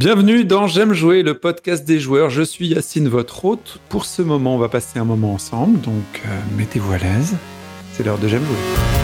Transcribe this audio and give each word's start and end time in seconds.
Bienvenue 0.00 0.46
dans 0.46 0.66
J'aime 0.66 0.94
jouer, 0.94 1.22
le 1.22 1.34
podcast 1.34 1.84
des 1.84 2.00
joueurs. 2.00 2.30
Je 2.30 2.40
suis 2.40 2.68
Yacine, 2.68 3.06
votre 3.06 3.44
hôte. 3.44 3.80
Pour 3.90 4.06
ce 4.06 4.22
moment, 4.22 4.54
on 4.54 4.58
va 4.58 4.70
passer 4.70 4.98
un 4.98 5.04
moment 5.04 5.34
ensemble, 5.34 5.78
donc 5.78 6.22
euh, 6.24 6.40
mettez-vous 6.56 6.90
à 6.94 6.96
l'aise. 6.96 7.36
C'est 7.92 8.02
l'heure 8.06 8.16
de 8.16 8.26
J'aime 8.26 8.42
jouer. 8.42 8.99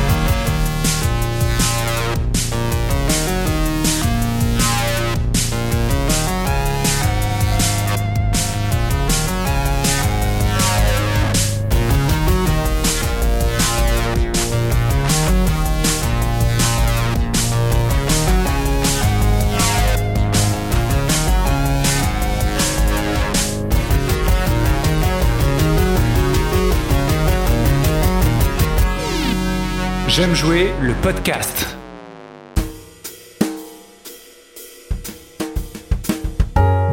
J'aime 30.16 30.34
jouer 30.34 30.70
le 30.80 30.94
podcast. 31.02 31.76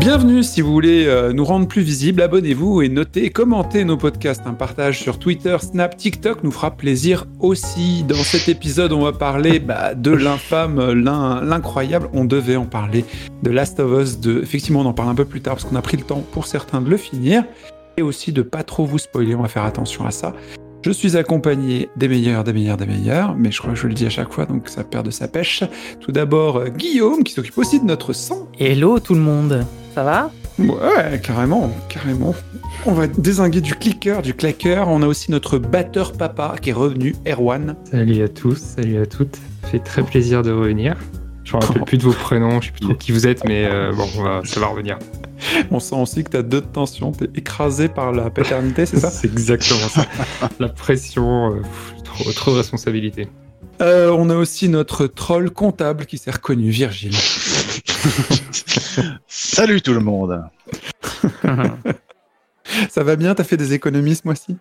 Bienvenue 0.01 0.43
si 0.43 0.59
vous 0.59 0.73
voulez 0.73 1.05
euh, 1.05 1.31
nous 1.31 1.45
rendre 1.45 1.69
plus 1.69 1.83
visibles, 1.83 2.21
abonnez-vous 2.21 2.81
et 2.81 2.89
notez, 2.89 3.29
commentez 3.29 3.85
nos 3.85 3.95
podcasts. 3.95 4.41
Un 4.45 4.53
partage 4.53 4.99
sur 4.99 5.19
Twitter, 5.19 5.55
Snap, 5.61 5.95
TikTok 5.95 6.43
nous 6.43 6.51
fera 6.51 6.71
plaisir 6.71 7.25
aussi. 7.39 8.03
Dans 8.03 8.15
cet 8.15 8.49
épisode, 8.49 8.91
on 8.91 9.03
va 9.03 9.13
parler 9.13 9.59
bah, 9.59 9.95
de 9.95 10.11
l'infâme, 10.11 10.91
l'incroyable. 10.91 12.09
On 12.11 12.25
devait 12.25 12.57
en 12.57 12.65
parler 12.65 13.05
de 13.41 13.51
Last 13.51 13.79
of 13.79 14.01
Us. 14.01 14.19
De... 14.19 14.41
Effectivement, 14.41 14.81
on 14.81 14.85
en 14.85 14.93
parle 14.93 15.07
un 15.07 15.15
peu 15.15 15.23
plus 15.23 15.39
tard 15.39 15.53
parce 15.53 15.63
qu'on 15.63 15.77
a 15.77 15.81
pris 15.81 15.95
le 15.95 16.03
temps 16.03 16.25
pour 16.33 16.45
certains 16.45 16.81
de 16.81 16.89
le 16.89 16.97
finir. 16.97 17.45
Et 17.95 18.01
aussi 18.01 18.33
de 18.33 18.41
pas 18.41 18.63
trop 18.63 18.85
vous 18.85 18.97
spoiler, 18.97 19.33
on 19.33 19.43
va 19.43 19.47
faire 19.47 19.63
attention 19.63 20.05
à 20.05 20.11
ça. 20.11 20.33
Je 20.85 20.91
suis 20.91 21.15
accompagné 21.15 21.89
des 21.95 22.09
meilleurs, 22.09 22.43
des 22.43 22.51
meilleurs, 22.51 22.75
des 22.75 22.85
meilleurs, 22.85 23.35
mais 23.37 23.51
je 23.51 23.59
crois 23.59 23.71
que 23.71 23.79
je 23.79 23.87
le 23.87 23.93
dis 23.93 24.05
à 24.05 24.09
chaque 24.09 24.33
fois, 24.33 24.45
donc 24.45 24.67
ça 24.67 24.83
perd 24.83 25.05
de 25.05 25.11
sa 25.11 25.29
pêche. 25.29 25.63
Tout 26.01 26.11
d'abord, 26.11 26.57
euh, 26.57 26.67
Guillaume, 26.67 27.23
qui 27.23 27.31
s'occupe 27.31 27.57
aussi 27.57 27.79
de 27.79 27.85
notre 27.85 28.11
sang. 28.11 28.49
Hello 28.59 28.99
tout 28.99 29.13
le 29.13 29.21
monde, 29.21 29.65
ça 29.95 30.03
va? 30.03 30.29
Ouais, 30.59 31.21
carrément, 31.23 31.71
carrément. 31.87 32.35
On 32.85 32.91
va 32.91 33.07
désinguer 33.07 33.61
du 33.61 33.75
clicker, 33.75 34.21
du 34.21 34.33
claqueur. 34.33 34.89
On 34.89 35.01
a 35.03 35.07
aussi 35.07 35.31
notre 35.31 35.57
batteur 35.57 36.11
papa 36.11 36.55
qui 36.61 36.71
est 36.71 36.73
revenu, 36.73 37.15
Erwan. 37.25 37.77
Salut 37.89 38.21
à 38.21 38.27
tous, 38.27 38.57
salut 38.57 39.01
à 39.01 39.05
toutes. 39.05 39.37
Ça 39.61 39.69
fait 39.69 39.79
très 39.79 40.03
plaisir 40.03 40.41
de 40.41 40.51
revenir. 40.51 40.97
Je 41.45 41.55
ne 41.55 41.61
me 41.61 41.65
rappelle 41.65 41.83
plus 41.85 41.97
de 41.97 42.03
vos 42.03 42.11
prénoms, 42.11 42.59
je 42.59 42.67
sais 42.67 42.71
plus 42.73 42.81
trop 42.81 42.93
qui 42.93 43.13
vous 43.13 43.25
êtes, 43.25 43.45
mais 43.45 43.65
euh, 43.71 43.93
bon, 43.93 44.07
ça 44.43 44.59
va 44.59 44.67
revenir. 44.67 44.99
On 45.71 45.79
sent 45.79 45.95
aussi 45.95 46.23
que 46.23 46.31
tu 46.31 46.37
as 46.37 46.43
deux 46.43 46.61
tensions, 46.61 47.11
tu 47.11 47.25
es 47.25 47.29
écrasé 47.35 47.87
par 47.87 48.11
la 48.11 48.29
paternité, 48.29 48.85
c'est 48.85 48.99
ça 48.99 49.09
C'est 49.11 49.27
exactement 49.27 49.87
ça. 49.89 50.05
la 50.59 50.69
pression, 50.69 51.55
euh, 51.55 51.61
trop, 52.03 52.51
de 52.51 52.57
responsabilité. 52.57 53.27
Euh, 53.81 54.11
on 54.11 54.29
a 54.29 54.35
aussi 54.35 54.69
notre 54.69 55.07
troll 55.07 55.49
comptable 55.49 56.05
qui 56.05 56.17
s'est 56.17 56.31
reconnu, 56.31 56.69
Virgile. 56.69 57.15
Salut 59.27 59.81
tout 59.81 59.93
le 59.93 59.99
monde. 59.99 60.43
ça 62.89 63.03
va 63.03 63.15
bien 63.15 63.33
T'as 63.33 63.43
fait 63.43 63.57
des 63.57 63.73
économies 63.73 64.15
ce 64.15 64.21
mois-ci? 64.25 64.57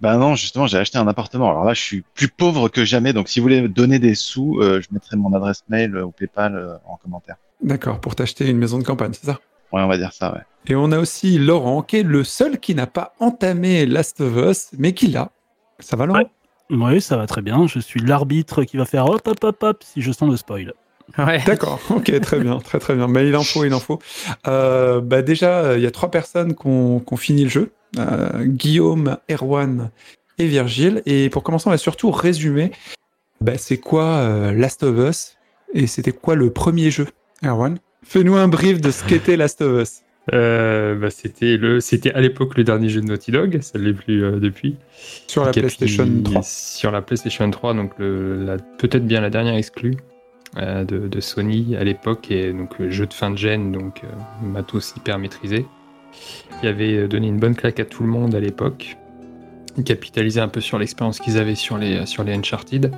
Ben 0.00 0.18
non, 0.18 0.36
justement, 0.36 0.66
j'ai 0.66 0.78
acheté 0.78 0.98
un 0.98 1.08
appartement. 1.08 1.50
Alors 1.50 1.64
là, 1.64 1.74
je 1.74 1.80
suis 1.80 2.04
plus 2.14 2.28
pauvre 2.28 2.68
que 2.68 2.84
jamais. 2.84 3.12
Donc, 3.12 3.28
si 3.28 3.40
vous 3.40 3.44
voulez 3.44 3.62
me 3.62 3.68
donner 3.68 3.98
des 3.98 4.14
sous, 4.14 4.60
euh, 4.60 4.80
je 4.80 4.88
mettrai 4.92 5.16
mon 5.16 5.32
adresse 5.32 5.64
mail 5.68 5.96
ou 5.96 6.12
PayPal 6.12 6.78
en 6.86 6.96
commentaire. 6.96 7.36
D'accord, 7.62 8.00
pour 8.00 8.14
t'acheter 8.14 8.48
une 8.48 8.58
maison 8.58 8.78
de 8.78 8.84
campagne, 8.84 9.12
c'est 9.14 9.26
ça? 9.26 9.40
Ouais, 9.74 9.82
on 9.82 9.88
va 9.88 9.98
dire 9.98 10.12
ça, 10.12 10.32
ouais. 10.32 10.40
Et 10.68 10.76
on 10.76 10.92
a 10.92 10.98
aussi 10.98 11.36
Laurent, 11.36 11.82
qui 11.82 11.96
est 11.96 12.02
le 12.04 12.22
seul 12.22 12.60
qui 12.60 12.76
n'a 12.76 12.86
pas 12.86 13.12
entamé 13.18 13.86
Last 13.86 14.20
of 14.20 14.36
Us, 14.36 14.68
mais 14.78 14.92
qui 14.92 15.08
l'a. 15.08 15.32
Ça 15.80 15.96
va, 15.96 16.06
Laurent? 16.06 16.22
Oui, 16.70 17.00
ça 17.00 17.16
va 17.16 17.26
très 17.26 17.42
bien. 17.42 17.66
Je 17.66 17.80
suis 17.80 18.00
l'arbitre 18.00 18.62
qui 18.62 18.76
va 18.76 18.84
faire 18.84 19.06
hop, 19.06 19.26
hop, 19.26 19.42
hop, 19.42 19.62
hop 19.62 19.82
si 19.84 20.00
je 20.00 20.12
sens 20.12 20.30
le 20.30 20.36
spoil. 20.36 20.72
Ouais. 21.18 21.42
D'accord, 21.44 21.80
ok, 21.90 22.20
très 22.20 22.38
bien, 22.38 22.58
très 22.60 22.78
très 22.78 22.94
bien. 22.94 23.08
Mais 23.08 23.28
il 23.28 23.36
en 23.36 23.42
faut, 23.42 23.64
il 23.64 23.74
en 23.74 23.80
faut. 23.80 23.98
Euh, 24.46 25.00
bah 25.00 25.22
déjà, 25.22 25.76
il 25.76 25.82
y 25.82 25.86
a 25.86 25.90
trois 25.90 26.10
personnes 26.10 26.54
qui 26.54 26.66
ont, 26.66 27.16
fini 27.16 27.42
le 27.42 27.50
jeu. 27.50 27.72
Euh, 27.98 28.44
Guillaume, 28.44 29.18
Erwan 29.28 29.90
et 30.38 30.46
Virgile. 30.46 31.02
Et 31.04 31.28
pour 31.30 31.42
commencer, 31.42 31.66
on 31.66 31.72
va 31.72 31.78
surtout 31.78 32.12
résumer 32.12 32.70
bah, 33.40 33.58
c'est 33.58 33.78
quoi 33.78 34.04
euh, 34.04 34.52
Last 34.52 34.84
of 34.84 34.96
Us? 34.96 35.36
Et 35.74 35.86
c'était 35.88 36.12
quoi 36.12 36.36
le 36.36 36.50
premier 36.50 36.90
jeu, 36.90 37.08
Erwan? 37.44 37.78
Fais-nous 38.04 38.36
un 38.36 38.48
brief 38.48 38.80
de 38.80 38.90
ce 38.90 39.04
qu'était 39.04 39.36
Last 39.36 39.60
of 39.62 39.82
Us. 39.82 40.04
Euh, 40.32 40.94
bah, 40.94 41.10
c'était 41.10 41.56
le, 41.56 41.80
c'était 41.80 42.12
à 42.12 42.20
l'époque 42.20 42.56
le 42.56 42.64
dernier 42.64 42.88
jeu 42.88 43.00
de 43.00 43.06
Naughty 43.06 43.30
Dog, 43.30 43.58
ça 43.60 43.78
ne 43.78 43.84
l'est 43.84 43.92
plus 43.92 44.24
euh, 44.24 44.38
depuis. 44.38 44.76
Sur 45.26 45.44
la 45.44 45.52
PlayStation 45.52 46.08
3. 46.22 46.42
Sur 46.42 46.90
la 46.90 47.02
PlayStation 47.02 47.50
3, 47.50 47.74
donc 47.74 47.96
peut-être 47.96 49.06
bien 49.06 49.20
la 49.20 49.30
dernière 49.30 49.54
exclue 49.54 49.96
euh, 50.56 50.84
de, 50.84 51.20
Sony 51.20 51.76
à 51.76 51.84
l'époque, 51.84 52.30
et 52.30 52.52
donc 52.52 52.70
jeu 52.88 53.06
de 53.06 53.12
fin 53.12 53.30
de 53.30 53.36
gêne, 53.36 53.72
donc 53.72 54.02
matos 54.42 54.94
hyper 54.96 55.18
maîtrisé, 55.18 55.66
qui 56.60 56.66
avait 56.66 57.06
donné 57.06 57.28
une 57.28 57.38
bonne 57.38 57.54
claque 57.54 57.80
à 57.80 57.84
tout 57.84 58.02
le 58.02 58.08
monde 58.08 58.34
à 58.34 58.40
l'époque, 58.40 58.96
capitalisé 59.84 60.40
un 60.40 60.48
peu 60.48 60.60
sur 60.60 60.78
l'expérience 60.78 61.20
qu'ils 61.20 61.36
avaient 61.36 61.54
sur 61.54 61.76
les, 61.76 62.06
sur 62.06 62.24
les 62.24 62.32
Uncharted. 62.32 62.90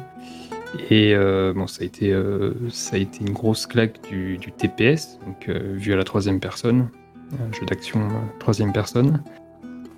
Et 0.91 1.15
euh, 1.15 1.53
bon, 1.55 1.67
ça 1.67 1.83
a, 1.83 1.85
été, 1.85 2.13
euh, 2.13 2.53
ça 2.71 2.97
a 2.97 2.99
été 2.99 3.21
une 3.21 3.33
grosse 3.33 3.67
claque 3.67 4.01
du, 4.09 4.39
TPS, 4.57 5.19
donc 5.27 5.49
euh, 5.49 5.75
vu 5.75 5.93
à 5.93 5.97
la 5.97 6.05
troisième 6.05 6.41
personne, 6.41 6.89
un 7.33 7.53
jeu 7.53 7.67
d'action 7.67 8.09
troisième 8.39 8.73
personne, 8.73 9.23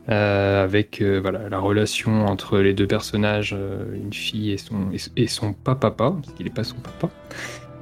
avec 0.06 1.02
voilà, 1.02 1.50
la 1.50 1.58
relation 1.58 2.24
entre 2.26 2.60
les 2.60 2.72
deux 2.72 2.86
personnages, 2.86 3.54
une 3.94 4.14
fille 4.14 4.52
et 4.52 4.56
son, 4.56 4.88
et, 5.16 5.26
son 5.26 5.52
papa, 5.52 5.90
parce 5.90 6.32
qu'il 6.34 6.46
n'est 6.46 6.52
pas 6.52 6.64
son 6.64 6.78
papa, 6.78 7.12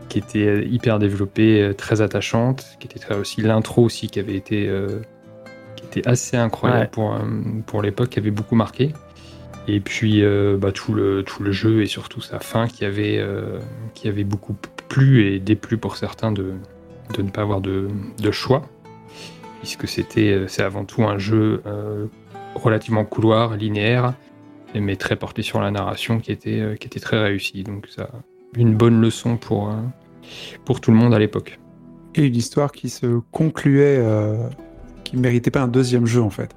qui 0.08 0.18
était 0.18 0.66
hyper 0.66 0.98
développée, 0.98 1.70
très 1.78 2.00
attachante, 2.00 2.64
qui 2.80 2.88
était 2.88 2.98
très, 2.98 3.14
aussi 3.14 3.42
l'intro 3.42 3.84
aussi 3.84 4.08
qui 4.08 4.18
avait 4.18 4.34
été, 4.34 4.68
qui 5.76 5.84
était 5.84 6.08
assez 6.08 6.36
incroyable 6.36 6.90
pour, 6.90 7.16
pour 7.66 7.80
l'époque, 7.80 8.08
qui 8.08 8.18
avait 8.18 8.32
beaucoup 8.32 8.56
marqué. 8.56 8.92
Et 9.68 9.80
puis 9.80 10.22
euh, 10.22 10.56
bah, 10.56 10.72
tout, 10.72 10.94
le, 10.94 11.22
tout 11.24 11.42
le 11.42 11.50
jeu 11.50 11.82
et 11.82 11.86
surtout 11.86 12.20
sa 12.20 12.38
fin 12.38 12.68
qui 12.68 12.84
avait, 12.84 13.18
euh, 13.18 13.58
qui 13.94 14.08
avait 14.08 14.24
beaucoup 14.24 14.54
plu 14.88 15.26
et 15.26 15.40
déplu 15.40 15.76
pour 15.76 15.96
certains 15.96 16.30
de, 16.30 16.52
de 17.14 17.22
ne 17.22 17.30
pas 17.30 17.42
avoir 17.42 17.60
de, 17.60 17.88
de 18.22 18.30
choix, 18.30 18.68
puisque 19.60 19.88
c'était 19.88 20.32
euh, 20.32 20.46
c'est 20.46 20.62
avant 20.62 20.84
tout 20.84 21.02
un 21.04 21.18
jeu 21.18 21.62
relativement 22.54 23.04
couloir, 23.04 23.56
linéaire, 23.56 24.14
mais 24.74 24.96
très 24.96 25.16
porté 25.16 25.42
sur 25.42 25.60
la 25.60 25.70
narration 25.70 26.20
qui 26.20 26.32
était, 26.32 26.76
qui 26.80 26.86
était 26.86 27.00
très 27.00 27.20
réussi. 27.20 27.64
Donc 27.64 27.86
ça 27.88 28.10
une 28.56 28.74
bonne 28.74 29.00
leçon 29.00 29.36
pour, 29.36 29.74
pour 30.64 30.80
tout 30.80 30.90
le 30.90 30.96
monde 30.96 31.12
à 31.12 31.18
l'époque. 31.18 31.58
Et 32.14 32.24
une 32.24 32.36
histoire 32.36 32.72
qui 32.72 32.88
se 32.88 33.20
concluait, 33.32 34.02
qui 35.04 35.16
ne 35.16 35.20
méritait 35.20 35.50
pas 35.50 35.60
un 35.60 35.68
deuxième 35.68 36.06
jeu 36.06 36.22
en 36.22 36.30
fait. 36.30 36.56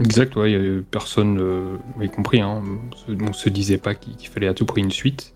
Exact, 0.00 0.34
ouais, 0.36 0.80
personne, 0.90 1.38
euh, 1.38 1.76
y 2.00 2.08
compris, 2.08 2.40
hein, 2.40 2.62
on 3.08 3.32
se 3.34 3.48
disait 3.50 3.76
pas 3.76 3.94
qu'il 3.94 4.28
fallait 4.28 4.48
à 4.48 4.54
tout 4.54 4.64
prix 4.64 4.80
une 4.80 4.90
suite. 4.90 5.34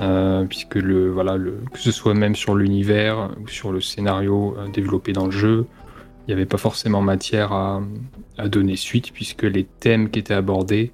Euh, 0.00 0.44
puisque 0.44 0.78
voilà, 0.78 1.36
que 1.72 1.78
ce 1.78 1.90
soit 1.90 2.14
même 2.14 2.34
sur 2.34 2.54
l'univers 2.54 3.30
ou 3.42 3.48
sur 3.48 3.72
le 3.72 3.80
scénario 3.80 4.56
euh, 4.56 4.68
développé 4.68 5.12
dans 5.12 5.26
le 5.26 5.32
jeu, 5.32 5.66
il 6.26 6.30
n'y 6.30 6.34
avait 6.34 6.46
pas 6.46 6.56
forcément 6.56 7.02
matière 7.02 7.52
à, 7.52 7.82
donner 8.46 8.76
suite, 8.76 9.12
puisque 9.12 9.42
les 9.42 9.64
thèmes 9.64 10.10
qui 10.10 10.20
étaient 10.20 10.34
abordés 10.34 10.92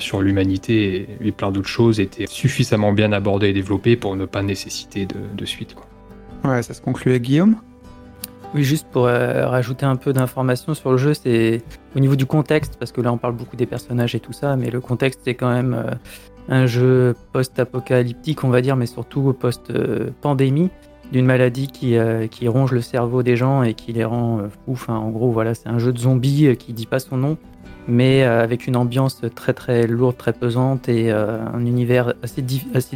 sur 0.00 0.22
l'humanité 0.22 1.06
et, 1.20 1.30
plein 1.30 1.52
d'autres 1.52 1.68
choses 1.68 2.00
étaient 2.00 2.26
suffisamment 2.26 2.92
bien 2.92 3.12
abordés 3.12 3.48
et 3.48 3.52
développés 3.52 3.96
pour 3.96 4.16
ne 4.16 4.24
pas 4.24 4.42
nécessiter 4.42 5.06
de, 5.06 5.44
suite. 5.44 5.76
Ouais, 6.42 6.62
ça 6.62 6.74
se 6.74 6.80
concluait 6.80 7.20
Guillaume? 7.20 7.56
Oui, 8.54 8.64
juste 8.64 8.86
pour 8.90 9.06
euh, 9.06 9.46
rajouter 9.46 9.84
un 9.84 9.96
peu 9.96 10.14
d'informations 10.14 10.72
sur 10.72 10.90
le 10.90 10.96
jeu, 10.96 11.12
c'est 11.12 11.62
au 11.94 12.00
niveau 12.00 12.16
du 12.16 12.24
contexte, 12.24 12.76
parce 12.78 12.92
que 12.92 13.02
là 13.02 13.12
on 13.12 13.18
parle 13.18 13.34
beaucoup 13.34 13.56
des 13.56 13.66
personnages 13.66 14.14
et 14.14 14.20
tout 14.20 14.32
ça, 14.32 14.56
mais 14.56 14.70
le 14.70 14.80
contexte 14.80 15.20
c'est 15.24 15.34
quand 15.34 15.52
même 15.52 15.74
euh, 15.74 15.94
un 16.48 16.66
jeu 16.66 17.14
post-apocalyptique, 17.32 18.44
on 18.44 18.48
va 18.48 18.62
dire, 18.62 18.74
mais 18.76 18.86
surtout 18.86 19.34
post-pandémie, 19.34 20.70
d'une 21.12 21.26
maladie 21.26 21.66
qui, 21.66 21.98
euh, 21.98 22.26
qui, 22.26 22.48
ronge 22.48 22.72
le 22.72 22.80
cerveau 22.80 23.22
des 23.22 23.36
gens 23.36 23.62
et 23.62 23.74
qui 23.74 23.92
les 23.92 24.04
rend 24.04 24.40
fous. 24.64 24.90
En 24.90 25.10
gros, 25.10 25.30
voilà, 25.30 25.54
c'est 25.54 25.68
un 25.68 25.78
jeu 25.78 25.92
de 25.92 25.98
zombies 25.98 26.56
qui 26.56 26.72
dit 26.72 26.86
pas 26.86 27.00
son 27.00 27.18
nom, 27.18 27.36
mais 27.86 28.22
avec 28.22 28.66
une 28.66 28.76
ambiance 28.76 29.20
très 29.34 29.52
très 29.52 29.86
lourde, 29.86 30.16
très 30.16 30.32
pesante 30.32 30.88
et 30.88 31.10
un 31.10 31.64
univers 31.66 32.14
assez, 32.22 32.42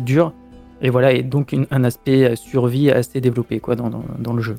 dur. 0.01 0.33
Et 0.81 0.91
voilà, 0.91 1.13
et 1.13 1.23
donc 1.23 1.55
un 1.71 1.85
aspect 1.85 2.37
survie 2.37 2.91
assez 2.91 3.21
développé 3.21 3.61
quoi, 3.61 3.77
dans, 3.77 3.91
dans 4.19 4.33
le 4.33 4.43
jeu. 4.43 4.57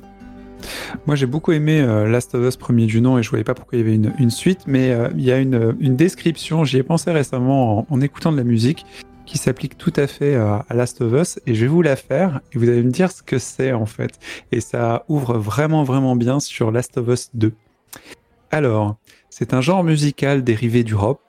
Moi, 1.06 1.16
j'ai 1.16 1.26
beaucoup 1.26 1.52
aimé 1.52 1.80
euh, 1.80 2.08
Last 2.08 2.34
of 2.34 2.46
Us 2.46 2.56
premier 2.56 2.86
du 2.86 3.00
nom 3.00 3.18
et 3.18 3.22
je 3.22 3.30
voyais 3.30 3.44
pas 3.44 3.54
pourquoi 3.54 3.78
il 3.78 3.82
y 3.82 3.84
avait 3.84 4.10
une, 4.18 4.30
suite, 4.30 4.60
mais 4.66 4.90
euh, 4.90 5.08
il 5.16 5.22
y 5.24 5.32
a 5.32 5.38
une, 5.38 5.74
description, 5.96 6.64
j'y 6.64 6.78
ai 6.78 6.82
pensé 6.82 7.10
récemment 7.10 7.86
en, 7.90 8.00
écoutant 8.00 8.32
de 8.32 8.36
la 8.36 8.44
musique, 8.44 8.86
qui 9.26 9.38
s'applique 9.38 9.78
tout 9.78 9.92
à 9.96 10.06
fait 10.06 10.34
à 10.34 10.64
Last 10.70 11.00
of 11.00 11.12
Us 11.12 11.40
et 11.46 11.54
je 11.54 11.62
vais 11.62 11.66
vous 11.66 11.82
la 11.82 11.96
faire 11.96 12.40
et 12.52 12.58
vous 12.58 12.68
allez 12.68 12.82
me 12.82 12.90
dire 12.90 13.10
ce 13.10 13.22
que 13.22 13.38
c'est 13.38 13.72
en 13.72 13.86
fait. 13.86 14.18
Et 14.52 14.60
ça 14.60 15.04
ouvre 15.08 15.38
vraiment 15.38 15.82
vraiment 15.82 16.14
bien 16.14 16.40
sur 16.40 16.70
Last 16.70 16.98
of 16.98 17.08
Us 17.08 17.30
2. 17.34 17.52
Alors, 18.50 18.96
c'est 19.30 19.52
un 19.52 19.60
genre 19.60 19.82
musical 19.82 20.44
dérivé 20.44 20.84
du 20.84 20.94
rock. 20.94 21.20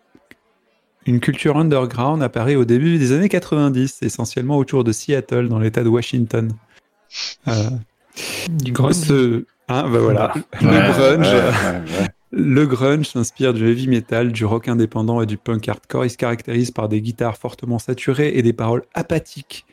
Une 1.07 1.19
culture 1.19 1.57
underground 1.57 2.21
apparaît 2.21 2.55
au 2.55 2.65
début 2.65 2.97
des 2.97 3.11
années 3.13 3.29
90, 3.29 3.99
essentiellement 4.01 4.57
autour 4.57 4.83
de 4.83 4.91
Seattle, 4.91 5.47
dans 5.47 5.59
l'État 5.59 5.83
de 5.83 5.89
Washington. 5.89 6.51
Euh, 8.17 8.51
Du 8.53 8.71
grunge. 8.71 8.93
ce, 8.95 9.45
hein, 9.67 9.89
bah 9.89 9.99
voilà, 9.99 10.33
le 10.61 10.91
grunge. 10.91 11.27
ouais, 11.27 11.33
ouais, 11.33 12.01
ouais. 12.01 12.07
Le 12.31 12.65
grunge 12.65 13.07
s'inspire 13.09 13.53
du 13.53 13.67
heavy 13.69 13.87
metal, 13.87 14.31
du 14.33 14.43
rock 14.45 14.67
indépendant 14.67 15.21
et 15.21 15.25
du 15.25 15.37
punk 15.37 15.69
hardcore. 15.69 16.05
Il 16.05 16.09
se 16.09 16.17
caractérise 16.17 16.71
par 16.71 16.89
des 16.89 17.01
guitares 17.01 17.37
fortement 17.37 17.79
saturées 17.79 18.33
et 18.35 18.41
des 18.41 18.51
paroles 18.51 18.83
apathiques 18.93 19.65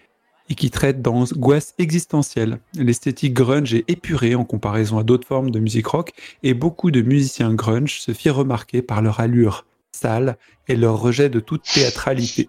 et 0.49 0.55
qui 0.55 0.71
traitent 0.71 1.03
d'angoisse 1.03 1.75
existentielle. 1.79 2.59
L'esthétique 2.75 3.33
grunge 3.35 3.75
est 3.75 3.85
épurée 3.89 4.35
en 4.37 4.44
comparaison 4.44 4.99
à 4.99 5.03
d'autres 5.03 5.27
formes 5.27 5.50
de 5.50 5.59
musique 5.59 5.87
rock 5.89 6.12
et 6.44 6.55
beaucoup 6.55 6.91
de 6.93 7.00
musiciens 7.03 7.53
grunge 7.55 7.99
se 8.00 8.12
firent 8.12 8.37
remarquer 8.37 8.81
par 8.83 9.03
leur 9.03 9.19
allure 9.19 9.65
sale 9.93 10.37
et 10.69 10.77
leur 10.77 11.00
rejet 11.00 11.31
de 11.31 11.41
toute 11.41 11.65
théâtralité. 11.65 12.49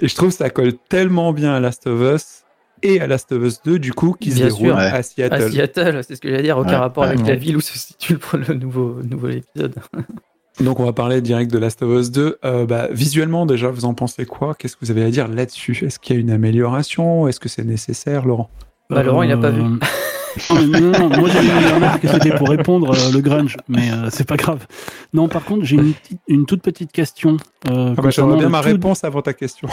Et 0.00 0.08
je 0.08 0.14
trouve 0.14 0.30
que 0.30 0.36
ça 0.36 0.48
colle 0.50 0.72
tellement 0.88 1.32
bien 1.32 1.52
à 1.54 1.60
Last 1.60 1.86
of 1.86 2.00
Us 2.14 2.37
et 2.82 3.00
à 3.00 3.06
Last 3.06 3.32
of 3.32 3.42
Us 3.42 3.60
2 3.64 3.78
du 3.78 3.92
coup 3.92 4.14
qui 4.18 4.30
se 4.30 4.36
Bien 4.36 4.46
déroule 4.46 4.66
sûr. 4.68 4.76
Ouais. 4.76 4.82
à 4.82 5.02
Seattle. 5.02 5.34
À 5.42 5.50
Seattle, 5.50 6.00
c'est 6.06 6.16
ce 6.16 6.20
que 6.20 6.28
j'allais 6.30 6.42
dire, 6.42 6.58
aucun 6.58 6.70
Ouais, 6.70 6.76
rapport 6.76 7.04
avec 7.04 7.26
la 7.26 7.34
ville 7.36 7.56
où 7.56 7.60
se 7.60 7.76
situe 7.78 8.18
le, 8.32 8.38
le 8.48 8.54
nouveau, 8.54 8.98
nouveau 9.08 9.28
épisode. 9.28 9.74
Donc 10.60 10.80
on 10.80 10.84
va 10.84 10.92
parler 10.92 11.20
direct 11.20 11.52
de 11.52 11.58
Last 11.58 11.82
of 11.82 12.00
Us 12.00 12.10
2. 12.10 12.38
Euh, 12.44 12.66
bah, 12.66 12.88
visuellement 12.90 13.46
déjà, 13.46 13.70
vous 13.70 13.84
en 13.84 13.94
pensez 13.94 14.24
quoi? 14.26 14.54
Qu'est-ce 14.58 14.74
que 14.76 14.84
vous 14.84 14.90
avez 14.90 15.04
à 15.04 15.10
dire 15.10 15.28
là-dessus? 15.28 15.84
Est-ce 15.86 15.98
qu'il 16.00 16.16
y 16.16 16.18
a 16.18 16.20
une 16.20 16.30
amélioration? 16.32 17.28
Est-ce 17.28 17.38
que 17.38 17.48
c'est 17.48 17.62
nécessaire, 17.64 18.26
Laurent? 18.26 18.50
Bah, 18.90 19.02
Laurent, 19.04 19.22
il 19.22 19.30
a 19.30 19.36
pas 19.36 19.50
vu. 19.50 19.60
Euh, 19.62 19.66
non, 20.50 20.66
mais 20.66 20.80
non, 20.80 20.90
non, 20.92 21.08
moi 21.20 21.28
j'avais 21.28 21.46
mis 21.46 21.84
un 21.84 21.98
que 21.98 22.08
c'était 22.08 22.34
pour 22.34 22.48
répondre 22.48 22.92
euh, 22.92 23.12
le 23.12 23.20
grunge, 23.20 23.56
mais 23.68 23.90
euh, 23.92 24.08
c'est 24.10 24.26
pas 24.26 24.36
grave. 24.36 24.66
Non, 25.12 25.28
par 25.28 25.44
contre, 25.44 25.64
j'ai 25.64 25.76
une, 25.76 25.92
une 26.26 26.44
toute 26.46 26.62
petite 26.62 26.90
question. 26.90 27.36
Euh, 27.70 27.94
ah 27.96 28.00
bah, 28.02 28.10
J'aimerais 28.10 28.38
bien 28.38 28.48
ma 28.48 28.60
tout- 28.60 28.66
réponse 28.68 29.04
avant 29.04 29.22
ta 29.22 29.34
question. 29.34 29.68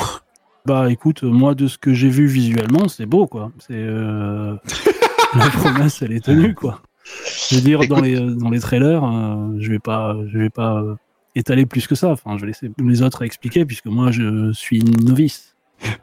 Bah 0.66 0.90
écoute, 0.92 1.24
moi 1.24 1.54
de 1.56 1.68
ce 1.68 1.78
que 1.78 1.94
j'ai 1.94 2.10
vu 2.10 2.26
visuellement, 2.26 2.88
c'est 2.88 3.06
beau 3.06 3.28
quoi. 3.28 3.52
C'est 3.60 3.74
euh, 3.74 4.56
la 5.36 5.50
promesse, 5.50 6.02
elle 6.02 6.14
est 6.14 6.26
tenue 6.26 6.56
quoi. 6.56 6.82
Je 7.50 7.56
veux 7.56 7.62
dire 7.62 7.88
dans 7.88 8.02
les 8.02 8.20
dans 8.20 8.50
les 8.50 8.60
trailers, 8.60 9.04
euh, 9.04 9.56
je 9.60 9.72
vais 9.72 9.80
pas 9.80 10.16
je 10.28 10.40
vais 10.40 10.50
pas 10.50 10.82
euh, 10.82 10.96
étaler 11.36 11.66
plus 11.66 11.86
que 11.86 11.94
ça. 11.96 12.10
Enfin, 12.10 12.36
je 12.38 12.42
vais 12.42 12.48
laisser 12.48 12.72
les 12.84 13.02
autres 13.04 13.22
expliquer 13.24 13.66
puisque 13.66 13.86
moi 13.86 14.12
je 14.12 14.52
suis 14.54 14.84
novice. 15.04 15.56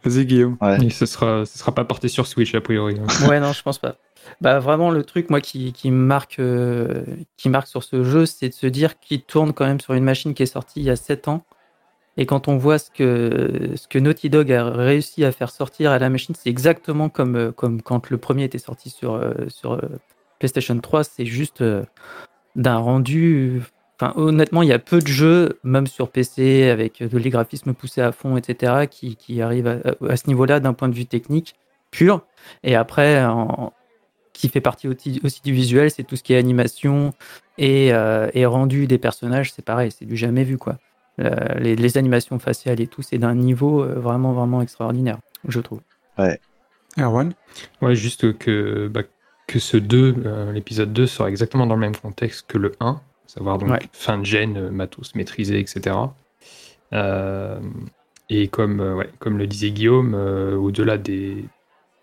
Vas-y 0.05 0.27
Guillaume. 0.27 0.57
Et 0.83 0.91
ce 0.91 1.07
sera, 1.07 1.45
ce 1.47 1.59
sera 1.59 1.75
pas 1.75 1.85
porté 1.85 2.09
sur 2.09 2.27
Switch 2.27 2.55
a 2.55 2.61
priori. 2.61 2.99
hein. 3.01 3.29
Ouais, 3.29 3.41
non, 3.41 3.53
je 3.53 3.63
pense 3.63 3.79
pas. 3.79 3.97
Bah, 4.41 4.59
vraiment, 4.61 4.91
le 4.91 5.03
truc, 5.03 5.31
moi, 5.31 5.41
qui, 5.41 5.73
qui, 5.73 5.91
marque, 5.91 6.39
euh, 6.39 7.05
qui 7.37 7.49
marque 7.49 7.67
sur 7.67 7.83
ce 7.83 8.05
jeu, 8.05 8.27
c'est 8.27 8.51
de 8.51 8.55
se 8.55 8.67
dire 8.67 8.99
qu'il 9.01 9.23
tourne 9.23 9.53
quand 9.53 9.67
même 9.67 9.81
sur 9.81 9.95
une 9.95 10.05
machine 10.05 10.35
qui 10.35 10.43
est 10.43 10.47
sortie 10.47 10.81
il 10.81 10.85
y 10.85 10.91
a 10.91 10.97
7 10.97 11.29
ans. 11.29 11.45
Et 12.17 12.27
quand 12.27 12.49
on 12.49 12.59
voit 12.59 12.79
ce 12.79 12.91
que, 12.91 13.71
ce 13.75 13.89
que 13.89 13.99
Naughty 13.99 14.29
Dog 14.29 14.53
a 14.53 14.71
réussi 14.71 15.25
à 15.25 15.33
faire 15.33 15.51
sortir 15.51 15.91
à 15.91 15.99
la 15.99 16.11
machine, 16.11 16.35
c'est 16.39 16.51
exactement 16.51 17.09
comme, 17.09 17.37
euh, 17.37 17.53
comme 17.53 17.81
quand 17.81 18.11
le 18.11 18.19
premier 18.19 18.45
était 18.45 18.59
sorti 18.59 18.91
sur, 18.91 19.15
euh, 19.15 19.33
sur 19.49 19.73
euh, 19.73 19.81
PlayStation 20.39 20.79
3. 20.79 21.05
C'est 21.05 21.25
juste 21.25 21.65
d'un 22.57 22.77
rendu. 22.77 23.63
Enfin, 23.99 24.13
honnêtement, 24.17 24.63
il 24.63 24.69
y 24.69 24.73
a 24.73 24.79
peu 24.79 24.99
de 24.99 25.07
jeux, 25.07 25.59
même 25.65 25.87
sur 25.87 26.11
PC, 26.11 26.69
avec 26.69 26.99
les 27.01 27.31
graphismes 27.31 27.73
poussés 27.73 28.03
à 28.03 28.13
fond, 28.13 28.37
etc., 28.37 28.87
qui, 28.91 29.17
qui 29.17 29.41
arrivent 29.41 29.69
à, 29.69 29.79
à 30.09 30.17
ce 30.17 30.27
niveau-là 30.27 30.61
d'un 30.61 30.75
point 30.75 30.89
de 30.89 30.95
vue 30.95 31.07
technique 31.07 31.55
pur. 31.91 32.27
Et 32.65 32.75
après, 32.75 33.25
qui 34.33 34.49
fait 34.49 34.61
partie 34.61 34.89
aussi, 34.89 35.21
du 35.45 35.53
visuel, 35.53 35.91
c'est 35.91 36.03
tout 36.03 36.17
ce 36.17 36.23
qui 36.23 36.33
est 36.33 36.39
animation 36.39 37.13
et, 37.59 37.89
et 37.89 38.47
rendu 38.47 38.87
des 38.89 38.99
personnages, 38.99 39.53
c'est 39.53 39.65
pareil, 39.65 39.93
c'est 39.97 40.07
du 40.07 40.17
jamais 40.17 40.43
vu 40.43 40.59
quoi. 40.59 40.79
Euh, 41.21 41.59
les, 41.59 41.77
les 41.77 41.99
animations 41.99 42.39
faciales 42.39 42.81
et 42.81 42.87
tout, 42.87 43.03
c'est 43.03 43.19
d'un 43.19 43.35
niveau 43.35 43.83
euh, 43.83 43.99
vraiment 43.99 44.33
vraiment 44.33 44.63
extraordinaire, 44.63 45.19
je 45.47 45.61
trouve. 45.61 45.81
Erwan? 46.99 47.33
Ouais, 47.81 47.95
juste 47.95 48.37
que, 48.39 48.89
bah, 48.89 49.03
que 49.47 49.59
ce 49.59 49.77
2, 49.77 50.15
euh, 50.25 50.53
l'épisode 50.53 50.93
2 50.93 51.07
sera 51.07 51.29
exactement 51.29 51.67
dans 51.67 51.75
le 51.75 51.81
même 51.81 51.97
contexte 51.97 52.47
que 52.47 52.59
le 52.59 52.73
1, 52.81 52.91
à 52.91 53.01
savoir 53.27 53.59
donc 53.59 53.71
Ouais. 53.71 53.81
fin 53.93 54.19
de 54.19 54.25
gène, 54.25 54.57
euh, 54.57 54.71
matos 54.71 55.15
maîtrisé, 55.15 55.59
etc. 55.59 55.97
Euh, 56.93 57.61
et 58.29 58.49
comme, 58.49 58.81
euh, 58.81 58.95
ouais, 58.95 59.11
comme 59.19 59.39
le 59.39 59.47
disait 59.47 59.71
Guillaume, 59.71 60.15
euh, 60.15 60.57
au-delà 60.57 60.99
des, 60.99 61.45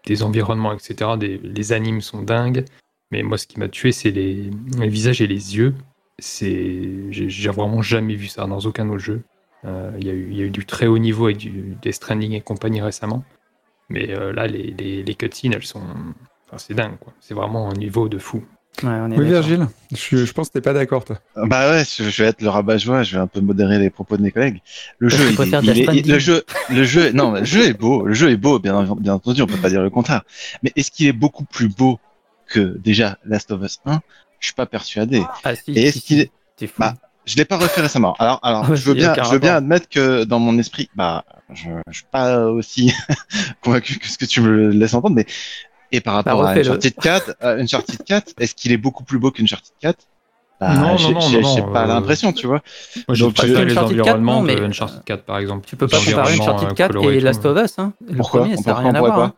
des 0.06 0.24
environnements, 0.24 0.74
etc., 0.74 1.12
des, 1.20 1.38
les 1.38 1.72
animes 1.74 2.02
sont 2.02 2.22
dingues. 2.22 2.66
Mais 3.12 3.24
moi, 3.24 3.38
ce 3.38 3.48
qui 3.48 3.60
m'a 3.60 3.68
tué, 3.70 3.92
c'est 3.92 4.12
les, 4.12 4.50
les 4.78 4.88
visages 4.90 5.22
et 5.22 5.28
les 5.28 5.56
yeux. 5.58 5.74
C'est, 6.22 6.90
j'ai 7.12 7.50
vraiment 7.50 7.82
jamais 7.82 8.16
vu 8.16 8.28
ça 8.28 8.46
dans 8.46 8.60
aucun 8.60 8.88
autre 8.90 9.00
jeu. 9.04 9.24
Euh, 9.66 9.92
Il 10.00 10.08
y, 10.08 10.10
a 10.10 10.14
eu- 10.14 10.28
il 10.32 10.38
y 10.38 10.42
a 10.42 10.46
eu 10.46 10.50
du 10.52 10.66
très 10.66 10.88
haut 10.88 10.98
niveau 10.98 11.26
avec 11.26 11.38
du, 11.38 11.76
des 11.82 11.92
Stranding 11.92 12.32
et 12.34 12.42
compagnie 12.42 12.82
récemment. 12.82 13.24
Mais 13.90 14.10
euh, 14.12 14.32
là, 14.34 14.48
les, 14.48 14.74
les, 14.78 15.04
les 15.04 15.16
cutscenes, 15.16 15.54
elles 15.54 15.64
sont. 15.66 15.82
Enfin, 16.48 16.58
c'est 16.58 16.74
dingue, 16.74 16.98
quoi. 17.00 17.14
C'est 17.20 17.34
vraiment 17.34 17.70
un 17.70 17.74
niveau 17.74 18.08
de 18.10 18.18
fou. 18.20 18.44
Ouais, 18.84 18.90
on 18.90 19.12
est 19.12 19.18
Oui. 19.18 19.26
Virgile 19.28 19.68
je, 19.94 20.24
je 20.26 20.32
pense 20.32 20.48
que 20.50 20.54
t'es 20.54 20.62
pas 20.62 20.74
d'accord, 20.74 21.04
toi. 21.04 21.20
Bah 21.36 21.72
ouais, 21.72 21.84
je 21.84 22.04
je 22.04 22.24
vais 22.24 22.30
être 22.30 22.42
le 22.42 22.50
rabat-joie, 22.50 23.04
je 23.04 23.16
vais 23.16 23.22
un 23.22 23.28
peu 23.28 23.42
modérer 23.42 23.80
les 23.80 23.90
propos 23.90 24.16
de 24.16 24.22
mes 24.22 24.32
collègues. 24.32 24.62
Jeu, 25.02 25.18
il 25.32 25.96
il 25.96 26.08
le 26.10 26.20
jeu, 26.20 26.44
le 26.70 26.84
jeu, 26.84 27.12
non, 27.12 27.32
le 27.32 27.44
jeu 27.44 27.64
est 27.66 27.74
beau, 27.74 28.06
le 28.06 28.14
jeu 28.14 28.30
est 28.30 28.38
beau, 28.38 28.60
bien, 28.60 28.84
bien 29.00 29.16
entendu, 29.16 29.42
on 29.42 29.48
peut 29.48 29.58
pas 29.58 29.70
dire 29.70 29.82
le 29.82 29.90
contraire. 29.90 30.22
Mais 30.64 30.72
est-ce 30.76 30.92
qu'il 30.92 31.08
est 31.08 31.14
beaucoup 31.14 31.44
plus 31.46 31.68
beau 31.68 32.00
que 32.48 32.78
déjà 32.78 33.18
Last 33.26 33.52
of 33.52 33.64
Us 33.64 33.80
1 33.86 34.00
Je 34.40 34.48
suis 34.48 34.54
pas 34.56 34.66
persuadé. 34.66 35.24
Ah 35.44 35.56
si, 35.56 35.72
Et 35.74 35.88
est-ce 35.88 36.00
si, 36.00 36.06
qu'il 36.06 36.18
si, 36.58 36.66
est-. 36.66 36.72
Bah, 36.78 36.94
Je 37.26 37.36
l'ai 37.36 37.46
pas 37.46 37.58
refait 37.58 37.82
récemment. 37.82 38.16
Alors, 38.20 38.40
alors, 38.44 38.70
Ouais, 38.70 38.76
je 38.76 38.84
veux 38.84 38.94
bien, 38.94 39.14
je 39.16 39.30
veux 39.30 39.40
bien 39.40 39.56
admettre 39.56 39.88
que 39.90 40.24
dans 40.24 40.40
mon 40.40 40.58
esprit, 40.58 40.90
bah, 40.96 41.24
je, 41.54 41.70
je 41.88 41.94
suis 41.98 42.06
pas 42.12 42.46
aussi 42.46 42.94
convaincu 43.64 44.00
que 44.00 44.08
ce 44.08 44.18
que 44.18 44.26
tu 44.26 44.42
me 44.42 44.70
laisses 44.70 44.94
entendre, 44.94 45.16
mais 45.16 45.26
et 45.92 46.02
par 46.02 46.14
rapport 46.16 46.40
à 46.40 46.44
Bah, 46.44 46.50
refais-le. 46.52 46.70
Uncharted 46.70 46.96
4, 46.96 47.36
euh, 47.44 47.62
Uncharted 47.62 48.04
4, 48.04 48.34
est-ce 48.40 48.54
qu'il 48.56 48.72
est 48.72 48.78
beaucoup 48.78 49.04
plus 49.04 49.18
beau 49.20 49.32
qu'Uncharted 49.32 49.74
4 49.80 49.98
bah, 50.60 50.74
Non, 50.76 50.82
non, 50.82 51.12
non, 51.12 51.20
j'ai 51.22 51.42
non, 51.42 51.56
j'ai 51.56 51.62
pas 51.64 51.84
euh, 51.84 51.88
l'impression, 51.88 52.32
tu 52.34 52.46
vois. 52.48 52.62
Moi, 53.08 53.16
j'ai 53.16 53.24
Donc, 53.26 53.42
les 53.42 53.52
Uncharted 53.56 53.74
4, 53.74 53.84
environnements 53.84 54.36
non, 54.36 54.42
mais, 54.44 54.56
de 54.56 54.64
Uncharted 54.66 55.04
4, 55.04 55.24
par 55.24 55.40
exemple. 55.40 55.66
tu 55.68 55.76
peux 55.76 55.88
pas 55.88 55.98
comparer 56.00 56.34
Uncharted 56.40 56.70
euh, 56.70 56.74
4 56.74 56.92
colorés 56.94 57.16
et 57.16 57.20
tout. 57.20 57.26
Last 57.26 57.46
of 57.46 57.58
Us. 57.66 57.80
Hein. 57.80 57.94
Le 58.08 58.16
Pourquoi? 58.18 58.42
premier, 58.42 58.56
On 58.58 58.62
ça 58.62 58.70
n'a 58.70 58.74
pourrait- 58.76 58.84
rien 58.84 58.92
on 58.92 58.96
à 58.96 59.00
pourrait 59.00 59.12
voir. 59.12 59.26
hein. 59.28 59.34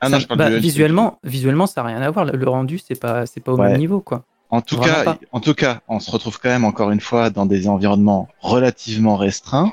Ah 0.00 0.08
non, 0.08 0.14
Ça- 0.16 0.20
je 0.20 0.26
parle 0.28 0.38
bah, 0.38 0.50
visuellement, 0.50 1.18
visuellement, 1.24 1.66
ça 1.66 1.82
n'a 1.82 1.88
rien 1.88 2.02
à 2.02 2.10
voir. 2.10 2.24
Le, 2.26 2.36
le 2.38 2.48
rendu, 2.48 2.78
c'est 2.78 3.00
pas, 3.00 3.26
c'est 3.26 3.40
pas 3.40 3.50
au 3.52 3.56
Ouais. 3.56 3.70
même 3.70 3.78
niveau, 3.78 4.00
quoi. 4.00 4.22
En 4.50 4.62
tout 4.62 4.76
Vraiment 4.76 4.94
cas, 4.94 5.04
pas. 5.04 5.18
en 5.32 5.40
tout 5.40 5.54
cas, 5.54 5.80
on 5.88 6.00
se 6.00 6.10
retrouve 6.10 6.38
quand 6.40 6.48
même 6.48 6.64
encore 6.64 6.90
une 6.90 7.00
fois 7.00 7.30
dans 7.30 7.44
des 7.46 7.68
environnements 7.68 8.28
relativement 8.40 9.16
restreints, 9.16 9.72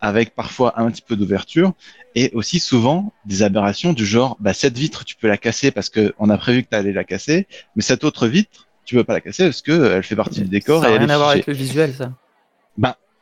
avec 0.00 0.34
parfois 0.34 0.80
un 0.80 0.90
petit 0.90 1.02
peu 1.02 1.16
d'ouverture, 1.16 1.72
et 2.14 2.30
aussi 2.34 2.60
souvent 2.60 3.12
des 3.24 3.42
aberrations 3.42 3.92
du 3.92 4.04
genre, 4.06 4.36
bah 4.38 4.54
cette 4.54 4.76
vitre 4.78 5.04
tu 5.04 5.16
peux 5.16 5.28
la 5.28 5.38
casser 5.38 5.70
parce 5.70 5.88
que 5.88 6.14
on 6.18 6.30
a 6.30 6.38
prévu 6.38 6.62
que 6.62 6.68
tu 6.70 6.76
allais 6.76 6.92
la 6.92 7.04
casser, 7.04 7.46
mais 7.74 7.82
cette 7.82 8.04
autre 8.04 8.26
vitre 8.26 8.68
tu 8.84 8.94
peux 8.96 9.04
pas 9.04 9.14
la 9.14 9.20
casser 9.20 9.44
parce 9.44 9.62
que 9.62 9.72
euh, 9.72 9.96
elle 9.96 10.02
fait 10.02 10.16
partie 10.16 10.42
du 10.42 10.48
décor 10.48 10.82
ça 10.82 10.88
n'a 10.88 10.94
elle 10.94 11.00
rien 11.00 11.08
est 11.08 11.12
à 11.12 11.16
voir 11.16 11.30
avec 11.30 11.46
le 11.46 11.52
visuel, 11.54 11.94
ça. 11.94 12.12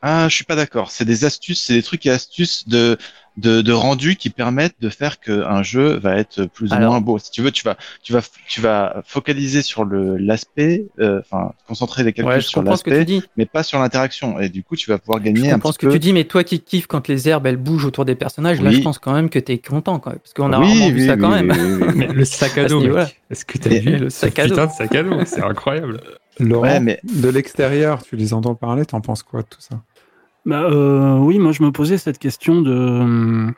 Ah, 0.03 0.29
je 0.29 0.35
suis 0.35 0.45
pas 0.45 0.57
d'accord. 0.57 0.91
C'est 0.91 1.05
des 1.05 1.25
astuces, 1.25 1.61
c'est 1.63 1.75
des 1.75 1.83
trucs 1.83 2.07
et 2.07 2.11
astuces 2.11 2.67
de 2.69 2.97
de, 3.37 3.63
de 3.63 3.73
rendu 3.73 4.17
qui 4.17 4.29
permettent 4.29 4.75
de 4.81 4.89
faire 4.91 5.21
que 5.21 5.45
un 5.47 5.63
jeu 5.63 5.99
va 5.99 6.17
être 6.17 6.45
plus 6.47 6.71
ou 6.71 6.75
Alors- 6.75 6.91
moins 6.93 7.01
beau. 7.01 7.19
Si 7.19 7.31
tu 7.31 7.43
veux, 7.43 7.53
tu 7.53 7.63
vas 7.65 7.77
tu 8.03 8.13
vas 8.13 8.21
tu 8.49 8.61
vas 8.61 9.03
focaliser 9.07 9.63
sur 9.63 9.85
le 9.85 10.17
l'aspect, 10.17 10.87
euh, 10.99 11.21
enfin 11.21 11.53
concentrer 11.69 12.03
les 12.03 12.13
calculs 12.13 12.33
Ouais, 12.35 12.41
je 12.41 12.49
sur 12.49 12.63
tu 12.63 12.69
l'aspect, 12.69 13.07
mais 13.37 13.47
pas 13.47 13.63
sur 13.63 13.79
l'interaction. 13.79 14.41
Et 14.41 14.49
du 14.49 14.63
coup, 14.65 14.75
tu 14.75 14.91
vas 14.91 14.99
pouvoir 14.99 15.21
Je 15.21 15.25
gagner 15.25 15.51
un 15.51 15.55
comprends 15.55 15.69
petit 15.71 15.75
ce 15.75 15.79
que 15.79 15.87
peu. 15.87 15.93
tu 15.93 15.99
dis, 16.01 16.13
mais 16.13 16.25
toi 16.25 16.45
qui 16.45 16.61
kiffes 16.61 16.87
quand 16.87 17.07
les 17.07 17.29
herbes 17.29 17.47
elles 17.47 17.57
bougent 17.57 17.85
autour 17.87 18.05
des 18.05 18.15
personnages, 18.17 18.61
là 18.61 18.71
Oui. 18.71 18.77
je 18.77 18.83
pense 18.83 18.99
quand 18.99 19.13
même 19.13 19.31
que 19.31 19.39
t'es 19.39 19.59
content, 19.59 20.01
quoi. 20.01 20.15
Parce 20.15 20.33
qu'on 20.35 20.53
a 20.53 20.59
Oui, 20.59 20.67
rarement 20.67 20.89
vu 20.89 20.95
oui, 21.03 21.07
ça 21.07 21.17
quand 21.17 21.33
oui, 21.33 21.43
même. 21.43 21.51
oui, 21.57 21.75
oui, 21.83 21.85
oui. 21.89 21.95
Mais 21.99 22.07
le 22.13 22.25
sac 22.25 22.59
À 22.59 22.65
dos. 22.67 22.83
Est-ce 23.31 23.45
que 23.45 23.59
t'as 23.59 23.71
vu 23.71 23.97
le 23.97 24.11
sac 24.11 24.39
à 24.39 24.45
dos. 24.47 24.51
putain 24.55 24.67
de 24.67 24.73
sac 24.73 24.95
à 24.95 25.03
dos 25.03 25.25
C'est 25.25 25.43
incroyable. 25.43 26.01
Laurent, 26.41 26.63
Ouais, 26.65 26.81
mais- 26.81 27.01
de 27.05 27.29
l'extérieur, 27.29 28.03
tu 28.03 28.17
les 28.17 28.33
entends 28.35 28.55
parler, 28.55 28.85
t'en 28.87 29.01
penses 29.01 29.23
quoi 29.23 29.43
de 29.43 29.47
tout 29.49 29.61
ça? 29.61 29.81
Bah, 30.47 30.65
euh, 30.65 31.17
oui, 31.19 31.39
moi 31.39 31.53
je 31.53 31.63
me 31.63 31.71
posais 31.71 31.99
cette 31.99 32.19
question 32.19 32.63
de 32.63 32.73
hum, 32.75 33.53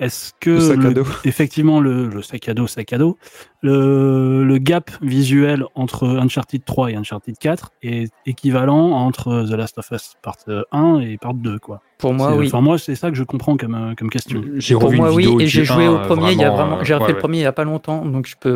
est-ce 0.00 0.32
que 0.40 0.50
Le 0.50 0.60
sac 0.60 0.78
à 0.78 0.88
le- 0.88 0.94
dos. 0.94 1.04
effectivement 1.24 1.78
le, 1.80 2.08
le 2.08 2.22
sac 2.22 2.48
à 2.48 2.54
dos, 2.54 2.66
sac 2.66 2.92
à 2.92 2.98
dos, 2.98 3.16
le, 3.62 4.42
le 4.44 4.58
gap 4.58 4.90
visuel 5.00 5.64
entre 5.76 6.06
Uncharted 6.08 6.64
3 6.64 6.90
et 6.90 6.96
Uncharted 6.96 7.38
4 7.38 7.70
est 7.82 8.12
équivalent 8.26 8.90
entre 8.90 9.44
The 9.48 9.52
Last 9.52 9.78
of 9.78 9.88
Us 9.92 10.14
Part 10.22 10.36
1 10.72 11.00
et 11.00 11.16
Part 11.18 11.34
2 11.34 11.58
quoi. 11.60 11.80
Pour 11.98 12.12
moi, 12.12 12.30
C'est- 12.32 12.38
oui. 12.38 12.46
Enfin 12.48 12.60
moi 12.60 12.78
c'est 12.78 12.96
ça 12.96 13.10
que 13.10 13.16
je 13.16 13.22
comprends 13.22 13.56
comme 13.56 13.76
euh, 13.76 13.94
comme 13.96 14.10
question. 14.10 14.42
J'ai 14.56 14.74
Pour 14.74 14.84
revu 14.86 14.96
moi, 14.96 15.10
une 15.10 15.14
oui, 15.16 15.22
vidéo 15.26 15.40
et 15.40 15.46
j'ai 15.46 15.64
joué 15.64 15.86
1, 15.86 15.92
au 15.92 15.98
premier, 16.00 16.32
il 16.32 16.38
y 16.40 16.44
a 16.44 16.50
vraiment, 16.50 16.78
euh, 16.80 16.84
j'ai 16.84 16.94
refait 16.94 17.06
ouais, 17.06 17.12
le 17.12 17.18
premier 17.18 17.38
il 17.38 17.42
y 17.42 17.46
a 17.46 17.52
pas 17.52 17.64
longtemps, 17.64 18.04
donc 18.04 18.26
je 18.26 18.34
peux 18.38 18.50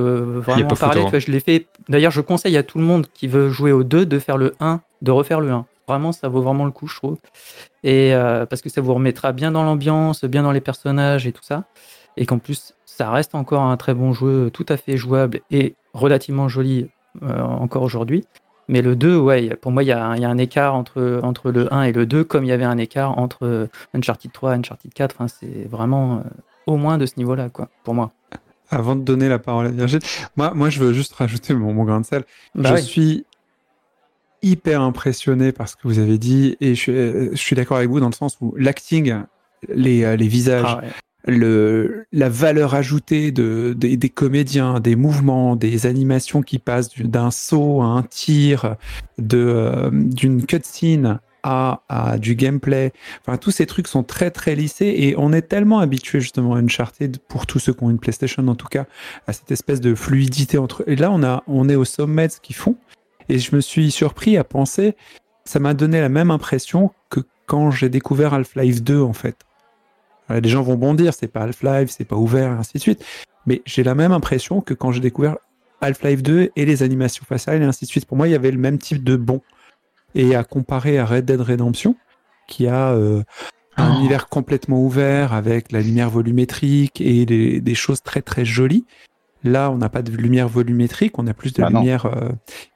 vraiment 0.44 0.66
parler. 0.70 0.94
photo, 0.96 1.04
tu 1.04 1.10
vois, 1.10 1.18
je 1.20 1.30
l'ai 1.30 1.40
fait. 1.40 1.68
D'ailleurs, 1.88 2.10
je 2.10 2.20
conseille 2.20 2.56
à 2.56 2.64
tout 2.64 2.78
le 2.78 2.84
monde 2.84 3.06
qui 3.14 3.28
veut 3.28 3.48
jouer 3.50 3.70
au 3.70 3.84
2 3.84 4.04
de 4.04 4.18
faire 4.18 4.36
le 4.36 4.54
1, 4.58 4.80
de 5.02 5.10
refaire 5.12 5.40
le 5.40 5.50
1. 5.52 5.64
Vraiment, 5.88 6.12
ça 6.12 6.28
vaut 6.28 6.42
vraiment 6.42 6.64
le 6.64 6.70
coup, 6.70 6.86
je 6.86 6.96
trouve. 6.96 7.18
Et 7.82 8.14
euh, 8.14 8.46
parce 8.46 8.62
que 8.62 8.68
ça 8.68 8.80
vous 8.80 8.94
remettra 8.94 9.32
bien 9.32 9.50
dans 9.50 9.64
l'ambiance, 9.64 10.24
bien 10.24 10.42
dans 10.42 10.52
les 10.52 10.60
personnages 10.60 11.26
et 11.26 11.32
tout 11.32 11.42
ça. 11.42 11.64
Et 12.16 12.26
qu'en 12.26 12.38
plus, 12.38 12.74
ça 12.84 13.10
reste 13.10 13.34
encore 13.34 13.62
un 13.62 13.76
très 13.76 13.94
bon 13.94 14.12
jeu, 14.12 14.50
tout 14.52 14.66
à 14.68 14.76
fait 14.76 14.96
jouable 14.96 15.40
et 15.50 15.74
relativement 15.94 16.48
joli 16.48 16.88
euh, 17.22 17.40
encore 17.40 17.82
aujourd'hui. 17.82 18.24
Mais 18.68 18.82
le 18.82 18.96
2, 18.96 19.16
ouais, 19.16 19.56
pour 19.56 19.72
moi, 19.72 19.82
il 19.82 19.86
y, 19.86 19.92
a 19.92 20.04
un 20.04 20.38
écart 20.38 20.74
entre, 20.74 21.20
entre 21.22 21.50
le 21.50 21.72
1 21.72 21.84
et 21.84 21.92
le 21.92 22.04
2, 22.04 22.22
comme 22.22 22.44
il 22.44 22.48
y 22.48 22.52
avait 22.52 22.64
un 22.64 22.76
écart 22.76 23.18
entre 23.18 23.68
Uncharted 23.94 24.30
3 24.30 24.52
et 24.52 24.58
Uncharted 24.58 24.92
4. 24.92 25.14
Enfin, 25.14 25.26
c'est 25.26 25.66
vraiment 25.66 26.22
au 26.66 26.76
moins 26.76 26.98
de 26.98 27.06
ce 27.06 27.14
niveau-là, 27.16 27.48
quoi, 27.48 27.70
pour 27.82 27.94
moi. 27.94 28.12
Avant 28.70 28.94
de 28.94 29.00
donner 29.00 29.30
la 29.30 29.38
parole 29.38 29.64
à 29.64 29.70
Virgile, 29.70 30.00
moi, 30.36 30.52
moi 30.54 30.68
je 30.68 30.80
veux 30.80 30.92
juste 30.92 31.14
rajouter 31.14 31.54
mon, 31.54 31.72
mon 31.72 31.84
grain 31.84 32.02
de 32.02 32.06
sel. 32.06 32.24
Bah 32.54 32.76
je 32.76 32.82
suis 32.82 33.24
hyper 34.42 34.80
impressionné 34.82 35.52
par 35.52 35.68
ce 35.68 35.76
que 35.76 35.82
vous 35.84 35.98
avez 35.98 36.18
dit 36.18 36.56
et 36.60 36.74
je, 36.74 37.30
suis 37.34 37.56
d'accord 37.56 37.76
avec 37.78 37.88
vous 37.90 38.00
dans 38.00 38.08
le 38.08 38.14
sens 38.14 38.36
où 38.40 38.54
l'acting, 38.56 39.14
les, 39.68 40.04
euh, 40.04 40.16
les 40.16 40.28
visages, 40.28 40.64
Ah 40.66 40.80
ouais. 40.82 40.88
le, 41.34 42.04
la 42.12 42.28
valeur 42.28 42.74
ajoutée 42.74 43.32
de, 43.32 43.74
des, 43.76 43.96
des 43.96 44.08
comédiens, 44.08 44.80
des 44.80 44.96
mouvements, 44.96 45.56
des 45.56 45.86
animations 45.86 46.42
qui 46.42 46.58
passent 46.58 46.88
du- 46.90 47.04
d'un 47.04 47.30
saut 47.30 47.82
à 47.82 47.86
un 47.86 48.02
tir, 48.02 48.76
de, 49.18 49.38
euh, 49.38 49.90
d'une 49.92 50.44
cutscene 50.46 51.18
à, 51.42 51.82
à 51.88 52.18
du 52.18 52.34
gameplay. 52.34 52.92
Enfin, 53.24 53.36
tous 53.38 53.50
ces 53.52 53.64
trucs 53.66 53.86
sont 53.88 54.02
très 54.02 54.30
très 54.30 54.54
lissés 54.56 54.92
et 54.98 55.14
on 55.16 55.32
est 55.32 55.42
tellement 55.42 55.78
habitué 55.78 56.20
justement 56.20 56.54
à 56.54 56.58
Uncharted, 56.58 57.18
pour 57.28 57.46
tous 57.46 57.58
ceux 57.58 57.72
qui 57.72 57.84
ont 57.84 57.90
une 57.90 57.98
PlayStation 58.00 58.46
en 58.48 58.54
tout 58.56 58.66
cas, 58.68 58.86
à 59.26 59.32
cette 59.32 59.50
espèce 59.50 59.80
de 59.80 59.94
fluidité 59.94 60.58
entre. 60.58 60.82
Et 60.86 60.96
là, 60.96 61.10
on, 61.12 61.22
a, 61.22 61.42
on 61.46 61.68
est 61.68 61.76
au 61.76 61.84
sommet 61.84 62.26
de 62.28 62.32
ce 62.32 62.40
qu'ils 62.40 62.56
font. 62.56 62.76
Et 63.28 63.38
je 63.38 63.54
me 63.54 63.60
suis 63.60 63.90
surpris 63.90 64.36
à 64.36 64.44
penser, 64.44 64.96
ça 65.44 65.58
m'a 65.58 65.74
donné 65.74 66.00
la 66.00 66.08
même 66.08 66.30
impression 66.30 66.92
que 67.10 67.20
quand 67.46 67.70
j'ai 67.70 67.88
découvert 67.88 68.34
Half-Life 68.34 68.82
2 68.82 69.00
en 69.00 69.12
fait. 69.12 69.36
Euh, 70.30 70.40
Les 70.40 70.48
gens 70.48 70.62
vont 70.62 70.76
bondir, 70.76 71.14
c'est 71.14 71.28
pas 71.28 71.42
Half-Life, 71.42 71.90
c'est 71.90 72.04
pas 72.04 72.16
ouvert, 72.16 72.52
et 72.52 72.56
ainsi 72.56 72.74
de 72.74 72.82
suite. 72.82 73.04
Mais 73.46 73.62
j'ai 73.64 73.82
la 73.82 73.94
même 73.94 74.12
impression 74.12 74.60
que 74.60 74.74
quand 74.74 74.92
j'ai 74.92 75.00
découvert 75.00 75.36
Half-Life 75.80 76.22
2 76.22 76.50
et 76.56 76.64
les 76.64 76.82
animations 76.82 77.24
faciales 77.24 77.62
et 77.62 77.64
ainsi 77.64 77.84
de 77.84 77.90
suite. 77.90 78.04
Pour 78.06 78.16
moi, 78.16 78.28
il 78.28 78.32
y 78.32 78.34
avait 78.34 78.50
le 78.50 78.58
même 78.58 78.78
type 78.78 79.04
de 79.04 79.16
bon. 79.16 79.40
Et 80.14 80.34
à 80.34 80.42
comparer 80.44 80.98
à 80.98 81.04
Red 81.06 81.24
Dead 81.26 81.40
Redemption, 81.40 81.94
qui 82.48 82.66
a 82.66 82.90
euh, 82.92 83.22
un 83.76 83.94
Oh. 83.94 83.98
univers 84.00 84.28
complètement 84.28 84.82
ouvert 84.82 85.32
avec 85.32 85.70
la 85.70 85.80
lumière 85.80 86.10
volumétrique 86.10 87.00
et 87.00 87.24
des, 87.26 87.60
des 87.60 87.74
choses 87.74 88.02
très 88.02 88.22
très 88.22 88.44
jolies. 88.44 88.84
Là, 89.44 89.70
on 89.70 89.76
n'a 89.76 89.88
pas 89.88 90.02
de 90.02 90.10
lumière 90.10 90.48
volumétrique, 90.48 91.18
on 91.18 91.26
a 91.26 91.34
plus 91.34 91.52
de 91.52 91.62
Bah 91.62 91.68
lumière 91.68 92.06
euh, 92.06 92.30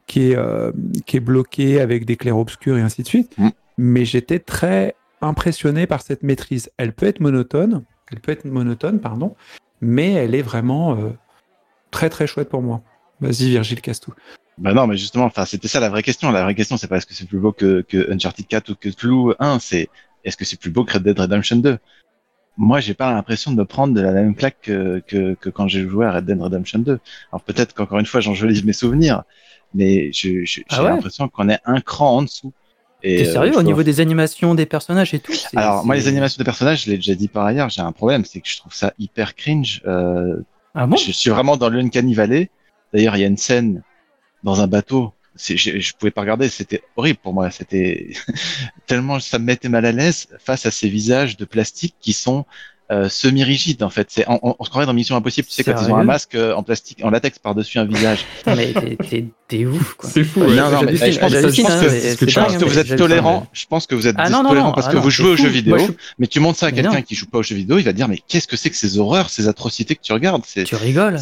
qui, 0.07 0.31
est, 0.31 0.37
euh, 0.37 0.71
qui 1.07 1.17
est 1.17 1.21
bloquée 1.21 1.81
avec 1.81 2.05
des 2.05 2.17
clairs-obscurs 2.17 2.79
et 2.79 2.81
ainsi 2.81 3.03
de 3.03 3.09
suite. 3.09 3.37
Mm. 3.39 3.49
Mais 3.79 4.05
j'étais 4.05 4.39
très 4.39 4.95
impressionné 5.21 5.87
par 5.87 6.03
cette 6.03 6.23
maîtrise. 6.23 6.71
Elle 6.77 6.93
peut 6.93 7.07
être 7.07 7.21
monotone, 7.21 7.83
elle 8.11 8.21
peut 8.21 8.33
être 8.33 8.45
monotone, 8.45 9.01
pardon, 9.01 9.35
mais 9.81 10.13
elle 10.13 10.35
est 10.35 10.43
vraiment 10.43 10.97
euh, 10.97 11.11
très 11.91 12.11
très 12.11 12.27
chouette 12.27 12.49
pour 12.49 12.63
moi. 12.63 12.83
Vas-y, 13.21 13.51
Virgile 13.51 13.81
Castou. 13.81 14.13
Bah 14.59 14.75
non, 14.75 14.87
mais 14.87 14.97
justement, 14.97 15.25
enfin, 15.25 15.45
c'était 15.45 15.69
ça 15.69 15.81
la 15.81 15.89
vraie 15.89 16.03
question. 16.03 16.31
La 16.31 16.45
vraie 16.45 16.55
question, 16.55 16.77
c'est 16.77 16.87
pas 16.87 16.99
est-ce 16.99 17.07
que 17.07 17.15
c'est 17.15 17.27
plus 17.27 17.39
beau 17.39 17.53
que, 17.53 17.81
que 17.83 18.13
Uncharted 18.13 18.47
4 18.47 18.71
ou 18.71 18.75
que 18.75 18.89
Clou 18.91 19.33
1, 19.39 19.59
c'est 19.59 19.89
est-ce 20.25 20.37
que 20.37 20.45
c'est 20.45 20.61
plus 20.61 20.71
beau 20.71 20.85
que 20.85 20.93
Red 20.93 21.03
Dead 21.03 21.19
Redemption 21.19 21.57
2 21.57 21.79
Moi, 22.59 22.81
j'ai 22.81 22.95
pas 22.95 23.13
l'impression 23.13 23.51
de 23.51 23.57
me 23.57 23.65
prendre 23.65 23.95
de 23.95 24.01
la 24.01 24.13
même 24.13 24.35
claque 24.35 24.59
que, 24.63 25.03
que, 25.07 25.35
que 25.35 25.49
quand 25.51 25.69
j'ai 25.69 25.89
joué 25.89 26.07
à 26.07 26.13
Red 26.13 26.27
Dead 26.27 26.41
Redemption 26.41 26.79
2. 26.81 26.99
Alors 27.33 27.43
peut-être 27.43 27.75
qu'encore 27.75 27.99
une 27.99 28.07
fois, 28.07 28.21
j'enjolive 28.21 28.67
mes 28.67 28.73
souvenirs, 28.75 29.23
mais 29.75 30.13
je- 30.13 30.45
je- 30.45 30.45
j'ai 30.45 30.65
Ah 30.69 30.83
ouais 30.85 30.91
l'impression 30.91 31.29
qu'on 31.29 31.49
est 31.49 31.61
un 31.65 31.81
cran 31.81 32.17
en 32.19 32.23
dessous. 32.23 32.53
T'es 33.01 33.23
euh, 33.23 33.33
sérieux 33.33 33.57
au 33.57 33.63
niveau 33.63 33.83
des 33.83 34.01
animations 34.01 34.55
des 34.55 34.67
personnages 34.67 35.13
et 35.15 35.19
tout 35.19 35.33
Alors 35.57 35.85
moi, 35.85 35.95
les 35.97 36.09
animations 36.09 36.39
de 36.39 36.45
personnages, 36.45 36.85
je 36.85 36.91
l'ai 36.91 36.97
déjà 36.97 37.15
dit 37.15 37.29
par 37.29 37.45
ailleurs, 37.47 37.69
j'ai 37.69 37.81
un 37.83 37.93
problème, 37.93 38.25
c'est 38.25 38.41
que 38.41 38.49
je 38.49 38.59
trouve 38.59 38.75
ça 38.75 38.93
hyper 38.99 39.35
cringe. 39.35 39.83
Euh, 39.87 40.37
Ah 40.75 40.87
bon? 40.87 40.97
je 40.97 41.11
suis 41.11 41.31
vraiment 41.31 41.57
dans 41.57 41.69
l'Uncanny 41.69 42.15
Valley. 42.15 42.51
D'ailleurs, 42.93 43.17
il 43.17 43.21
y 43.21 43.25
a 43.25 43.29
une 43.29 43.39
scène 43.39 43.83
dans 44.45 44.61
un 44.61 44.67
bateau. 44.67 45.13
C'est, 45.35 45.57
je, 45.57 45.79
je 45.79 45.93
pouvais 45.99 46.11
pas 46.11 46.21
regarder, 46.21 46.49
c'était 46.49 46.83
horrible 46.97 47.19
pour 47.23 47.33
moi. 47.33 47.51
C'était 47.51 48.11
tellement 48.87 49.19
ça 49.21 49.39
me 49.39 49.45
mettait 49.45 49.69
mal 49.69 49.87
à 49.87 49.93
l'aise 49.93 50.29
face 50.45 50.67
à 50.67 50.71
ces 50.71 50.89
visages 50.89 51.37
de 51.37 51.45
plastique 51.45 51.95
qui 52.01 52.13
sont 52.13 52.45
euh, 52.91 53.09
semi-rigides 53.09 53.83
en 53.83 53.89
fait. 53.89 54.09
C'est, 54.11 54.29
on, 54.29 54.39
on, 54.43 54.55
on 54.59 54.65
se 54.65 54.69
croirait 54.69 54.85
dans 54.85 54.93
Mission 54.93 55.17
Impossible, 55.17 55.49
tu 55.49 55.55
sais, 55.55 55.65
quand 55.65 55.81
ils 55.81 55.91
ont 55.91 55.97
un 55.97 56.05
masque 56.05 56.35
euh, 56.35 56.53
en 56.55 56.63
plastique, 56.63 57.03
en 57.03 57.09
latex 57.09 57.39
par-dessus 57.39 57.79
un 57.79 57.87
visage. 57.87 58.27
Mais 58.47 58.75
t'es- 59.49 59.65
ouf, 59.65 59.95
quoi. 59.95 60.11
C'est 60.11 60.25
fou. 60.25 60.41
Non, 60.41 60.47
ouais. 60.49 60.55
non, 60.57 60.83
mais 60.83 60.97
je 60.97 61.19
pense, 61.19 61.33
que- 61.33 62.25
mais 62.25 62.31
je 62.31 62.41
pense 62.41 62.57
vous 62.57 62.79
êtes 62.79 62.97
tolérant. 62.97 63.47
Je 63.53 63.67
pense 63.67 63.87
que 63.87 63.95
vous 63.95 64.07
êtes 64.07 64.17
Ah 64.19 64.29
non, 64.29 64.43
non, 64.43 64.51
tolérant 64.51 64.69
non, 64.69 64.75
parce 64.75 64.89
ah 64.89 64.91
que 64.91 64.97
non, 64.97 65.03
vous 65.03 65.11
jouez 65.11 65.31
aux 65.31 65.37
jeux 65.37 65.45
Moi, 65.45 65.53
vidéo. 65.53 65.79
je 65.79 65.93
Mais 66.19 66.27
tu 66.27 66.41
montres 66.41 66.59
ça 66.59 66.67
à 66.67 66.73
quelqu'un 66.73 67.01
qui 67.03 67.15
joue 67.15 67.27
pas 67.27 67.39
aux 67.39 67.43
jeux 67.43 67.57
vidéo, 67.57 67.79
il 67.79 67.85
va 67.85 67.93
dire 67.93 68.09
mais 68.09 68.19
qu'est-ce 68.29 68.49
que 68.49 68.57
c'est 68.57 68.69
que 68.71 68.77
ces 68.77 68.99
horreurs, 68.99 69.31
ces 69.31 69.49
atrocités 69.49 69.95
que 69.95 70.03
tu 70.03 70.13
regardes? 70.13 70.43
Tu 70.45 70.75
rigoles 70.75 71.19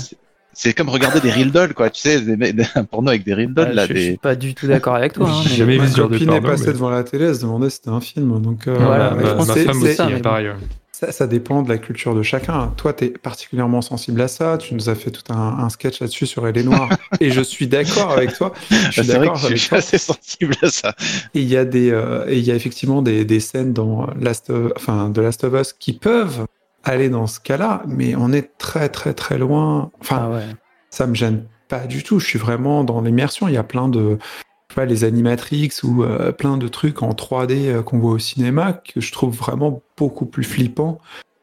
c'est 0.62 0.74
comme 0.74 0.88
regarder 0.90 1.20
des 1.20 1.30
real 1.30 1.50
dolls, 1.50 1.74
quoi. 1.74 1.88
Tu 1.90 2.00
sais, 2.02 2.20
des, 2.20 2.52
des- 2.52 2.64
un 2.74 2.84
porno 2.84 3.08
avec 3.08 3.24
des 3.24 3.34
real 3.34 3.54
dolls, 3.54 3.68
Ouais, 3.68 3.74
là. 3.74 3.82
je, 3.86 3.88
je 3.88 3.94
Des... 3.94 4.04
suis 4.04 4.16
pas 4.18 4.34
du 4.36 4.54
tout 4.54 4.66
d'accord 4.66 4.94
avec 4.94 5.14
toi. 5.14 5.28
hein, 5.30 5.42
mais- 5.48 5.56
jamais 5.56 5.78
vu 5.78 5.88
ce 5.88 5.96
genre 5.96 6.08
de 6.08 6.14
copine 6.18 6.28
est 6.30 6.40
porno, 6.40 6.48
passée 6.50 6.66
mais- 6.66 6.72
devant 6.74 6.90
la 6.90 7.02
télé, 7.04 7.24
elle 7.26 7.34
se 7.36 7.40
demandait 7.42 7.70
si 7.70 7.76
c'était 7.76 7.90
un 7.90 8.00
film. 8.00 8.40
Donc, 8.42 8.66
euh, 8.68 8.76
Voilà, 8.78 9.10
ma, 9.12 9.22
ma- 9.22 9.44
femme 9.54 9.82
aussi, 9.82 9.94
ça, 9.94 10.04
hein, 10.06 10.10
mais 10.12 10.20
pareil. 10.20 10.50
Ça, 10.92 11.12
ça 11.12 11.26
dépend 11.26 11.62
de 11.62 11.70
la 11.70 11.78
culture 11.78 12.14
de 12.14 12.22
chacun. 12.22 12.74
Toi, 12.76 12.92
tu 12.92 13.04
es 13.06 13.08
particulièrement 13.08 13.80
sensible 13.80 14.20
à 14.20 14.28
ça. 14.28 14.58
Tu 14.58 14.74
nous 14.74 14.90
as 14.90 14.94
fait 14.94 15.10
tout 15.10 15.32
un, 15.32 15.34
un 15.64 15.70
sketch 15.70 15.98
là-dessus 16.00 16.26
sur 16.26 16.46
Elle 16.46 16.58
est 16.58 16.62
noire. 16.62 16.90
et 17.20 17.30
je 17.30 17.40
suis 17.40 17.66
d'accord 17.66 18.10
avec 18.10 18.34
toi. 18.34 18.52
Je 18.70 19.00
suis 19.00 19.02
Bah, 19.06 19.14
que 19.14 19.18
d'accord 19.20 19.36
je 19.36 19.54
suis 19.54 19.74
assez 19.74 19.96
sensible 19.96 20.54
à 20.62 20.68
ça. 20.68 20.94
Et 21.34 21.40
il 21.40 21.48
y 21.48 21.56
a 21.56 21.64
des, 21.64 21.90
euh, 21.90 22.26
et 22.28 22.36
il 22.36 22.44
y 22.44 22.50
a 22.50 22.54
effectivement 22.54 23.00
des, 23.00 23.24
des 23.24 23.40
scènes 23.40 23.72
dans 23.72 24.08
Last 24.20 24.50
of, 24.50 24.72
enfin, 24.76 25.08
de 25.08 25.22
Last 25.22 25.42
of 25.44 25.54
Us 25.58 25.72
qui 25.72 25.94
peuvent 25.94 26.44
aller 26.84 27.08
dans 27.08 27.26
ce 27.26 27.40
cas-là, 27.40 27.82
mais 27.86 28.14
on 28.16 28.32
est 28.32 28.56
très 28.58 28.88
très 28.88 29.14
très 29.14 29.38
loin. 29.38 29.90
Enfin, 30.00 30.18
Ah 30.22 30.30
ouais. 30.30 30.46
ça 30.90 31.06
me 31.06 31.14
gêne 31.14 31.46
pas 31.68 31.86
du 31.86 32.02
tout. 32.02 32.18
Je 32.18 32.26
suis 32.26 32.38
vraiment 32.38 32.84
dans 32.84 33.00
l'immersion. 33.00 33.48
Il 33.48 33.54
y 33.54 33.58
a 33.58 33.62
plein 33.62 33.88
de, 33.88 34.18
je 34.20 34.74
sais 34.74 34.74
pas, 34.74 34.84
les 34.84 35.04
animatrix 35.04 35.70
ou 35.82 36.02
euh, 36.04 36.32
plein 36.32 36.56
de 36.56 36.68
trucs 36.68 37.02
en 37.02 37.10
3D 37.10 37.66
euh, 37.68 37.82
qu'on 37.82 37.98
voit 37.98 38.12
au 38.12 38.18
cinéma 38.18 38.72
que 38.72 39.00
je 39.00 39.12
trouve 39.12 39.34
vraiment 39.36 39.82
beaucoup 39.96 40.26
plus 40.26 40.44
flippant 40.44 40.98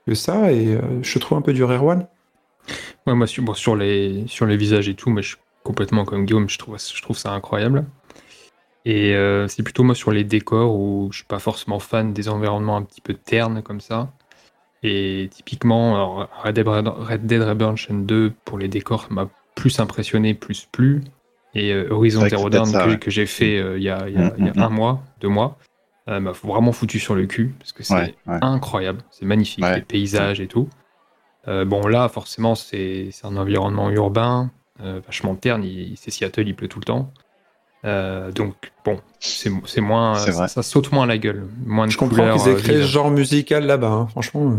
que 0.06 0.16
ça. 0.16 0.52
Et 0.52 0.76
euh, 0.76 0.82
je 1.04 1.20
trouve 1.20 1.38
un 1.38 1.42
peu 1.42 1.54
du 1.54 1.64
Rare 1.64 1.86
One. 1.86 2.08
Ouais, 3.06 3.14
moi, 3.16 3.28
sur, 3.28 3.44
bon, 3.44 3.54
sur, 3.54 3.76
les, 3.76 4.26
sur 4.28 4.46
les 4.46 4.58
visages 4.58 4.90
et 4.90 4.96
tout, 4.96 5.10
moi, 5.10 5.22
je 5.22 5.30
suis 5.30 5.38
complètement 5.64 6.04
comme 6.06 6.26
Guillaume, 6.26 6.50
je 6.50 6.58
trouve, 6.58 6.78
je 6.78 7.02
trouve 7.02 7.18
ça 7.18 7.32
incroyable. 7.32 7.86
Et 8.86 9.16
euh, 9.16 9.50
c'est 9.50 9.64
plutôt 9.64 9.84
moi 9.84 9.96
sur 9.96 10.12
les 10.12 10.24
décors 10.24 10.74
où 10.74 11.10
je 11.12 11.18
suis 11.18 11.26
pas 11.26 11.40
forcément 11.40 11.80
fan 11.80 12.14
des 12.14 12.30
environnements 12.30 12.78
un 12.78 12.84
petit 12.84 13.02
peu 13.02 13.14
ternes 13.14 13.62
comme 13.62 13.82
ça. 13.82 14.14
Et 14.84 15.30
typiquement, 15.32 16.28
Red, 16.44 16.56
Dead, 16.56 16.68
Red 16.68 17.26
Dead 17.26 17.42
Redemption 17.42 17.96
2, 17.96 18.32
pour 18.46 18.58
les 18.60 18.68
décors, 18.68 19.08
m'a 19.10 19.30
plus 19.56 19.80
impressionné, 19.80 20.34
plus 20.34 20.68
plu. 20.72 21.02
Et 21.56 21.74
euh, 21.74 21.88
Horizon 21.92 22.28
Zero 22.30 22.50
Dawn, 22.50 22.72
que, 22.72 22.90
ouais. 22.92 23.00
que 23.00 23.10
j'ai 23.10 23.26
fait 23.26 23.58
euh, 23.58 23.78
il 23.78 23.84
y 23.84 23.90
a, 23.90 24.08
il 24.08 24.16
y 24.16 24.18
a- 24.20 24.26
Mm, 24.30 24.34
il 24.38 24.46
y 24.46 24.50
a 24.50 24.54
mm, 24.54 24.60
un 24.64 24.70
mois, 24.70 25.02
deux 25.20 25.30
mois, 25.30 25.58
euh, 26.10 26.20
m'a 26.20 26.32
vraiment 26.32 26.72
foutu 26.72 27.00
sur 27.00 27.16
le 27.16 27.26
cul, 27.26 27.56
parce 27.58 27.72
que 27.72 27.82
c'est 27.84 27.94
Ouais, 27.96 28.16
ouais. 28.28 28.38
incroyable, 28.42 29.02
c'est 29.10 29.26
magnifique, 29.26 29.64
les 29.76 29.82
paysages 29.82 30.40
et 30.40 30.48
tout. 30.48 30.70
Euh, 31.48 31.66
bon, 31.66 31.88
là, 31.88 32.08
forcément, 32.10 32.54
c'est 32.56 33.10
c'est 33.12 33.26
un 33.26 33.36
environnement 33.38 33.90
urbain, 33.90 34.52
euh, 34.82 35.02
vachement 35.06 35.34
terne, 35.36 35.64
il- 35.64 35.96
c'est 35.98 36.12
Seattle, 36.12 36.48
il 36.48 36.56
pleut 36.56 36.68
tout 36.68 36.80
le 36.80 36.86
temps. 36.86 37.12
Euh, 37.86 38.32
donc, 38.32 38.56
bon, 38.84 39.00
c'est 39.20 39.50
moins. 39.82 40.16
C'est 40.16 40.32
vrai. 40.32 40.48
Ça, 40.48 40.56
ça 40.56 40.64
saute 40.64 40.92
moins 40.92 41.04
à 41.04 41.08
la 41.08 41.18
gueule. 41.18 41.44
Moins 41.66 41.86
de 41.86 41.92
Je 41.92 41.98
comprends 41.98 42.36
qu'ils 42.38 42.50
aient 42.50 42.56
euh, 42.56 42.60
créé 42.60 42.82
ce 42.82 42.88
genre 42.88 43.12
musical 43.12 43.66
là-bas. 43.66 43.88
hein. 43.88 44.08
Franchement, 44.10 44.54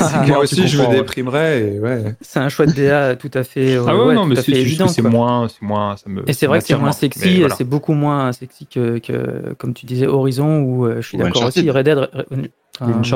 Ah, 0.00 0.24
moi 0.26 0.38
aussi, 0.40 0.66
je 0.66 0.82
me 0.82 0.90
déprimerais. 0.90 1.78
Ouais. 1.80 2.16
C'est 2.20 2.40
un 2.40 2.48
choix 2.48 2.66
de 2.66 2.72
DA 2.72 3.14
tout 3.16 3.30
à 3.34 3.44
fait, 3.44 3.76
euh, 3.76 3.84
Ah 3.86 3.96
ouais, 3.96 4.06
ouais, 4.06 4.14
non, 4.14 4.22
tout 4.24 4.28
mais 4.30 4.38
à 4.38 4.42
c'est 4.88 5.02
moins, 5.02 5.48
c'est 5.48 5.62
moins, 5.62 5.96
ça 5.96 6.10
me. 6.10 6.28
Et 6.28 6.32
c'est 6.32 6.46
vrai 6.46 6.58
que 6.58 6.66
c'est 6.66 6.76
moins 6.76 6.92
sexy, 6.92 7.38
voilà. 7.40 7.54
c'est 7.54 7.64
beaucoup 7.64 7.94
moins 7.94 8.32
sexy 8.32 8.66
que, 8.66 8.98
que, 8.98 9.54
comme 9.54 9.72
tu 9.72 9.86
disais, 9.86 10.06
Horizon, 10.06 10.58
ou 10.62 10.86
euh, 10.86 11.00
je 11.00 11.08
suis 11.08 11.18
d'accord 11.18 11.44
aussi, 11.44 11.70
Red 11.70 11.84
Dead, 11.86 11.98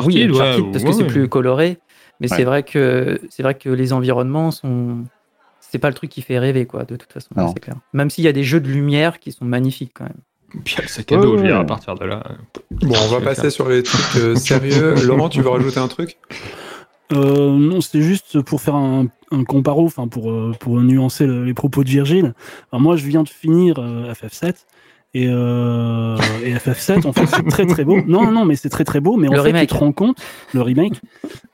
oui, 0.05 0.29
parce 0.73 0.85
que 0.85 0.89
ouais, 0.89 0.93
c'est 0.95 1.05
plus 1.07 1.29
coloré, 1.29 1.79
mais 2.21 2.31
Ouais. 2.31 2.37
c'est 2.37 2.45
vrai 2.45 2.63
que 2.63 3.21
c'est 3.31 3.43
vrai 3.43 3.55
que 3.55 3.69
les 3.69 3.93
environnements 3.93 4.51
sont, 4.53 4.99
c'est 5.71 5.79
pas 5.79 5.89
le 5.89 5.95
truc 5.95 6.11
qui 6.11 6.23
fait 6.23 6.39
rêver, 6.39 6.67
quoi, 6.67 6.85
de 6.85 6.97
toute 6.97 7.13
façon, 7.13 7.29
Non. 7.37 7.49
c'est 7.55 7.61
clair. 7.61 7.77
Même 7.93 8.11
s'il 8.11 8.25
y 8.25 8.29
a 8.29 8.33
des 8.33 8.45
jeux 8.45 8.61
de 8.61 8.69
lumière 8.69 9.19
qui 9.19 9.33
sont 9.33 9.45
magnifiques 9.45 9.93
quand 9.95 10.05
même. 10.05 10.63
Puis 10.65 10.77
le 10.81 10.89
sac 10.89 11.13
à 11.13 11.17
dos, 11.19 11.37
je 11.37 11.43
veux 11.43 11.47
dire, 11.49 11.59
à 11.59 11.65
partir 11.67 11.95
de 11.95 12.05
là. 12.07 12.23
euh, 12.31 12.35
Bon, 12.71 12.95
on 13.05 13.09
va 13.09 13.21
passer 13.21 13.51
sur 13.51 13.69
les 13.69 13.83
trucs 13.83 14.17
euh, 14.23 14.35
sérieux. 14.37 14.95
Laurent, 15.07 15.29
tu 15.29 15.43
veux 15.43 15.49
rajouter 15.51 15.79
un 15.79 15.89
truc? 15.89 16.17
Euh, 17.13 17.51
non, 17.57 17.81
c'était 17.81 18.03
juste 18.03 18.41
pour 18.43 18.61
faire 18.61 18.75
un, 18.75 19.07
un 19.31 19.45
comparo, 19.45 19.85
enfin 19.87 20.09
pour, 20.09 20.31
euh, 20.31 20.53
pour 20.61 20.79
nuancer 20.81 21.27
le- 21.27 21.45
les 21.45 21.55
propos 21.55 21.83
de 21.85 21.89
Virgile. 21.89 22.35
Alors 22.73 22.81
moi, 22.83 22.97
je 22.97 23.07
viens 23.07 23.23
de 23.23 23.29
finir 23.29 23.79
euh, 23.79 24.13
FF7 24.13 24.55
et, 25.15 25.27
euh, 25.29 26.17
et 26.45 26.53
FF7, 26.55 27.07
en 27.07 27.13
fait, 27.15 27.27
c'est 27.27 27.47
très 27.49 27.65
très 27.67 27.85
beau. 27.85 27.99
Non, 28.07 28.31
non, 28.31 28.45
mais 28.45 28.57
c'est 28.57 28.69
très 28.69 28.85
très 28.85 29.01
beau. 29.01 29.17
Mais 29.17 29.29
en 29.29 29.33
Le 29.33 29.39
fait, 29.39 29.45
remake. 29.49 29.69
tu 29.69 29.75
te 29.75 29.79
rends 29.81 29.93
compte, 29.93 30.19
le 30.53 30.61
remake. 30.61 31.01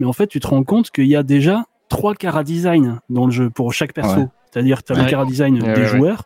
Mais 0.00 0.06
en 0.06 0.12
fait, 0.12 0.26
tu 0.26 0.40
te 0.40 0.46
rends 0.48 0.64
compte 0.64 0.90
qu'il 0.90 1.06
y 1.06 1.14
a 1.14 1.22
déjà 1.22 1.64
trois 1.96 2.14
cara 2.14 2.42
design 2.44 3.00
dans 3.08 3.26
le 3.26 3.32
jeu 3.32 3.50
pour 3.50 3.72
chaque 3.72 3.92
perso. 3.92 4.20
Ouais. 4.20 4.26
C'est-à-dire, 4.52 4.82
tu 4.82 4.92
as 4.92 4.96
Ouais. 4.96 5.04
le 5.04 5.10
cara 5.10 5.24
design 5.24 5.54
Ouais, 5.54 5.60
des 5.60 5.66
ouais, 5.68 5.78
ouais. 5.80 5.86
joueurs. 5.86 6.22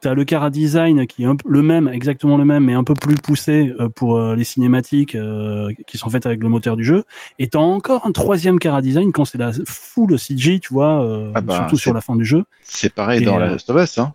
T'as 0.00 0.14
le 0.14 0.24
cara 0.24 0.50
design 0.50 1.06
qui 1.06 1.22
est 1.22 1.26
un 1.26 1.36
peu 1.36 1.48
le 1.48 1.62
même, 1.62 1.86
exactement 1.86 2.36
le 2.36 2.44
même, 2.44 2.64
mais 2.64 2.74
un 2.74 2.82
peu 2.82 2.94
plus 2.94 3.14
poussé 3.14 3.72
euh, 3.78 3.88
pour 3.88 4.16
euh, 4.16 4.34
les 4.34 4.42
cinématiques 4.42 5.14
euh, 5.14 5.70
qui 5.86 5.96
sont 5.96 6.10
faites 6.10 6.26
avec 6.26 6.40
le 6.42 6.48
moteur 6.48 6.76
du 6.76 6.82
jeu. 6.84 7.04
Et 7.38 7.46
t'as 7.48 7.60
encore 7.60 8.04
un 8.04 8.10
troisième 8.10 8.58
cara 8.58 8.82
design 8.82 9.12
quand 9.12 9.24
c'est 9.24 9.38
la 9.38 9.52
full 9.64 10.18
CG, 10.18 10.58
tu 10.58 10.72
vois, 10.74 11.04
euh, 11.04 11.30
Ah 11.36 11.40
bah, 11.40 11.54
surtout 11.54 11.76
sur 11.76 11.94
la 11.94 12.00
fin 12.00 12.16
du 12.16 12.24
jeu. 12.24 12.42
C'est 12.62 12.92
pareil 12.92 13.22
Et, 13.22 13.24
dans 13.24 13.36
euh, 13.36 13.40
la 13.40 13.46
Last 13.52 13.70
of 13.70 13.80
Us, 13.80 13.98
hein. 13.98 14.12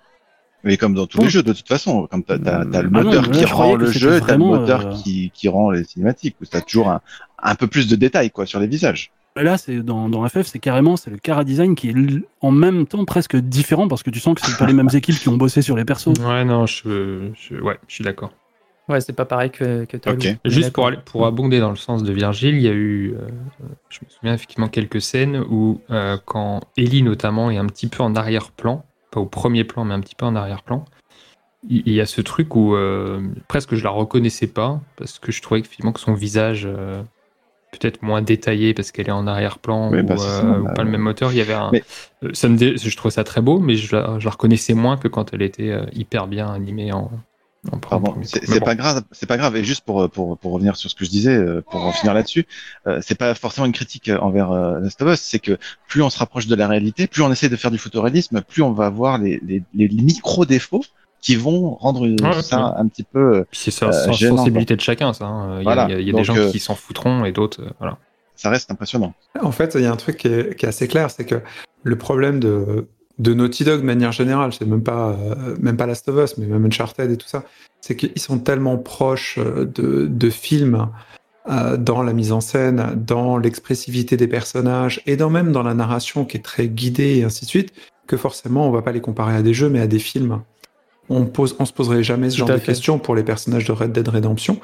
Mais 0.66 0.76
comme 0.76 0.94
dans 0.94 1.06
tous 1.08 1.20
Bon. 1.20 1.24
les 1.24 1.30
jeux, 1.30 1.44
de 1.44 1.54
toute 1.54 1.68
façon, 1.68 2.08
comme 2.12 2.24
t'as 2.24 2.34
as, 2.34 2.38
le 2.66 2.70
Ah 2.74 2.82
non, 2.84 3.04
moteur 3.04 3.30
qui 3.32 3.42
là, 3.46 3.48
rend 3.54 3.76
le 3.76 3.90
jeu, 3.90 4.20
t'as 4.20 4.34
le 4.34 4.40
moteur 4.44 4.88
euh, 4.88 4.92
qui, 4.92 5.32
qui 5.34 5.48
rend 5.48 5.72
les 5.72 5.86
cinématiques, 5.86 6.36
où 6.42 6.46
t'as 6.46 6.60
toujours 6.62 6.90
un, 6.90 7.00
un 7.42 7.56
peu 7.56 7.68
plus 7.68 7.88
de 7.88 7.96
détails 7.96 8.32
quoi 8.32 8.46
sur 8.46 8.60
les 8.60 8.68
visages. 8.68 9.12
Mais 9.38 9.44
Là, 9.44 9.58
c'est 9.58 9.84
dans, 9.84 10.10
dans 10.10 10.28
FF, 10.28 10.48
c'est 10.48 10.60
carrément 10.60 10.98
c'est 10.98 11.12
le 11.12 11.18
cara 11.18 11.44
design 11.44 11.76
qui 11.76 11.90
est 11.90 11.96
en 12.42 12.52
même 12.52 12.88
temps 12.88 13.06
presque 13.06 13.36
différent 13.38 13.88
parce 13.88 14.02
que 14.02 14.10
tu 14.10 14.20
sens 14.20 14.34
que 14.36 14.42
c'est 14.46 14.58
pas 14.58 14.66
les 14.66 14.74
mêmes 14.74 14.90
équipes 14.94 15.16
qui 15.16 15.30
ont 15.30 15.38
bossé 15.38 15.62
sur 15.62 15.78
les 15.78 15.86
persos. 15.86 16.18
Ouais, 16.20 16.44
non, 16.44 16.66
je, 16.66 17.30
je, 17.36 17.56
ouais, 17.56 17.78
je 17.88 17.94
suis 17.94 18.04
d'accord. 18.04 18.32
Ouais, 18.90 19.02
c'est 19.02 19.14
pas 19.14 19.26
pareil 19.26 19.52
que, 19.52 19.86
que 19.86 19.98
est 19.98 20.40
Juste 20.46 20.72
pour, 20.72 20.88
aller, 20.88 20.98
pour 21.06 21.28
abonder 21.28 21.60
dans 21.60 21.70
le 21.70 21.76
sens 21.76 22.04
de 22.04 22.14
Virgile, 22.14 22.56
il 22.56 22.62
y 22.62 22.70
a 22.70 22.74
eu, 22.74 23.14
euh, 23.14 23.28
je 23.90 24.00
me 24.04 24.10
souviens 24.10 24.34
effectivement, 24.34 24.70
quelques 24.70 25.02
scènes 25.02 25.44
où, 25.50 25.82
euh, 25.92 26.18
quand 26.26 26.62
Ellie 26.78 27.04
notamment 27.04 27.52
est 27.52 27.58
un 27.58 27.66
petit 27.68 27.88
peu 27.88 28.02
en 28.02 28.16
arrière-plan, 28.16 28.86
pas 29.12 29.20
au 29.20 29.26
premier 29.26 29.66
plan, 29.66 29.84
mais 29.84 29.94
un 29.94 30.00
petit 30.00 30.16
peu 30.16 30.26
en 30.26 30.36
arrière-plan, 30.36 30.86
il 31.70 31.84
il 31.86 31.94
y 31.94 32.02
a 32.02 32.06
ce 32.06 32.22
truc 32.22 32.56
où 32.56 32.76
euh, 32.76 33.22
presque 33.50 33.76
je 33.76 33.84
la 33.84 33.90
reconnaissais 33.90 34.48
pas, 34.48 34.80
parce 34.96 35.20
que 35.20 35.34
je 35.34 35.42
trouvais 35.42 35.62
que, 35.62 35.68
finalement, 35.68 35.92
que 35.92 36.00
son 36.00 36.14
visage, 36.14 36.66
euh, 36.66 37.04
peut-être 37.80 38.02
moins 38.02 38.22
détaillé 38.22 38.74
parce 38.74 38.92
qu'elle 38.92 39.08
est 39.08 39.12
en 39.12 39.28
arrière-plan 39.28 39.90
Oui, 39.92 40.00
ou, 40.00 40.04
bah, 40.04 40.18
ça, 40.18 40.44
euh, 40.46 40.60
ou 40.62 40.74
pas 40.74 40.84
le 40.84 40.90
même 40.90 41.02
moteur, 41.02 41.32
il 41.32 41.38
y 41.38 41.42
avait 41.42 41.54
un. 41.54 41.70
Mais- 41.72 41.84
euh, 42.24 42.30
Ça 42.34 42.50
me 42.50 42.58
dé- 42.58 42.76
Je 42.78 42.96
trouvais 42.98 43.12
ça 43.14 43.24
très 43.24 43.42
beau, 43.42 43.60
mais 43.60 43.76
je 43.76 43.96
la, 43.96 44.20
je 44.20 44.26
la 44.26 44.32
reconnaissais 44.32 44.74
moins 44.74 44.98
que 44.98 45.08
quand 45.08 45.34
elle 45.34 45.42
était 45.42 45.70
euh, 45.72 45.86
hyper 45.94 46.28
bien 46.28 46.48
animée 46.52 46.92
en. 46.92 47.10
en 47.72 47.80
c'est 48.24 48.60
bon. 48.60 48.66
pas 48.66 48.76
grave, 48.76 49.04
c'est 49.12 49.26
pas 49.26 49.38
grave. 49.38 49.56
Et 49.58 49.64
juste 49.64 49.84
pour 49.86 50.10
pour 50.10 50.38
pour 50.38 50.52
revenir 50.54 50.76
sur 50.76 50.90
ce 50.90 50.96
que 50.96 51.04
je 51.06 51.10
disais, 51.10 51.38
pour 51.70 51.82
en 51.86 51.92
finir 51.92 52.14
là-dessus, 52.14 52.46
euh, 52.88 53.00
c'est 53.02 53.18
pas 53.18 53.34
forcément 53.36 53.66
une 53.66 53.74
critique 53.74 54.10
envers 54.22 54.52
euh, 54.52 54.80
Last 54.80 55.02
of 55.02 55.14
Us, 55.14 55.20
c'est 55.22 55.40
que 55.40 55.58
plus 55.88 56.02
on 56.02 56.10
se 56.10 56.18
rapproche 56.20 56.48
de 56.48 56.56
la 56.56 56.68
réalité, 56.68 57.08
plus 57.08 57.22
on 57.24 57.32
essaie 57.32 57.50
de 57.50 57.56
faire 57.56 57.72
du 57.72 57.78
photoréalisme, 57.78 58.42
plus 58.42 58.62
on 58.62 58.72
va 58.72 58.90
voir 58.90 59.18
les 59.18 59.40
les, 59.46 59.64
les 59.74 59.88
micro 59.90 60.46
défauts 60.46 60.84
qui 61.22 61.36
vont 61.36 61.76
rendre 61.76 62.02
Ouais, 62.08 62.42
ça 62.42 62.76
un 62.78 62.88
petit 62.88 63.04
peu. 63.04 63.38
euh, 63.38 63.44
c'est 63.52 63.72
ça, 63.72 63.88
Euh, 63.88 64.12
gênant, 64.14 64.38
sensibilité 64.38 64.76
de 64.76 64.82
chacun, 64.82 65.14
ça. 65.14 65.26
hein. 65.26 65.56
Il 65.56 65.58
y 65.58 65.60
a, 65.60 65.64
Voilà. 65.64 65.86
il 65.88 65.92
y 65.92 65.96
a- 65.96 66.00
il 66.00 66.06
y 66.08 66.10
a 66.10 66.12
Donc, 66.14 66.20
des 66.22 66.26
gens 66.26 66.38
euh, 66.38 66.52
qui 66.52 66.60
s'en 66.60 66.76
foutront 66.76 67.26
et 67.26 67.32
d'autres. 67.32 67.62
euh, 67.64 67.70
voilà. 67.80 67.98
Ça 68.36 68.50
reste 68.50 68.70
impressionnant. 68.72 69.14
En 69.42 69.52
fait, 69.52 69.74
il 69.76 69.82
y 69.82 69.86
a 69.86 69.92
un 69.92 69.96
truc 69.96 70.18
qui 70.18 70.28
est, 70.28 70.56
qui 70.58 70.66
est 70.66 70.70
assez 70.70 70.88
clair, 70.88 71.10
c'est 71.10 71.26
que 71.26 71.42
le 71.84 71.98
problème 71.98 72.40
de, 72.40 72.88
de 73.18 73.34
Naughty 73.34 73.64
Dog 73.64 73.80
de 73.82 73.86
manière 73.86 74.12
générale, 74.12 74.54
c'est 74.54 74.66
même 74.68 74.84
pas, 74.84 75.10
euh, 75.20 75.56
même 75.60 75.76
pas 75.76 75.88
Last 75.88 76.08
of 76.08 76.24
Us, 76.24 76.38
mais 76.38 76.46
même 76.46 76.64
Uncharted 76.66 77.10
et 77.10 77.18
tout 77.18 77.28
ça, 77.28 77.44
c'est 77.82 77.96
qu'ils 77.96 78.20
sont 78.22 78.38
tellement 78.38 78.78
proches 78.78 79.40
de, 79.40 80.06
de 80.08 80.30
films 80.30 80.90
euh, 81.50 81.78
dans 81.78 82.04
la 82.04 82.14
mise 82.14 82.32
en 82.32 82.42
scène, 82.42 82.94
dans 83.08 83.38
l'expressivité 83.38 84.18
des 84.18 84.28
personnages 84.28 85.02
et 85.08 85.16
dans 85.18 85.30
même 85.32 85.52
dans 85.52 85.64
la 85.64 85.74
narration 85.74 86.26
qui 86.26 86.38
est 86.38 86.42
très 86.42 86.68
guidée 86.68 87.18
et 87.18 87.24
ainsi 87.24 87.46
de 87.46 87.50
suite, 87.50 87.74
que 88.06 88.18
forcément 88.18 88.68
on 88.68 88.72
va 88.72 88.82
pas 88.84 88.92
les 88.92 89.02
comparer 89.02 89.36
à 89.36 89.42
des 89.42 89.54
jeux 89.54 89.70
mais 89.70 89.80
à 89.80 89.88
des 89.88 90.00
films. 90.00 90.42
On 91.10 91.26
pose, 91.26 91.56
on 91.60 91.66
se 91.66 91.74
poserait 91.74 92.04
jamais 92.04 92.30
ce 92.30 92.38
genre 92.38 92.48
de 92.50 92.58
fait. 92.58 92.66
questions 92.68 93.00
pour 93.00 93.16
les 93.16 93.24
personnages 93.24 93.66
de 93.66 93.72
Red 93.72 93.92
Dead 93.92 94.08
Redemption. 94.08 94.60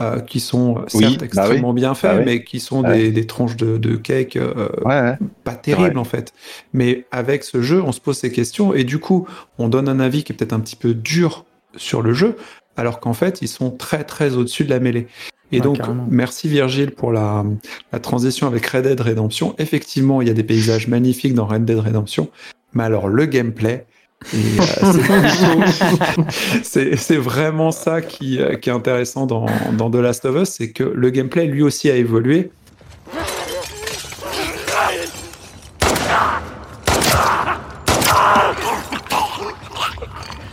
euh, 0.00 0.18
qui 0.18 0.40
sont 0.40 0.78
euh, 0.78 0.80
Oui, 0.94 1.04
certes 1.04 1.20
bah 1.20 1.26
extrêmement 1.26 1.72
bien 1.72 1.94
faits, 1.94 2.10
Bah 2.10 2.18
oui. 2.18 2.24
mais 2.26 2.42
qui 2.44 2.58
sont 2.58 2.82
Ouais. 2.82 2.98
des, 2.98 3.12
des 3.12 3.26
tranches 3.28 3.56
de, 3.56 3.78
de 3.78 3.94
cake 3.94 4.34
euh, 4.34 4.68
Ouais, 4.84 5.00
ouais. 5.00 5.16
pas 5.44 5.54
terrible 5.54 5.90
vrai. 5.92 5.98
en 6.00 6.04
fait. 6.04 6.32
Mais 6.72 7.04
avec 7.12 7.44
ce 7.44 7.62
jeu, 7.62 7.80
on 7.80 7.92
se 7.92 8.00
pose 8.00 8.18
ces 8.18 8.32
questions 8.32 8.74
et 8.74 8.82
du 8.82 8.98
coup, 8.98 9.28
on 9.58 9.68
donne 9.68 9.88
un 9.88 10.00
avis 10.00 10.24
qui 10.24 10.32
est 10.32 10.34
peut-être 10.36 10.52
un 10.52 10.58
petit 10.58 10.74
peu 10.74 10.94
dur 10.94 11.44
sur 11.76 12.02
le 12.02 12.12
jeu, 12.12 12.34
alors 12.76 12.98
qu'en 12.98 13.12
fait, 13.12 13.40
ils 13.40 13.46
sont 13.46 13.70
très 13.70 14.02
très 14.02 14.34
au-dessus 14.34 14.64
de 14.64 14.70
la 14.70 14.80
mêlée. 14.80 15.06
Et 15.52 15.60
donc, 15.60 15.76
carrément. 15.76 16.08
merci 16.10 16.48
Virgile 16.48 16.90
pour 16.90 17.12
la, 17.12 17.44
la 17.92 18.00
transition 18.00 18.48
avec 18.48 18.66
Red 18.66 18.82
Dead 18.88 19.00
Redemption. 19.00 19.54
Effectivement, 19.58 20.20
il 20.22 20.26
y 20.26 20.30
a 20.32 20.34
des 20.34 20.42
paysages 20.42 20.88
magnifiques 20.88 21.34
dans 21.34 21.46
Red 21.46 21.64
Dead 21.64 21.78
Redemption, 21.78 22.30
mais 22.72 22.82
alors 22.82 23.06
le 23.06 23.26
gameplay, 23.26 23.86
euh, 23.86 23.93
c'est 24.24 24.56
plutôt- 26.62 26.96
c'est 26.96 27.16
vraiment 27.16 27.70
ça 27.70 28.00
qui, 28.02 28.40
euh, 28.40 28.52
est 28.52 28.68
intéressant 28.68 29.26
dans, 29.26 29.46
dans 29.76 29.90
The 29.90 29.96
Last 29.96 30.24
of 30.24 30.36
Us, 30.42 30.48
c'est 30.50 30.70
que 30.72 30.84
le 30.84 31.10
gameplay 31.10 31.46
lui 31.46 31.62
aussi 31.62 31.90
a 31.90 31.96
évolué. 31.96 32.50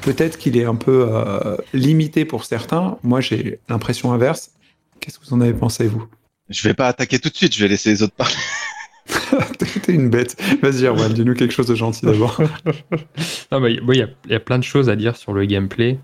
Peut-être 0.02 0.38
qu'il 0.38 0.58
est 0.58 0.66
un 0.66 0.76
peu 0.76 1.08
euh, 1.12 1.58
limité 1.74 2.26
pour 2.26 2.46
certains. 2.46 2.98
Moi, 3.04 3.22
j'ai 3.22 3.60
l'impression 3.70 4.12
inverse. 4.14 4.52
Qu'est-ce 5.00 5.20
que 5.20 5.26
vous 5.26 5.34
en 5.34 5.42
avez 5.42 5.54
pensé, 5.54 5.88
vous? 5.88 6.06
Je 6.50 6.68
vais 6.68 6.74
pas 6.74 6.88
attaquer 6.88 7.20
tout 7.20 7.30
de 7.30 7.36
suite, 7.36 7.56
je 7.56 7.62
vais 7.62 7.68
laisser 7.70 7.92
les 7.92 8.04
autres 8.04 8.16
parler. 8.16 8.34
T'es 9.84 9.94
une 9.94 10.10
bête. 10.10 10.42
Vas-y, 10.62 10.86
Erwan, 10.86 11.14
dis-nous 11.14 11.34
quelque 11.34 11.54
chose 11.54 11.68
de 11.68 11.76
gentil 11.76 12.06
d'abord. 12.06 12.42
Il 13.52 13.94
y, 13.94 14.32
y 14.32 14.36
a 14.36 14.40
plein 14.40 14.60
de 14.60 14.64
choses 14.64 14.90
à 14.90 14.96
dire 14.96 15.16
sur 15.16 15.34
le 15.34 15.46
gameplay. 15.46 16.00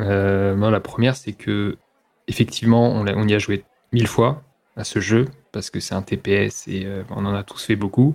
Euh, 0.00 0.70
la 0.70 0.80
première, 0.80 1.16
c'est 1.16 1.32
que 1.32 1.76
effectivement, 2.28 2.90
on, 2.92 3.06
on 3.06 3.28
y 3.28 3.34
a 3.34 3.38
joué 3.38 3.64
mille 3.92 4.06
fois 4.06 4.42
à 4.76 4.84
ce 4.84 5.00
jeu 5.00 5.26
parce 5.52 5.70
que 5.70 5.80
c'est 5.80 5.94
un 5.94 6.02
TPS 6.02 6.68
et 6.68 6.84
euh, 6.84 7.02
on 7.10 7.24
en 7.24 7.34
a 7.34 7.42
tous 7.42 7.64
fait 7.64 7.76
beaucoup. 7.76 8.12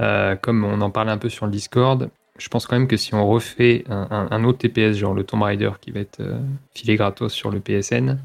Euh, 0.00 0.36
comme 0.36 0.64
on 0.64 0.80
en 0.80 0.90
parlait 0.90 1.12
un 1.12 1.18
peu 1.18 1.28
sur 1.28 1.46
le 1.46 1.52
Discord, 1.52 2.10
je 2.38 2.48
pense 2.48 2.66
quand 2.66 2.76
même 2.76 2.88
que 2.88 2.96
si 2.96 3.14
on 3.14 3.26
refait 3.26 3.84
un, 3.88 4.44
autre 4.44 4.58
TPS, 4.58 4.96
genre 4.96 5.14
le 5.14 5.24
Tomb 5.24 5.42
Raider 5.42 5.70
qui 5.80 5.90
va 5.90 6.00
être 6.00 6.20
filé 6.74 6.96
gratos 6.96 7.32
sur 7.32 7.50
le 7.50 7.60
PSN, 7.60 8.18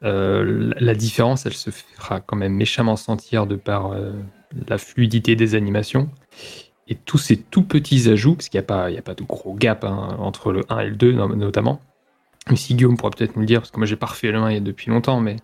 la, 0.00 0.42
la 0.80 0.94
différence, 0.94 1.44
elle 1.44 1.52
se 1.52 1.68
fera 1.68 2.20
quand 2.22 2.36
même 2.36 2.54
méchamment 2.54 2.96
sentir 2.96 3.46
de 3.46 3.56
par 3.56 3.92
la 4.68 4.78
fluidité 4.78 5.36
des 5.36 5.54
animations. 5.54 6.08
Et 6.88 6.94
tous 6.96 7.18
ces 7.18 7.36
tout 7.38 7.62
petits 7.62 8.10
ajouts, 8.10 8.34
parce 8.34 8.48
qu'il 8.48 8.60
n'y 8.60 8.66
a, 8.66 8.98
a 8.98 9.02
pas 9.02 9.14
de 9.14 9.22
gros 9.22 9.54
gap 9.54 9.84
hein, 9.84 10.16
entre 10.18 10.52
le 10.52 10.64
1 10.68 10.80
et 10.80 10.88
le 10.90 10.96
2 10.96 11.12
no- 11.12 11.34
notamment. 11.34 11.80
Même 12.46 12.56
si 12.56 12.74
Guillaume 12.74 12.96
pourra 12.98 13.10
peut-être 13.10 13.36
nous 13.36 13.40
le 13.40 13.46
dire, 13.46 13.60
parce 13.60 13.70
que 13.70 13.78
moi 13.78 13.86
j'ai 13.86 13.96
pas 13.96 14.06
refait 14.06 14.30
le 14.30 14.38
1 14.38 14.50
il 14.50 14.54
y 14.54 14.56
a 14.58 14.60
depuis 14.60 14.90
longtemps, 14.90 15.18
mais 15.20 15.36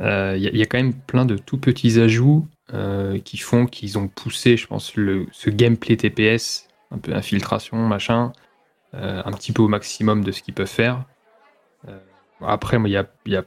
euh, 0.00 0.34
il 0.36 0.56
y, 0.56 0.62
a- 0.62 0.66
quand 0.66 0.78
même 0.78 0.92
plein 0.94 1.24
de 1.26 1.36
tout 1.36 1.58
petits 1.58 2.00
ajouts 2.00 2.48
euh, 2.72 3.20
qui 3.20 3.36
font 3.38 3.66
qu'ils 3.66 3.98
ont 3.98 4.08
poussé, 4.08 4.56
je 4.56 4.66
pense, 4.66 4.96
le, 4.96 5.26
ce 5.30 5.48
gameplay 5.50 5.96
TPS, 5.96 6.66
un 6.90 6.98
peu 6.98 7.14
infiltration, 7.14 7.76
machin, 7.86 8.32
euh, 8.94 9.22
un 9.24 9.30
petit 9.30 9.52
peu 9.52 9.62
au 9.62 9.68
maximum 9.68 10.24
de 10.24 10.32
ce 10.32 10.42
qu'ils 10.42 10.54
peuvent 10.54 10.66
faire. 10.66 11.04
Après, 12.40 12.78
il 12.84 12.90
y 12.90 12.96
a, 12.96 13.06
y 13.26 13.36
a 13.36 13.44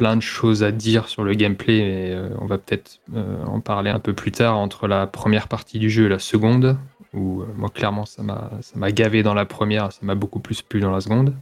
plein 0.00 0.16
de 0.16 0.22
choses 0.22 0.62
à 0.62 0.72
dire 0.72 1.10
sur 1.10 1.24
le 1.24 1.34
gameplay, 1.34 1.80
mais 1.82 2.10
euh, 2.14 2.30
on 2.40 2.46
va 2.46 2.56
peut-être 2.56 3.00
euh, 3.14 3.44
en 3.44 3.60
parler 3.60 3.90
un 3.90 3.98
peu 3.98 4.14
plus 4.14 4.32
tard 4.32 4.56
entre 4.56 4.88
la 4.88 5.06
première 5.06 5.46
partie 5.46 5.78
du 5.78 5.90
jeu 5.90 6.06
et 6.06 6.08
la 6.08 6.18
seconde, 6.18 6.78
où 7.12 7.42
euh, 7.42 7.46
moi 7.54 7.68
clairement 7.68 8.06
ça 8.06 8.22
m'a 8.22 8.50
ça 8.62 8.78
m'a 8.78 8.92
gavé 8.92 9.22
dans 9.22 9.34
la 9.34 9.44
première, 9.44 9.92
ça 9.92 10.00
m'a 10.00 10.14
beaucoup 10.14 10.40
plus 10.40 10.62
plu 10.62 10.80
dans 10.80 10.90
la 10.90 11.02
seconde. 11.02 11.34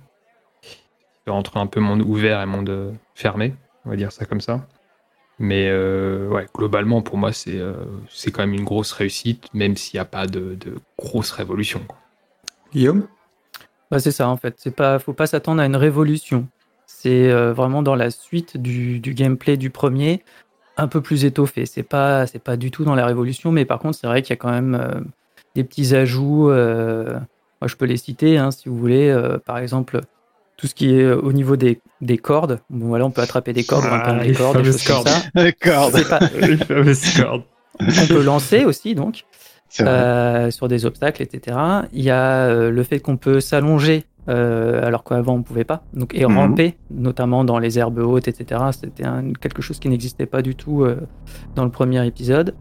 Entre 1.28 1.56
un 1.56 1.68
peu 1.68 1.78
monde 1.78 2.02
ouvert 2.02 2.42
et 2.42 2.46
monde 2.46 2.68
euh, 2.68 2.90
fermé, 3.14 3.54
on 3.84 3.90
va 3.90 3.96
dire 3.96 4.10
ça 4.10 4.24
comme 4.24 4.40
ça. 4.40 4.66
Mais 5.38 5.68
euh, 5.68 6.26
ouais, 6.28 6.48
globalement 6.52 7.00
pour 7.00 7.16
moi 7.16 7.32
c'est 7.32 7.60
euh, 7.60 7.74
c'est 8.08 8.32
quand 8.32 8.42
même 8.42 8.54
une 8.54 8.64
grosse 8.64 8.90
réussite, 8.90 9.54
même 9.54 9.76
s'il 9.76 9.98
n'y 9.98 10.00
a 10.00 10.04
pas 10.04 10.26
de, 10.26 10.56
de 10.58 10.74
grosse 10.98 11.30
révolution. 11.30 11.80
quoi. 11.86 11.98
Guillaume? 12.72 13.06
Bah, 13.88 14.00
c'est 14.00 14.10
ça 14.10 14.28
en 14.28 14.36
fait. 14.36 14.54
C'est 14.58 14.74
pas, 14.74 14.98
faut 14.98 15.12
pas 15.12 15.28
s'attendre 15.28 15.62
à 15.62 15.66
une 15.66 15.76
révolution. 15.76 16.48
C'est 17.00 17.30
euh, 17.30 17.52
vraiment 17.52 17.82
dans 17.82 17.94
la 17.94 18.10
suite 18.10 18.56
du, 18.56 18.98
du 18.98 19.14
gameplay 19.14 19.56
du 19.56 19.70
premier, 19.70 20.22
un 20.76 20.88
peu 20.88 21.00
plus 21.00 21.24
étoffé. 21.24 21.64
C'est 21.66 21.82
pas, 21.84 22.26
c'est 22.26 22.42
pas 22.42 22.56
du 22.56 22.70
tout 22.70 22.84
dans 22.84 22.94
la 22.96 23.06
révolution, 23.06 23.52
mais 23.52 23.64
par 23.64 23.78
contre 23.78 23.96
c'est 23.98 24.06
vrai 24.08 24.22
qu'il 24.22 24.30
y 24.30 24.32
a 24.32 24.36
quand 24.36 24.50
même 24.50 24.74
euh, 24.74 25.00
des 25.54 25.62
petits 25.64 25.94
ajouts. 25.94 26.50
euh, 26.50 27.12
moi 27.60 27.68
je 27.68 27.76
peux 27.76 27.84
les 27.86 27.96
citer 27.96 28.36
hein, 28.38 28.50
si 28.50 28.68
vous 28.68 28.76
voulez. 28.76 29.08
euh, 29.10 29.38
par 29.38 29.58
exemple 29.58 30.00
tout 30.56 30.66
ce 30.66 30.74
qui 30.74 30.92
est 30.92 31.08
au 31.12 31.32
niveau 31.32 31.54
des, 31.56 31.80
des 32.00 32.18
cordes. 32.18 32.58
Bon 32.68 32.86
voilà, 32.88 33.04
on 33.06 33.12
peut 33.12 33.22
attraper 33.22 33.52
des 33.52 33.62
cordes, 33.62 33.84
Ah, 33.88 34.00
grimper 34.00 34.24
les 34.24 34.32
des 34.32 34.36
cordes, 34.36 34.60
des 34.60 34.70
comme 34.70 34.78
cordes. 34.86 35.08
ça. 35.08 35.22
D'accord. 35.36 35.90
C'est 35.94 36.08
pas- 36.08 36.18
Les 36.40 36.56
fameuses 36.56 37.16
cordes. 37.16 37.44
on 37.80 38.06
peut 38.08 38.22
lancer 38.24 38.64
aussi 38.64 38.94
donc. 38.96 39.24
Euh, 39.80 40.50
sur 40.50 40.66
des 40.66 40.86
obstacles, 40.86 41.22
etc. 41.22 41.56
Il 41.92 42.02
y 42.02 42.10
a 42.10 42.46
euh, 42.46 42.70
le 42.70 42.82
fait 42.82 43.00
qu'on 43.00 43.18
peut 43.18 43.38
s'allonger 43.40 44.04
euh, 44.28 44.84
alors 44.86 45.04
qu'avant 45.04 45.34
on 45.36 45.42
pouvait 45.42 45.64
pas, 45.64 45.82
donc 45.94 46.14
et 46.14 46.26
Mhm. 46.26 46.36
ramper, 46.36 46.76
notamment 46.90 47.44
dans 47.44 47.58
les 47.58 47.78
herbes 47.78 47.98
hautes, 47.98 48.28
etc. 48.28 48.60
C'était 48.72 49.04
un- 49.06 49.32
quelque 49.32 49.62
chose 49.62 49.78
qui 49.78 49.88
n'existait 49.88 50.26
pas 50.26 50.42
du 50.42 50.54
tout 50.54 50.82
euh, 50.84 50.96
dans 51.54 51.64
le 51.64 51.70
premier 51.70 52.06
épisode. 52.06 52.54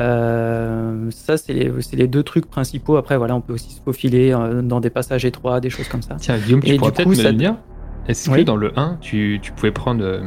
Euh, 0.00 1.10
ça, 1.10 1.36
c'est 1.36 1.52
les, 1.52 2.06
deux 2.08 2.22
trucs 2.22 2.46
principaux. 2.46 2.96
Après, 2.96 3.16
voilà, 3.18 3.36
on 3.36 3.40
peut 3.40 3.52
aussi 3.52 3.70
se 3.72 3.80
faufiler 3.82 4.32
euh, 4.32 4.62
dans 4.62 4.80
des 4.80 4.90
passages 4.90 5.24
étroits, 5.24 5.60
des 5.60 5.70
choses 5.70 5.88
comme 5.88 6.02
ça. 6.02 6.16
Tiens, 6.18 6.38
Guillaume, 6.38 6.60
tu 6.62 6.70
Et 6.72 6.76
pourrais 6.76 6.90
du 6.90 6.94
peut-être 6.96 7.04
coup, 7.08 7.10
me 7.10 7.22
ça- 7.22 7.32
dire, 7.32 7.56
est-ce 8.08 8.30
que 8.30 8.40
dans 8.42 8.56
le 8.56 8.72
1, 8.78 8.96
tu, 9.00 9.38
tu 9.42 9.52
pouvais 9.52 9.70
prendre, 9.70 10.02
euh, 10.02 10.20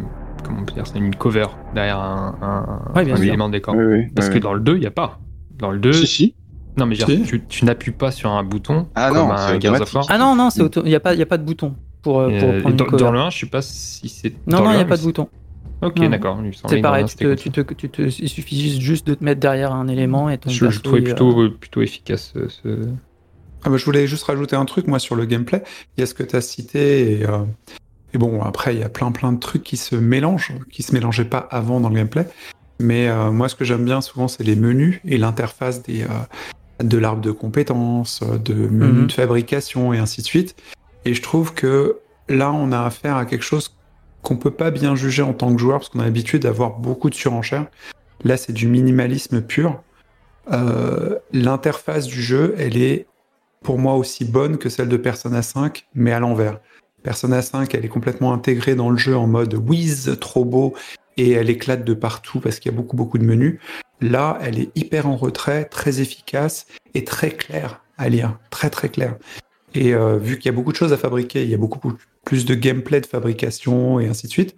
comment 0.43 0.60
on 0.62 0.65
peut 0.65 0.74
dire 0.74 0.84
une 0.95 1.15
cover 1.15 1.48
derrière 1.74 1.98
un, 2.00 2.36
un, 2.41 2.93
Ouais, 2.95 3.04
bien 3.06 3.15
un 3.15 3.17
sûr. 3.17 3.26
élément 3.28 3.48
de 3.48 3.54
décor? 3.54 3.76
Oui, 3.76 3.86
oui. 3.86 4.06
Parce 4.15 4.28
oui, 4.30 4.36
que 4.36 4.39
dans 4.39 4.54
le 4.54 4.60
2, 4.60 4.76
il 4.76 4.82
n'y 4.82 4.86
a 4.86 4.91
pas. 4.91 5.19
Dans 5.58 5.71
le 5.71 5.80
2, 5.80 5.93
Si, 5.93 6.08
si. 6.08 6.36
Non, 6.77 6.85
mais 6.85 6.95
Si. 6.95 7.23
tu, 7.23 7.45
tu 7.45 7.65
n'appuies 7.65 7.91
pas 7.93 8.11
sur 8.11 8.29
un 8.31 8.43
bouton 8.43 8.88
Ah 8.95 9.09
comme 9.09 9.17
non, 9.17 9.31
un 9.31 9.38
c'est 9.38 9.61
Gears 9.61 9.73
of 9.75 9.81
automatique. 9.81 9.95
War. 9.95 10.05
Ah 10.09 10.17
non, 10.17 10.35
non, 10.35 10.49
il 10.49 10.83
n'y 10.89 10.95
a, 10.95 10.99
pas- 10.99 11.13
il 11.13 11.19
y 11.19 11.23
a 11.23 11.25
pas 11.25 11.38
de 11.38 11.43
bouton 11.43 11.75
pour, 12.01 12.19
euh, 12.19 12.27
pour 12.39 12.49
Euh, 12.49 12.59
prendre 12.61 12.75
dans, 12.75 12.85
une 12.85 12.91
cover. 12.91 13.03
dans 13.03 13.11
le 13.11 13.19
1, 13.19 13.29
je 13.29 13.39
sais 13.39 13.45
pas 13.45 13.61
si 13.61 14.09
c'est. 14.09 14.33
Non, 14.47 14.59
non, 14.63 14.71
il 14.71 14.75
n'y 14.75 14.79
a 14.81 14.81
1, 14.81 14.85
pas 14.85 14.97
de 14.97 15.01
bouton. 15.03 15.29
Ok, 15.81 15.99
d'accord. 16.09 16.39
C'est 16.67 16.81
pareil, 16.81 17.03
1, 17.03 17.07
tu 17.07 17.11
c'était 17.11 17.23
te, 17.25 17.29
comme 17.29 17.38
tu 17.38 17.49
ça. 17.61 17.63
te, 17.63 17.73
tu 17.73 17.89
te- 17.89 18.21
il 18.23 18.29
suffit 18.29 18.79
juste 18.81 19.07
de 19.07 19.13
te 19.13 19.23
mettre 19.23 19.39
derrière 19.39 19.71
un 19.73 19.88
élément 19.88 20.29
et 20.29 20.38
ton 20.38 20.49
Je, 20.49 20.69
je 20.69 20.79
trouvais 20.81 21.01
plutôt, 21.01 21.41
euh, 21.43 21.49
plutôt 21.57 21.81
efficace 21.81 22.33
ce. 22.47 22.69
Ah 23.63 23.69
bah, 23.69 23.77
je 23.77 23.85
voulais 23.85 24.05
juste 24.05 24.23
rajouter 24.23 24.55
un 24.55 24.65
truc, 24.65 24.88
moi, 24.88 24.99
sur 24.99 25.15
le 25.15 25.25
gameplay. 25.25 25.63
Il 25.97 26.01
y 26.01 26.03
a 26.03 26.05
ce 26.07 26.13
que 26.13 26.23
tu 26.23 26.35
as 26.35 26.41
cité, 26.41 27.19
et, 27.19 27.25
euh, 27.25 27.39
et 28.13 28.17
bon, 28.17 28.41
après, 28.43 28.75
il 28.75 28.79
y 28.79 28.83
a 28.83 28.89
plein 28.89 29.11
plein 29.11 29.31
de 29.31 29.39
trucs 29.39 29.63
qui 29.63 29.77
se 29.77 29.95
mélangent, 29.95 30.53
qui 30.71 30.83
se 30.83 30.93
mélangeaient 30.93 31.25
pas 31.25 31.47
avant 31.51 31.79
dans 31.79 31.89
le 31.89 31.95
gameplay. 31.95 32.27
Mais 32.79 33.07
euh, 33.07 33.31
moi, 33.31 33.47
ce 33.49 33.55
que 33.55 33.63
j'aime 33.65 33.85
bien 33.85 34.01
souvent, 34.01 34.27
c'est 34.27 34.43
les 34.43 34.55
menus 34.57 34.99
et 35.05 35.17
l'interface 35.17 35.81
des, 35.81 36.03
euh, 36.03 36.07
de 36.83 36.97
l'arbre 36.97 37.21
de 37.21 37.31
compétences, 37.31 38.21
de 38.23 38.53
menus 38.53 39.01
Mhm. 39.01 39.07
de 39.07 39.11
fabrication 39.11 39.93
et 39.93 39.97
ainsi 39.97 40.21
de 40.21 40.25
suite. 40.27 40.55
Et 41.05 41.13
je 41.13 41.21
trouve 41.21 41.53
que 41.53 41.97
là, 42.29 42.51
on 42.51 42.71
a 42.71 42.81
affaire 42.81 43.15
à 43.15 43.25
quelque 43.25 43.43
chose 43.43 43.75
qu'on 44.21 44.38
peut 44.38 44.51
pas 44.51 44.71
bien 44.71 44.95
juger 44.95 45.21
en 45.21 45.33
tant 45.33 45.53
que 45.53 45.59
joueur, 45.61 45.79
parce 45.79 45.89
qu'on 45.89 45.99
a 45.99 46.05
l'habitude 46.05 46.41
d'avoir 46.43 46.77
beaucoup 46.79 47.09
de 47.09 47.15
surenchères. 47.15 47.67
Là, 48.23 48.38
c'est 48.38 48.53
du 48.53 48.67
minimalisme 48.67 49.41
pur. 49.41 49.83
Euh, 50.51 51.17
L'interface 51.31 52.07
du 52.07 52.21
jeu, 52.21 52.55
elle 52.57 52.77
est 52.77 53.05
pour 53.63 53.77
moi 53.79 53.95
aussi 53.95 54.25
bonne 54.25 54.57
que 54.57 54.69
celle 54.69 54.89
de 54.89 54.97
Persona 54.97 55.41
5, 55.41 55.85
mais 55.95 56.11
à 56.11 56.19
l'envers. 56.19 56.59
Persona 57.03 57.41
5, 57.41 57.73
elle 57.75 57.85
est 57.85 57.89
complètement 57.89 58.33
intégrée 58.33 58.75
dans 58.75 58.89
le 58.89 58.97
jeu 58.97 59.15
en 59.15 59.27
mode 59.27 59.53
whiz, 59.53 60.17
trop 60.19 60.43
beau, 60.45 60.73
et 61.17 61.31
elle 61.31 61.49
éclate 61.49 61.83
de 61.85 61.93
partout 61.93 62.39
parce 62.39 62.59
qu'il 62.59 62.71
y 62.71 62.75
a 62.75 62.77
beaucoup 62.77 62.95
beaucoup 62.95 63.17
de 63.17 63.25
menus. 63.25 63.59
Là, 64.01 64.38
elle 64.41 64.60
est 64.60 64.69
hyper 64.75 65.08
en 65.08 65.15
retrait, 65.15 65.65
très 65.65 66.01
efficace 66.01 66.67
et 66.93 67.03
très 67.03 67.31
claire 67.31 67.81
à 67.97 68.10
lire, 68.10 68.38
très 68.49 68.69
très 68.69 68.89
claire. 68.89 69.15
Et 69.73 69.93
euh, 69.93 70.17
vu 70.17 70.38
qu'il 70.38 70.45
y 70.45 70.53
a 70.53 70.55
beaucoup 70.55 70.71
de 70.71 70.77
choses 70.77 70.93
à 70.93 70.97
fabriquer, 70.97 71.43
il 71.43 71.49
y 71.49 71.53
a 71.53 71.58
beaucoup 71.58 71.93
plus 72.23 72.45
de 72.45 72.55
gameplay 72.55 73.01
de 73.01 73.05
fabrication 73.05 73.99
et 73.99 74.08
ainsi 74.08 74.27
de 74.27 74.31
suite, 74.31 74.55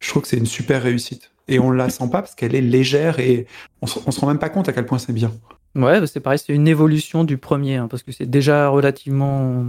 je 0.00 0.08
trouve 0.08 0.22
que 0.22 0.28
c'est 0.28 0.36
une 0.36 0.46
super 0.46 0.82
réussite. 0.82 1.30
Et 1.48 1.58
on 1.58 1.70
la 1.70 1.88
sent 1.90 2.08
pas 2.10 2.22
parce 2.22 2.34
qu'elle 2.34 2.54
est 2.54 2.60
légère 2.60 3.20
et 3.20 3.46
on 3.82 3.86
se, 3.86 3.98
on 4.06 4.10
se 4.10 4.20
rend 4.20 4.26
même 4.26 4.38
pas 4.38 4.50
compte 4.50 4.68
à 4.68 4.72
quel 4.72 4.86
point 4.86 4.98
c'est 4.98 5.12
bien. 5.12 5.32
Ouais, 5.74 6.00
bah, 6.00 6.06
c'est 6.06 6.20
pareil, 6.20 6.38
c'est 6.38 6.52
une 6.52 6.68
évolution 6.68 7.24
du 7.24 7.38
premier, 7.38 7.76
hein, 7.76 7.88
parce 7.88 8.02
que 8.02 8.12
c'est 8.12 8.28
déjà 8.28 8.68
relativement 8.68 9.64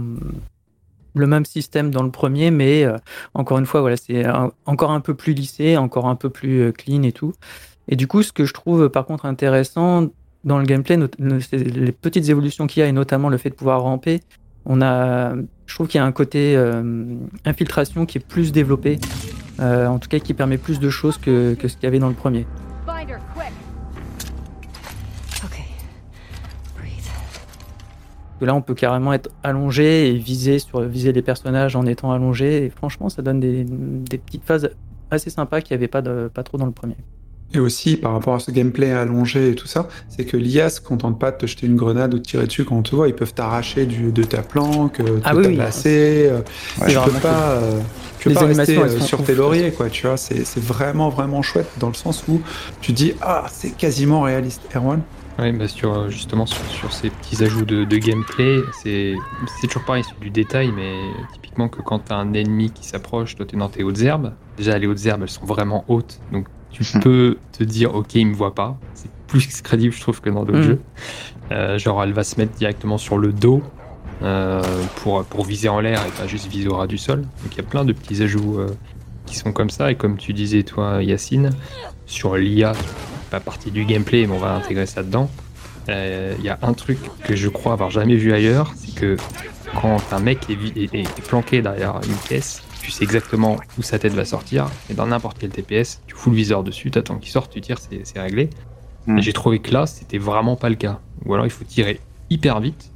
le 1.14 1.26
même 1.26 1.44
système 1.44 1.90
dans 1.90 2.02
le 2.02 2.10
premier, 2.10 2.50
mais 2.50 2.84
euh, 2.84 2.96
encore 3.34 3.58
une 3.58 3.66
fois, 3.66 3.80
voilà, 3.80 3.96
c'est 3.96 4.24
encore 4.66 4.90
un 4.90 5.00
peu 5.00 5.14
plus 5.14 5.34
lissé, 5.34 5.76
encore 5.76 6.06
un 6.06 6.16
peu 6.16 6.30
plus 6.30 6.62
euh, 6.62 6.72
clean 6.72 7.02
et 7.02 7.12
tout. 7.12 7.32
Et 7.90 7.96
du 7.96 8.06
coup, 8.06 8.22
ce 8.22 8.32
que 8.32 8.44
je 8.46 8.54
trouve 8.54 8.88
par 8.88 9.04
contre 9.04 9.26
intéressant 9.26 10.08
dans 10.44 10.58
le 10.58 10.64
gameplay, 10.64 10.98
les 11.18 11.92
petites 11.92 12.28
évolutions 12.30 12.66
qu'il 12.66 12.80
y 12.80 12.84
a, 12.84 12.88
et 12.88 12.92
notamment 12.92 13.28
le 13.28 13.36
fait 13.36 13.50
de 13.50 13.54
pouvoir 13.54 13.82
ramper, 13.82 14.20
on 14.64 14.80
a, 14.80 15.34
je 15.66 15.74
trouve 15.74 15.88
qu'il 15.88 15.98
y 15.98 16.02
a 16.02 16.06
un 16.06 16.12
côté 16.12 16.56
euh, 16.56 17.04
infiltration 17.44 18.06
qui 18.06 18.18
est 18.18 18.26
plus 18.26 18.52
développé, 18.52 18.98
euh, 19.58 19.86
en 19.86 19.98
tout 19.98 20.08
cas 20.08 20.20
qui 20.20 20.32
permet 20.32 20.56
plus 20.56 20.78
de 20.78 20.88
choses 20.88 21.18
que, 21.18 21.54
que 21.54 21.68
ce 21.68 21.74
qu'il 21.74 21.84
y 21.84 21.86
avait 21.86 21.98
dans 21.98 22.08
le 22.08 22.14
premier. 22.14 22.46
Là 28.42 28.54
on 28.54 28.62
peut 28.62 28.74
carrément 28.74 29.12
être 29.12 29.28
allongé 29.42 30.08
et 30.08 30.16
viser 30.16 30.60
sur 30.60 30.80
viser 30.80 31.12
les 31.12 31.20
personnages 31.20 31.76
en 31.76 31.84
étant 31.84 32.10
allongé 32.10 32.64
et 32.64 32.70
franchement 32.70 33.10
ça 33.10 33.20
donne 33.20 33.38
des, 33.38 33.64
des 33.64 34.16
petites 34.16 34.44
phases 34.44 34.70
assez 35.10 35.28
sympas 35.28 35.60
qu'il 35.60 35.76
n'y 35.76 35.80
avait 35.80 35.88
pas, 35.88 36.00
de, 36.00 36.30
pas 36.32 36.42
trop 36.42 36.56
dans 36.56 36.64
le 36.64 36.72
premier. 36.72 36.96
Et 37.52 37.58
aussi, 37.58 37.96
par 37.96 38.12
rapport 38.12 38.34
à 38.34 38.38
ce 38.38 38.50
gameplay 38.52 38.92
allongé 38.92 39.50
et 39.50 39.54
tout 39.56 39.66
ça, 39.66 39.88
c'est 40.08 40.24
que 40.24 40.36
l'IA 40.36 40.70
se 40.70 40.80
contente 40.80 41.18
pas 41.18 41.32
de 41.32 41.36
te 41.36 41.46
jeter 41.46 41.66
une 41.66 41.74
grenade 41.76 42.14
ou 42.14 42.18
de 42.18 42.22
tirer 42.22 42.46
dessus 42.46 42.64
quand 42.64 42.76
on 42.76 42.82
te 42.82 42.94
voit. 42.94 43.08
Ils 43.08 43.14
peuvent 43.14 43.34
t'arracher 43.34 43.86
de 43.86 44.22
ta 44.22 44.42
planque, 44.42 45.00
euh, 45.00 45.18
te 45.18 45.22
Ah 45.24 45.34
oui, 45.34 45.46
oui. 45.48 45.58
euh, 45.60 45.70
C'est 45.70 46.30
tu 46.86 46.94
peux 46.94 47.10
pas, 47.20 47.50
euh, 47.52 47.80
tu 48.18 48.24
peux 48.24 48.30
Les 48.30 48.34
pas 48.34 48.46
rester 48.46 48.76
animations, 48.76 48.82
euh, 48.96 49.00
sont 49.00 49.06
sur 49.06 49.22
tes 49.24 49.34
lauriers, 49.34 49.72
quoi. 49.72 49.90
Tu 49.90 50.06
vois, 50.06 50.16
c'est 50.16 50.44
vraiment, 50.58 51.08
vraiment 51.08 51.42
chouette 51.42 51.72
dans 51.78 51.88
le 51.88 51.94
sens 51.94 52.24
où 52.28 52.40
tu 52.80 52.92
dis, 52.92 53.14
ah, 53.20 53.46
c'est 53.50 53.70
quasiment 53.76 54.22
réaliste. 54.22 54.62
Erwan 54.74 55.02
Ouais, 55.38 55.52
bah 55.52 55.68
sur, 55.68 55.96
euh, 55.96 56.08
justement 56.10 56.44
sur, 56.44 56.68
sur 56.68 56.92
ces 56.92 57.08
petits 57.10 57.42
ajouts 57.42 57.64
de, 57.64 57.84
de 57.84 57.96
gameplay, 57.96 58.58
c'est 58.82 59.14
c'est 59.60 59.68
toujours 59.68 59.84
pareil, 59.84 60.04
c'est 60.04 60.18
du 60.20 60.30
détail, 60.30 60.70
mais 60.70 61.16
typiquement 61.32 61.68
que 61.70 61.80
quand 61.80 62.00
t'as 62.00 62.16
un 62.16 62.34
ennemi 62.34 62.70
qui 62.72 62.84
s'approche, 62.86 63.36
toi 63.36 63.46
t'es 63.46 63.56
dans 63.56 63.70
tes 63.70 63.82
hautes 63.82 64.00
herbes, 64.02 64.34
déjà 64.58 64.76
les 64.78 64.86
hautes 64.86 65.06
herbes 65.06 65.22
elles 65.22 65.30
sont 65.30 65.46
vraiment 65.46 65.84
hautes, 65.88 66.20
donc 66.30 66.48
tu 66.70 66.82
Hmm. 66.94 67.00
peux 67.00 67.38
te 67.52 67.64
dire 67.64 67.94
ok 67.94 68.14
il 68.14 68.26
me 68.28 68.34
voit 68.34 68.54
pas, 68.54 68.78
c'est 68.94 69.10
plus 69.26 69.46
crédible 69.62 69.92
je 69.94 70.00
trouve 70.00 70.20
que 70.20 70.30
dans 70.30 70.44
d'autres 70.44 70.58
Mhm. 70.58 70.64
jeux. 70.64 70.80
Euh, 71.52 71.78
genre 71.78 72.02
elle 72.02 72.12
va 72.12 72.24
se 72.24 72.38
mettre 72.40 72.52
directement 72.56 72.96
sur 72.98 73.18
le 73.18 73.32
dos 73.32 73.62
euh, 74.22 74.62
pour, 74.96 75.24
pour 75.24 75.44
viser 75.44 75.68
en 75.68 75.80
l'air 75.80 76.04
et 76.06 76.10
pas 76.10 76.26
juste 76.26 76.46
viser 76.46 76.68
au 76.68 76.76
ras 76.76 76.86
du 76.86 76.98
sol, 76.98 77.22
donc 77.22 77.52
il 77.52 77.56
y 77.56 77.60
a 77.60 77.64
plein 77.64 77.84
de 77.84 77.92
petits 77.92 78.22
ajouts 78.22 78.58
euh, 78.60 78.68
qui 79.26 79.36
sont 79.36 79.52
comme 79.52 79.70
ça, 79.70 79.90
et 79.90 79.94
comme 79.94 80.16
tu 80.16 80.32
disais 80.32 80.62
toi 80.62 81.02
Yacine, 81.02 81.50
sur 82.06 82.36
l'IA, 82.36 82.72
pas 83.30 83.40
partie 83.40 83.70
du 83.70 83.84
gameplay, 83.84 84.26
mais 84.26 84.34
on 84.34 84.38
va 84.38 84.54
intégrer 84.54 84.86
ça 84.86 85.02
dedans. 85.02 85.30
Il 85.88 86.44
y 86.44 86.48
a 86.48 86.58
un 86.62 86.72
truc 86.72 86.98
que 87.24 87.34
je 87.34 87.48
crois 87.48 87.72
avoir 87.72 87.90
jamais 87.90 88.14
vu 88.16 88.32
ailleurs, 88.32 88.72
c'est 88.76 88.94
que 88.94 89.16
quand 89.80 90.00
un 90.12 90.20
mec 90.20 90.48
est, 90.50 90.54
est- 90.76 90.94
est 90.94 91.26
planqué 91.26 91.62
derrière 91.62 92.00
une 92.06 92.14
caisse, 92.28 92.62
tu 92.90 92.96
sais 92.96 93.04
exactement 93.04 93.56
où 93.78 93.82
sa 93.82 94.00
tête 94.00 94.14
va 94.14 94.24
sortir, 94.24 94.66
et 94.90 94.94
dans 94.94 95.06
n'importe 95.06 95.38
quel 95.38 95.50
TPS, 95.50 96.02
tu 96.08 96.14
fous 96.16 96.30
le 96.30 96.36
viseur 96.36 96.64
dessus, 96.64 96.90
t'attends 96.90 97.18
qu'il 97.18 97.30
sorte, 97.30 97.52
tu 97.52 97.60
tires, 97.60 97.78
c'est 97.78 98.00
c'est 98.04 98.18
réglé. 98.20 98.50
Hmm. 99.06 99.20
J'ai 99.20 99.32
trouvé 99.32 99.60
que 99.60 99.72
là, 99.72 99.86
c'était 99.86 100.18
vraiment 100.18 100.56
pas 100.56 100.68
le 100.68 100.74
cas. 100.74 100.98
Ou 101.24 101.32
alors 101.34 101.46
il 101.46 101.50
faut 101.50 101.64
tirer 101.64 102.00
hyper 102.30 102.58
vite, 102.58 102.90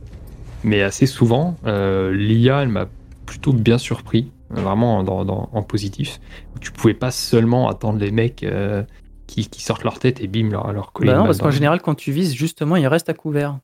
mais 0.65 0.83
assez 0.83 1.07
souvent, 1.07 1.57
euh, 1.67 2.13
l'IA, 2.13 2.63
elle 2.63 2.69
m'a 2.69 2.87
plutôt 3.25 3.53
bien 3.53 3.79
surpris, 3.79 4.33
vraiment 4.51 5.03
dans- 5.05 5.25
dans- 5.25 5.49
en 5.53 5.63
positif. 5.63 6.21
Tu 6.61 6.73
pouvais 6.73 6.95
pas 6.95 7.11
seulement 7.13 7.69
attendre 7.69 7.99
les 8.01 8.11
mecs 8.11 8.43
euh, 8.43 8.83
qui, 9.29 9.49
qui 9.49 9.63
sortent 9.63 9.85
leur 9.85 10.01
tête 10.01 10.21
et 10.21 10.27
bim, 10.27 10.51
leur, 10.51 10.73
leur 10.73 10.93
coller 10.93 11.11
Bah 11.13 11.19
non, 11.19 11.25
parce 11.25 11.39
qu'en 11.39 11.51
général 11.53 11.81
quand 11.81 11.95
tu 11.95 12.11
vises 12.11 12.35
justement 12.35 12.75
il 12.77 12.87
reste 12.89 13.09
à 13.09 13.15
couvert. 13.15 13.59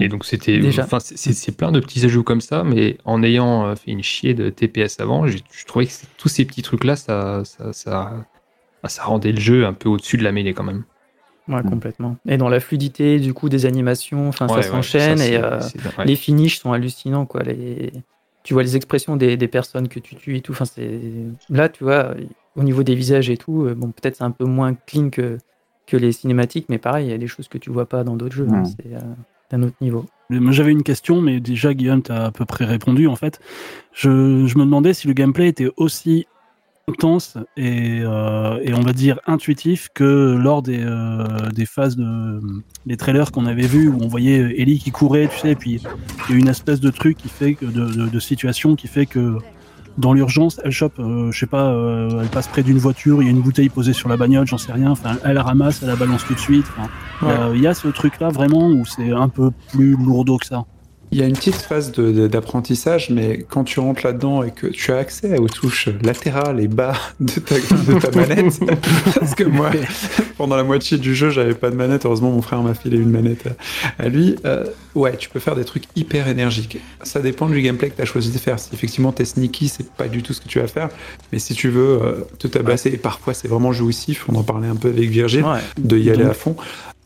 Et 0.00 0.08
donc 0.08 0.24
c'était, 0.24 0.58
Déjà. 0.58 0.84
enfin 0.84 1.00
c'est- 1.00 1.56
plein 1.56 1.72
de 1.72 1.80
petits 1.80 2.04
ajouts 2.04 2.22
comme 2.22 2.40
ça, 2.40 2.62
mais 2.64 2.96
en 3.04 3.22
ayant 3.22 3.66
euh, 3.66 3.74
fait 3.74 3.90
une 3.90 4.02
chier 4.02 4.34
de 4.34 4.48
TPS 4.48 5.00
avant, 5.00 5.26
je 5.26 5.38
trouvais 5.66 5.86
que 5.86 5.92
tous 6.16 6.28
ces 6.28 6.44
petits 6.44 6.62
trucs 6.62 6.84
là, 6.84 6.94
ça, 6.96 7.42
ça, 7.44 7.72
ça, 7.72 8.12
bah, 8.82 8.88
ça 8.88 9.02
rendait 9.02 9.32
le 9.32 9.40
jeu 9.40 9.66
un 9.66 9.72
peu 9.72 9.88
au-dessus 9.88 10.16
de 10.16 10.22
la 10.22 10.32
mêlée 10.32 10.54
quand 10.54 10.62
même. 10.64 10.84
Ouais, 11.48 11.60
Mm. 11.62 11.68
complètement. 11.70 12.16
Et 12.28 12.36
dans 12.36 12.48
la 12.48 12.60
fluidité 12.60 13.18
du 13.18 13.34
coup 13.34 13.48
des 13.48 13.66
animations, 13.66 14.28
enfin 14.28 14.46
Ouais, 14.46 14.62
ça 14.62 14.70
s'enchaîne 14.70 15.20
et 15.20 15.36
euh, 15.36 15.58
ouais. 15.98 16.04
les 16.06 16.14
finishes 16.14 16.60
sont 16.60 16.72
hallucinants 16.72 17.26
quoi. 17.26 17.42
Les... 17.42 17.92
Tu 18.44 18.54
vois 18.54 18.62
les 18.62 18.76
expressions 18.76 19.16
des, 19.16 19.36
des 19.36 19.48
personnes 19.48 19.88
que 19.88 19.98
tu 19.98 20.14
tues 20.14 20.36
et 20.36 20.40
tout. 20.40 20.52
Enfin 20.52 20.64
c'est 20.64 21.00
là 21.48 21.68
tu 21.68 21.82
vois 21.84 22.14
au 22.54 22.62
niveau 22.62 22.84
des 22.84 22.94
visages 22.94 23.28
et 23.30 23.36
tout. 23.36 23.64
euh, 23.64 23.74
Bon 23.74 23.90
peut-être 23.90 24.16
c'est 24.16 24.24
un 24.24 24.30
peu 24.30 24.44
moins 24.44 24.74
clean 24.86 25.10
que 25.10 25.38
que 25.86 25.96
les 25.96 26.12
cinématiques, 26.12 26.66
mais 26.68 26.78
pareil 26.78 27.08
il 27.08 27.10
y 27.10 27.14
a 27.14 27.18
des 27.18 27.26
choses 27.26 27.48
que 27.48 27.58
tu 27.58 27.70
vois 27.70 27.88
pas 27.88 28.04
dans 28.04 28.14
d'autres 28.16 28.36
jeux. 28.36 28.46
hein. 28.48 28.62
Niveau. 29.80 30.06
J'avais 30.30 30.72
une 30.72 30.82
question, 30.82 31.20
mais 31.20 31.40
déjà 31.40 31.74
Guillaume 31.74 32.02
t'a 32.02 32.26
à 32.26 32.30
peu 32.30 32.44
près 32.44 32.64
répondu 32.64 33.06
en 33.08 33.16
fait. 33.16 33.40
Je, 33.92 34.08
me 34.08 34.64
demandais 34.64 34.94
si 34.94 35.08
le 35.08 35.12
gameplay 35.12 35.48
était 35.48 35.70
aussi 35.76 36.26
intense 36.88 37.36
et, 37.56 38.00
euh, 38.00 38.74
on 38.74 38.80
va 38.80 38.92
dire 38.92 39.20
intuitif 39.26 39.88
que 39.94 40.36
lors 40.40 40.62
des, 40.62 40.82
euh, 40.82 41.26
des 41.52 41.66
phases 41.66 41.96
de 41.96 42.40
des 42.86 42.96
trailers 42.96 43.30
qu'on 43.30 43.46
avait 43.46 43.66
vus 43.66 43.88
où 43.88 43.98
on 44.00 44.08
voyait 44.08 44.60
Ellie 44.60 44.78
qui 44.78 44.90
courait, 44.90 45.28
tu 45.28 45.38
sais, 45.38 45.50
et 45.50 45.56
puis 45.56 45.80
il 46.28 46.32
y 46.32 46.38
a 46.38 46.40
une 46.40 46.48
espèce 46.48 46.80
de 46.80 46.90
truc 46.90 47.16
qui 47.16 47.28
fait 47.28 47.54
que 47.54 47.66
de 47.66 48.18
situation 48.18 48.76
qui 48.76 48.88
fait 48.88 49.06
que 49.06 49.38
dans 50.00 50.12
l'urgence, 50.14 50.60
elle 50.64 50.72
chope, 50.72 50.98
euh, 50.98 51.30
je 51.30 51.38
sais 51.38 51.46
pas, 51.46 51.66
euh, 51.66 52.22
elle 52.22 52.28
passe 52.28 52.48
près 52.48 52.62
d'une 52.62 52.78
voiture, 52.78 53.22
il 53.22 53.26
y 53.26 53.28
a 53.28 53.30
une 53.30 53.42
bouteille 53.42 53.68
posée 53.68 53.92
sur 53.92 54.08
la 54.08 54.16
bagnole, 54.16 54.46
j'en 54.46 54.58
sais 54.58 54.72
rien. 54.72 54.90
Enfin, 54.90 55.16
elle 55.24 55.34
la 55.34 55.42
ramasse, 55.42 55.80
elle 55.82 55.88
la 55.88 55.96
balance 55.96 56.24
tout 56.24 56.34
de 56.34 56.38
suite. 56.38 56.66
Enfin, 56.76 56.88
euh, 57.22 57.52
il 57.54 57.60
y 57.60 57.66
a 57.66 57.74
ce 57.74 57.88
truc-là 57.88 58.30
vraiment 58.30 58.68
où 58.68 58.84
c'est 58.84 59.12
un 59.12 59.28
peu 59.28 59.50
plus 59.72 59.96
lourdeau 59.96 60.38
que 60.38 60.46
ça. 60.46 60.64
Il 61.12 61.18
y 61.18 61.22
a 61.22 61.26
une 61.26 61.32
petite 61.34 61.56
phase 61.56 61.90
d'apprentissage, 61.92 63.10
mais 63.10 63.44
quand 63.48 63.64
tu 63.64 63.80
rentres 63.80 64.06
là-dedans 64.06 64.42
et 64.44 64.52
que 64.52 64.68
tu 64.68 64.92
as 64.92 64.96
accès 64.98 65.38
aux 65.38 65.48
touches 65.48 65.88
latérales 66.02 66.60
et 66.60 66.68
bas 66.68 66.92
de 67.18 67.32
ta, 67.40 67.56
de 67.56 67.98
ta 67.98 68.10
manette, 68.16 68.60
parce 69.18 69.34
que 69.34 69.42
moi, 69.44 69.70
pendant 70.38 70.54
la 70.56 70.62
moitié 70.62 70.98
du 70.98 71.14
jeu, 71.16 71.30
j'avais 71.30 71.54
pas 71.54 71.70
de 71.70 71.74
manette. 71.76 72.04
Heureusement, 72.04 72.30
mon 72.30 72.42
frère 72.42 72.62
m'a 72.62 72.74
filé 72.74 72.96
une 72.96 73.10
manette 73.10 73.44
à, 73.98 74.04
à 74.04 74.08
lui. 74.08 74.36
Euh, 74.44 74.66
ouais, 74.94 75.16
tu 75.16 75.28
peux 75.28 75.40
faire 75.40 75.56
des 75.56 75.64
trucs 75.64 75.84
hyper 75.96 76.28
énergiques. 76.28 76.78
Ça 77.02 77.20
dépend 77.20 77.48
du 77.48 77.60
gameplay 77.60 77.90
que 77.90 77.96
tu 77.96 78.02
as 78.02 78.06
choisi 78.06 78.30
de 78.30 78.38
faire. 78.38 78.60
Si 78.60 78.70
effectivement 78.72 79.10
t'es 79.10 79.24
sneaky, 79.24 79.66
c'est 79.68 79.90
pas 79.90 80.06
du 80.06 80.22
tout 80.22 80.32
ce 80.32 80.40
que 80.40 80.48
tu 80.48 80.60
vas 80.60 80.68
faire. 80.68 80.90
Mais 81.32 81.40
si 81.40 81.54
tu 81.54 81.70
veux 81.70 82.00
euh, 82.02 82.12
te 82.38 82.46
tabasser, 82.46 82.90
et 82.90 82.96
parfois 82.98 83.34
c'est 83.34 83.48
vraiment 83.48 83.72
jouissif, 83.72 84.26
on 84.28 84.36
en 84.36 84.44
parlait 84.44 84.68
un 84.68 84.76
peu 84.76 84.88
avec 84.88 85.10
Virgile, 85.10 85.44
Ouais. 85.44 85.58
de 85.78 85.98
y 85.98 86.08
aller 86.10 86.22
Donc- 86.22 86.30
à 86.30 86.34
fond, 86.34 86.56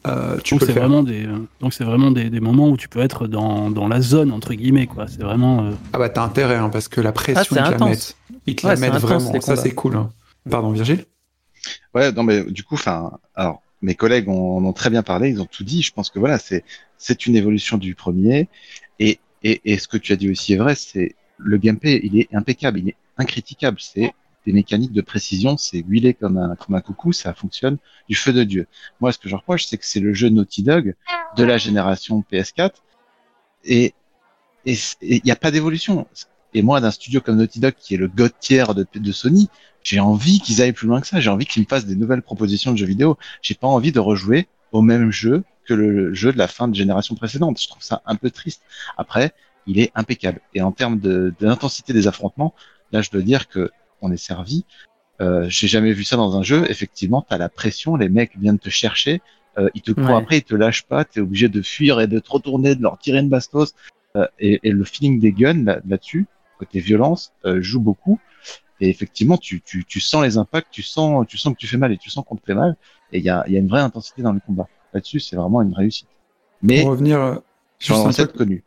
euh, 0.07 0.39
tu 0.39 0.55
Donc 0.55 0.63
c'est 0.63 0.73
vraiment 0.73 1.03
des 1.03 1.27
euh, 1.27 1.39
donc 1.61 1.73
c'est 1.73 1.85
vraiment 1.85 2.11
des, 2.11 2.29
des 2.31 2.41
moments 2.41 2.69
où 2.69 2.77
tu 2.77 2.89
peux 2.89 3.01
être 3.01 3.27
dans, 3.27 3.71
dans 3.71 3.89
la 3.89 4.01
zone 4.01 4.33
entre 4.33 4.55
guillemets 4.55 4.87
quoi. 4.87 5.07
C'est 5.09 5.23
vraiment 5.23 5.65
euh, 5.65 5.71
Ah 5.93 5.99
bah 5.99 6.09
t'as 6.09 6.23
intérêt, 6.25 6.57
hein, 6.57 6.69
parce 6.71 6.89
que 6.89 7.01
la 7.01 7.13
pression 7.13 7.37
Ah, 7.41 7.45
qu'ils 7.45 7.57
te 7.57 7.57
la 7.59 7.67
intense. 7.77 7.89
mettent, 7.89 8.17
ils 8.47 8.57
te 8.57 8.67
Ouais, 8.67 8.75
la 8.75 8.81
mettent 8.81 8.91
intense, 8.91 9.03
vraiment. 9.11 9.33
les 9.33 9.41
Ça 9.41 9.47
combats. 9.53 9.63
c'est 9.63 9.75
cool. 9.75 9.97
hein. 9.97 10.11
Pardon 10.51 10.71
Virgile? 10.73 11.05
Ouais, 11.95 12.13
non, 12.13 12.23
mais 12.23 12.45
du 12.45 12.63
coup, 12.65 12.75
enfin, 12.75 13.13
alors, 13.35 13.63
mes 13.83 13.95
collègues 13.95 14.29
ont- 14.29 14.59
en 14.59 14.65
ont 14.65 14.73
très 14.73 14.91
bien 14.91 15.03
parlé, 15.03 15.31
ils 15.31 15.41
ont 15.41 15.47
tout 15.47 15.65
dit. 15.65 15.83
Je 15.83 15.93
pense 15.93 16.11
que 16.11 16.19
voilà, 16.19 16.39
c'est 16.39 16.65
c'est 16.99 17.27
une 17.27 17.37
évolution 17.37 17.79
du 17.79 17.95
premier. 17.95 18.49
Et, 18.99 19.19
et, 19.43 19.61
et 19.65 19.79
ce 19.79 19.89
que 19.89 19.97
tu 19.97 20.13
as 20.13 20.17
dit 20.17 20.31
aussi 20.31 20.55
est 20.55 20.57
vrai, 20.57 20.75
c'est 20.75 21.15
le 21.39 21.57
gameplay, 21.59 22.01
il 22.03 22.19
est 22.19 22.29
impeccable, 22.35 22.79
il 22.81 22.89
est 22.91 22.97
incritiquable. 23.17 23.79
C'est 23.81 24.13
des 24.47 24.53
mécaniques 24.53 24.93
de 24.93 25.01
précision, 25.01 25.57
c'est 25.57 25.85
huilé 25.87 26.15
comme 26.15 26.37
un, 26.39 26.57
comme 26.57 26.75
un 26.75 26.81
coucou, 26.81 27.13
ça 27.13 27.35
fonctionne 27.35 27.79
du 28.09 28.15
feu 28.15 28.33
de 28.33 28.45
Dieu. 28.45 28.67
Moi, 29.01 29.13
ce 29.13 29.19
que 29.19 29.29
je 29.29 29.37
reproche, 29.37 29.67
c'est 29.67 29.79
que 29.79 29.87
c'est 29.87 30.01
le 30.01 30.13
jeu 30.13 30.29
Naughty 30.29 30.63
Dog 30.63 30.95
de 31.37 31.45
la 31.45 31.59
génération 31.59 32.25
PS4 32.31 32.73
et 33.65 33.95
il 34.67 35.21
n'y 35.25 35.31
a 35.31 35.37
pas 35.37 35.51
d'évolution. 35.51 36.07
Et 36.53 36.63
moi, 36.63 36.81
d'un 36.81 36.91
studio 36.91 37.21
comme 37.21 37.37
Naughty 37.37 37.61
Dog, 37.61 37.75
qui 37.79 37.95
est 37.95 37.99
le 37.99 38.09
god 38.09 38.33
tiers 38.39 38.75
de, 38.75 38.87
de 38.95 39.13
Sony, 39.13 39.49
j'ai 39.83 40.01
envie 40.01 40.41
qu'ils 40.41 40.63
aillent 40.63 40.73
plus 40.73 40.87
loin 40.87 41.01
que 41.01 41.07
ça. 41.07 41.21
J'ai 41.21 41.31
envie 41.31 41.47
qu'ils 41.47 41.63
me 41.63 41.69
fassent 41.69 41.87
des 41.87 41.97
nouvelles 41.97 42.23
propositions 42.23 42.73
de 42.73 42.79
jeux 42.79 42.87
vidéo. 42.87 43.19
J'ai 43.43 43.55
pas 43.55 43.67
envie 43.67 43.93
de 43.93 44.01
rejouer 44.01 44.49
au 44.73 44.81
même 44.81 45.11
jeu 45.11 45.45
que 45.67 45.75
le 45.75 46.15
jeu 46.15 46.33
de 46.33 46.39
la 46.39 46.49
fin 46.49 46.69
de 46.69 46.75
génération 46.75 47.15
précédente. 47.15 47.61
Je 47.61 47.69
trouve 47.69 47.83
ça 47.83 48.03
un 48.07 48.17
peu 48.17 48.31
triste. 48.31 48.63
Après, 48.97 49.33
il 49.67 49.79
est 49.79 49.91
impeccable. 49.95 50.41
Et 50.55 50.63
en 50.63 50.73
termes 50.73 51.01
l'intensité 51.41 51.93
des 51.93 52.07
affrontements, 52.07 52.55
là, 52.93 53.03
je 53.03 53.11
dois 53.11 53.23
dire 53.23 53.49
que 53.49 53.71
on 54.05 54.13
est 54.13 54.17
servi. 54.17 54.65
Euh, 55.21 55.47
j'ai 55.49 55.69
jamais 55.69 55.93
vu 55.93 56.05
ça 56.05 56.17
dans 56.17 56.37
un 56.37 56.43
jeu. 56.43 56.65
Effectivement, 56.71 57.25
t'as 57.29 57.39
la 57.39 57.49
pression, 57.49 57.97
les 57.97 58.09
mecs 58.09 58.37
viennent 58.39 58.59
te 58.59 58.69
chercher, 58.71 59.23
euh, 59.59 59.69
ils 59.75 59.83
te 59.83 59.93
courent 59.93 60.07
Ouais. 60.07 60.17
après, 60.17 60.39
ils 60.39 60.43
te 60.43 60.55
lâchent 60.55 60.85
pas, 60.87 61.05
t'es 61.05 61.21
obligé 61.21 61.49
de 61.49 61.63
fuir 61.63 62.01
et 62.01 62.07
de 62.07 62.19
te 62.19 62.31
retourner, 62.31 62.75
de 62.75 62.83
leur 62.83 62.99
tirer 62.99 63.19
une 63.21 63.29
bastos. 63.29 63.75
Euh, 64.17 64.27
et, 64.39 64.61
et 64.63 64.71
le 64.71 64.85
feeling 64.85 65.19
des 65.19 65.33
guns 65.33 65.65
là- 65.65 65.81
là-dessus, 65.89 66.27
côté 66.59 66.79
violence, 66.81 67.33
euh, 67.47 67.61
joue 67.61 67.81
beaucoup. 67.81 68.21
Et 68.81 68.89
effectivement, 68.89 69.37
tu, 69.37 69.61
tu, 69.61 69.85
tu 69.85 70.01
sens 70.01 70.23
les 70.25 70.37
impacts, 70.37 70.69
tu 70.71 70.83
sens, 70.83 71.27
tu 71.29 71.39
sens 71.39 71.53
que 71.55 71.59
tu 71.59 71.67
fais 71.67 71.77
mal 71.77 71.93
et 71.93 71.97
tu 71.99 72.11
sens 72.11 72.25
qu'on 72.27 72.37
te 72.37 72.45
fait 72.45 72.55
mal. 72.55 72.77
Et 73.13 73.19
il 73.19 73.25
y 73.25 73.31
a, 73.31 73.45
il 73.47 73.53
y 73.53 73.57
a 73.57 73.61
une 73.61 73.69
vraie 73.69 73.81
intensité 73.81 74.23
dans 74.23 74.33
le 74.33 74.41
combat. 74.41 74.69
Là-dessus, 74.93 75.21
c'est 75.21 75.37
vraiment 75.37 75.63
une 75.63 75.73
réussite. 75.75 76.09
Mais 76.63 76.83
Pour 76.83 76.91
revenir 76.91 77.41
sur 77.79 77.97
un 77.97 78.05
recette 78.05 78.29
truc- 78.29 78.39
connue. 78.39 78.65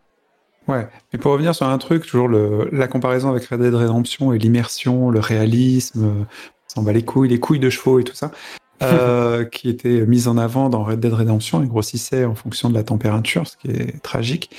Ouais, 0.67 0.87
mais 1.13 1.19
pour 1.19 1.31
revenir 1.31 1.55
sur 1.55 1.65
un 1.67 1.77
truc, 1.77 2.05
toujours 2.05 2.27
le, 2.27 2.69
la 2.73 2.87
comparaison 2.87 3.29
avec 3.29 3.45
Red 3.45 3.61
Dead 3.61 3.73
Redemption 3.73 4.33
et 4.33 4.37
l'immersion, 4.37 5.09
le 5.09 5.19
réalisme, 5.19 6.05
euh, 6.05 6.23
s'en 6.67 6.83
bat 6.83 6.91
les 6.91 7.05
couilles, 7.05 7.29
les 7.29 7.39
couilles 7.39 7.59
de 7.59 7.69
chevaux 7.69 7.99
et 7.99 8.03
tout 8.03 8.15
ça, 8.15 8.31
euh, 8.83 9.45
qui 9.45 9.69
était 9.69 10.05
mise 10.05 10.27
en 10.27 10.37
avant 10.37 10.69
dans 10.69 10.83
Red 10.83 10.99
Dead 10.99 11.13
Redemption 11.13 11.63
et 11.63 11.67
grossissait 11.67 12.25
en 12.25 12.35
fonction 12.35 12.69
de 12.69 12.73
la 12.73 12.83
température, 12.83 13.47
ce 13.47 13.55
qui 13.57 13.69
est 13.69 14.01
tragique 14.01 14.51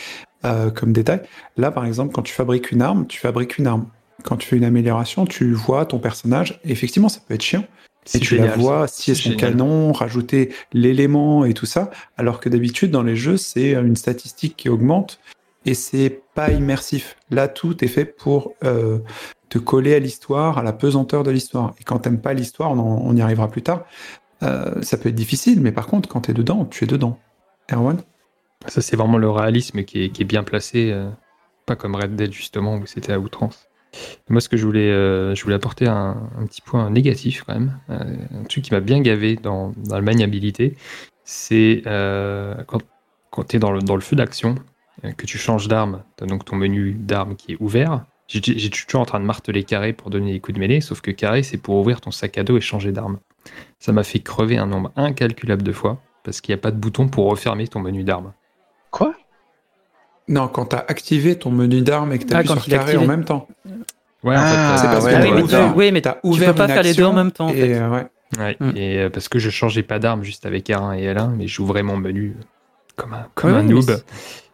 euh, 0.44 0.70
comme 0.70 0.92
détail. 0.92 1.20
Là, 1.56 1.70
par 1.70 1.84
exemple, 1.84 2.14
quand 2.14 2.22
tu 2.22 2.32
fabriques 2.32 2.70
une 2.72 2.80
arme, 2.80 3.06
tu 3.06 3.20
fabriques 3.20 3.58
une 3.58 3.66
arme. 3.66 3.86
Quand 4.24 4.36
tu 4.36 4.48
fais 4.48 4.56
une 4.56 4.64
amélioration, 4.64 5.26
tu 5.26 5.52
vois 5.52 5.84
ton 5.86 5.98
personnage. 5.98 6.58
Et 6.64 6.72
effectivement, 6.72 7.08
ça 7.08 7.20
peut 7.26 7.34
être 7.34 7.42
chiant. 7.42 7.64
Si 8.04 8.18
tu 8.20 8.38
la 8.38 8.56
vois, 8.56 8.88
C'est 8.88 9.14
son 9.14 9.30
génial. 9.30 9.36
canon, 9.36 9.92
rajouter 9.92 10.50
l'élément 10.72 11.44
et 11.44 11.52
tout 11.52 11.66
ça, 11.66 11.90
alors 12.16 12.40
que 12.40 12.48
d'habitude, 12.48 12.90
dans 12.90 13.02
les 13.02 13.16
jeux, 13.16 13.36
c'est 13.36 13.74
une 13.74 13.96
statistique 13.96 14.56
qui 14.56 14.70
augmente 14.70 15.20
et 15.64 15.74
c'est 15.74 16.22
pas 16.34 16.50
immersif. 16.50 17.16
Là, 17.30 17.48
tout 17.48 17.84
est 17.84 17.88
fait 17.88 18.04
pour 18.04 18.54
euh, 18.64 18.98
te 19.48 19.58
coller 19.58 19.94
à 19.94 19.98
l'histoire, 19.98 20.58
à 20.58 20.62
la 20.62 20.72
pesanteur 20.72 21.22
de 21.22 21.30
l'histoire. 21.30 21.74
Et 21.80 21.84
quand 21.84 21.98
t'aimes 21.98 22.20
pas 22.20 22.32
l'histoire, 22.32 22.72
on, 22.72 23.14
y 23.16 23.20
arrivera 23.20 23.48
plus 23.48 23.62
tard. 23.62 23.84
euh, 24.42 24.80
ça 24.82 24.96
peut 24.96 25.08
être 25.08 25.14
difficile, 25.14 25.60
mais 25.60 25.72
par 25.72 25.86
contre, 25.86 26.08
quand 26.08 26.22
t'es 26.22 26.34
dedans, 26.34 26.64
tu 26.64 26.84
es 26.84 26.86
dedans. 26.86 27.18
Erwan? 27.72 28.00
Ça, 28.66 28.80
c'est 28.80 28.96
vraiment 28.96 29.18
le 29.18 29.30
réalisme 29.30 29.84
qui 29.84 30.04
est, 30.04 30.24
bien 30.24 30.42
placé, 30.42 30.90
euh, 30.92 31.10
pas 31.66 31.76
comme 31.76 31.94
Red 31.94 32.16
Dead 32.16 32.32
justement 32.32 32.76
où 32.76 32.86
c'était 32.86 33.12
à 33.12 33.18
outrance. 33.18 33.68
Moi, 34.28 34.40
ce 34.40 34.48
que 34.48 34.56
je 34.56 34.64
voulais, 34.66 34.90
je 35.34 35.42
voulais 35.42 35.54
apporter 35.54 35.86
un, 35.86 36.28
petit 36.46 36.60
point 36.60 36.90
négatif 36.90 37.44
quand 37.44 37.54
même, 37.54 37.78
un 37.88 38.44
truc 38.44 38.64
qui 38.64 38.72
m'a 38.72 38.80
bien 38.80 39.00
gavé 39.00 39.36
dans, 39.36 39.72
dans 39.76 39.96
la 39.96 40.02
maniabilité, 40.02 40.76
c'est 41.24 41.82
quand, 41.86 42.82
quand 43.30 43.54
le, 43.54 43.80
dans 43.80 43.94
le 43.94 44.02
feu 44.02 44.14
d'action, 44.14 44.56
que 45.16 45.26
tu 45.26 45.38
changes 45.38 45.68
d'arme, 45.68 46.02
tu 46.16 46.24
as 46.24 46.26
donc 46.26 46.44
ton 46.44 46.56
menu 46.56 46.92
d'arme 46.92 47.36
qui 47.36 47.52
est 47.52 47.56
ouvert. 47.60 48.04
J'ai 48.26 48.40
toujours 48.70 49.00
en 49.00 49.06
train 49.06 49.20
de 49.20 49.24
marteler 49.24 49.64
carré 49.64 49.92
pour 49.94 50.10
donner 50.10 50.32
des 50.32 50.40
coups 50.40 50.54
de 50.54 50.60
mêlée, 50.60 50.80
sauf 50.82 51.00
que 51.00 51.10
carré, 51.10 51.42
c'est 51.42 51.56
pour 51.56 51.76
ouvrir 51.76 52.00
ton 52.00 52.10
sac 52.10 52.36
à 52.36 52.44
dos 52.44 52.58
et 52.58 52.60
changer 52.60 52.92
d'arme. 52.92 53.18
Ça 53.78 53.92
m'a 53.92 54.02
fait 54.04 54.18
crever 54.20 54.58
un 54.58 54.66
nombre 54.66 54.92
incalculable 54.96 55.62
de 55.62 55.72
fois, 55.72 55.98
parce 56.24 56.40
qu'il 56.42 56.52
n'y 56.54 56.58
a 56.58 56.62
pas 56.62 56.70
de 56.70 56.76
bouton 56.76 57.08
pour 57.08 57.30
refermer 57.30 57.66
ton 57.68 57.80
menu 57.80 58.04
d'arme. 58.04 58.32
Quoi? 58.90 59.14
Non, 60.28 60.48
quand 60.48 60.66
t'as 60.66 60.84
activé 60.88 61.38
ton 61.38 61.50
menu 61.50 61.80
d'arme 61.80 62.12
et 62.12 62.18
que 62.18 62.24
Ah, 62.24 62.28
t'appuies 62.28 62.48
quand 62.48 62.60
sur 62.60 62.70
carré 62.70 62.82
activé. 62.92 63.04
en 63.04 63.06
même 63.08 63.24
temps. 63.24 63.48
Ouais, 64.24 64.36
en 64.36 64.40
Ah, 64.42 64.76
fait, 64.76 64.82
c'est 64.82 64.92
parce 64.92 65.04
ouais, 65.06 65.12
que 65.12 65.16
Ah 65.16 65.20
oui, 65.22 65.28
ouais, 65.30 65.34
mais, 65.36 65.42
ouvert, 65.42 65.76
oui, 65.76 65.92
mais 65.92 66.00
t'as 66.02 66.12
tu 66.14 66.18
ouvert 66.24 66.50
peux 66.52 66.58
pas 66.58 66.66
faire 66.68 66.82
les 66.82 66.92
deux 66.92 67.04
en 67.04 67.12
même 67.14 67.32
temps. 67.32 67.46
en 67.46 67.50
et, 67.50 67.54
fait. 67.54 67.74
euh, 67.78 67.88
ouais. 67.88 68.06
Ouais, 68.38 68.56
Mm. 68.60 68.76
et 68.76 68.98
euh, 68.98 69.08
parce 69.10 69.26
que 69.30 69.38
je 69.38 69.48
changeais 69.48 69.82
pas 69.82 69.98
d'arme 69.98 70.22
juste 70.22 70.44
avec 70.44 70.68
R1 70.68 70.98
et 70.98 71.06
L1, 71.14 71.30
mais 71.34 71.46
j'ouvrais 71.46 71.82
mon 71.82 71.96
menu 71.96 72.36
comme 72.94 73.14
un, 73.14 73.26
comme 73.34 73.52
Ouais, 73.52 73.58
un 73.60 73.62
noob. 73.62 73.90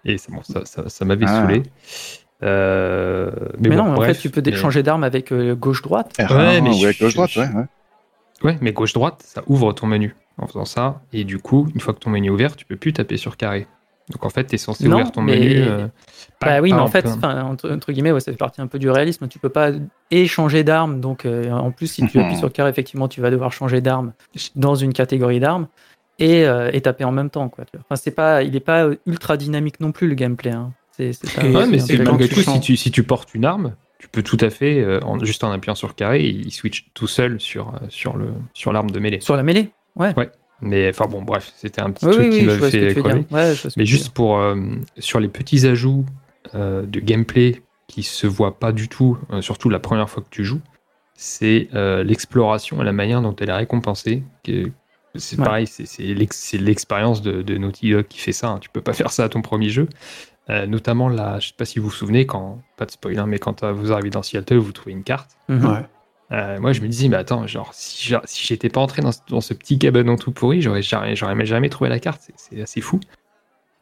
Et 0.04 0.16
bon, 0.28 0.42
ça, 0.42 0.64
ça, 0.64 0.88
ça 0.88 1.04
m'avait 1.04 1.26
Ah. 1.28 1.40
saoulé. 1.42 1.62
Euh, 2.42 3.30
mais, 3.58 3.70
Mais, 3.70 3.76
bon, 3.76 3.84
non, 3.84 3.90
en 3.92 3.94
bref, 3.94 4.16
fait, 4.16 4.22
tu 4.22 4.30
peux 4.30 4.42
mais- 4.44 4.56
changer 4.56 4.82
d'arme 4.82 5.04
avec 5.04 5.32
euh, 5.32 5.54
gauche-droite. 5.54 6.12
R1, 6.18 6.36
Ouais, 6.36 6.60
mais 6.60 6.70
ou 6.70 6.72
je- 6.74 6.84
avec 6.86 7.00
gauche-droite, 7.00 7.30
je- 7.30 7.40
ouais, 7.40 7.48
ouais. 7.54 7.64
Ouais, 8.42 8.58
mais 8.60 8.72
gauche-droite, 8.72 9.22
ça 9.24 9.42
ouvre 9.46 9.72
ton 9.72 9.86
menu 9.86 10.14
en 10.38 10.46
faisant 10.46 10.64
ça. 10.66 11.00
Et 11.12 11.24
du 11.24 11.38
coup, 11.38 11.68
une 11.74 11.80
fois 11.80 11.94
que 11.94 12.00
ton 12.00 12.10
menu 12.10 12.26
est 12.26 12.30
ouvert, 12.30 12.56
tu 12.56 12.64
peux 12.66 12.76
plus 12.76 12.92
taper 12.92 13.16
sur 13.16 13.36
carré. 13.36 13.66
Donc 14.10 14.26
en 14.26 14.28
fait, 14.28 14.44
tu 14.44 14.56
es 14.56 14.58
censé 14.58 14.84
Non, 14.86 14.96
ouvrir 14.96 15.12
ton 15.12 15.22
mais- 15.22 15.38
menu. 15.38 15.54
euh, 15.62 15.86
pas- 16.38 16.46
Bah 16.46 16.60
oui, 16.60 16.70
pas 16.70 16.76
mais 16.76 16.82
en 16.82 16.88
fait, 16.88 17.06
entre, 17.22 17.70
entre 17.70 17.92
guillemets, 17.92 18.12
ouais, 18.12 18.20
ça 18.20 18.32
fait 18.32 18.36
partie 18.36 18.60
un 18.60 18.66
peu 18.66 18.78
du 18.78 18.90
réalisme. 18.90 19.28
Tu 19.28 19.38
peux 19.38 19.48
pas 19.48 19.70
et 20.10 20.26
changer 20.26 20.62
d'arme. 20.64 21.00
Donc, 21.00 21.24
euh, 21.24 21.50
en 21.50 21.70
plus, 21.70 21.86
si 21.86 22.06
tu 22.06 22.20
appuies 22.20 22.36
sur 22.36 22.52
carré, 22.52 22.68
effectivement, 22.68 23.08
tu 23.08 23.22
vas 23.22 23.30
devoir 23.30 23.52
changer 23.52 23.80
d'arme 23.80 24.12
dans 24.56 24.74
une 24.74 24.92
catégorie 24.92 25.40
d'armes 25.40 25.68
et, 26.18 26.46
euh, 26.46 26.70
et 26.72 26.80
taper 26.80 27.04
en 27.04 27.12
même 27.12 27.30
temps. 27.30 27.48
Quoi, 27.48 27.64
tu 27.64 27.76
vois. 27.76 27.84
Enfin, 27.88 27.96
c'est 27.96 28.10
pas, 28.12 28.42
il 28.42 28.54
est 28.56 28.60
pas 28.60 28.88
ultra 29.06 29.36
dynamique 29.36 29.80
non 29.80 29.92
plus 29.92 30.08
le 30.08 30.14
gameplay. 30.14 30.52
Hein. 30.52 30.72
C'est, 30.96 31.10
Ouais, 31.42 31.66
mais 31.66 31.78
c'est 31.80 31.98
malgré 31.98 32.28
tout, 32.28 32.40
si 32.40 32.60
tu, 32.60 32.76
si 32.76 32.90
tu 32.92 33.02
portes 33.02 33.34
une 33.34 33.44
arme, 33.44 33.74
tu 33.98 34.06
peux 34.08 34.22
tout 34.22 34.36
à 34.40 34.50
fait, 34.50 34.80
euh, 34.80 35.00
en, 35.02 35.18
juste 35.24 35.42
en 35.42 35.50
appuyant 35.50 35.74
sur 35.74 35.94
carré, 35.94 36.24
il 36.24 36.52
switch 36.52 36.86
tout 36.94 37.06
seul 37.08 37.40
sur, 37.40 37.68
euh, 37.70 37.78
sur, 37.88 38.16
le, 38.16 38.28
sur 38.52 38.72
l'arme 38.72 38.90
de 38.90 39.00
mêlée. 39.00 39.18
Sur 39.20 39.36
la 39.36 39.42
mêlée 39.42 39.70
Mais 40.60 40.88
enfin 40.88 41.06
bon, 41.06 41.22
bref, 41.22 41.52
c'était 41.56 41.80
un 41.80 41.90
petit 41.90 42.06
Oui, 42.06 42.12
truc 42.12 42.26
oui, 42.26 42.38
qui 42.38 42.46
oui, 42.48 42.58
que 42.60 42.70
fait 42.70 42.94
crever. 42.94 43.24
Ouais, 43.30 43.54
Mais 43.76 43.86
juste 43.86 44.10
pour 44.10 44.38
euh, 44.38 44.54
sur 44.98 45.18
les 45.20 45.28
petits 45.28 45.66
ajouts 45.66 46.04
de 46.54 47.00
gameplay 47.00 47.62
qui 47.88 48.02
se 48.04 48.26
voient 48.28 48.58
pas 48.58 48.70
du 48.72 48.88
tout, 48.88 49.18
surtout 49.40 49.68
la 49.70 49.80
première 49.80 50.08
fois 50.08 50.22
que 50.22 50.28
tu 50.30 50.44
joues, 50.44 50.60
c'est 51.14 51.68
l'exploration 52.04 52.80
et 52.82 52.84
la 52.84 52.92
manière 52.92 53.20
dont 53.22 53.34
elle 53.36 53.48
est 53.50 53.52
récompensée. 53.56 54.22
que- 54.44 54.70
C'est 55.16 55.38
Ouais. 55.38 55.44
pareil, 55.44 55.66
c'est- 55.66 55.86
c'est 55.86 56.02
l'ex- 56.14 56.36
c'est 56.38 56.58
l'expérience 56.58 57.22
de, 57.22 57.42
de 57.42 57.56
Naughty 57.56 57.92
Dog 57.92 58.06
qui 58.08 58.18
fait 58.18 58.32
ça. 58.32 58.48
hein. 58.48 58.58
Tu 58.60 58.68
peux 58.68 58.80
pas 58.80 58.92
faire 58.92 59.10
ça 59.10 59.24
à 59.24 59.28
ton 59.28 59.42
premier 59.42 59.68
jeu. 59.70 59.88
Euh, 60.50 60.66
notamment 60.66 61.08
là, 61.08 61.38
je 61.40 61.48
sais 61.48 61.54
pas 61.56 61.64
si 61.64 61.78
vous 61.78 61.86
vous 61.86 61.94
souvenez, 61.94 62.26
quand, 62.26 62.60
pas 62.76 62.84
de 62.84 62.90
spoiler, 62.90 63.22
mais 63.26 63.38
quand 63.38 63.62
euh, 63.62 63.72
vous 63.72 63.92
arrivez 63.92 64.10
dans 64.10 64.22
Seattle, 64.22 64.56
vous 64.58 64.72
trouvez 64.72 64.92
une 64.92 65.04
carte. 65.04 65.30
Mhm. 65.48 65.64
Ouais. 65.64 65.78
Euh, 66.32 66.58
moi, 66.60 66.72
je 66.72 66.80
me 66.80 66.88
disais, 66.88 67.08
mais 67.08 67.16
attends, 67.16 67.46
genre, 67.46 67.70
si, 67.72 68.12
j'étais 68.42 68.68
pas 68.68 68.80
entré 68.80 69.02
dans, 69.02 69.12
ce- 69.12 69.20
dans 69.28 69.40
ce 69.40 69.54
petit 69.54 69.78
cabanon 69.78 70.16
tout 70.16 70.32
pourri, 70.32 70.60
j'aurais 70.62 70.82
jamais, 70.82 71.14
j'aurais 71.16 71.46
jamais 71.46 71.68
trouvé 71.68 71.88
la 71.90 71.98
carte. 72.00 72.20
C'est- 72.22 72.34
C'est 72.36 72.60
assez 72.62 72.80
fou. 72.80 72.98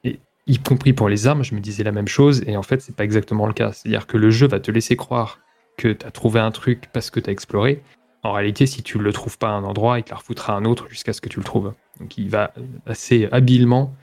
Et 0.04 0.20
y 0.46 0.58
compris 0.58 0.92
pour 0.92 1.08
les 1.08 1.26
armes, 1.26 1.42
je 1.44 1.54
me 1.54 1.60
disais 1.60 1.82
la 1.84 1.92
même 1.92 2.08
chose. 2.08 2.42
Et 2.46 2.56
en 2.56 2.62
fait, 2.62 2.80
c'est 2.82 2.94
pas 2.94 3.04
exactement 3.04 3.46
le 3.46 3.52
cas. 3.54 3.72
C'est-à-dire 3.72 4.06
que 4.06 4.16
le 4.18 4.30
jeu 4.30 4.46
va 4.48 4.60
te 4.60 4.70
laisser 4.70 4.96
croire 4.96 5.38
que 5.78 5.88
tu 5.92 6.04
as 6.06 6.10
trouvé 6.10 6.40
un 6.40 6.50
truc 6.50 6.90
parce 6.92 7.10
que 7.10 7.18
tu 7.20 7.30
as 7.30 7.32
exploré. 7.32 7.82
En 8.24 8.32
réalité, 8.32 8.66
si 8.66 8.82
tu 8.82 8.98
le 8.98 9.12
trouves 9.12 9.36
pas 9.36 9.48
à 9.48 9.52
un 9.52 9.64
endroit, 9.64 9.98
il 9.98 10.04
te 10.04 10.10
la 10.10 10.16
refoutra 10.16 10.54
à 10.54 10.56
un 10.56 10.64
autre 10.64 10.88
jusqu'à 10.88 11.12
ce 11.12 11.20
que 11.20 11.28
tu 11.28 11.38
le 11.38 11.44
trouves. 11.44 11.74
Donc, 11.98 12.16
il 12.18 12.28
va 12.30 12.52
assez 12.86 13.28
habilement 13.32 13.94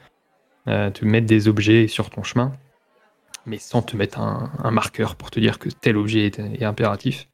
euh, 0.68 0.90
te 0.90 1.06
mettre 1.06 1.26
des 1.26 1.48
objets 1.48 1.88
sur 1.88 2.10
ton 2.10 2.24
chemin, 2.24 2.52
mais 3.46 3.58
sans 3.58 3.82
te 3.82 3.96
mettre 3.96 4.20
un, 4.20 4.52
un 4.62 4.72
marqueur 4.72 5.16
pour 5.16 5.32
te 5.32 5.40
dire 5.40 5.58
que 5.58 5.70
tel 5.70 5.96
objet 5.96 6.26
est, 6.26 6.40
est 6.40 6.66
impératif. 6.66 7.30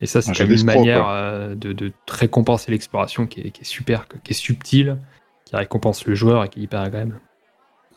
Et 0.00 0.06
ça, 0.06 0.22
c'est 0.22 0.38
une 0.38 0.64
manière 0.64 1.08
euh, 1.08 1.54
de, 1.54 1.74
de 1.74 1.92
récompenser 2.08 2.70
l'exploration 2.70 3.26
qui 3.26 3.40
est, 3.40 3.50
qui 3.50 3.60
est 3.60 3.64
super, 3.64 4.08
qui 4.08 4.30
est 4.30 4.34
subtile, 4.34 4.96
qui 5.44 5.56
récompense 5.56 6.06
le 6.06 6.14
joueur 6.14 6.42
et 6.44 6.48
qui 6.48 6.60
est 6.60 6.62
hyper 6.62 6.80
agréable. 6.80 7.20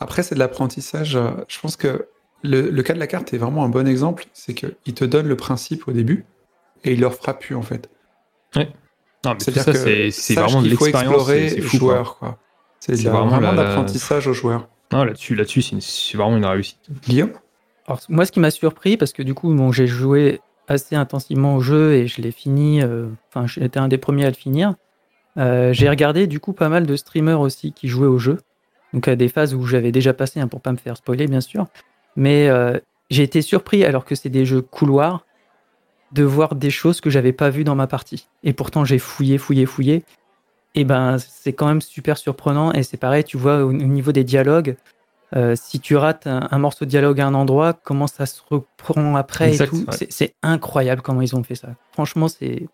Après, 0.02 0.22
c'est 0.22 0.36
de 0.36 0.40
l'apprentissage. 0.40 1.18
Je 1.48 1.60
pense 1.62 1.78
que 1.78 2.10
le, 2.42 2.70
le 2.70 2.84
cas 2.84 2.94
de 2.94 3.00
la 3.00 3.08
carte 3.08 3.34
est 3.34 3.38
vraiment 3.38 3.64
un 3.64 3.70
bon 3.70 3.88
exemple. 3.88 4.26
C'est 4.34 4.54
qu'il 4.54 4.94
te 4.94 5.06
donne 5.06 5.30
le 5.30 5.38
principe 5.38 5.88
au 5.88 5.94
début 5.94 6.26
et 6.84 6.92
il 6.92 7.00
le 7.00 7.08
refera 7.08 7.40
plus 7.40 7.56
en 7.56 7.62
fait. 7.62 7.90
C'est-à-dire 8.54 9.66
que 9.66 10.10
c'est 10.12 10.34
vraiment 10.34 10.62
de 10.62 10.68
qu'il 10.68 10.78
faut 10.78 10.86
l'expérience. 10.86 11.30
explorer 11.30 11.62
joueur. 11.62 12.18
quoi. 12.18 12.38
C'est 12.80 12.96
vraiment 13.04 13.40
l'apprentissage 13.40 14.28
aux 14.28 14.34
joueurs. 14.34 14.68
Non, 14.92 15.04
là-dessus, 15.04 15.36
là-dessus, 15.36 15.62
c'est 15.62 16.18
vraiment 16.18 16.38
une 16.38 16.46
réussite. 16.46 16.80
Guillaume? 17.08 17.32
Alors, 17.88 18.00
moi, 18.10 18.26
ce 18.26 18.32
qui 18.32 18.40
m'a 18.40 18.52
surpris, 18.52 18.96
parce 18.96 19.12
que 19.12 19.24
du 19.24 19.34
coup, 19.34 19.54
bon, 19.54 19.72
j'ai 19.72 19.88
joué 19.88 20.40
assez 20.68 20.96
intensivement 20.96 21.56
au 21.56 21.62
jeu 21.62 21.94
et 21.94 22.08
je 22.08 22.22
l'ai 22.22 22.32
fini. 22.32 22.82
euh, 22.82 23.08
Enfin, 23.30 23.48
j'étais 23.48 23.80
un 23.80 23.88
des 23.88 23.98
premiers 23.98 24.26
à 24.26 24.30
le 24.30 24.36
finir. 24.36 24.76
Euh, 25.38 25.74
j'ai 25.74 25.90
regardé 25.90 26.28
du 26.28 26.40
coup 26.40 26.54
pas 26.54 26.70
mal 26.70 26.86
de 26.86 26.96
streamers 26.96 27.40
aussi 27.40 27.74
qui 27.74 27.88
jouaient 27.88 28.08
au 28.08 28.20
jeu. 28.20 28.38
Donc 28.94 29.08
à 29.08 29.16
des 29.16 29.30
phases 29.30 29.56
où 29.56 29.66
j'avais 29.66 29.92
déjà 29.92 30.14
passé, 30.14 30.40
hein, 30.40 30.48
pour 30.48 30.62
pas 30.62 30.72
me 30.72 30.78
faire 30.78 30.96
spoiler 30.96 31.28
bien 31.28 31.42
sûr. 31.42 31.66
Mais 32.16 32.48
euh, 32.50 32.78
j'ai 33.10 33.24
été 33.24 33.42
surpris, 33.42 33.84
alors 33.84 34.06
que 34.06 34.14
c'est 34.14 34.30
des 34.30 34.46
jeux 34.46 34.62
couloirs, 34.62 35.26
de 36.14 36.24
voir 36.24 36.56
des 36.56 36.70
choses 36.70 37.02
que 37.02 37.10
j'avais 37.10 37.34
pas 37.34 37.50
vues 37.50 37.64
dans 37.64 37.76
ma 37.76 37.88
partie. 37.88 38.28
Et 38.44 38.54
pourtant 38.54 38.86
j'ai 38.86 39.00
fouillé, 39.00 39.38
fouillé, 39.38 39.66
fouillé. 39.66 40.04
Et 40.76 40.86
ben, 40.86 41.18
c'est 41.20 41.54
quand 41.54 41.68
même 41.68 41.82
super 41.82 42.18
surprenant. 42.18 42.72
Et 42.74 42.84
c'est 42.84 42.98
pareil, 42.98 43.24
tu 43.24 43.38
vois, 43.38 43.64
au, 43.64 43.70
au 43.70 43.74
niveau 43.74 44.12
des 44.12 44.24
dialogues, 44.24 44.76
euh, 45.36 45.56
si 45.56 45.80
tu 45.80 45.96
rates 45.96 46.26
un, 46.28 46.48
un 46.52 46.58
morceau 46.60 46.86
de 46.86 46.90
dialogue 46.90 47.20
à 47.22 47.28
un 47.28 47.34
endroit, 47.34 47.74
comment 47.74 48.08
ça 48.08 48.26
se 48.26 48.42
reprend 48.50 49.16
après 49.16 49.50
Exact, 49.50 49.68
et 49.68 49.70
tout. 49.70 49.86
ouais. 49.90 50.08
C'est- 50.10 50.34
incroyable 50.44 51.02
comment 51.02 51.22
ils 51.22 51.36
ont 51.36 51.44
fait 51.44 51.56
ça. 51.56 51.70
Franchement, 51.92 52.28
c'est 52.28 52.68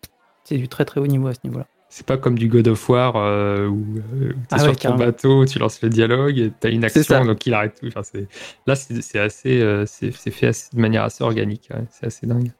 c'est 0.43 0.57
du 0.57 0.67
très 0.67 0.83
très 0.85 0.99
haut 0.99 1.07
niveau 1.07 1.27
à 1.27 1.33
ce 1.33 1.39
niveau-là. 1.43 1.65
C'est 1.89 2.05
pas 2.05 2.17
comme 2.17 2.37
du 2.37 2.47
God 2.47 2.67
of 2.67 2.87
War 2.89 3.15
euh, 3.15 3.67
où 3.67 3.83
euh, 4.21 4.29
t'es 4.29 4.35
Ah 4.51 4.59
sur 4.59 4.67
ouais, 4.69 4.73
ton 4.75 4.79
carrément. 4.81 5.05
bateau, 5.05 5.45
tu 5.45 5.57
lances 5.59 5.81
le 5.81 5.89
dialogue, 5.89 6.37
et 6.37 6.51
t'as 6.59 6.69
une 6.69 6.81
C'est 6.89 7.03
ça. 7.03 7.17
action, 7.17 7.25
donc 7.31 7.45
il 7.45 7.53
arrête 7.53 7.79
tout. 7.79 7.87
Enfin, 7.87 8.03
c'est- 8.03 8.27
là, 8.67 8.75
c'est 8.75 9.19
assez, 9.19 9.59
euh, 9.61 9.85
c'est 9.85 10.11
c'est 10.11 10.31
fait 10.31 10.47
assez- 10.47 10.69
de 10.75 10.79
manière 10.81 11.03
assez 11.03 11.23
organique. 11.23 11.69
ouais. 11.73 11.83
C'est 11.91 12.05
assez 12.07 12.27
dingue. 12.27 12.51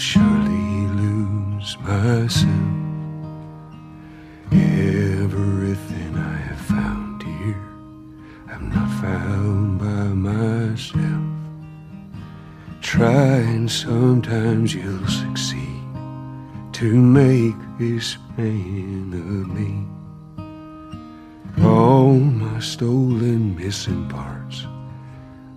Surely 0.00 0.86
lose 0.96 1.76
myself. 1.80 2.48
Everything 4.50 6.16
I 6.16 6.36
have 6.48 6.60
found 6.60 7.22
here, 7.22 7.68
I'm 8.50 8.70
not 8.70 8.88
found 9.02 9.78
by 9.78 10.04
myself. 10.30 11.26
Try 12.80 13.40
and 13.54 13.70
sometimes 13.70 14.74
you'll 14.74 15.06
succeed 15.06 15.84
to 16.72 16.94
make 16.94 17.56
this 17.78 18.16
man 18.38 19.12
of 19.12 19.48
me. 19.54 19.84
All 21.62 22.14
my 22.14 22.58
stolen 22.60 23.54
missing 23.54 24.08
parts. 24.08 24.64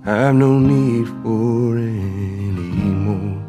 I've 0.06 0.36
no 0.36 0.60
need 0.60 1.08
for 1.24 1.78
any 1.78 2.92
more. 3.08 3.43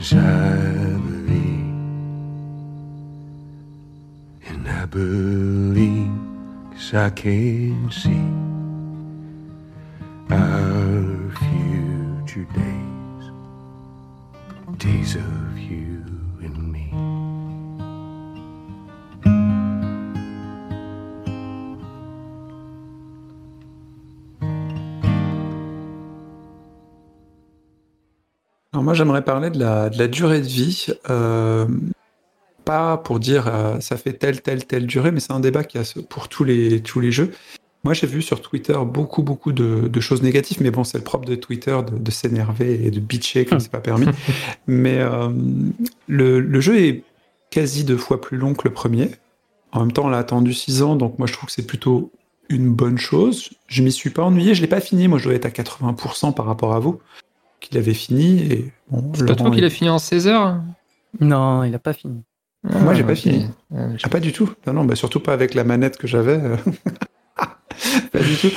Cause 0.00 0.14
I 0.14 0.56
believe, 0.96 1.74
and 4.46 4.66
I 4.66 4.86
believe, 4.86 6.10
cause 6.72 6.94
I 6.94 7.10
can 7.10 7.90
see 7.90 8.49
Alors 28.80 28.86
moi, 28.86 28.94
j'aimerais 28.94 29.22
parler 29.22 29.50
de 29.50 29.58
la, 29.58 29.90
de 29.90 29.98
la 29.98 30.08
durée 30.08 30.40
de 30.40 30.46
vie. 30.46 30.86
euh, 31.10 31.66
pas 32.64 32.96
pour 32.96 33.20
dire 33.20 33.46
euh, 33.46 33.78
ça 33.80 33.98
fait 33.98 34.14
telle, 34.14 34.40
telle, 34.40 34.64
telle 34.64 34.86
durée, 34.86 35.10
mais 35.12 35.20
c'est 35.20 35.34
un 35.34 35.40
débat 35.40 35.64
qui 35.64 35.76
a 35.76 35.82
pour 36.08 36.30
tous 36.30 36.44
les, 36.44 36.80
tous 36.80 36.98
les 36.98 37.12
jeux. 37.12 37.30
Moi, 37.84 37.92
j'ai 37.92 38.06
vu 38.06 38.22
sur 38.22 38.40
Twitter 38.40 38.78
beaucoup, 38.86 39.22
beaucoup 39.22 39.52
de, 39.52 39.86
de 39.86 40.00
choses 40.00 40.22
négatives, 40.22 40.62
mais 40.62 40.70
bon, 40.70 40.82
c'est 40.82 40.96
le 40.96 41.04
propre 41.04 41.26
de 41.28 41.34
Twitter 41.34 41.78
de, 41.92 41.98
de 41.98 42.10
s'énerver 42.10 42.86
et 42.86 42.90
de 42.90 43.00
bitcher 43.00 43.44
comme 43.44 43.60
c'est 43.60 43.70
pas 43.70 43.80
permis. 43.80 44.06
mais 44.66 44.96
euh, 44.96 45.28
le, 46.08 46.40
le 46.40 46.60
jeu 46.62 46.80
est 46.80 47.04
quasi 47.50 47.84
deux 47.84 47.98
fois 47.98 48.18
plus 48.18 48.38
long 48.38 48.54
que 48.54 48.66
le 48.66 48.72
premier. 48.72 49.10
En 49.72 49.80
même 49.80 49.92
temps, 49.92 50.06
on 50.06 50.08
l'a 50.08 50.16
attendu 50.16 50.54
six 50.54 50.80
ans, 50.80 50.96
donc 50.96 51.18
moi, 51.18 51.26
je 51.28 51.34
trouve 51.34 51.48
que 51.48 51.52
c'est 51.52 51.66
plutôt 51.66 52.12
une 52.48 52.72
bonne 52.72 52.96
chose. 52.96 53.50
Je 53.66 53.82
m'y 53.82 53.92
suis 53.92 54.08
pas 54.08 54.22
ennuyé, 54.22 54.54
je 54.54 54.62
l'ai 54.62 54.68
pas 54.68 54.80
fini. 54.80 55.06
Moi, 55.06 55.18
je 55.18 55.24
dois 55.24 55.34
être 55.34 55.44
à 55.44 55.50
80% 55.50 56.32
par 56.32 56.46
rapport 56.46 56.72
à 56.72 56.78
vous 56.78 56.98
qu'il 57.60 57.78
avait 57.78 57.94
fini. 57.94 58.40
Et 58.52 58.72
bon, 58.90 59.12
C'est 59.14 59.26
pas 59.26 59.34
toi 59.34 59.44
Laurent, 59.44 59.50
qui 59.52 59.58
il- 59.58 59.62
l'as 59.64 59.70
fini 59.70 59.90
en 59.90 59.98
16 59.98 60.26
heures 60.28 60.60
Non, 61.20 61.62
il 61.64 61.74
a 61.74 61.78
pas 61.78 61.92
fini. 61.92 62.22
Moi, 62.62 62.92
j'ai 62.94 63.04
pas 63.04 63.12
ok. 63.12 63.18
fini. 63.18 63.46
Euh, 63.74 63.92
je- 63.96 64.02
Ah, 64.04 64.08
pas 64.08 64.20
du 64.20 64.32
tout. 64.32 64.50
Non, 64.66 64.72
non, 64.74 64.84
bah, 64.84 64.94
surtout 64.96 65.20
pas 65.20 65.32
avec 65.32 65.54
la 65.54 65.64
manette 65.64 65.96
que 65.96 66.06
j'avais. 66.06 66.38
euh. 66.40 66.56
pas 68.12 68.18
du 68.20 68.36
tout. 68.36 68.50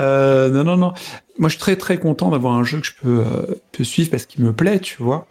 Euh, 0.00 0.48
non, 0.50 0.64
non, 0.64 0.76
non. 0.76 0.92
Moi, 1.38 1.48
je 1.48 1.54
suis 1.54 1.58
très, 1.60 1.76
très 1.76 1.98
content 1.98 2.30
d'avoir 2.30 2.54
un 2.54 2.64
jeu 2.64 2.80
que 2.80 2.86
je 2.86 2.94
peux, 3.00 3.20
euh, 3.26 3.46
peux 3.72 3.84
suivre 3.84 4.10
parce 4.10 4.26
qu'il 4.26 4.44
me 4.44 4.52
plaît, 4.52 4.80
tu 4.80 5.02
vois. 5.02 5.26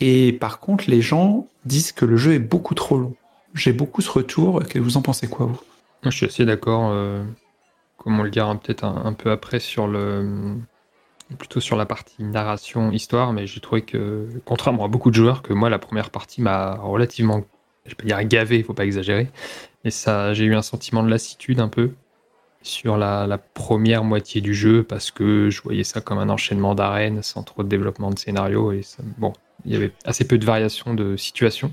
Et 0.00 0.32
par 0.34 0.60
contre, 0.60 0.84
les 0.88 1.00
gens 1.02 1.46
disent 1.64 1.92
que 1.92 2.04
le 2.04 2.16
jeu 2.16 2.34
est 2.34 2.38
beaucoup 2.38 2.74
trop 2.74 2.98
long. 2.98 3.14
J'ai 3.54 3.72
beaucoup 3.72 4.02
ce 4.02 4.10
retour. 4.10 4.62
Que 4.68 4.78
vous 4.78 4.96
en 4.96 5.02
pensez 5.02 5.26
quoi, 5.26 5.46
vous? 5.46 5.58
Moi, 6.02 6.10
je 6.10 6.16
suis 6.16 6.26
assez 6.26 6.44
d'accord. 6.44 6.90
euh, 6.92 7.24
comme 7.96 8.20
on 8.20 8.22
le 8.22 8.30
dira 8.30 8.54
peut-être 8.54 8.84
un, 8.84 9.02
un 9.06 9.12
peu 9.12 9.30
après 9.30 9.58
sur 9.58 9.88
le. 9.88 10.54
Plutôt 11.38 11.60
sur 11.60 11.76
la 11.76 11.86
partie 11.86 12.22
narration, 12.22 12.92
histoire, 12.92 13.32
mais 13.32 13.46
j'ai 13.46 13.60
trouvé 13.60 13.82
que, 13.82 14.28
contrairement 14.44 14.84
à 14.84 14.88
beaucoup 14.88 15.10
de 15.10 15.16
joueurs, 15.16 15.42
que 15.42 15.52
moi, 15.52 15.68
la 15.68 15.78
première 15.78 16.10
partie 16.10 16.40
m'a 16.40 16.76
relativement. 16.76 17.44
Je 17.84 17.94
pas 17.94 18.04
dire 18.04 18.22
gavé, 18.24 18.62
faut 18.62 18.74
pas 18.74 18.84
exagérer. 18.84 19.28
Mais 19.84 19.90
ça, 19.90 20.34
j'ai 20.34 20.44
eu 20.44 20.54
un 20.54 20.62
sentiment 20.62 21.02
de 21.02 21.08
lassitude 21.08 21.60
un 21.60 21.68
peu 21.68 21.92
sur 22.62 22.96
la, 22.96 23.38
première 23.54 24.04
moitié 24.04 24.40
du 24.40 24.54
jeu 24.54 24.82
parce 24.82 25.10
que 25.10 25.50
je 25.50 25.62
voyais 25.62 25.84
ça 25.84 26.00
comme 26.00 26.18
un 26.18 26.28
enchaînement 26.28 26.74
d'arènes 26.74 27.22
sans 27.22 27.42
trop 27.42 27.62
de 27.62 27.68
développement 27.68 28.10
de 28.10 28.18
scénario. 28.18 28.72
Et 28.72 28.82
bon, 29.18 29.32
il 29.64 29.72
y 29.72 29.76
avait 29.76 29.92
assez 30.04 30.26
peu 30.26 30.38
de 30.38 30.44
variations 30.44 30.94
de 30.94 31.16
situation. 31.16 31.72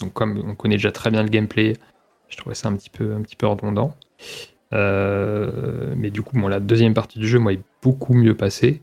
Donc, 0.00 0.12
comme 0.12 0.42
on 0.44 0.54
connaît 0.54 0.76
déjà 0.76 0.92
très 0.92 1.10
bien 1.10 1.22
le 1.22 1.28
gameplay, 1.28 1.74
je 2.28 2.36
trouvais 2.36 2.54
ça 2.54 2.68
un 2.68 2.76
petit 2.76 2.90
peu, 2.90 3.14
un 3.14 3.22
petit 3.22 3.36
peu 3.36 3.46
redondant. 3.46 3.94
Euh, 4.72 5.94
mais 5.96 6.10
du 6.10 6.22
coup, 6.22 6.38
bon, 6.38 6.48
la 6.48 6.60
deuxième 6.60 6.94
partie 6.94 7.18
du 7.18 7.28
jeu, 7.28 7.38
moi, 7.38 7.52
est 7.52 7.60
beaucoup 7.82 8.14
mieux 8.14 8.36
passée. 8.36 8.82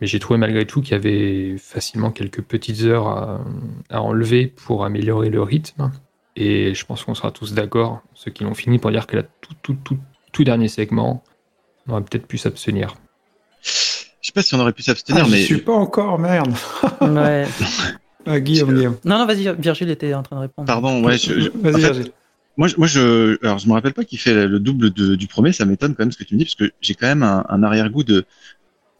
Mais 0.00 0.06
j'ai 0.06 0.18
trouvé 0.18 0.38
malgré 0.38 0.64
tout 0.66 0.80
qu'il 0.80 0.92
y 0.92 0.94
avait 0.94 1.56
facilement 1.58 2.10
quelques 2.10 2.42
petites 2.42 2.82
heures 2.82 3.08
à, 3.08 3.44
à 3.90 4.00
enlever 4.00 4.46
pour 4.46 4.84
améliorer 4.84 5.28
le 5.30 5.42
rythme. 5.42 5.90
Et 6.36 6.72
je 6.74 6.86
pense 6.86 7.02
qu'on 7.04 7.14
sera 7.16 7.32
tous 7.32 7.52
d'accord, 7.52 8.02
ceux 8.14 8.30
qui 8.30 8.44
l'ont 8.44 8.54
fini, 8.54 8.78
pour 8.78 8.92
dire 8.92 9.06
que 9.08 9.16
la 9.16 9.22
tout, 9.24 9.54
tout, 9.62 9.76
tout, 9.82 9.98
tout 10.32 10.44
dernier 10.44 10.68
segment, 10.68 11.24
on 11.88 11.92
aurait 11.94 12.02
peut-être 12.02 12.26
pu 12.28 12.38
s'abstenir. 12.38 12.94
Je 13.62 13.70
sais 14.22 14.32
pas 14.32 14.42
si 14.42 14.54
on 14.54 14.60
aurait 14.60 14.72
pu 14.72 14.82
s'abstenir, 14.82 15.24
ah, 15.26 15.28
mais 15.30 15.38
Je 15.38 15.44
suis 15.46 15.58
pas 15.58 15.72
encore, 15.72 16.18
merde. 16.18 16.52
Ouais. 17.00 17.46
Ah, 18.30 18.40
Guillaume, 18.40 18.74
Guillaume. 18.74 18.96
Non, 19.06 19.18
non, 19.20 19.24
vas-y, 19.26 19.50
Virgile 19.58 19.88
était 19.88 20.12
en 20.12 20.22
train 20.22 20.36
de 20.36 20.40
répondre. 20.42 20.66
pardon, 20.66 21.02
ouais, 21.02 21.16
je, 21.16 21.40
je- 21.40 21.48
Vas-y, 21.48 21.76
en 21.76 21.78
fait, 21.78 21.80
Virgile. 21.92 22.12
Moi, 22.58 22.68
je- 22.68 22.76
moi, 22.76 22.86
je, 22.86 23.38
alors, 23.42 23.58
je 23.58 23.66
me 23.68 23.72
rappelle 23.72 23.94
pas 23.94 24.04
qu'il 24.04 24.18
fait 24.18 24.46
le 24.46 24.60
double 24.60 24.90
de- 24.90 25.14
du 25.14 25.26
premier. 25.28 25.52
Ça 25.52 25.64
m'étonne 25.64 25.94
quand 25.94 26.02
même 26.04 26.12
ce 26.12 26.18
que 26.18 26.24
tu 26.24 26.34
me 26.34 26.38
dis, 26.40 26.44
parce 26.44 26.56
que 26.56 26.70
j'ai 26.82 26.94
quand 26.94 27.06
même 27.06 27.22
un, 27.22 27.46
un 27.48 27.62
arrière-goût 27.62 28.04
de 28.04 28.26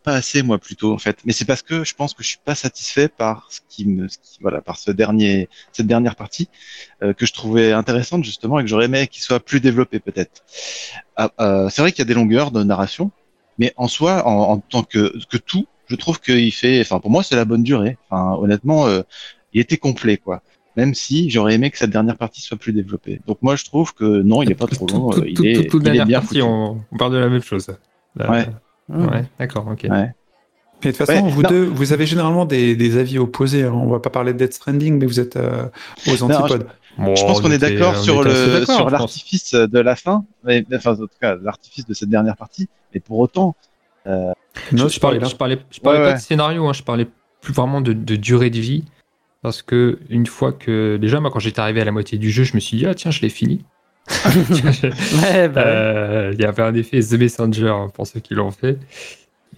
pas 0.09 0.15
assez, 0.17 0.43
moi, 0.43 0.59
plutôt, 0.59 0.93
en 0.93 0.99
fait. 0.99 1.19
Mais 1.25 1.33
c'est 1.33 1.45
parce 1.45 1.63
que 1.63 1.85
je 1.85 1.95
pense 1.95 2.15
que 2.15 2.23
je 2.23 2.29
suis 2.29 2.41
pas 2.45 2.55
satisfait 2.55 3.09
par 3.09 3.47
ce 3.51 3.61
qui 3.69 3.87
me, 3.87 4.09
ce 4.09 4.17
qui- 4.19 4.39
voilà, 4.41 4.61
par 4.61 4.77
ce 4.79 4.91
dernier, 4.91 5.49
cette 5.73 5.87
dernière 5.87 6.17
partie 6.17 6.49
euh, 7.03 7.13
que 7.13 7.27
je 7.27 7.33
trouvais 7.33 7.73
intéressante 7.73 8.25
justement 8.25 8.59
et 8.59 8.63
que 8.63 8.69
j'aurais 8.69 8.87
aimé 8.87 9.07
qu'il 9.07 9.23
soit 9.23 9.41
plus 9.41 9.61
développé 9.61 9.99
peut-être. 10.01 10.43
Ah, 11.17 11.31
euh, 11.41 11.69
c'est 11.71 11.83
vrai 11.83 11.93
qu'il 11.93 12.01
y 12.01 12.07
a 12.09 12.11
des 12.13 12.15
longueurs 12.15 12.51
de 12.51 12.63
narration, 12.65 13.11
mais 13.59 13.73
en 13.77 13.89
soi, 13.89 14.27
en, 14.27 14.53
en 14.53 14.59
tant 14.59 14.83
que, 14.83 15.13
que 15.29 15.37
tout, 15.37 15.67
je 15.89 15.97
trouve 15.97 16.21
qu'il 16.21 16.53
fait, 16.53 16.81
enfin, 16.81 17.01
pour 17.01 17.11
moi, 17.11 17.23
c'est 17.23 17.37
la 17.37 17.45
bonne 17.45 17.63
durée. 17.63 17.99
Enfin, 18.09 18.35
honnêtement, 18.41 18.87
euh, 18.87 19.03
il 19.53 19.61
était 19.61 19.79
complet, 19.79 20.17
quoi 20.17 20.43
même 20.77 20.95
si 20.95 21.29
j'aurais 21.29 21.55
aimé 21.55 21.73
que 21.73 21.79
cette 21.79 21.91
dernière 21.91 22.17
partie 22.17 22.41
soit 22.41 22.57
plus 22.57 22.73
développée. 22.73 23.21
Donc 23.27 23.39
moi 23.43 23.57
je 23.57 23.65
trouve 23.65 23.93
que 23.95 24.05
non, 24.23 24.43
il 24.45 24.51
est 24.53 24.55
pas 24.55 24.69
trop 24.69 24.87
long, 24.87 25.11
Tout- 25.11 25.23
euh, 25.23 25.29
il 25.29 25.35
tout- 25.35 25.45
est, 25.45 25.55
toute- 25.55 25.71
toute 25.71 25.83
il 25.83 25.89
est 25.97 26.05
bien 26.05 26.21
partie, 26.21 26.41
on, 26.41 26.85
on 26.93 26.97
parle 26.97 27.13
de 27.15 27.19
la 27.19 27.29
même 27.29 27.43
chose. 27.43 27.67
Là, 28.15 28.31
Ouais. 28.31 28.47
Mmh. 28.89 29.07
ouais, 29.07 29.25
d'accord, 29.39 29.67
ok. 29.71 29.83
Ouais. 29.91 29.91
Mais 29.91 30.93
de 30.93 30.97
toute 30.97 31.07
façon, 31.07 31.25
Ouais, 31.25 31.31
vous 31.31 31.43
non. 31.43 31.49
deux, 31.49 31.65
vous 31.65 31.93
avez 31.93 32.07
généralement 32.07 32.45
des, 32.45 32.77
des 32.77 32.97
avis 32.99 33.19
opposés. 33.19 33.65
hein. 33.65 33.73
On 33.73 33.89
va 33.89 33.99
pas 33.99 34.11
parler 34.11 34.33
de 34.33 34.39
Death 34.39 34.53
Stranding, 34.55 34.99
mais 34.99 35.07
vous 35.07 35.19
êtes 35.21 35.37
euh, 35.37 35.65
aux 36.07 36.23
antipodes. 36.23 36.67
Bon, 36.99 37.15
je 37.17 37.23
pense 37.25 37.39
on 37.39 37.43
qu'on 37.43 37.51
est 37.51 37.59
d'accord 37.59 37.97
sur 37.97 38.23
le 38.23 38.65
sur 38.65 38.89
l'artifice 38.91 39.55
de 39.55 39.79
la 39.81 39.95
fin, 39.97 40.25
mais, 40.45 40.65
enfin 40.75 40.93
en 40.93 40.97
tout 40.97 41.09
cas 41.21 41.37
l'artifice 41.43 41.85
de 41.87 41.95
cette 41.95 42.09
dernière 42.09 42.37
partie. 42.37 42.69
Mais 42.95 43.01
pour 43.01 43.19
autant, 43.19 43.55
Non, 44.07 44.33
je, 44.73 44.89
je 44.89 45.01
parlais, 45.01 45.19
pareil, 45.19 45.21
là. 45.21 45.29
je 45.29 45.37
parlais, 45.37 45.59
je 45.71 45.81
parlais 45.81 45.99
Ouais, 45.99 46.05
pas 46.05 46.11
ouais. 46.11 46.17
de 46.17 46.21
scénario, 46.23 46.67
hein, 46.67 46.73
je 46.73 46.83
parlais 46.83 47.07
plus 47.41 47.53
vraiment 47.53 47.81
de, 47.81 47.93
de 47.93 48.17
durée 48.17 48.51
de 48.51 48.59
vie. 48.59 48.85
Parce 49.43 49.63
que 49.63 49.99
une 50.09 50.27
fois 50.27 50.53
que. 50.53 50.97
Déjà, 51.01 51.21
moi, 51.21 51.31
quand 51.31 51.39
j'étais 51.39 51.61
arrivé 51.61 51.81
à 51.81 51.85
la 51.85 51.93
moitié 51.93 52.19
du 52.19 52.31
jeu, 52.31 52.43
je 52.43 52.55
me 52.55 52.61
suis 52.61 52.77
dit, 52.77 52.87
ah 52.87 52.95
tiens, 52.95 53.11
je 53.13 53.21
l'ai 53.21 53.29
fini. 53.29 53.65
Ouais, 55.23 55.49
bah, 55.49 55.65
ouais. 55.65 55.67
Euh, 55.67 56.31
Il 56.35 56.41
y 56.41 56.45
avait 56.45 56.63
un 56.63 56.75
effet 56.75 57.01
The 57.01 57.13
Messenger 57.15 57.69
hein, 57.69 57.89
pour 57.93 58.07
ceux 58.07 58.21
qui 58.21 58.35
l'ont 58.35 58.51
fait. 58.51 58.79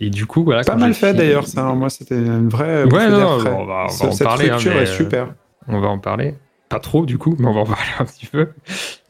Et 0.01 0.09
du 0.11 0.27
coup, 0.27 0.45
voilà. 0.45 0.65
Pas 0.65 0.77
mal 0.77 0.95
fait 0.95 1.13
d'ailleurs, 1.15 1.47
ça. 1.47 1.67
hein. 1.67 1.75
Moi, 1.75 1.91
c'était 1.91 2.17
une 2.17 2.49
vraie. 2.49 2.85
Ouais, 2.85 3.09
non, 3.11 3.17
on 3.35 3.39
va- 3.39 3.57
on 3.57 3.65
va 3.67 3.89
Ce- 3.89 4.05
en 4.05 4.13
Cette 4.13 4.27
parler, 4.27 4.49
hein, 4.51 4.59
structure 4.59 4.75
mais, 4.81 4.83
est 4.89 4.97
super. 4.97 5.35
On 5.69 5.79
va 5.81 5.89
en 5.89 5.99
parler. 5.99 6.35
pas 6.71 6.79
trop 6.79 7.05
du 7.05 7.19
coup, 7.19 7.35
mais 7.39 7.49
on 7.49 7.53
va 7.53 7.61
en 7.63 7.67
parler 7.67 7.91
un 7.99 8.05
petit 8.05 8.27
peu. 8.27 8.49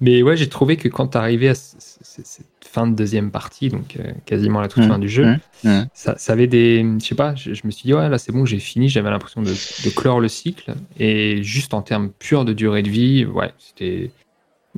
Mais 0.01 0.23
ouais, 0.23 0.35
j'ai 0.37 0.49
trouvé 0.49 0.77
que 0.79 0.89
quand 0.89 1.09
t'arrivais 1.09 1.49
à 1.51 1.55
cette 1.55 2.37
fin 2.65 2.87
de 2.87 2.95
deuxième 2.97 3.31
partie, 3.31 3.69
donc 3.69 3.97
euh, 4.01 4.13
quasiment 4.25 4.61
à 4.61 4.63
la 4.63 4.69
toute 4.69 4.83
Mhm. 4.85 4.89
fin 4.89 4.99
du 4.99 5.09
jeu, 5.11 5.27
Mhm. 5.27 5.39
Mhm. 5.65 5.87
ça, 5.93 6.15
ça 6.17 6.33
avait 6.33 6.47
des. 6.47 6.85
Je 7.01 7.05
sais 7.05 7.15
pas, 7.15 7.35
je, 7.35 7.53
je 7.53 7.61
me 7.67 7.71
suis 7.71 7.83
dit, 7.85 7.93
ouais, 7.95 8.09
là 8.09 8.17
c'est 8.17 8.33
bon, 8.33 8.47
j'ai 8.47 8.59
fini, 8.61 8.89
j'avais 8.89 9.11
l'impression 9.11 9.43
de, 9.43 9.51
de 9.51 9.91
clore 9.95 10.21
le 10.21 10.29
cycle. 10.29 10.73
Et 10.99 11.43
juste 11.43 11.75
en 11.75 11.83
termes 11.83 12.09
purs 12.19 12.45
de 12.47 12.53
durée 12.55 12.83
de 12.83 12.89
vie, 12.89 13.27
ouais, 13.27 13.53
c'était. 13.59 14.11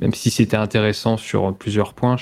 Même 0.03 0.13
si 0.13 0.29
c'était 0.29 0.57
intéressant 0.57 1.17
sur 1.17 1.53
plusieurs 1.55 1.93
points, 1.93 2.17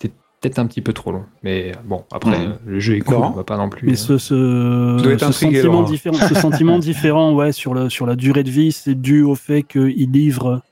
c'était 0.00 0.14
peut-être 0.40 0.58
un 0.58 0.66
petit 0.66 0.80
peu 0.80 0.92
trop 0.92 1.12
long. 1.12 1.24
Mais 1.42 1.72
bon, 1.84 2.04
après, 2.12 2.38
euh, 2.38 2.52
le 2.64 2.80
jeu 2.80 2.96
est 2.96 3.00
cool, 3.00 3.16
on 3.16 3.30
va 3.30 3.44
pas 3.44 3.56
non 3.56 3.68
plus. 3.68 3.86
Mais 3.86 3.92
euh, 4.10 4.18
ce, 4.18 5.18
sentiment 5.18 5.82
différent, 5.82 6.16
ce 6.28 6.34
sentiment 6.34 6.78
différent, 6.90 7.34
ouais, 7.34 7.52
sur 7.52 7.74
le 7.74 7.90
sur 7.90 8.06
la 8.06 8.16
durée 8.16 8.44
de 8.44 8.50
vie, 8.50 8.72
c'est 8.72 8.94
dû 8.94 9.22
au 9.22 9.34
fait 9.34 9.62
qu'il 9.64 10.10
livre, 10.12 10.62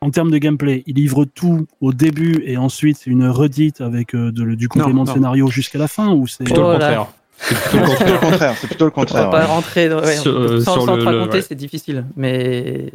en 0.00 0.10
termes 0.10 0.30
de 0.30 0.38
gameplay, 0.38 0.82
il 0.86 0.94
livre 0.96 1.24
tout 1.24 1.66
au 1.80 1.92
début 1.92 2.42
et 2.44 2.56
ensuite 2.56 2.98
c'est 2.98 3.10
une 3.10 3.26
redite 3.26 3.80
avec 3.80 4.14
euh, 4.14 4.30
de- 4.30 4.54
du 4.54 4.68
complément 4.68 5.02
de 5.04 5.08
non. 5.08 5.14
scénario 5.14 5.48
jusqu'à 5.48 5.78
la 5.78 5.88
fin 5.88 6.12
ou 6.12 6.26
c'est 6.26 6.44
Plutôt 6.44 6.60
Oh 6.62 6.72
le 6.72 6.78
là. 6.78 6.78
contraire. 6.78 7.06
C'est 7.38 7.54
plutôt 7.56 7.78
le 7.78 7.86
C'est 7.86 7.96
plutôt 8.04 8.14
le 8.14 8.18
contraire. 8.20 8.54
C'est 8.60 8.66
plutôt 8.68 8.84
le 8.86 8.90
On 8.94 9.00
va 9.00 9.04
contraire. 9.06 9.30
pas 9.30 9.46
rentrer 9.46 9.88
dans- 9.88 10.00
ouais, 10.02 10.16
Sur- 10.16 10.32
euh, 10.38 10.60
sans, 10.60 10.72
sur 10.74 10.84
sans 10.84 10.96
le- 10.96 11.04
te 11.04 11.08
le- 11.10 11.18
raconter, 11.18 11.36
ouais. 11.38 11.42
c'est 11.42 11.54
difficile. 11.54 12.04
Mais 12.16 12.92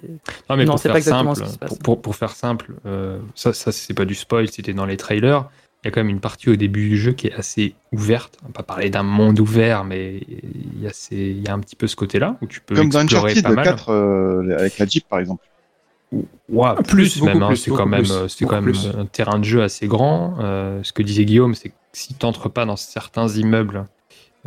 Non, 0.49 0.55
mais 0.57 0.65
Non, 0.65 0.71
pour 0.71 0.79
c'est 0.79 0.83
faire 0.83 0.91
pas 0.93 0.97
exactement 0.99 1.35
simple, 1.35 1.45
ce 1.47 1.49
qui 1.49 1.53
se 1.53 1.59
passe. 1.59 1.69
pour, 1.69 1.79
pour, 1.79 2.01
pour 2.01 2.15
faire 2.15 2.31
simple, 2.31 2.73
euh, 2.85 3.19
ça, 3.35 3.53
ça 3.53 3.71
c'est 3.71 3.93
pas 3.93 4.05
du 4.05 4.15
spoil, 4.15 4.47
c'était 4.49 4.73
dans 4.73 4.85
les 4.85 4.97
trailers. 4.97 5.45
Il 5.83 5.87
y 5.87 5.89
a 5.89 5.91
quand 5.91 6.01
même 6.01 6.09
une 6.09 6.19
partie 6.19 6.49
au 6.49 6.55
début 6.57 6.89
du 6.89 6.97
jeu 6.97 7.13
qui 7.13 7.27
est 7.27 7.33
assez 7.33 7.73
ouverte. 7.93 8.37
On 8.43 8.47
va 8.47 8.53
pas 8.53 8.63
parler 8.63 8.89
d'un 8.89 9.03
monde 9.03 9.39
ouvert, 9.39 9.85
mais 9.85 10.21
il 10.27 10.83
y, 10.83 10.87
a 10.87 10.91
ces- 10.93 11.15
il 11.15 11.41
y 11.41 11.47
a 11.47 11.53
un 11.53 11.59
petit 11.59 11.77
peu 11.77 11.87
ce 11.87 11.95
côté-là 11.95 12.35
où 12.41 12.47
tu 12.47 12.59
peux 12.59 12.75
Comme 12.75 12.89
dans 12.89 13.01
explorer 13.01 13.31
Uncharted 13.31 13.43
pas 13.43 13.55
mal. 13.55 13.63
4 13.65 13.89
euh, 13.91 14.57
avec 14.59 14.77
la 14.77 14.85
Jeep, 14.85 15.07
par 15.07 15.19
exemple. 15.19 15.45
Ouais, 16.49 16.69
Plus, 16.75 16.83
plus, 17.13 17.19
beaucoup 17.19 17.31
même. 17.33 17.43
hein, 17.43 17.47
plus, 17.49 17.57
c'est 17.57 17.71
quand 17.71 17.85
même, 17.85 18.01
plus, 18.01 18.11
euh, 18.11 18.27
c'est 18.27 18.43
quand 18.45 18.55
même 18.61 18.63
plus. 18.73 18.87
un 18.97 19.05
terrain 19.05 19.37
de 19.37 19.43
jeu 19.45 19.61
assez 19.61 19.87
grand. 19.87 20.35
Euh, 20.39 20.79
ce 20.83 20.91
que 20.91 21.03
disait 21.03 21.23
Guillaume, 21.23 21.53
c'est 21.53 21.69
que 21.69 21.75
si 21.93 22.13
tu 22.15 22.25
n'entres 22.25 22.49
pas 22.49 22.65
dans 22.65 22.75
certains 22.75 23.27
immeubles, 23.29 23.77
euh, 23.77 23.83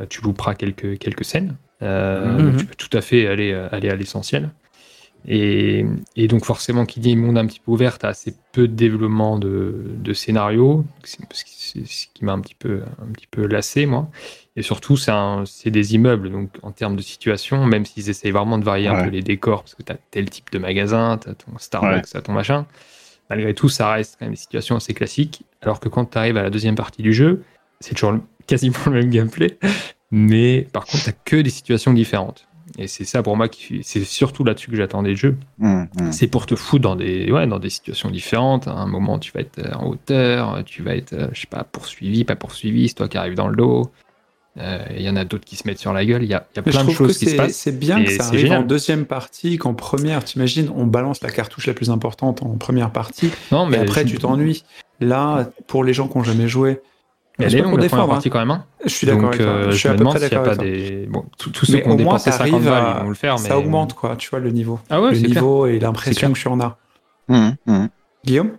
tu 0.08 0.20
louperas 0.22 0.54
quelques, 0.54 0.98
quelques 0.98 1.24
scènes. 1.24 1.56
Euh, 1.82 2.38
Mhm. 2.38 2.56
Tu 2.58 2.64
peux 2.66 2.74
tout 2.76 2.96
à 2.96 3.00
fait 3.00 3.26
aller, 3.26 3.52
euh, 3.52 3.68
aller 3.72 3.88
à 3.90 3.96
l'essentiel. 3.96 4.50
Et, 5.26 5.84
et 6.16 6.26
donc 6.26 6.44
forcément, 6.44 6.84
qui 6.84 6.98
dit 6.98 7.14
monde 7.14 7.38
un 7.38 7.46
petit 7.46 7.60
peu 7.60 7.70
ouvert, 7.70 7.98
tu 7.98 8.06
as 8.06 8.08
assez 8.08 8.34
peu 8.52 8.66
de 8.66 8.74
développement 8.74 9.38
de, 9.38 9.84
de 9.86 10.12
scénario, 10.12 10.84
c'est 11.04 11.20
ce 11.32 11.44
qui- 12.12 12.24
m'a 12.24 12.32
un 12.32 12.40
petit 12.40 12.56
peu, 12.56 12.82
un 13.00 13.12
petit 13.12 13.28
peu 13.30 13.46
lassé, 13.46 13.86
moi. 13.86 14.08
Et 14.56 14.62
surtout, 14.62 14.96
c'est 14.96 15.70
des 15.70 15.94
immeubles, 15.94 16.30
donc 16.30 16.50
en 16.62 16.72
termes 16.72 16.96
de 16.96 17.02
situation, 17.02 17.64
même 17.66 17.84
s'ils 17.86 18.10
essayent 18.10 18.32
vraiment 18.32 18.58
de 18.58 18.64
varier 18.64 18.88
un 18.88 18.96
Ouais. 18.96 19.04
peu 19.04 19.10
les 19.10 19.22
décors, 19.22 19.62
parce 19.62 19.74
que 19.76 19.82
tu 19.84 19.92
as 19.92 19.96
tel 20.10 20.28
type 20.28 20.50
de 20.52 20.58
magasin, 20.58 21.18
tu 21.22 21.30
as 21.30 21.34
ton 21.34 21.56
Starbucks, 21.58 22.06
tu 22.10 22.16
as 22.16 22.20
ton 22.20 22.32
machin, 22.32 22.66
malgré 23.30 23.54
tout, 23.54 23.68
ça 23.68 23.92
reste 23.92 24.16
quand 24.18 24.26
même 24.26 24.32
des 24.34 24.36
situations 24.40 24.74
assez 24.76 24.92
classiques. 24.92 25.42
Alors 25.62 25.78
que 25.80 25.88
quand 25.88 26.04
tu 26.06 26.18
arrives 26.18 26.36
à 26.36 26.42
la 26.42 26.50
deuxième 26.50 26.74
partie 26.74 27.02
du 27.02 27.12
jeu, 27.12 27.42
c'est 27.82 27.94
toujours 27.94 28.12
le- 28.12 28.20
quasiment 28.46 28.76
le 28.86 28.92
même 28.92 29.10
gameplay, 29.10 29.58
mais 30.10 30.66
par 30.72 30.84
contre, 30.86 31.04
tu 31.04 31.12
que 31.24 31.36
des 31.36 31.50
situations 31.50 31.92
différentes. 31.92 32.46
Et 32.78 32.86
c'est 32.86 33.04
ça 33.04 33.22
pour 33.22 33.36
moi 33.36 33.48
qui. 33.48 33.80
C'est 33.82 34.04
surtout 34.04 34.44
là-dessus 34.44 34.70
que 34.70 34.76
j'attendais 34.76 35.10
le 35.10 35.16
jeu. 35.16 35.36
Hum, 35.60 35.88
hum. 36.00 36.12
C'est 36.12 36.26
pour 36.28 36.46
te 36.46 36.54
foutre 36.54 36.82
dans 36.82 36.96
des, 36.96 37.30
ouais, 37.30 37.46
dans 37.46 37.58
des 37.58 37.68
situations 37.68 38.10
différentes. 38.10 38.66
À 38.66 38.72
un 38.72 38.86
moment, 38.86 39.18
tu 39.18 39.30
vas 39.32 39.40
être 39.40 39.58
euh, 39.58 39.72
en 39.74 39.88
hauteur, 39.88 40.62
tu 40.64 40.82
vas 40.82 40.96
être, 40.96 41.12
euh, 41.12 41.26
je 41.34 41.40
sais 41.42 41.46
pas, 41.48 41.64
poursuivi, 41.64 42.24
pas 42.24 42.36
poursuivi, 42.36 42.88
c'est 42.88 42.94
toi 42.94 43.08
qui 43.08 43.18
arrives 43.18 43.34
dans 43.34 43.48
le 43.48 43.56
dos. 43.56 43.90
Euh, 44.58 44.84
Il 44.96 45.02
y 45.02 45.08
en 45.10 45.16
a 45.16 45.24
d'autres 45.24 45.44
qui 45.44 45.56
se 45.56 45.66
mettent 45.66 45.80
sur 45.80 45.92
la 45.92 46.04
gueule. 46.06 46.22
Il 46.22 46.28
y 46.30 46.34
a, 46.34 46.46
il 46.54 46.56
y 46.56 46.60
a 46.60 46.62
plein 46.62 46.84
de 46.84 46.90
choses 46.92 47.18
qui 47.18 47.26
se 47.26 47.36
passent. 47.36 47.56
c'est 47.56 47.78
bien 47.78 48.02
que 48.04 48.10
ça 48.10 48.26
arrive 48.28 48.40
génial. 48.40 48.62
en 48.62 48.64
deuxième 48.64 49.04
partie 49.06 49.58
qu'en 49.58 49.74
première. 49.74 50.24
T'imagines, 50.24 50.70
on 50.74 50.86
balance 50.86 51.20
la 51.22 51.30
cartouche 51.30 51.66
la 51.66 51.74
plus 51.74 51.90
importante 51.90 52.42
en 52.42 52.56
première 52.56 52.90
partie, 52.90 53.30
Non, 53.50 53.66
mais 53.66 53.78
après 53.78 54.04
tu 54.04 54.16
t'ennuies. 54.18 54.64
Là, 55.00 55.50
pour 55.66 55.84
les 55.84 55.92
gens 55.92 56.06
qui 56.08 56.16
n'ont 56.16 56.24
jamais 56.24 56.48
joué, 56.48 56.80
Elle 57.38 57.50
c'est 57.50 57.56
est 57.58 57.60
longue 57.62 57.70
pour 57.70 57.78
la 57.78 57.88
première 57.88 58.04
défendre, 58.04 58.08
partie 58.12 58.30
quand 58.30 58.38
même. 58.40 58.50
hein. 58.50 58.64
je 58.84 58.90
suis 58.90 59.06
d'accord 59.06 59.22
Donc, 59.22 59.34
avec 59.34 59.46
toi. 59.46 59.52
euh, 59.54 59.70
Je 59.70 59.76
suis 59.76 59.82
je 59.82 59.88
à 59.88 59.92
me 59.92 59.96
peu 59.96 60.04
demande 60.04 60.18
s'il 60.18 60.28
n'y 60.28 60.34
a 60.34 60.40
pas 60.40 60.56
des. 60.56 61.06
Bon, 61.08 61.24
tous 61.38 61.64
ceux 61.66 61.72
Mais 61.74 61.82
qui 61.82 61.88
ont 61.88 61.94
dépensé 61.94 62.30
50 62.30 62.38
t'arrives 62.50 62.64
balles, 62.68 62.84
à- 62.84 62.96
ils 62.98 63.02
vont 63.04 63.08
le 63.08 63.14
faire. 63.14 63.38
Ça 63.38 63.48
mais- 63.50 63.54
augmente, 63.54 63.94
quoi, 63.94 64.16
tu 64.16 64.28
vois, 64.30 64.38
le 64.40 64.50
niveau. 64.50 64.78
Ah 64.90 65.00
ouais, 65.00 65.12
le 65.12 65.18
niveau 65.18 65.66
et 65.66 65.78
l'impression 65.78 66.32
que 66.32 66.38
tu 66.38 66.48
en 66.48 66.60
as. 66.60 66.76
Hum, 67.28 67.54
hum. 67.66 67.88
Guillaume? 68.24 68.50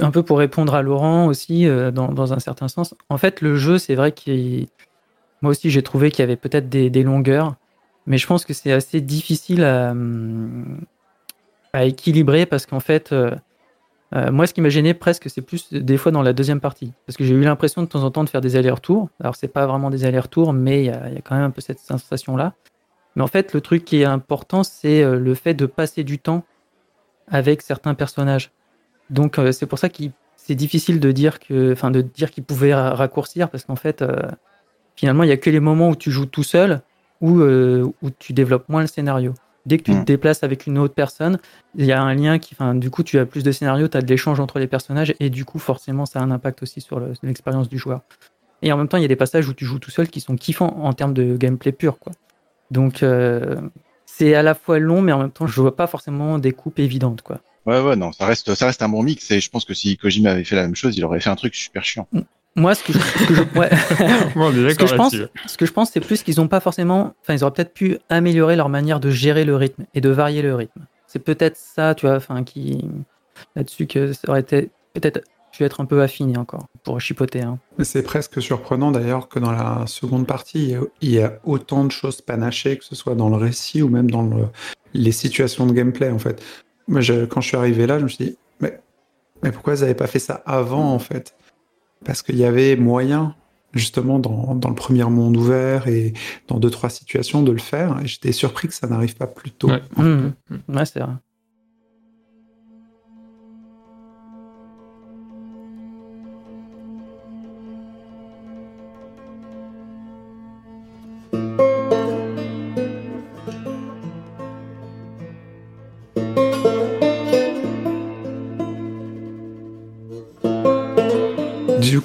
Un 0.00 0.10
peu 0.10 0.22
pour 0.22 0.38
répondre 0.38 0.74
à 0.74 0.82
Laurent 0.82 1.26
aussi, 1.26 1.66
euh, 1.66 1.90
dans, 1.90 2.08
dans 2.08 2.32
un 2.34 2.40
certain 2.40 2.68
sens. 2.68 2.94
En 3.08 3.16
fait, 3.18 3.40
le 3.40 3.56
jeu, 3.56 3.78
c'est 3.78 3.94
vrai 3.94 4.12
qu'il. 4.12 4.66
Moi 5.40 5.50
aussi, 5.52 5.70
j'ai 5.70 5.82
trouvé 5.82 6.10
qu'il 6.10 6.20
y 6.20 6.24
avait 6.24 6.36
peut-être 6.36 6.68
des, 6.68 6.90
des 6.90 7.04
longueurs, 7.04 7.54
mais 8.06 8.18
je 8.18 8.26
pense 8.26 8.44
que 8.44 8.52
c'est 8.52 8.72
assez 8.72 9.00
difficile 9.00 9.62
à, 9.64 9.92
hum, 9.92 10.80
à 11.72 11.84
équilibrer 11.84 12.44
parce 12.46 12.66
qu'en 12.66 12.80
fait, 12.80 13.12
euh, 13.12 13.30
euh, 14.14 14.32
moi, 14.32 14.46
ce 14.46 14.54
qui 14.54 14.60
m'a 14.60 14.70
gêné 14.70 14.94
presque, 14.94 15.28
c'est 15.28 15.42
plus 15.42 15.72
des 15.72 15.96
fois 15.98 16.12
dans 16.12 16.22
la 16.22 16.32
deuxième 16.32 16.60
partie. 16.60 16.92
Parce 17.06 17.16
que 17.16 17.24
j'ai 17.24 17.34
eu 17.34 17.42
l'impression 17.42 17.82
de 17.82 17.88
temps 17.88 18.02
en 18.02 18.10
temps 18.10 18.24
de 18.24 18.30
faire 18.30 18.40
des 18.40 18.56
allers-retours. 18.56 19.10
Alors, 19.20 19.36
c'est 19.36 19.48
pas 19.48 19.66
vraiment 19.66 19.90
des 19.90 20.04
allers-retours, 20.04 20.52
mais 20.52 20.84
il 20.84 20.86
y, 20.86 20.90
a 20.90 21.20
quand 21.22 21.34
même 21.34 21.44
un 21.44 21.50
peu 21.50 21.60
cette 21.60 21.80
sensation-là. 21.80 22.54
Mais 23.16 23.22
en 23.22 23.26
fait, 23.26 23.52
le 23.52 23.60
truc 23.60 23.84
qui 23.84 24.00
est 24.00 24.04
important, 24.04 24.62
c'est 24.62 25.02
euh, 25.02 25.18
le 25.18 25.34
fait 25.34 25.54
de 25.54 25.66
passer 25.66 26.04
du 26.04 26.18
temps 26.18 26.44
avec 27.30 27.62
certains 27.62 27.94
personnages. 27.94 28.50
Donc 29.10 29.38
euh, 29.38 29.52
c'est 29.52 29.66
pour 29.66 29.78
ça 29.78 29.88
que 29.88 30.02
c'est 30.36 30.54
difficile 30.54 31.00
de 31.00 31.12
dire 31.12 31.38
que, 31.38 31.74
qu'ils 32.26 32.44
pouvaient 32.44 32.74
ra- 32.74 32.94
raccourcir 32.94 33.50
parce 33.50 33.64
qu'en 33.64 33.76
fait 33.76 34.04
finalement 34.96 35.22
il 35.22 35.28
y 35.28 35.32
a 35.32 35.36
que 35.36 35.50
les 35.50 35.60
moments 35.60 35.90
où 35.90 35.96
tu 35.96 36.10
joues 36.10 36.26
tout 36.26 36.42
seul 36.42 36.80
où 37.20 37.40
euh, 37.40 37.86
où 38.02 38.10
tu 38.10 38.32
développes 38.32 38.68
moins 38.68 38.80
le 38.80 38.86
scénario. 38.86 39.34
Dès 39.68 39.76
que 39.76 39.82
tu 39.82 39.92
Mm. 39.92 40.00
te 40.00 40.04
déplaces 40.06 40.42
avec 40.42 40.66
une 40.66 40.78
autre 40.78 40.94
personne, 40.94 41.38
il 41.76 41.84
y 41.84 41.92
a 41.92 42.00
un 42.02 42.14
lien 42.14 42.38
qui, 42.38 42.54
enfin 42.54 42.74
du 42.74 42.88
coup 42.90 43.02
tu 43.02 43.18
as 43.18 43.26
plus 43.26 43.42
de 43.44 43.52
scénario, 43.52 43.86
tu 43.86 43.98
as 43.98 44.00
de 44.02 44.06
l'échange 44.06 44.40
entre 44.40 44.58
les 44.58 44.66
personnages 44.66 45.14
et 45.20 45.28
du 45.28 45.44
coup 45.44 45.58
forcément 45.58 46.06
ça 46.06 46.20
a 46.20 46.22
un 46.22 46.30
impact 46.30 46.62
aussi 46.62 46.80
sur 46.80 46.98
le- 47.00 47.12
l'expérience 47.22 47.68
du 47.68 47.76
joueur. 47.76 48.00
Et 48.62 48.72
en 48.72 48.78
même 48.78 48.88
temps 48.88 48.96
il 48.96 49.02
y 49.02 49.04
a 49.04 49.08
des 49.08 49.16
passages 49.16 49.46
où 49.46 49.52
tu 49.52 49.66
joues 49.66 49.78
tout 49.78 49.90
seul 49.90 50.08
qui 50.08 50.20
sont 50.20 50.36
kiffants 50.36 50.74
en 50.82 50.92
termes 50.94 51.12
de 51.12 51.36
gameplay 51.36 51.72
pur 51.72 51.98
quoi. 51.98 52.12
Donc 52.70 53.02
euh, 53.02 53.60
c'est 54.06 54.34
à 54.34 54.42
la 54.42 54.54
fois 54.54 54.78
long 54.78 55.02
mais 55.02 55.12
en 55.12 55.18
même 55.18 55.30
temps 55.30 55.46
je 55.46 55.60
vois 55.60 55.76
pas 55.76 55.86
forcément 55.86 56.38
des 56.38 56.52
coupes 56.52 56.78
évidentes 56.78 57.20
quoi. 57.20 57.40
Ouais, 57.66 57.80
ouais, 57.82 57.96
non, 57.96 58.12
ça 58.12 58.24
reste, 58.24 58.54
ça 58.54 58.64
reste 58.64 58.80
un 58.80 58.88
bon 58.88 59.02
mix. 59.02 59.30
Et 59.30 59.40
je 59.40 59.50
pense 59.50 59.66
que 59.66 59.74
si 59.74 59.98
Kojima 59.98 60.30
avait 60.30 60.44
fait 60.44 60.56
la 60.56 60.62
même 60.62 60.74
chose, 60.74 60.96
il 60.96 61.04
aurait 61.04 61.20
fait 61.20 61.28
un 61.28 61.36
truc 61.36 61.54
super 61.54 61.84
chiant. 61.84 62.08
Moi, 62.58 62.74
ce 62.74 62.82
que 62.84 62.92
je, 62.92 62.98
ce 62.98 63.26
que 63.26 63.34
je- 63.34 63.58
ouais. 63.58 63.70
Ouais, 64.36 64.44
on 64.44 64.50
est 64.52 64.54
ce 64.72 64.76
que 64.76 64.86
je 64.86 64.92
d'accord 64.92 64.96
pense, 64.96 65.14
ce 65.46 65.56
que 65.56 65.66
je 65.66 65.72
pense, 65.72 65.90
c'est 65.92 66.00
plus 66.00 66.22
qu'ils 66.22 66.36
n'ont 66.38 66.48
pas 66.48 66.60
forcément, 66.60 67.14
enfin, 67.22 67.34
ils 67.34 67.42
auraient 67.44 67.52
peut-être 67.52 67.72
pu 67.74 67.98
améliorer 68.08 68.56
leur 68.56 68.68
manière 68.68 69.00
de 69.00 69.10
gérer 69.10 69.44
le 69.44 69.56
rythme 69.56 69.84
et 69.94 70.00
de 70.00 70.08
varier 70.10 70.42
le 70.42 70.54
rythme. 70.54 70.82
C'est 71.06 71.18
peut-être 71.20 71.56
ça, 71.56 71.94
tu 71.94 72.06
vois, 72.06 72.16
enfin, 72.16 72.42
qui 72.44 72.84
là-dessus 73.56 73.86
que 73.86 74.12
ça 74.12 74.28
aurait 74.28 74.40
été 74.40 74.70
peut-être 74.94 75.20
pu 75.52 75.64
être 75.64 75.80
un 75.80 75.86
peu 75.86 76.02
affiné 76.02 76.36
encore 76.36 76.66
pour 76.84 77.00
chipoter. 77.00 77.40
Hein. 77.42 77.58
C'est 77.82 78.02
presque 78.02 78.42
surprenant 78.42 78.90
d'ailleurs 78.90 79.28
que 79.28 79.38
dans 79.38 79.50
la 79.52 79.84
seconde 79.86 80.26
partie, 80.26 80.64
il 80.64 80.70
y 80.70 80.74
a- 80.74 80.80
il 81.00 81.10
y, 81.10 81.20
a 81.22 81.38
autant 81.44 81.84
de 81.84 81.90
choses 81.92 82.20
panachées, 82.20 82.76
que 82.76 82.84
ce 82.84 82.94
soit 82.94 83.14
dans 83.14 83.28
le 83.30 83.36
récit 83.36 83.80
ou 83.82 83.88
même 83.88 84.10
dans 84.10 84.22
le- 84.22 84.46
les 84.94 85.12
situations 85.12 85.64
de 85.66 85.72
gameplay 85.72 86.10
en 86.10 86.18
fait. 86.18 86.42
Moi, 86.88 87.00
je- 87.00 87.24
quand 87.24 87.40
je 87.40 87.48
suis 87.48 87.56
arrivé 87.56 87.86
là, 87.86 87.98
je 87.98 88.04
me 88.04 88.08
suis 88.08 88.24
dit, 88.26 88.36
mais, 88.60 88.78
mais 89.42 89.52
pourquoi 89.52 89.74
ils 89.74 89.80
n'avaient 89.80 89.94
pas 89.94 90.06
fait 90.06 90.18
ça 90.18 90.42
avant 90.44 90.92
en 90.92 90.98
fait? 90.98 91.34
Parce 92.04 92.22
qu'il 92.22 92.36
y 92.36 92.44
avait 92.44 92.76
moyen 92.76 93.34
justement 93.74 94.18
dans, 94.18 94.54
dans 94.54 94.68
le 94.68 94.74
premier 94.74 95.04
monde 95.04 95.36
ouvert 95.36 95.88
et 95.88 96.14
dans 96.46 96.58
deux 96.58 96.70
trois 96.70 96.90
situations 96.90 97.42
de 97.42 97.52
le 97.52 97.58
faire. 97.58 98.00
Et 98.02 98.06
j'étais 98.06 98.32
surpris 98.32 98.68
que 98.68 98.74
ça 98.74 98.86
n'arrive 98.86 99.16
pas 99.16 99.26
plus 99.26 99.50
tôt. 99.50 99.68
Ouais. 99.68 99.82
Ouais, 100.68 100.84
c'est 100.86 101.00
vrai. 101.00 101.12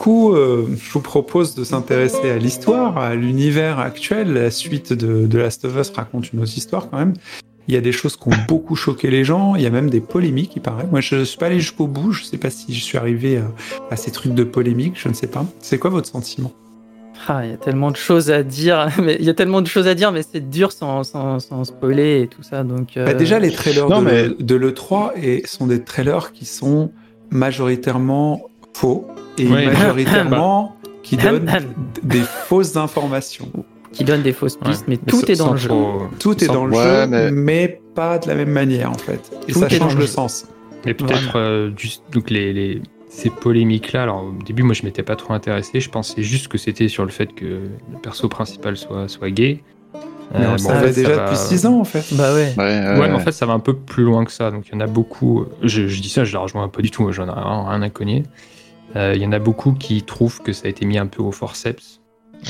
Coup, 0.03 0.33
euh, 0.35 0.67
je 0.81 0.91
vous 0.91 0.99
propose 0.99 1.55
de 1.55 1.63
s'intéresser 1.63 2.29
à 2.29 2.37
l'histoire, 2.37 2.97
à 2.97 3.15
l'univers 3.15 3.79
actuel. 3.79 4.33
La 4.33 4.51
suite 4.51 4.91
de, 4.91 5.25
de 5.27 5.37
Last 5.37 5.63
of 5.63 5.77
Us 5.77 5.89
raconte 5.95 6.33
une 6.33 6.41
autre 6.41 6.51
histoire 6.57 6.89
quand 6.89 6.97
même. 6.97 7.13
Il 7.69 7.73
y 7.73 7.77
a 7.77 7.81
des 7.81 7.93
choses 7.93 8.17
qui 8.17 8.27
ont 8.27 8.31
beaucoup 8.49 8.75
choqué 8.75 9.09
les 9.09 9.23
gens. 9.23 9.55
Il 9.55 9.61
y 9.61 9.65
a 9.65 9.69
même 9.69 9.89
des 9.89 10.01
polémiques, 10.01 10.51
il 10.57 10.61
paraît. 10.61 10.85
Moi, 10.91 10.99
je 10.99 11.23
suis 11.23 11.37
pas 11.37 11.45
allé 11.45 11.61
jusqu'au 11.61 11.87
bout. 11.87 12.11
Je 12.11 12.25
sais 12.25 12.37
pas 12.37 12.49
si 12.49 12.73
je 12.73 12.83
suis 12.83 12.97
arrivé 12.97 13.37
à, 13.37 13.45
à 13.91 13.95
ces 13.95 14.11
trucs 14.11 14.33
de 14.33 14.43
polémique. 14.43 14.95
Je 15.01 15.07
ne 15.07 15.13
sais 15.13 15.27
pas. 15.27 15.45
C'est 15.59 15.77
quoi 15.77 15.89
votre 15.89 16.09
sentiment? 16.09 16.51
Ah, 17.29 17.45
il 17.45 17.51
y 17.51 17.53
a 17.53 17.57
tellement 17.57 17.89
de 17.89 17.95
choses 17.95 18.29
à 18.31 18.43
dire, 18.43 18.89
mais 19.01 19.15
il 19.17 19.25
y 19.25 19.29
a 19.29 19.33
tellement 19.33 19.61
de 19.61 19.67
choses 19.67 19.87
à 19.87 19.95
dire, 19.95 20.11
mais 20.11 20.23
c'est 20.29 20.49
dur 20.49 20.73
sans, 20.73 21.03
sans, 21.03 21.39
sans 21.39 21.63
spoiler 21.63 22.23
et 22.23 22.27
tout 22.27 22.43
ça. 22.43 22.63
Donc 22.65 22.97
euh, 22.97 23.05
Bah, 23.05 23.13
Déjà, 23.13 23.39
les 23.39 23.51
trailers 23.51 23.87
non, 23.87 24.01
de, 24.01 24.05
mais- 24.05 24.29
de 24.37 24.55
l'E3 24.55 25.11
et 25.21 25.43
sont 25.47 25.67
des 25.67 25.81
trailers 25.81 26.33
qui 26.33 26.43
sont 26.45 26.91
majoritairement 27.31 28.41
faux 28.73 29.07
et 29.37 29.45
majoritairement 29.45 30.75
qui 31.03 31.17
donnent 31.17 31.49
des 32.03 32.21
fausses 32.21 32.75
informations. 32.75 33.49
qui 33.91 34.03
donne 34.03 34.23
des 34.23 34.33
fausses 34.33 34.57
pistes, 34.57 34.87
Ouais. 34.87 34.97
mais 35.05 35.11
tout 35.11 35.29
est 35.31 35.35
dans 35.35 35.51
le 35.51 35.57
jeu. 35.57 35.69
trop- 35.69 36.03
Tout 36.19 36.43
est 36.43 36.47
sans- 36.47 36.53
dans 36.53 36.65
le 36.65 36.75
Ouais, 36.75 36.83
jeu, 36.83 37.07
mais- 37.07 37.31
mais... 37.31 37.79
pas 37.93 38.17
de 38.17 38.27
la 38.27 38.33
même 38.33 38.49
manière 38.49 38.89
en 38.89 38.95
fait. 38.97 39.31
Et 39.47 39.51
Tout 39.51 39.59
ça 39.59 39.69
change 39.69 39.93
le 39.95 40.01
jeu. 40.01 40.07
sens. 40.07 40.47
Mais 40.85 40.95
peut-être 40.95 41.33
euh, 41.35 41.69
donc 42.11 42.31
les, 42.31 42.53
les- 42.53 42.81
ces 43.07 43.29
polémiques-là. 43.29 44.01
Alors 44.03 44.23
au 44.25 44.43
début, 44.43 44.63
moi, 44.63 44.73
je 44.73 44.81
m'étais 44.83 45.03
pas 45.03 45.15
trop 45.15 45.33
intéressé. 45.35 45.79
Je 45.79 45.89
pensais 45.91 46.23
juste 46.23 46.47
que 46.47 46.57
c'était 46.57 46.87
sur 46.87 47.03
le 47.03 47.11
fait 47.11 47.33
que 47.35 47.45
le 47.45 47.99
perso 48.01 48.27
principal 48.29 48.75
soit 48.77 49.07
soit 49.07 49.29
gay. 49.29 49.61
Mais 50.33 50.39
Euh, 50.45 50.49
on 50.49 50.53
le 50.53 50.63
bon, 50.63 50.91
déjà 50.91 51.09
va- 51.15 51.23
depuis 51.25 51.37
6 51.37 51.67
ans 51.67 51.79
en 51.79 51.83
fait. 51.83 52.03
Bah 52.13 52.33
ouais. 52.33 52.51
Ouais, 52.57 52.63
Ouais, 52.99 53.07
mais 53.09 53.13
en 53.13 53.19
fait, 53.19 53.31
ça 53.31 53.45
va 53.45 53.53
un 53.53 53.59
peu 53.59 53.75
plus 53.75 54.03
loin 54.03 54.25
que 54.25 54.31
ça. 54.31 54.49
Donc, 54.49 54.63
il 54.67 54.73
y 54.73 54.75
en 54.75 54.79
a 54.79 54.87
beaucoup. 54.87 55.45
Je, 55.61 55.87
je 55.87 56.01
dis 56.01 56.09
ça, 56.09 56.23
je 56.23 56.33
la 56.33 56.39
rejoins 56.39 56.67
pas 56.67 56.81
du 56.81 56.89
tout. 56.89 57.11
J'en 57.11 57.27
ai 57.27 57.31
rien, 57.31 57.65
rien 57.69 57.81
à 57.83 57.89
cogner. 57.91 58.23
Euh, 58.95 59.13
Il 59.15 59.21
y 59.21 59.25
en 59.25 59.31
a 59.31 59.39
beaucoup 59.39 59.73
qui 59.73 60.01
trouvent 60.03 60.41
que 60.41 60.53
ça 60.53 60.67
a 60.67 60.69
été 60.69 60.85
mis 60.85 60.97
un 60.97 61.07
peu 61.07 61.21
au 61.23 61.31
forceps. 61.31 61.99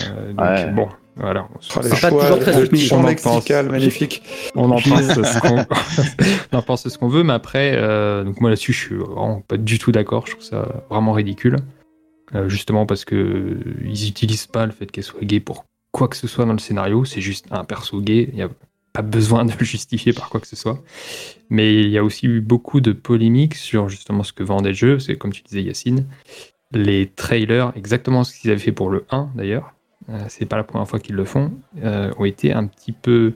Euh, 0.10 0.34
donc, 0.34 0.40
Ouais. 0.46 0.72
bon, 0.72 0.90
voilà. 1.16 1.48
Oh, 1.54 1.80
les 1.84 1.90
C'est 1.90 2.02
pas 2.02 2.10
toujours 2.10 2.40
très 2.40 2.56
On 2.92 3.00
en 3.00 3.14
pense. 3.14 3.50
magnifique. 3.50 4.24
On 4.56 4.72
en 4.72 4.82
pense 4.82 5.02
ce 5.04 5.40
qu'on 5.40 5.66
on 6.52 6.58
en 6.58 6.62
pense 6.62 6.88
ce 6.88 6.98
qu'on 6.98 7.08
veut, 7.08 7.24
mais 7.24 7.34
après, 7.34 7.74
euh, 7.76 8.24
donc 8.24 8.42
moi 8.42 8.50
là-dessus, 8.50 8.74
je 8.74 8.80
suis 8.80 8.96
vraiment 8.96 9.42
pas 9.42 9.58
du 9.58 9.80
tout 9.80 9.92
d'accord. 9.92 10.26
Je 10.28 10.32
trouve 10.34 10.44
ça 10.44 10.68
vraiment 10.90 11.14
ridicule. 11.14 11.58
Euh, 12.36 12.50
justement 12.50 12.88
parce 12.88 13.06
que 13.06 13.16
euh, 13.16 13.60
ils 13.84 14.08
utilisent 14.08 14.48
pas 14.48 14.66
le 14.66 14.72
fait 14.72 14.88
qu'elle 14.88 15.04
soit 15.04 15.24
gay 15.24 15.40
pour 15.40 15.66
quoi 15.92 16.08
que 16.08 16.16
ce 16.16 16.28
soit 16.28 16.46
dans 16.46 16.54
le 16.54 16.58
scénario. 16.60 17.06
C'est 17.06 17.22
juste 17.22 17.46
un 17.52 17.64
perso 17.64 18.02
gay. 18.02 18.28
Il 18.32 18.36
n'y 18.36 18.42
a 18.42 18.50
pas 18.94 19.02
besoin 19.02 19.44
de 19.44 19.52
le 19.60 19.66
justifier 19.66 20.14
par 20.14 20.30
quoi 20.30 20.40
que 20.40 20.48
ce 20.48 20.56
soit. 20.56 20.80
Mais 21.50 21.74
il 21.82 21.90
y 21.90 21.98
a 21.98 22.04
aussi 22.04 22.28
eu 22.28 22.42
beaucoup 22.42 22.80
de 22.80 22.92
polémiques 22.92 23.56
sur 23.56 23.90
justement 23.90 24.24
ce 24.24 24.34
que 24.34 24.44
vendait 24.44 24.70
le 24.70 24.76
jeu. 24.76 25.00
C'est 25.00 25.18
comme 25.18 25.34
tu 25.34 25.42
disais, 25.42 25.64
Yacine, 25.64 26.06
les 26.72 27.08
trailers, 27.08 27.74
exactement 27.76 28.24
ce 28.24 28.38
qu'ils 28.40 28.52
avaient 28.52 28.60
fait 28.60 28.72
pour 28.72 28.90
le 28.90 29.06
1 29.10 29.32
d'ailleurs. 29.36 29.74
euh, 30.10 30.20
c'est 30.28 30.46
pas 30.46 30.58
la 30.58 30.64
première 30.64 30.88
fois 30.88 31.00
qu'ils 31.00 31.16
le 31.16 31.26
font, 31.26 31.54
euh, 31.84 32.12
ont 32.18 32.26
été 32.26 32.52
un 32.54 32.68
petit 32.68 32.92
peu 32.92 33.34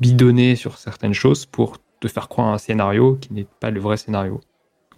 bidonnés 0.00 0.54
sur 0.54 0.78
certaines 0.78 1.14
choses 1.14 1.46
pour 1.46 1.78
te 2.00 2.08
faire 2.08 2.28
croire 2.28 2.48
un 2.48 2.58
scénario 2.58 3.16
qui 3.20 3.32
n'est 3.32 3.46
pas 3.58 3.70
le 3.70 3.80
vrai 3.80 3.96
scénario. 3.96 4.40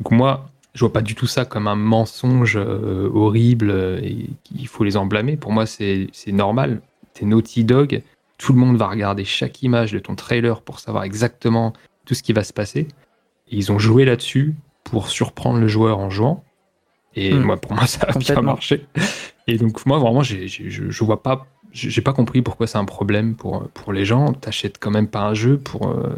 Donc 0.00 0.12
moi, 0.12 0.50
je 0.74 0.80
vois 0.80 0.92
pas 0.92 1.00
du 1.02 1.14
tout 1.14 1.26
ça 1.26 1.44
comme 1.44 1.68
un 1.68 1.76
mensonge 1.76 2.56
euh, 2.56 3.08
horrible 3.12 3.70
et 4.02 4.26
qu'il 4.44 4.66
faut 4.68 4.84
les 4.84 4.96
en 4.96 5.06
blâmer. 5.06 5.36
Pour 5.36 5.52
moi, 5.52 5.64
c'est 5.66 6.10
normal. 6.26 6.80
T'es 7.14 7.24
Naughty 7.24 7.64
Dog, 7.64 8.02
tout 8.40 8.54
le 8.54 8.58
monde 8.58 8.78
va 8.78 8.88
regarder 8.88 9.24
chaque 9.26 9.62
image 9.62 9.92
de 9.92 9.98
ton 9.98 10.14
trailer 10.14 10.62
pour 10.62 10.80
savoir 10.80 11.04
exactement 11.04 11.74
tout 12.06 12.14
ce 12.14 12.22
qui 12.22 12.32
va 12.32 12.42
se 12.42 12.54
passer. 12.54 12.88
Et 13.48 13.56
ils 13.56 13.70
ont 13.70 13.78
joué 13.78 14.06
là-dessus 14.06 14.54
pour 14.84 15.08
surprendre 15.10 15.58
le 15.58 15.68
joueur 15.68 15.98
en 15.98 16.08
jouant. 16.08 16.42
Et 17.14 17.34
Hmm. 17.34 17.42
moi, 17.42 17.56
pour 17.58 17.74
moi, 17.74 17.86
ça 17.86 18.06
a 18.08 18.18
bien 18.18 18.40
marché. 18.40 18.86
Et 19.46 19.58
donc, 19.58 19.84
moi, 19.84 19.98
vraiment, 19.98 20.22
je, 20.22 20.46
je 20.46 21.04
vois 21.04 21.22
pas, 21.22 21.46
j'ai 21.72 22.00
pas 22.00 22.12
compris 22.14 22.40
pourquoi 22.40 22.66
c'est 22.66 22.78
un 22.78 22.84
problème 22.86 23.34
pour, 23.36 23.68
pour 23.74 23.92
les 23.92 24.04
gens. 24.06 24.32
T'achètes 24.32 24.78
quand 24.78 24.90
même 24.90 25.08
pas 25.08 25.20
un 25.22 25.34
jeu 25.34 25.58
pour, 25.58 25.88
euh, 25.88 26.08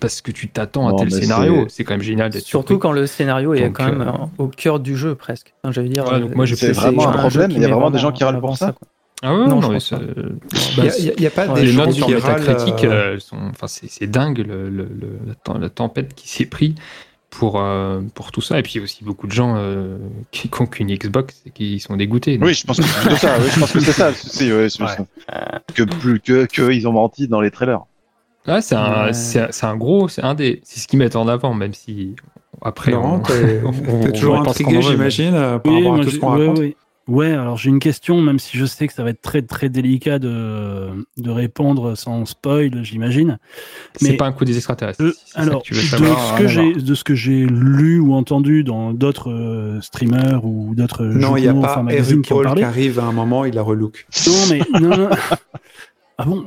parce 0.00 0.20
que 0.20 0.32
tu 0.32 0.48
t'attends 0.48 0.88
à 0.88 0.98
tel 0.98 1.10
scénario. 1.12 1.66
c'est- 1.68 1.84
quand 1.84 1.94
même 1.94 2.02
génial 2.02 2.30
d'être 2.30 2.44
Surtout 2.44 2.68
surpris. 2.74 2.82
quand 2.82 2.92
le 2.92 3.06
scénario 3.06 3.54
est 3.54 3.70
quand 3.70 3.84
même 3.84 4.00
euh, 4.00 4.06
euh, 4.10 4.26
au 4.38 4.48
cœur 4.48 4.80
du 4.80 4.96
jeu 4.96 5.14
presque. 5.14 5.54
Enfin, 5.62 5.72
je 5.72 5.80
veux 5.82 5.88
dire, 5.88 6.06
Ouais, 6.06 6.18
donc 6.20 6.34
moi, 6.34 6.44
j'ai 6.46 6.56
C'est 6.56 6.72
vraiment 6.72 7.08
un 7.08 7.18
problème, 7.18 7.50
il 7.52 7.60
y 7.60 7.64
a 7.64 7.68
vraiment 7.68 7.90
des 7.90 7.98
gens 7.98 8.10
qui 8.10 8.24
en 8.24 8.28
râlent 8.28 8.40
pour 8.40 8.56
ça. 8.56 8.72
quoi. 8.72 8.88
Ah 9.24 9.34
ouais, 9.34 9.46
Non, 9.46 9.60
non, 9.60 9.68
pas. 9.68 9.76
Il 9.76 10.76
bah, 10.76 10.82
n'y 10.82 10.88
a, 11.10 11.20
y 11.20 11.26
a 11.26 11.30
pas 11.30 11.46
des 11.48 11.60
les 11.62 11.66
gens 11.68 11.86
notes 11.86 11.94
sur. 11.94 12.08
Metacritic, 12.08 12.84
euh, 12.84 13.16
euh, 13.16 13.18
enfin, 13.50 13.66
c'est 13.68 14.06
dingue 14.10 14.38
le, 14.38 14.68
le- 14.68 14.82
le- 14.84 15.18
la, 15.26 15.34
tem- 15.34 15.60
la 15.60 15.68
tempête 15.68 16.14
qui 16.14 16.28
s'est 16.28 16.44
pris 16.46 16.74
pour, 17.30 17.60
euh, 17.60 18.00
pour 18.14 18.32
tout 18.32 18.40
ça. 18.40 18.58
Et 18.58 18.62
puis 18.62 18.72
il 18.74 18.76
y 18.78 18.80
a 18.80 18.82
aussi 18.82 19.04
beaucoup 19.04 19.28
de 19.28 19.32
gens 19.32 19.54
euh, 19.56 19.96
qui 20.32 20.50
n'ont 20.58 20.66
qu'une 20.66 20.92
Xbox 20.92 21.40
et 21.46 21.50
qui 21.50 21.78
sont 21.78 21.96
dégoûtés. 21.96 22.36
Donc, 22.36 22.48
Oui, 22.48 22.54
je 22.54 22.66
pense 22.66 22.78
que 22.78 22.82
c'est 22.82 23.16
ça. 23.16 23.36
Oui, 23.40 23.46
je 23.54 23.60
pense 23.60 23.72
que 23.72 23.80
c'est 23.80 23.92
ça 23.92 24.08
le 24.08 24.14
souci. 24.16 24.52
Ouais, 24.52 24.68
c'est- 24.68 25.72
Que 25.74 25.84
plus 25.84 26.18
que, 26.20 26.46
que 26.46 26.72
ils 26.72 26.88
ont 26.88 26.92
menti 26.92 27.28
dans 27.28 27.40
les 27.40 27.50
trailers. 27.52 27.80
Ouais, 28.48 28.60
c'est 28.60 28.74
un, 28.74 29.12
c'est 29.12 29.64
un- 29.64 29.76
gros, 29.76 30.08
c'est 30.08 30.22
un 30.24 30.34
des, 30.34 30.60
c'est 30.64 30.80
ce 30.80 30.88
qu'ils 30.88 30.98
mettent 30.98 31.14
en 31.14 31.28
avant, 31.28 31.54
même 31.54 31.74
si 31.74 32.16
après. 32.60 32.90
Laurent, 32.90 33.22
on- 33.64 34.00
t'es 34.02 34.12
toujours 34.18 34.40
intrigué, 34.40 34.82
j'imagine, 34.82 35.34
euh, 35.34 35.58
par 35.60 35.72
Oui, 35.72 35.78
rapport 35.84 36.00
à 36.00 36.04
tout 36.04 36.10
ce 36.10 36.18
qu'on 36.18 36.26
raconte. 36.30 36.58
ouais. 36.58 36.76
Ouais, 37.08 37.32
alors 37.32 37.56
j'ai 37.56 37.68
une 37.68 37.80
question, 37.80 38.20
même 38.20 38.38
si 38.38 38.56
je 38.56 38.64
sais 38.64 38.86
que 38.86 38.92
ça 38.94 39.02
va 39.02 39.10
être 39.10 39.20
très 39.22 39.42
très 39.42 39.68
délicat 39.68 40.20
de, 40.20 40.88
de 41.16 41.30
répondre 41.30 41.96
sans 41.96 42.24
spoil, 42.26 42.84
j'imagine. 42.84 43.38
C'est 43.96 44.10
Mais- 44.10 44.16
pas 44.16 44.26
un 44.26 44.32
coup 44.32 44.44
des 44.44 44.56
extraterrestres. 44.56 45.02
Euh, 45.02 45.12
si 45.12 45.32
alors, 45.36 45.62
que 45.62 45.66
tu 45.68 45.74
veux 45.74 45.82
de 45.82 45.86
savoir. 45.86 46.38
ce, 46.38 46.42
que 46.42 46.80
de 46.80 46.94
ce 46.94 47.02
que 47.04 47.14
j'ai 47.16 47.44
lu 47.44 47.98
ou 47.98 48.14
entendu 48.14 48.62
dans 48.62 48.92
d'autres 48.92 49.32
euh, 49.32 49.80
streamers 49.80 50.44
ou 50.44 50.74
d'autres 50.76 51.04
Non, 51.04 51.36
il 51.36 51.42
n'y 51.42 51.48
a 51.48 51.54
pas 51.54 51.72
enfin, 51.72 51.82
magazines 51.82 52.22
qui 52.22 52.32
arrive 52.62 53.00
à 53.00 53.04
un 53.04 53.12
moment, 53.12 53.44
il 53.44 53.54
la 53.54 53.62
relook. 53.62 54.06
Non, 54.26 54.32
mais 54.50 54.60
non, 54.80 54.96
non. 54.96 55.08
Ah 56.18 56.24
bon, 56.24 56.44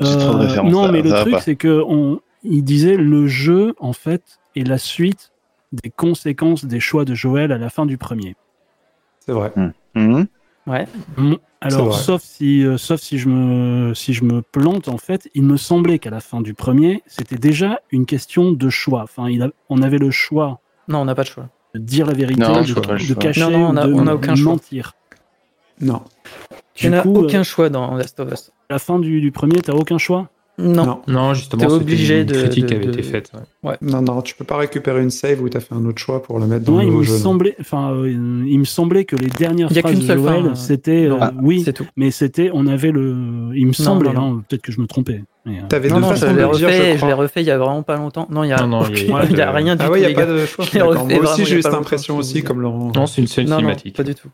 Euh, 0.00 0.62
non, 0.62 0.90
mais 0.90 1.02
le 1.02 1.10
truc, 1.10 1.34
c'est 1.42 1.56
que 1.56 1.82
on, 1.86 2.20
il 2.42 2.64
disait 2.64 2.96
le 2.96 3.26
jeu, 3.26 3.74
en 3.78 3.92
fait, 3.92 4.22
est 4.56 4.66
la 4.66 4.78
suite 4.78 5.32
des 5.72 5.90
conséquences 5.90 6.64
des 6.64 6.80
choix 6.80 7.04
de 7.04 7.14
Joël 7.14 7.52
à 7.52 7.58
la 7.58 7.68
fin 7.68 7.84
du 7.84 7.98
premier. 7.98 8.34
C'est 9.20 9.32
vrai. 9.32 9.52
Mhm. 9.94 10.26
Ouais. 10.66 10.86
Mm. 11.16 11.34
C'est 11.62 11.74
Alors, 11.74 11.88
vrai. 11.88 11.98
sauf 11.98 12.22
si, 12.22 12.64
euh, 12.64 12.78
sauf 12.78 13.00
si 13.00 13.18
je 13.18 13.28
me, 13.28 13.92
si 13.94 14.14
je 14.14 14.24
me 14.24 14.40
plante, 14.40 14.88
en 14.88 14.96
fait, 14.98 15.28
il 15.34 15.42
me 15.42 15.56
semblait 15.58 15.98
qu'à 15.98 16.10
la 16.10 16.20
fin 16.20 16.40
du 16.40 16.54
premier, 16.54 17.02
c'était 17.06 17.36
déjà 17.36 17.80
une 17.90 18.06
question 18.06 18.52
de 18.52 18.70
choix. 18.70 19.02
Enfin, 19.02 19.28
il 19.28 19.42
a- 19.42 19.50
on 19.68 19.82
avait 19.82 19.98
le 19.98 20.10
choix 20.10 20.60
Non, 20.88 21.00
on 21.00 21.04
n'a 21.04 21.14
pas 21.14 21.22
de 21.24 21.28
choix. 21.28 21.48
de 21.74 21.80
dire 21.80 22.06
la 22.06 22.14
vérité, 22.14 22.40
Non, 22.40 22.60
de, 22.62 22.66
choix. 22.66 22.82
cacher, 23.18 23.40
Non, 23.42 23.50
non, 23.50 23.68
on 23.70 23.76
a- 23.76 23.86
de 23.86 23.92
on 23.92 24.06
a 24.06 24.14
aucun 24.14 24.34
choix. 24.34 24.52
mentir. 24.52 24.92
Non. 25.82 26.02
Tu 26.74 26.88
n'as 26.88 27.04
aucun 27.04 27.40
euh, 27.40 27.44
choix 27.44 27.68
dans 27.68 27.94
Last 27.94 28.18
of 28.20 28.32
Us. 28.32 28.52
à 28.70 28.74
la 28.74 28.78
fin 28.78 28.98
du, 28.98 29.20
du 29.20 29.30
premier, 29.32 29.60
t'as 29.60 29.72
aucun 29.74 29.98
choix? 29.98 30.30
Non. 30.60 30.84
Non. 30.84 31.00
Non, 31.08 31.34
justement, 31.34 31.62
T'es 31.62 31.68
c'était 31.70 31.82
obligé 31.82 32.20
une 32.20 32.26
de- 32.26 32.34
critique 32.34 32.66
qui 32.66 32.74
avait 32.74 32.84
de- 32.86 32.92
été 32.92 33.02
faite. 33.02 33.32
ouais. 33.62 33.76
Non, 33.82 34.02
non, 34.02 34.22
tu 34.22 34.34
peux 34.34 34.44
pas 34.44 34.56
récupérer 34.56 35.02
une 35.02 35.10
save 35.10 35.40
où 35.42 35.48
tu 35.48 35.56
as 35.56 35.60
fait 35.60 35.74
un 35.74 35.84
autre 35.86 35.98
choix 35.98 36.22
pour 36.22 36.38
le 36.38 36.46
mettre 36.46 36.64
dans 36.64 36.72
Non, 36.72 36.78
le 36.78 36.84
il 36.84 36.86
nouveau 36.88 36.98
me 37.00 37.04
jeu. 37.04 37.16
semblait, 37.16 37.56
enfin, 37.60 37.92
euh, 37.92 38.08
il 38.46 38.58
me 38.58 38.64
semblait 38.64 39.04
que 39.04 39.16
les 39.16 39.28
dernières 39.28 39.68
Il 39.70 39.76
y 39.76 39.78
a 39.78 39.82
phrases 39.82 39.92
qu'une 39.92 40.00
de 40.02 40.06
seule 40.06 40.18
Joël, 40.18 40.46
euh, 40.46 40.54
c'était, 40.54 41.06
euh, 41.06 41.16
Ah, 41.20 41.32
oui, 41.42 41.62
C'est 41.64 41.72
tout. 41.72 41.86
mais 41.96 42.10
c'était, 42.10 42.50
on 42.52 42.66
avait 42.66 42.90
le, 42.92 43.50
il 43.54 43.66
me 43.66 43.72
semblait, 43.72 44.10
hein, 44.16 44.42
peut-être 44.48 44.62
que 44.62 44.72
je 44.72 44.80
me 44.80 44.86
trompais. 44.86 45.22
euh, 45.46 45.50
T'avais 45.68 45.88
Non, 45.88 45.96
deux 45.96 46.00
non, 46.02 46.14
je 46.14 46.26
l'ai 46.26 46.44
refait, 46.44 46.92
je 46.94 46.98
je 46.98 47.06
l'ai 47.06 47.12
refait 47.12 47.40
il 47.42 47.46
y 47.46 47.50
a 47.50 47.58
vraiment 47.58 47.82
pas 47.82 47.96
longtemps. 47.96 48.26
Non, 48.30 48.44
il 48.44 48.48
y 48.48 48.52
a, 48.52 48.60
Non, 48.60 48.66
non, 48.66 48.82
il 48.90 49.08
y 49.08 49.10
a- 49.10 49.16
aucune- 49.16 49.30
il 49.32 49.38
y 49.38 49.40
a 49.40 49.50
rien 49.52 49.76
du 49.76 49.82
Ah 49.82 49.86
tout. 49.86 49.92
ouais, 49.92 50.02
il 50.02 50.06
n'y 50.08 50.12
a 50.12 50.14
pas 50.14 50.26
de 50.26 50.44
choix. 50.46 50.64
Moi 50.74 51.18
aussi, 51.32 51.44
j'ai 51.46 51.56
eu 51.58 51.62
cette 51.62 51.72
impression 51.74 52.16
aussi, 52.18 52.42
comme 52.42 52.60
Laurent. 52.60 52.92
Non, 52.94 53.06
c'est 53.06 53.22
une, 53.22 53.26
cinématique. 53.28 53.96
pas 53.96 54.02
du 54.02 54.14
tout. 54.14 54.28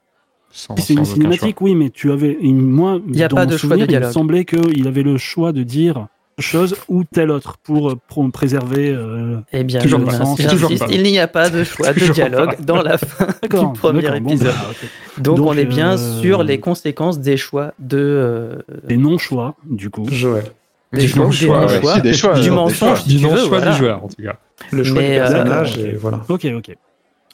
C'est 0.51 0.95
une 0.95 1.05
cinématique, 1.05 1.61
oui, 1.61 1.75
mais 1.75 1.91
tu 1.91 2.11
avais 2.11 2.37
moi, 2.43 2.99
Il 3.09 3.17
y 3.19 3.23
a 3.23 3.29
dans 3.29 3.37
pas 3.37 3.47
de 3.47 3.57
choix 3.57 3.77
de 3.77 3.85
Il 3.91 4.01
me 4.01 4.11
semblait 4.11 4.45
qu'il 4.47 4.89
avait 4.89 5.03
le 5.03 5.19
choix 5.19 5.53
de 5.53 5.63
dire 5.63 6.07
chose 6.39 6.77
ou 6.89 7.05
telle 7.05 7.31
autre 7.31 7.57
pour, 7.63 7.91
euh, 7.91 7.95
pour 8.09 8.31
préserver. 8.31 8.91
euh, 8.91 9.39
Eh 9.53 9.65
bien, 9.65 9.81
Toujours 9.81 10.05
pas. 10.05 10.19
Toujours 10.51 10.71
pas. 10.79 10.87
il 10.91 11.03
n'y 11.03 11.19
a 11.19 11.29
pas 11.29 11.49
de 11.51 11.65
choix 11.65 11.93
de 11.93 12.07
dialogue 12.13 12.57
dans 12.65 12.83
la 12.83 12.99
fin 12.99 13.27
du 13.43 13.49
premier 13.79 14.03
bon, 14.21 14.31
épisode. 14.31 14.49
bah. 14.49 14.89
Donc, 15.19 15.37
Donc, 15.39 15.47
on 15.49 15.57
est 15.57 15.65
bien 15.65 15.93
euh, 15.99 16.21
sur 16.21 16.43
les 16.43 16.61
conséquences 16.61 17.19
des 17.21 17.37
choix 17.37 17.73
de 17.79 17.97
euh, 17.99 18.57
Des 18.85 18.97
non-choix, 18.99 19.55
du 19.65 19.89
coup. 19.91 20.07
Joël. 20.11 20.45
des 20.93 21.03
Du 21.03 21.09
choix, 21.09 21.25
non-choix, 21.25 21.67
ouais. 21.67 22.01
des 22.03 22.13
choix, 22.13 22.35
du 22.35 22.43
des 22.43 22.51
mensonge, 22.51 23.05
Du 23.07 23.19
non-choix 23.21 23.49
voilà. 23.49 23.73
du 23.73 23.79
joueur, 23.79 24.05
en 24.05 24.09
tout 24.09 24.23
cas. 24.23 24.37
Le 24.73 24.85
choix 24.85 25.01
Mais, 25.01 25.13
du 25.15 25.17
personnage, 25.21 25.73
ok. 25.73 25.79
et 25.85 25.93
voilà. 25.97 26.21
Ok, 26.29 26.47
ok. 26.57 26.77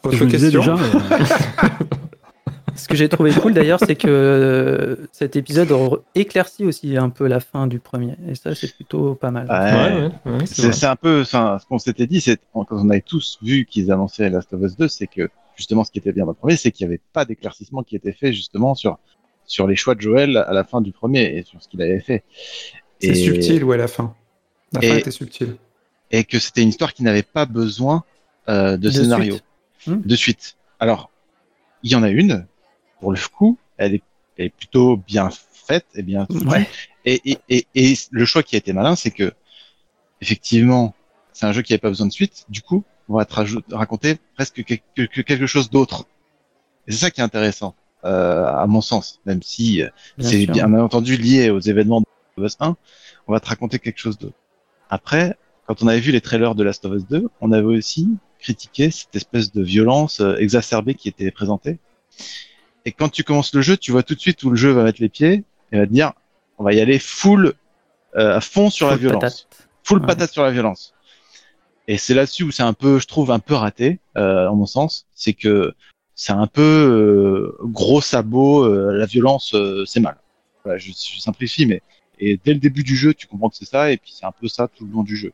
Autre 0.05 0.25
question 0.27 0.61
déjà. 0.61 0.77
Ce 2.75 2.89
que 2.89 2.97
j'ai 2.97 3.09
trouvé 3.09 3.33
cool 3.33 3.53
d'ailleurs, 3.55 3.79
c'est 3.81 3.97
que 3.97 4.09
euh, 4.09 4.97
cet 5.12 5.37
épisode 5.37 5.73
éclaircit 6.14 6.64
aussi 6.64 6.97
un 6.97 7.11
peu 7.11 7.27
la 7.27 7.41
fin 7.41 7.66
du 7.66 7.79
premier. 7.79 8.16
Et 8.29 8.35
ça, 8.35 8.55
c'est 8.55 8.75
plutôt 8.75 9.14
pas 9.14 9.31
mal. 9.31 9.47
Ouais. 9.49 9.53
Ouais, 9.55 10.11
ouais, 10.33 10.39
ouais, 10.41 10.47
c'est 10.47 10.87
un 10.87 10.97
peu, 10.97 11.20
enfin, 11.23 11.59
ce 11.61 11.66
qu'on 11.66 11.79
s'était 11.79 12.07
dit, 12.07 12.20
c'est 12.20 12.39
quand 12.53 12.66
on 12.70 12.89
avait 12.91 13.01
tous 13.03 13.39
vu 13.43 13.66
qu'ils 13.66 13.93
annonçaient 13.93 14.31
Last 14.31 14.53
of 14.53 14.62
Us 14.62 14.77
2, 14.77 14.89
c'est 14.89 15.07
que 15.07 15.29
justement, 15.57 15.85
ce 15.85 15.91
qui 15.91 15.99
était 15.99 16.12
bien 16.12 16.25
dans 16.25 16.31
le 16.33 16.37
premier, 16.37 16.57
c'est 16.57 16.70
qu'il 16.73 16.87
n'y 16.87 16.95
avait 16.95 17.01
pas 17.12 17.25
d'éclaircissement 17.25 17.83
qui 17.83 17.97
était 17.97 18.12
fait 18.12 18.33
justement 18.33 18.75
sur 18.75 18.99
sur 19.45 19.66
les 19.66 19.77
choix 19.77 19.95
de 19.95 20.01
Joël 20.01 20.37
à 20.37 20.53
la 20.53 20.64
fin 20.64 20.81
du 20.81 20.93
premier 20.93 21.25
et 21.37 21.43
sur 21.43 21.61
ce 21.62 21.68
qu'il 21.68 21.83
avait 21.83 22.01
fait. 22.01 22.23
C'est 23.01 23.09
Et- 23.09 23.14
subtil, 23.16 23.64
ouais, 23.64 23.77
la 23.77 23.89
fin. 23.89 24.14
La 24.73 24.81
fin 24.81 24.87
Et- 24.87 24.99
était 25.01 25.11
subtile. 25.11 25.57
et 26.11 26.25
que 26.25 26.39
c'était 26.39 26.62
une 26.62 26.68
histoire 26.70 26.95
qui 26.95 27.03
n'avait 27.03 27.23
pas 27.25 27.45
besoin 27.45 28.05
euh, 28.49 28.77
de, 28.77 28.87
De 28.89 28.91
scénario, 28.91 29.35
suite. 29.35 29.45
Hmm. 29.89 30.01
de 30.05 30.16
suite. 30.16 30.57
Alors, 30.81 31.11
il 31.83 31.91
y 31.91 31.97
en 31.97 32.03
a 32.03 32.09
une, 32.09 32.47
pour 33.03 33.13
le 33.13 33.19
coup, 33.37 33.59
elle 33.79 33.95
est, 33.97 34.03
elle 34.39 34.47
est 34.47 34.51
plutôt 34.51 34.97
bien 34.97 35.29
faite 35.31 35.87
et 35.95 36.03
bien. 36.03 36.27
Ouais. 36.51 36.69
Et, 37.05 37.21
et, 37.33 37.39
et, 37.49 37.67
et 37.75 37.95
le 38.13 38.25
choix 38.25 38.43
qui 38.43 38.55
a 38.55 38.59
été 38.59 38.73
malin, 38.73 38.95
c'est 38.97 39.11
que, 39.11 39.33
effectivement, 40.21 40.95
c'est 41.33 41.47
un 41.47 41.53
jeu 41.53 41.63
qui 41.63 41.73
n'avait 41.73 41.81
pas 41.81 41.89
besoin 41.89 42.07
de 42.07 42.13
suite. 42.13 42.45
Du 42.49 42.63
coup, 42.63 42.85
on 43.09 43.17
va 43.17 43.25
te 43.25 43.35
raconter 43.75 44.19
presque 44.35 44.63
que- 44.65 44.75
que- 44.95 45.03
que 45.07 45.21
quelque 45.21 45.47
chose 45.47 45.69
d'autre. 45.71 46.07
Et 46.87 46.93
c'est 46.93 46.99
ça 46.99 47.11
qui 47.11 47.21
est 47.21 47.25
intéressant, 47.25 47.75
euh, 48.05 48.45
à 48.47 48.67
mon 48.67 48.81
sens, 48.81 49.21
même 49.27 49.43
si 49.43 49.83
euh, 49.83 49.89
c'est 50.31 50.47
bien 50.53 50.73
entendu 50.75 51.17
lié 51.17 51.51
aux 51.51 51.61
événements 51.61 52.01
de 52.01 52.07
Last 52.37 52.39
of 52.39 52.45
Us 52.45 52.57
1, 52.61 52.77
on 53.27 53.33
va 53.33 53.41
te 53.41 53.49
raconter 53.49 53.79
quelque 53.79 53.99
chose 53.99 54.19
d'autre. 54.19 54.37
Après, 54.91 55.37
quand 55.67 55.83
on 55.83 55.87
avait 55.89 56.01
vu 56.01 56.13
les 56.13 56.21
trailers 56.21 56.55
de 56.55 56.63
Last 56.63 56.85
of 56.85 56.95
Us 56.95 57.07
2, 57.09 57.29
on 57.41 57.53
avait 57.53 57.65
aussi 57.77 58.09
critiqué 58.39 58.91
cette 58.91 59.15
espèce 59.15 59.53
de 59.53 59.63
violence 59.63 60.21
euh, 60.21 60.37
exacerbée 60.37 60.95
qui 60.95 61.09
était 61.09 61.31
présentée. 61.31 61.79
Et 62.85 62.93
quand 62.93 63.09
tu 63.09 63.24
commences 63.24 63.55
le 63.55 63.62
jeu, 63.62 63.76
tu 63.76 63.93
vois 63.93 64.03
tout 64.03 64.14
de 64.14 64.20
suite 64.20 64.43
où 64.43 64.51
le 64.51 64.57
jeu 64.57 64.70
va 64.72 64.83
mettre 64.85 65.01
les 65.01 65.09
pieds 65.09 65.45
et 65.70 65.78
va 65.78 65.87
te 65.87 65.93
dire, 65.93 66.12
on 66.59 66.64
va 66.64 66.72
y 66.72 66.80
aller 66.80 66.99
full, 66.99 67.55
euh, 68.16 68.37
à 68.37 68.41
fond 68.41 68.70
sur 68.70 68.89
la 68.89 68.97
violence. 68.97 69.20
patate. 69.20 69.47
full 69.85 70.01
Ouais. 70.01 70.07
patate 70.07 70.33
sur 70.33 70.43
la 70.43 70.51
violence. 70.51 70.95
Et 71.89 71.99
c'est 71.99 72.14
là-dessus 72.14 72.45
où 72.45 72.51
c'est 72.51 72.62
un 72.62 72.72
peu, 72.74 72.99
je 72.99 73.07
trouve, 73.07 73.30
un 73.30 73.39
peu 73.39 73.55
raté, 73.55 73.99
euh, 74.16 74.47
en 74.47 74.57
mon 74.57 74.66
sens, 74.66 75.07
c'est 75.14 75.33
que 75.33 75.74
c'est 76.14 76.33
un 76.33 76.47
peu 76.47 76.61
euh, 76.62 77.57
gros 77.64 78.01
sabot, 78.01 78.64
euh, 78.64 78.93
la 78.93 79.07
violence, 79.07 79.55
euh, 79.55 79.85
c'est 79.87 80.01
mal. 80.01 80.16
Voilà, 80.64 80.78
je, 80.78 80.91
je 80.91 81.20
simplifie, 81.20 81.66
mais 81.66 81.83
et 82.20 82.39
dès 82.45 82.53
le 82.55 82.61
début 82.61 82.85
du 82.85 82.95
jeu, 82.95 83.14
tu 83.14 83.26
comprends 83.26 83.49
que 83.49 83.57
c'est 83.57 83.64
ça, 83.64 83.91
et 83.91 83.97
puis 83.97 84.12
c'est 84.16 84.26
un 84.26 84.33
peu 84.33 84.47
ça 84.47 84.68
tout 84.68 84.85
le 84.87 84.93
long 84.93 85.03
du 85.03 85.16
jeu. 85.16 85.33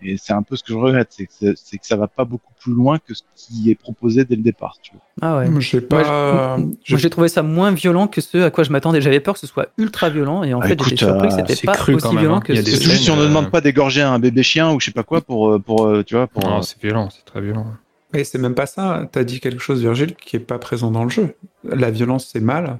Et 0.00 0.16
c'est 0.16 0.32
un 0.32 0.42
peu 0.42 0.54
ce 0.56 0.62
que 0.62 0.72
je 0.72 0.78
regrette, 0.78 1.08
c'est 1.10 1.26
que, 1.26 1.54
c'est- 1.56 1.78
que 1.78 1.86
ça 1.86 1.96
va 1.96 2.06
pas 2.06 2.24
beaucoup 2.24 2.52
plus 2.60 2.72
loin 2.72 2.98
que 2.98 3.14
ce 3.14 3.22
qui 3.34 3.70
est 3.70 3.74
proposé 3.74 4.24
dès 4.24 4.36
le 4.36 4.42
départ. 4.42 4.76
Tu 4.80 4.92
vois. 4.92 5.00
Ah 5.20 5.38
ouais. 5.38 5.48
Moi, 5.48 5.60
j'ai 5.60 5.80
Moi, 5.80 5.88
pas. 5.88 6.56
je- 6.58 6.62
j'ai- 6.84 6.94
Moi, 6.94 7.00
j'ai 7.00 7.10
trouvé 7.10 7.28
ça 7.28 7.42
moins 7.42 7.72
violent 7.72 8.06
que 8.06 8.20
ce 8.20 8.38
à 8.38 8.50
quoi 8.50 8.62
je 8.64 8.70
m'attendais. 8.70 9.00
J'avais 9.00 9.20
peur 9.20 9.34
que 9.34 9.40
ce 9.40 9.46
soit 9.48 9.68
ultra 9.76 10.08
violent 10.10 10.44
et 10.44 10.54
en 10.54 10.60
Ah, 10.60 10.68
fait, 10.68 10.80
j'étais 10.84 11.04
surpris 11.04 11.28
que 11.28 11.34
euh, 11.34 11.44
c'était 11.46 11.66
pas 11.66 11.74
cru 11.74 11.94
aussi 11.94 12.16
violent 12.16 12.36
hein. 12.36 12.40
que 12.40 12.54
C'est 12.54 12.64
juste 12.80 13.02
si 13.02 13.10
on 13.10 13.16
ne 13.16 13.22
euh, 13.22 13.28
demande 13.28 13.50
pas 13.50 13.60
d'égorger 13.60 14.02
un 14.02 14.18
bébé 14.18 14.42
chien 14.42 14.72
ou 14.72 14.78
je 14.80 14.86
sais 14.86 14.92
pas 14.92 15.02
quoi 15.02 15.20
pour, 15.20 15.50
euh, 15.50 15.58
pour, 15.58 15.86
euh, 15.86 16.02
tu 16.04 16.14
vois, 16.14 16.26
pour. 16.28 16.44
Non, 16.44 16.58
euh, 16.58 16.62
c'est 16.62 16.80
violent, 16.80 17.08
c'est 17.10 17.24
très 17.24 17.40
violent. 17.40 17.66
Et 18.14 18.24
c'est 18.24 18.38
même 18.38 18.54
pas 18.54 18.66
ça. 18.66 19.06
T'as 19.10 19.24
dit 19.24 19.40
quelque 19.40 19.60
chose, 19.62 19.80
Virgile, 19.80 20.14
qui 20.14 20.36
est 20.36 20.40
pas 20.40 20.58
présent 20.58 20.90
dans 20.90 21.04
le 21.04 21.10
jeu. 21.10 21.34
La 21.64 21.90
violence, 21.90 22.28
c'est 22.32 22.40
mal. 22.40 22.78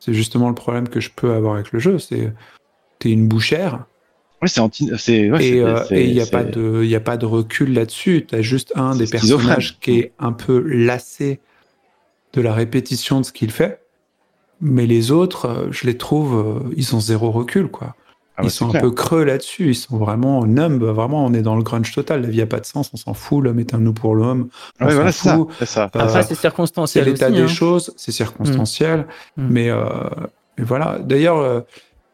C'est 0.00 0.14
justement 0.14 0.48
le 0.48 0.54
problème 0.54 0.88
que 0.88 1.00
je 1.00 1.10
peux 1.10 1.32
avoir 1.32 1.54
avec 1.54 1.72
le 1.72 1.80
jeu. 1.80 1.98
C'est 1.98 2.32
t'es 3.00 3.10
une 3.10 3.26
bouchère 3.26 3.86
Oui, 4.42 4.48
c'est 4.48 4.60
anti. 4.60 4.90
C'est. 4.98 5.30
Ouais, 5.30 5.44
et 5.44 5.50
c'est- 5.52 5.60
euh, 5.60 5.84
c'est- 5.88 5.96
et 5.96 6.04
il 6.04 6.12
y 6.14 6.20
a 6.20 6.24
c'est- 6.24 6.30
pas 6.30 6.44
de 6.44 6.84
y 6.84 6.94
a 6.94 7.00
pas 7.00 7.16
de 7.16 7.26
recul 7.26 7.72
là-dessus. 7.72 8.24
T'as 8.28 8.40
juste 8.40 8.72
un 8.76 8.92
C'est 8.92 8.98
des 9.04 9.06
personnages 9.10 9.78
qui 9.80 9.98
est 9.98 10.12
un 10.18 10.32
peu 10.32 10.58
lassé 10.60 11.40
de 12.34 12.40
la 12.40 12.52
répétition 12.52 13.20
de 13.20 13.24
ce 13.26 13.32
qu'il 13.32 13.50
fait. 13.50 13.80
Mais 14.60 14.86
les 14.86 15.10
autres, 15.12 15.46
euh, 15.46 15.66
je 15.70 15.86
les 15.86 15.96
trouve, 15.96 16.36
euh, 16.36 16.72
ils 16.76 16.94
ont 16.94 17.00
zéro 17.00 17.30
recul, 17.30 17.68
quoi. 17.68 17.94
Ah, 18.36 18.42
bah, 18.42 18.44
ils 18.44 18.50
c'est 18.50 18.58
sont 18.58 18.72
un 18.74 18.80
peu 18.80 18.90
creux 18.92 19.24
là-dessus. 19.24 19.70
Ils 19.70 19.74
sont 19.74 19.96
vraiment 19.96 20.44
numb. 20.46 20.82
Vraiment, 20.84 21.24
on 21.24 21.32
est 21.34 21.42
dans 21.42 21.56
le 21.56 21.62
grunge 21.64 21.92
total. 21.92 22.22
La 22.22 22.28
vie 22.28 22.40
a 22.42 22.46
pas 22.46 22.60
de 22.60 22.66
sens. 22.66 22.90
On 22.92 22.96
s'en 22.96 23.14
fout. 23.14 23.42
L'homme 23.42 23.58
est 23.58 23.74
un 23.74 23.78
nous 23.78 23.92
pour 23.92 24.14
l'homme. 24.14 24.48
on 24.80 24.84
Ouais, 24.84 24.90
s'en 24.92 24.96
voilà, 24.96 25.12
c'est 25.12 25.28
ça. 25.28 25.34
fout. 25.36 25.48
C'est 25.58 25.66
ça. 25.66 25.82
Euh, 25.96 25.98
Après, 25.98 26.22
c'est 26.22 26.28
c'est 26.28 26.34
circonstanciel 26.42 27.04
l'état 27.06 27.26
aussi. 27.26 27.34
des 27.36 27.42
hein. 27.42 27.48
choses, 27.48 27.92
c'est 27.96 28.12
circonstanciel, 28.12 29.06
Mm. 29.36 29.46
mais 29.50 29.70
euh, 29.70 29.84
mais 30.56 30.64
voilà. 30.64 30.98
D'ailleurs, 31.00 31.38
euh, 31.38 31.60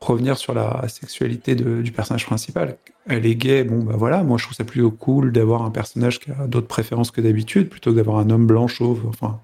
revenir 0.06 0.36
sur 0.38 0.54
la 0.54 0.86
sexualité 0.88 1.54
de- 1.54 1.82
du 1.82 1.92
personnage 1.92 2.26
principal, 2.26 2.76
elle 3.08 3.26
est 3.26 3.34
gay, 3.34 3.64
bon 3.64 3.82
bah 3.82 3.94
voilà, 3.96 4.22
moi 4.22 4.38
je 4.38 4.44
trouve 4.44 4.56
ça 4.56 4.64
plutôt 4.64 4.90
cool 4.90 5.32
d'avoir 5.32 5.62
un 5.62 5.70
personnage 5.70 6.20
qui 6.20 6.30
a 6.30 6.46
d'autres 6.46 6.66
préférences 6.68 7.10
que 7.10 7.20
d'habitude, 7.20 7.68
plutôt 7.68 7.90
que 7.90 7.96
d'avoir 7.96 8.18
un 8.18 8.30
homme 8.30 8.46
blanc 8.46 8.66
chauve. 8.68 9.02
Enfin, 9.08 9.40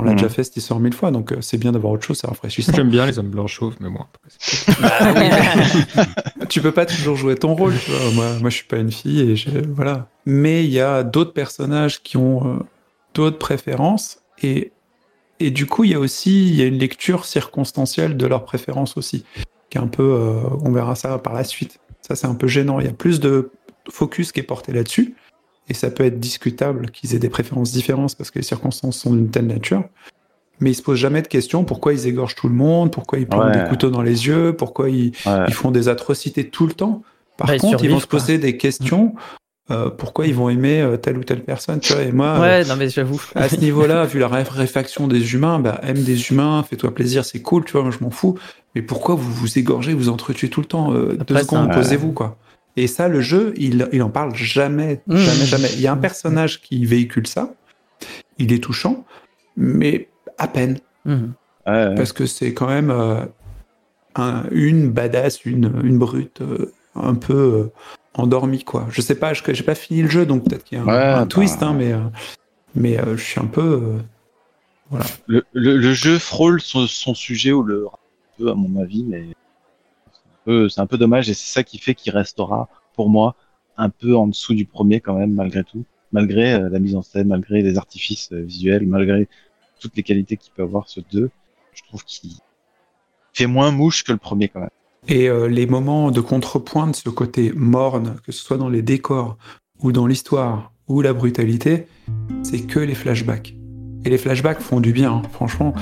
on 0.00 0.04
l'a 0.04 0.12
Mm. 0.12 0.16
déjà 0.16 0.28
fait 0.28 0.42
cette 0.44 0.56
histoire 0.56 0.80
mille 0.80 0.92
fois, 0.94 1.10
donc 1.12 1.32
euh, 1.32 1.40
c'est 1.40 1.56
bien 1.58 1.70
d'avoir 1.72 1.92
autre 1.92 2.04
chose, 2.04 2.18
c'est 2.18 2.26
rafraîchissant. 2.26 2.72
J'aime 2.74 2.90
bien 2.90 3.06
les 3.06 3.18
hommes 3.18 3.28
blancs 3.30 3.48
chauves, 3.48 3.76
mais 3.80 3.88
bon. 3.88 4.00
après, 4.00 4.28
c'est- 4.28 4.72
tu 6.48 6.60
peux 6.60 6.72
pas 6.72 6.86
toujours 6.86 7.16
jouer 7.16 7.36
ton 7.36 7.54
rôle, 7.54 7.74
tu 7.78 7.90
vois. 7.90 8.10
Moi, 8.12 8.38
moi 8.40 8.50
je 8.50 8.56
suis 8.56 8.66
pas 8.66 8.78
une 8.78 8.90
fille 8.92 9.20
et 9.20 9.36
je- 9.36 9.50
voilà. 9.68 10.08
Mais 10.26 10.64
il 10.64 10.70
y 10.70 10.80
a 10.80 11.02
d'autres 11.02 11.32
personnages 11.32 12.02
qui 12.02 12.16
ont 12.16 12.46
euh, 12.46 12.58
d'autres 13.14 13.38
préférences 13.38 14.18
et 14.42 14.72
et 15.40 15.50
du 15.50 15.66
coup 15.66 15.82
il 15.84 15.90
y 15.90 15.94
a 15.94 15.98
aussi 15.98 16.48
il 16.48 16.54
y 16.54 16.62
a 16.62 16.66
une 16.66 16.78
lecture 16.78 17.24
circonstancielle 17.24 18.16
de 18.16 18.26
leurs 18.26 18.44
préférences 18.44 18.96
aussi, 18.96 19.24
qui 19.74 19.78
est 19.78 19.80
un 19.82 19.88
peu 19.88 20.04
euh, 20.04 20.38
on 20.64 20.70
verra 20.70 20.94
ça 20.94 21.18
par 21.18 21.32
la 21.32 21.42
suite. 21.42 21.80
Ça 22.00 22.14
c'est 22.14 22.28
un 22.28 22.36
peu 22.36 22.46
gênant. 22.46 22.78
Il 22.78 22.86
y 22.86 22.88
a 22.88 22.92
plus 22.92 23.18
de 23.18 23.50
focus 23.90 24.30
qui 24.30 24.38
est 24.38 24.44
porté 24.44 24.72
là-dessus 24.72 25.16
et 25.68 25.74
ça 25.74 25.90
peut 25.90 26.04
être 26.04 26.20
discutable 26.20 26.90
qu'ils 26.92 27.12
aient 27.16 27.18
des 27.18 27.28
préférences 27.28 27.72
différentes 27.72 28.14
parce 28.16 28.30
que 28.30 28.38
les 28.38 28.44
circonstances 28.44 28.98
sont 28.98 29.12
d'une 29.12 29.30
telle 29.30 29.48
nature. 29.48 29.82
Mais 30.60 30.70
ils 30.70 30.74
se 30.74 30.82
posent 30.82 31.00
jamais 31.00 31.22
de 31.22 31.26
questions 31.26 31.64
pourquoi 31.64 31.92
ils 31.92 32.06
égorgent 32.06 32.36
tout 32.36 32.48
le 32.48 32.54
monde, 32.54 32.92
pourquoi 32.92 33.18
ils 33.18 33.26
Ouais. 33.34 33.62
des 33.64 33.68
couteaux 33.68 33.90
dans 33.90 34.02
les 34.02 34.28
yeux, 34.28 34.54
pourquoi 34.56 34.88
ils, 34.90 35.10
Ouais. 35.26 35.44
ils 35.48 35.54
font 35.54 35.72
des 35.72 35.88
atrocités 35.88 36.48
tout 36.48 36.68
le 36.68 36.72
temps? 36.74 37.02
Par 37.36 37.48
Bah, 37.48 37.58
contre, 37.58 37.82
ils 37.82 37.90
vont 37.90 37.98
se 37.98 38.06
poser 38.06 38.38
des 38.38 38.56
questions. 38.56 39.14
Euh, 39.70 39.88
pourquoi 39.90 40.26
ils 40.26 40.34
vont 40.34 40.48
aimer 40.50 40.82
euh, 40.82 40.96
telle 40.96 41.16
ou 41.16 41.24
telle 41.24 41.42
personne, 41.42 41.80
tu 41.80 41.92
vois 41.94 42.02
Et 42.02 42.12
moi, 42.12 42.26
euh, 42.36 42.40
Ouais, 42.40 42.64
non 42.64 42.76
mais 42.76 42.88
j'avoue. 42.90 43.20
à 43.34 43.48
ce 43.48 43.56
niveau-là, 43.56 44.04
vu 44.06 44.18
la 44.18 44.28
ré- 44.28 44.42
réfaction 44.42 45.08
des 45.08 45.34
humains, 45.34 45.58
bah, 45.58 45.80
aime 45.82 46.02
des 46.02 46.30
humains, 46.30 46.62
fais-toi 46.68 46.94
plaisir, 46.94 47.24
c'est 47.24 47.40
cool, 47.40 47.64
tu 47.64 47.72
vois, 47.72 47.82
moi 47.82 47.90
je 47.90 48.04
m'en 48.04 48.10
fous. 48.10 48.38
Mais 48.74 48.82
pourquoi 48.82 49.14
vous 49.14 49.32
vous 49.32 49.58
égorgez, 49.58 49.94
vous 49.94 50.08
entretuez 50.10 50.50
tout 50.50 50.60
le 50.60 50.66
temps 50.66 50.92
euh, 50.92 51.16
Après, 51.20 51.24
Deux 51.34 51.40
secondes, 51.42 51.70
un- 51.70 51.74
posez-vous, 51.74 52.12
quoi. 52.12 52.36
Et 52.76 52.86
ça, 52.88 53.06
le 53.08 53.20
jeu, 53.20 53.54
il, 53.56 53.88
il 53.92 54.02
en 54.02 54.10
parle 54.10 54.34
jamais, 54.34 55.00
Mmh. 55.06 55.16
jamais, 55.16 55.46
jamais. 55.46 55.68
Il 55.74 55.80
y 55.80 55.86
a 55.86 55.92
un 55.92 55.96
personnage 55.96 56.60
qui 56.60 56.84
véhicule 56.84 57.26
ça, 57.26 57.54
il 58.38 58.52
est 58.52 58.62
touchant, 58.62 59.04
mais 59.56 60.08
à 60.38 60.48
peine. 60.48 60.78
Ouais, 61.06 61.14
ouais. 61.66 61.94
parce 61.94 62.12
que 62.12 62.26
c'est 62.26 62.52
quand 62.52 62.66
même 62.66 62.90
un- 64.16 64.44
une 64.50 64.90
badass, 64.90 65.44
une, 65.44 65.72
une 65.84 65.98
brute, 65.98 66.40
un 66.94 67.14
peu 67.14 67.70
endormie, 68.14 68.64
quoi. 68.64 68.86
Je 68.90 69.00
sais 69.00 69.14
pas, 69.14 69.34
je 69.34 69.42
j'ai 69.52 69.62
pas 69.64 69.74
fini 69.74 70.02
le 70.02 70.08
jeu, 70.08 70.26
donc 70.26 70.44
peut-être 70.44 70.64
qu'il 70.64 70.78
y 70.78 70.80
a 70.80 70.84
un, 70.84 70.86
Ouais, 70.86 70.92
un 70.94 71.20
bah. 71.20 71.26
twist, 71.26 71.62
hein, 71.62 71.74
mais, 71.74 71.92
euh, 71.92 72.00
mais 72.74 72.98
euh, 72.98 73.16
je 73.16 73.22
suis 73.22 73.40
un 73.40 73.46
peu. 73.46 74.00
euh, 74.92 74.98
Le, 75.26 75.44
le, 75.52 75.76
le 75.76 75.94
jeu 75.94 76.18
frôle 76.18 76.60
son, 76.60 76.86
son 76.86 77.14
sujet 77.14 77.52
ou 77.52 77.62
le 77.62 77.86
peu, 78.38 78.50
à 78.50 78.54
mon 78.54 78.80
avis, 78.80 79.04
mais 79.04 79.24
c'est 80.12 80.28
un 80.30 80.38
peu- 80.44 80.68
c'est 80.68 80.80
un 80.80 80.86
peu 80.86 80.98
dommage 80.98 81.28
et 81.30 81.34
c'est 81.34 81.52
ça 81.52 81.62
qui 81.62 81.78
fait 81.78 81.94
qu'il 81.94 82.12
restera, 82.12 82.68
pour 82.94 83.08
moi, 83.08 83.34
un 83.76 83.90
peu 83.90 84.16
en 84.16 84.26
dessous 84.26 84.54
du 84.54 84.64
premier 84.66 85.00
quand 85.00 85.14
même, 85.14 85.32
malgré 85.34 85.64
tout. 85.64 85.84
Malgré 86.12 86.54
euh, 86.54 86.68
la 86.68 86.78
mise 86.78 86.94
en 86.94 87.02
scène, 87.02 87.28
malgré 87.28 87.62
les 87.62 87.76
artifices 87.76 88.30
euh, 88.32 88.42
visuels, 88.42 88.86
malgré 88.86 89.28
toutes 89.80 89.96
les 89.96 90.04
qualités 90.04 90.36
qu'il 90.36 90.52
peut 90.52 90.62
avoir, 90.62 90.88
ce 90.88 91.00
2, 91.00 91.28
je 91.72 91.82
trouve 91.82 92.04
qu'il 92.04 92.30
fait 93.32 93.46
moins 93.46 93.72
mouche 93.72 94.04
que 94.04 94.12
le 94.12 94.18
premier 94.18 94.48
quand 94.48 94.60
même. 94.60 94.70
Et 95.08 95.28
euh, 95.28 95.48
les 95.48 95.66
moments 95.66 96.10
de 96.10 96.20
contrepoint 96.20 96.86
de 96.88 96.96
ce 96.96 97.08
côté 97.10 97.52
morne, 97.54 98.16
que 98.24 98.32
ce 98.32 98.42
soit 98.42 98.56
dans 98.56 98.68
les 98.68 98.82
décors 98.82 99.36
ou 99.80 99.92
dans 99.92 100.06
l'histoire 100.06 100.72
ou 100.88 101.02
la 101.02 101.12
brutalité, 101.12 101.86
c'est 102.42 102.60
que 102.60 102.78
les 102.80 102.94
flashbacks. 102.94 103.54
Et 104.04 104.10
les 104.10 104.18
flashbacks 104.18 104.60
font 104.60 104.80
du 104.80 104.92
bien, 104.92 105.12
hein, 105.12 105.22
franchement. 105.32 105.74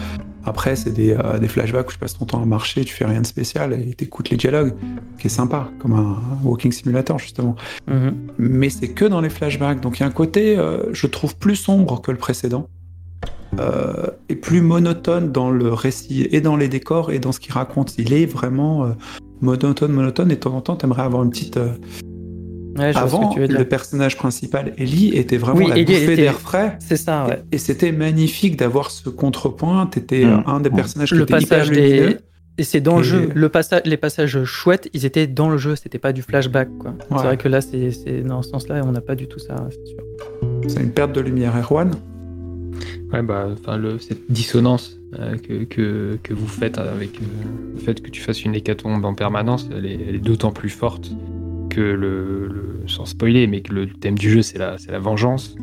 Après, 0.45 0.75
c'est 0.75 0.91
des, 0.91 1.13
euh, 1.13 1.39
des 1.39 1.47
flashbacks 1.47 1.89
où 1.89 1.93
tu 1.93 1.99
passes 1.99 2.19
ton 2.19 2.25
temps 2.25 2.43
à 2.43 2.47
marcher, 2.47 2.85
tu 2.85 2.95
fais 2.95 3.05
rien 3.05 3.21
de 3.21 3.27
spécial 3.27 3.73
et 3.73 3.95
t'écoutes 3.95 4.31
les 4.31 4.37
dialogues, 4.37 4.75
qui 5.19 5.29
est 5.29 5.31
sympa, 5.31 5.71
comme 5.79 5.93
un 5.93 6.21
walking 6.43 6.73
simulator 6.73 7.19
justement. 7.19 7.55
Mhm. 7.89 8.15
Mais 8.39 8.71
c'est 8.71 8.89
que 8.89 9.05
dans 9.05 9.21
les 9.21 9.31
flashbacks. 9.31 9.81
Donc 9.81 9.99
il 9.99 10.01
y 10.01 10.03
a 10.03 10.07
un 10.07 10.11
côté, 10.11 10.59
euh, 10.59 10.93
je 10.93 11.07
trouve, 11.07 11.37
plus 11.37 11.57
sombre 11.57 12.01
que 12.01 12.11
le 12.11 12.19
précédent. 12.19 12.69
Euh, 13.61 14.07
et 14.31 14.35
plus 14.37 14.63
monotone 14.63 15.31
dans 15.31 15.51
le 15.51 15.73
récit 15.75 16.27
et 16.31 16.41
dans 16.41 16.57
les 16.57 16.69
décors 16.69 17.13
et 17.13 17.19
dans 17.19 17.33
ce 17.33 17.41
qu'il 17.41 17.53
raconte. 17.53 17.95
Il 17.99 18.13
est 18.15 18.25
vraiment 18.25 18.85
euh, 18.85 18.89
monotone, 19.43 19.93
monotone, 19.93 20.31
et 20.31 20.37
de 20.37 20.41
temps 20.41 20.55
en 20.57 20.63
temps, 20.63 20.77
t'aimerais 20.77 21.03
avoir 21.03 21.23
une 21.23 21.31
petite. 21.31 21.57
euh, 21.59 21.73
Ouais, 22.79 22.91
je 22.95 22.99
vois 22.99 23.07
ce 23.07 23.15
Avant, 23.15 23.29
que 23.29 23.35
tu 23.35 23.41
veux 23.41 23.49
dire. 23.49 23.59
le 23.59 23.69
personnage 23.69 24.17
principal, 24.17 24.73
Ellie, 24.79 25.15
était 25.15 25.37
vraiment 25.37 25.59
Oui, 25.59 25.67
la 25.69 25.75
Ellie 25.77 25.85
bouffée 25.85 26.05
était- 26.15 26.17
d'air 26.23 26.41
frais. 26.41 26.79
C'est 26.81 26.97
ça, 26.97 27.27
ouais. 27.27 27.43
Et 27.53 27.59
c'était 27.59 27.93
magnifique 27.93 28.57
d'avoir 28.57 28.91
ce 28.91 29.11
contrepoint. 29.11 29.85
T'étais 29.85 30.25
Mm. 30.25 30.29
euh, 30.31 30.37
un 30.51 30.61
des 30.61 30.71
personnages 30.71 31.11
qui 31.11 31.17
Le 31.17 31.25
était 31.25 31.35
hyper 31.43 31.59
passage 31.59 31.71
lumineux. 31.71 32.09
des. 32.09 32.17
Et 32.57 32.65
c'est 32.65 32.81
dans 32.81 32.95
Et- 32.95 32.99
le 32.99 33.03
jeu. 33.03 33.29
Le 33.35 33.49
passage, 33.51 33.83
les 33.85 33.99
passages 33.99 34.43
chouettes, 34.45 34.89
ils 34.95 35.05
étaient 35.05 35.27
dans 35.27 35.51
le 35.51 35.59
jeu. 35.59 35.77
C'était 35.77 35.99
pas 35.99 36.15
du 36.15 36.23
flashback, 36.23 36.71
quoi. 36.79 36.93
Ouais. 36.93 36.97
C'est 37.11 37.15
vrai 37.25 37.37
que 37.37 37.49
là, 37.49 37.61
c'est 37.61 37.91
c'est- 37.91 38.23
dans 38.23 38.41
ce 38.41 38.49
sens-là, 38.49 38.81
on 38.87 38.93
n'a 38.93 39.03
pas 39.03 39.15
du 39.17 39.27
tout 39.29 39.39
ça, 39.39 39.55
c'est 39.71 39.87
sûr. 39.87 39.99
C'est 40.69 40.81
une 40.81 40.93
perte 40.93 41.13
de 41.13 41.21
lumière. 41.21 41.53
Erwan 41.59 41.91
Ouais, 43.13 43.23
bah, 43.23 43.51
cette 44.01 44.31
dissonance 44.31 44.99
euh, 45.19 45.37
que, 45.37 46.17
que, 46.23 46.33
vous 46.33 46.47
faites 46.47 46.79
avec 46.79 47.21
euh, 47.21 47.75
le 47.75 47.79
fait 47.79 48.01
que 48.01 48.11
tu 48.11 48.23
fasses 48.23 48.45
une 48.45 48.55
hécatombe 48.55 49.05
en 49.05 49.15
permanence, 49.15 49.69
elle 49.71 49.85
est, 49.85 50.19
d'autant 50.19 50.53
plus 50.53 50.71
forte 50.71 51.13
que 51.69 51.81
le, 51.83 52.81
sans 52.87 53.05
spoiler, 53.05 53.47
mais 53.47 53.61
que 53.61 53.75
le 53.75 53.89
thème 53.89 54.17
du 54.17 54.31
jeu 54.31 54.41
c'est 54.41 54.59
la, 54.59 54.77
la 54.89 54.99
vengeance. 54.99 55.55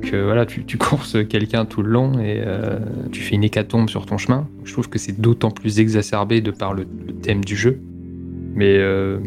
Que 0.00 0.24
voilà, 0.24 0.46
tu, 0.46 0.64
courses 0.78 1.18
quelqu'un 1.28 1.66
tout 1.66 1.82
le 1.82 1.90
long 1.90 2.18
et 2.18 2.42
euh, 2.46 2.78
tu 3.12 3.20
fais 3.20 3.34
une 3.34 3.44
hécatombe 3.44 3.90
sur 3.90 4.06
ton 4.06 4.16
chemin. 4.16 4.48
Je 4.64 4.72
trouve 4.72 4.88
que 4.88 4.98
c'est 4.98 5.20
d'autant 5.20 5.50
plus 5.50 5.78
exacerbé 5.80 6.40
de 6.40 6.50
par 6.50 6.72
le, 6.72 6.86
le 7.06 7.12
thème 7.12 7.44
du 7.44 7.56
jeu. 7.56 7.80
Mais 8.54 8.80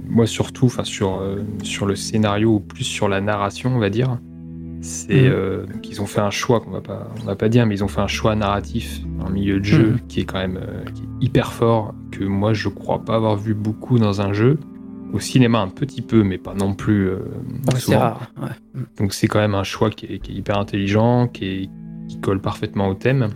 moi 0.10 0.26
surtout, 0.26 0.66
enfin 0.66 0.84
sur, 0.84 1.22
sur 1.62 1.86
le 1.86 1.96
scénario 1.96 2.56
ou 2.56 2.60
plus 2.60 2.84
sur 2.84 3.08
la 3.08 3.22
narration, 3.22 3.76
on 3.76 3.78
va 3.78 3.92
dire, 3.92 4.18
c'est 4.82 5.14
Mhm. 5.24 5.32
euh, 5.34 5.66
donc 5.66 5.90
ils 5.90 6.02
ont 6.02 6.06
fait 6.06 6.22
un 6.22 6.30
choix 6.30 6.60
qu'on 6.62 6.72
va 6.72 6.82
pas 6.82 7.12
on 7.22 7.26
va 7.26 7.36
pas 7.36 7.50
dire 7.50 7.66
mais 7.66 7.76
ils 7.76 7.84
ont 7.84 7.88
fait 7.90 8.02
un 8.02 8.08
choix 8.08 8.36
narratif 8.36 9.02
en 9.20 9.30
milieu 9.30 9.60
de 9.60 9.66
jeu 9.66 9.92
Mhm. 9.92 10.00
qui 10.08 10.20
est 10.22 10.26
quand 10.26 10.40
même 10.40 10.58
euh, 10.58 10.84
qui 10.94 11.04
est 11.04 11.26
hyper 11.26 11.52
fort 11.52 11.94
que 12.12 12.24
moi 12.24 12.54
je 12.54 12.70
crois 12.70 13.00
pas 13.04 13.16
avoir 13.16 13.36
vu 13.36 13.54
beaucoup 13.54 14.00
dans 14.00 14.22
un 14.22 14.32
jeu 14.34 14.58
au 15.12 15.20
cinéma 15.20 15.60
un 15.60 15.68
petit 15.68 16.02
peu 16.02 16.24
mais 16.24 16.38
pas 16.38 16.54
non 16.54 16.74
plus 16.76 17.10
euh, 17.10 17.18
Ouais, 17.18 17.60
c'est 17.74 17.80
souvent. 17.82 18.00
rare. 18.00 18.32
ouais. 18.42 18.50
Mm. 18.82 18.86
donc 19.00 19.14
c'est 19.14 19.28
quand 19.28 19.40
même 19.40 19.56
un 19.56 19.64
choix 19.64 19.90
qui 19.90 20.06
est, 20.06 20.20
qui 20.20 20.32
est 20.32 20.36
hyper 20.36 20.58
intelligent 20.58 21.28
qui, 21.28 21.46
est- 21.46 21.70
qui 22.08 22.20
colle 22.22 22.40
parfaitement 22.42 22.88
au 22.88 22.94
thème 22.94 23.30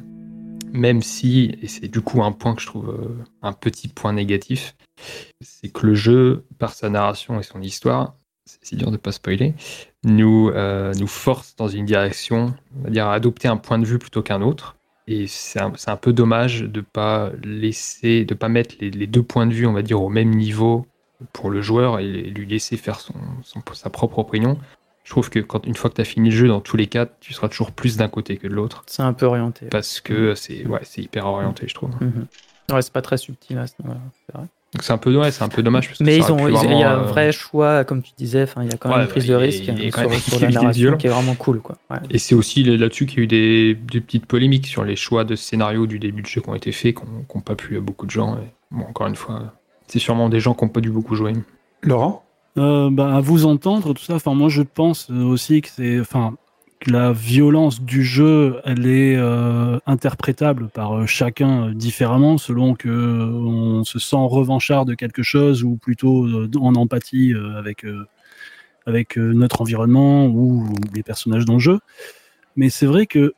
même 0.71 1.01
si 1.03 1.55
et 1.61 1.67
c'est 1.67 1.87
du 1.87 2.01
coup 2.01 2.23
un 2.23 2.31
point 2.31 2.55
que 2.55 2.61
je 2.61 2.67
trouve 2.67 2.89
euh, 2.89 3.23
un 3.41 3.53
petit 3.53 3.87
point 3.89 4.13
négatif 4.13 4.75
c'est 5.41 5.69
que 5.69 5.85
le 5.87 5.93
jeu 5.95 6.45
par 6.57 6.73
sa 6.73 6.89
narration 6.89 7.39
et 7.39 7.43
son 7.43 7.61
histoire 7.61 8.15
c'est 8.45 8.75
dur 8.75 8.91
de 8.91 8.97
pas 8.97 9.11
spoiler 9.11 9.55
nous, 10.03 10.49
euh, 10.49 10.93
nous 10.95 11.07
force 11.07 11.55
dans 11.55 11.67
une 11.67 11.85
direction, 11.85 12.53
on 12.77 12.83
va 12.83 12.89
dire 12.89 13.07
à 13.07 13.13
adopter 13.13 13.47
un 13.47 13.57
point 13.57 13.79
de 13.79 13.85
vue 13.85 13.99
plutôt 13.99 14.21
qu'un 14.21 14.41
autre. 14.41 14.75
Et 15.05 15.27
c'est 15.27 15.59
un, 15.59 15.97
peu 15.97 16.13
dommage 16.13 16.61
de 16.61 16.79
pas 16.79 17.31
laisser, 17.43 18.23
de 18.23 18.33
pas 18.33 18.47
mettre 18.47 18.75
les, 18.79 18.89
les 18.89 19.07
deux 19.07 19.23
points 19.23 19.45
de 19.45 19.53
vue, 19.53 19.65
on 19.65 19.73
va 19.73 19.81
dire, 19.81 20.01
au 20.01 20.07
même 20.07 20.29
niveau 20.29 20.87
pour 21.33 21.49
le 21.49 21.61
joueur 21.61 21.99
et 21.99 22.05
lui 22.05 22.45
laisser 22.45 22.77
faire 22.77 23.01
son, 23.01 23.13
son- 23.43 23.61
sa 23.73 23.89
propre 23.89 24.19
opinion. 24.19 24.57
Je 25.03 25.11
trouve 25.11 25.29
que 25.29 25.39
quand 25.39 25.65
une 25.65 25.75
fois 25.75 25.89
que 25.89 25.95
tu 25.95 26.01
as 26.01 26.05
fini 26.05 26.29
le 26.29 26.35
jeu, 26.35 26.47
dans 26.47 26.61
tous 26.61 26.77
les 26.77 26.87
cas, 26.87 27.05
tu 27.19 27.33
seras 27.33 27.49
toujours 27.49 27.71
plus 27.71 27.97
d'un 27.97 28.07
côté 28.07 28.37
que 28.37 28.47
de 28.47 28.53
l'autre. 28.53 28.83
C'est 28.87 29.03
un 29.03 29.11
peu 29.11 29.25
orienté. 29.25 29.65
Parce 29.65 29.99
que 29.99 30.35
c'est 30.35 30.65
ouais, 30.65 30.81
hyper 30.95 31.25
orienté, 31.25 31.67
je 31.67 31.73
trouve. 31.73 31.91
Mhm. 31.99 32.27
Ouais, 32.71 32.81
c'est 32.81 32.93
pas 32.93 33.01
très 33.01 33.17
subtil 33.17 33.57
à 33.57 33.67
ce 33.67 33.73
niveau-là, 33.79 33.99
c'est 34.25 34.37
vrai. 34.37 34.47
Donc 34.73 34.81
c'est 34.83 34.91
un 34.93 34.97
peu, 34.97 35.15
ouais, 35.15 35.29
c'est 35.31 35.43
un 35.43 35.49
peu 35.49 35.61
dommage. 35.61 35.87
Parce 35.87 35.99
que 35.99 36.03
Mais 36.03 36.17
ils 36.17 36.31
ont, 36.31 36.47
il 36.47 36.53
y 36.53 36.83
a 36.83 36.91
un 36.97 37.01
euh, 37.01 37.03
vrai 37.03 37.31
choix, 37.31 37.83
comme 37.83 38.01
tu 38.01 38.11
disais. 38.17 38.43
Enfin, 38.43 38.63
il 38.63 38.71
y 38.71 38.73
a 38.73 38.77
quand 38.77 38.89
même 38.89 38.97
Ouais, 38.97 39.03
une 39.03 39.09
prise 39.09 39.27
de 39.27 39.35
risque 39.35 39.65
sur, 39.65 39.73
même- 39.73 39.91
sur 40.19 40.39
la 40.39 40.49
narration 40.51 40.97
qui 40.97 41.05
est 41.07 41.11
vraiment 41.11 41.35
cool, 41.35 41.61
quoi. 41.61 41.77
Ouais. 41.91 41.97
Et 42.09 42.17
c'est 42.17 42.33
aussi 42.33 42.63
là-dessus 42.63 43.05
qu'il 43.05 43.19
y 43.19 43.21
a 43.21 43.23
eu 43.23 43.27
des, 43.27 43.75
des 43.75 44.01
petites 44.01 44.25
polémiques 44.25 44.65
sur 44.65 44.83
les 44.83 44.95
choix 44.95 45.25
de 45.25 45.35
scénario 45.35 45.85
du 45.85 45.99
début 45.99 46.23
de 46.23 46.27
jeu 46.27 46.41
qui 46.41 46.49
ont 46.49 46.55
été 46.55 46.71
faits, 46.71 46.95
qui 46.95 47.03
n'ont 47.35 47.41
pas 47.41 47.55
plu 47.55 47.77
à 47.77 47.81
beaucoup 47.81 48.07
de 48.07 48.11
gens. 48.11 48.35
Et, 48.37 48.51
bon, 48.71 48.85
encore 48.85 49.05
une 49.07 49.15
fois, 49.15 49.53
c'est 49.87 49.99
sûrement 49.99 50.27
des 50.29 50.39
gens 50.39 50.55
qui 50.55 50.63
n'ont 50.65 50.71
pas 50.71 50.81
dû 50.81 50.89
beaucoup 50.89 51.13
jouer. 51.15 51.33
Laurent? 51.83 52.23
Euh, 52.57 52.89
bah, 52.91 53.15
à 53.15 53.19
vous 53.19 53.45
entendre, 53.45 53.93
tout 53.93 54.03
ça. 54.03 54.15
Enfin, 54.15 54.33
moi, 54.33 54.49
je 54.49 54.63
pense 54.63 55.09
aussi 55.09 55.61
que 55.61 55.69
c'est, 55.69 55.99
enfin, 55.99 56.33
la 56.87 57.11
violence 57.11 57.81
du 57.81 58.03
jeu, 58.03 58.59
elle 58.65 58.87
est 58.87 59.15
euh, 59.15 59.79
interprétable 59.85 60.69
par 60.69 60.97
euh, 60.97 61.05
chacun 61.05 61.69
euh, 61.69 61.73
différemment, 61.73 62.37
selon 62.37 62.73
que 62.73 62.89
on 62.89 63.83
se 63.83 63.99
sent 63.99 64.17
revanchard 64.19 64.85
de 64.85 64.93
quelque 64.93 65.23
chose 65.23 65.63
ou 65.63 65.77
plutôt 65.77 66.27
en 66.59 66.75
empathie 66.75 67.33
avec 67.57 67.85
avec 68.85 69.17
notre 69.17 69.61
environnement 69.61 70.27
ou 70.27 70.67
les 70.93 71.03
personnages 71.03 71.45
dans 71.45 71.53
le 71.53 71.59
jeu. 71.59 71.79
Mais 72.55 72.69
c'est 72.69 72.85
vrai 72.85 73.05
que 73.05 73.33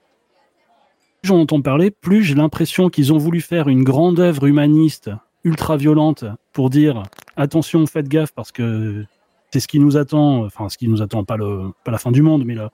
plus 1.21 1.29
j'en 1.29 1.39
entends 1.39 1.61
parler, 1.61 1.91
plus 1.91 2.23
j'ai 2.23 2.35
l'impression 2.35 2.89
qu'ils 2.89 3.13
ont 3.13 3.17
voulu 3.17 3.41
faire 3.41 3.67
une 3.67 3.83
grande 3.83 4.19
œuvre 4.19 4.45
humaniste 4.45 5.11
ultra 5.43 5.77
violente 5.77 6.25
pour 6.51 6.69
dire 6.69 7.03
attention, 7.35 7.85
faites 7.85 8.07
gaffe 8.07 8.31
parce 8.31 8.51
que 8.51 9.05
c'est 9.51 9.59
ce 9.59 9.67
qui 9.67 9.79
nous 9.79 9.97
attend, 9.97 10.43
enfin 10.43 10.69
ce 10.69 10.77
qui 10.77 10.87
nous 10.87 11.01
attend, 11.01 11.23
pas, 11.23 11.37
le, 11.37 11.71
pas 11.83 11.91
la 11.91 11.99
fin 11.99 12.11
du 12.11 12.23
monde, 12.23 12.43
mais 12.43 12.55
la, 12.55 12.71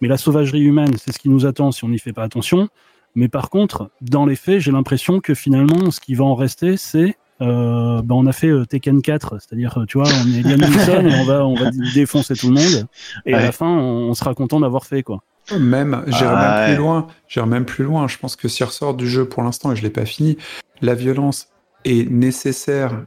mais 0.00 0.08
la 0.08 0.16
sauvagerie 0.16 0.62
humaine, 0.62 0.96
c'est 0.98 1.12
ce 1.12 1.18
qui 1.18 1.28
nous 1.28 1.46
attend 1.46 1.72
si 1.72 1.84
on 1.84 1.88
n'y 1.88 1.98
fait 1.98 2.12
pas 2.12 2.22
attention. 2.24 2.68
Mais 3.14 3.28
par 3.28 3.50
contre, 3.50 3.90
dans 4.00 4.26
les 4.26 4.36
faits, 4.36 4.60
j'ai 4.60 4.70
l'impression 4.72 5.20
que 5.20 5.34
finalement, 5.34 5.90
ce 5.90 6.00
qui 6.00 6.14
va 6.14 6.24
en 6.24 6.34
rester, 6.34 6.76
c'est 6.76 7.16
euh, 7.40 8.02
ben 8.02 8.16
on 8.16 8.26
a 8.26 8.32
fait 8.32 8.48
euh, 8.48 8.64
Tekken 8.64 9.00
4, 9.00 9.36
c'est-à-dire, 9.40 9.78
euh, 9.78 9.84
tu 9.86 9.98
vois, 9.98 10.08
on 10.08 10.32
est 10.32 10.42
Liam 10.42 10.60
Neeson 10.60 11.06
et 11.06 11.14
on 11.20 11.24
va, 11.24 11.46
on 11.46 11.54
va 11.54 11.70
défoncer 11.94 12.34
tout 12.34 12.48
le 12.48 12.54
monde. 12.54 12.86
Et 13.26 13.34
à 13.34 13.40
la 13.40 13.52
fin, 13.52 13.68
on, 13.68 14.08
on 14.10 14.14
sera 14.14 14.34
content 14.34 14.58
d'avoir 14.58 14.86
fait, 14.86 15.02
quoi. 15.04 15.22
Même, 15.56 16.02
j'irai 16.08 16.26
Ah, 16.26 16.42
même 16.42 16.68
ouais. 16.68 16.74
plus 16.74 16.82
loin. 16.82 17.06
J'irai 17.28 17.46
même 17.46 17.64
plus 17.64 17.84
loin. 17.84 18.08
Je 18.08 18.18
pense 18.18 18.36
que 18.36 18.48
s'il 18.48 18.66
ressort 18.66 18.94
du 18.94 19.08
jeu 19.08 19.24
pour 19.24 19.42
l'instant, 19.42 19.72
et 19.72 19.76
je 19.76 19.82
l'ai 19.82 19.90
pas 19.90 20.04
fini, 20.04 20.36
la 20.82 20.94
violence 20.94 21.48
est 21.84 22.10
nécessaire 22.10 23.04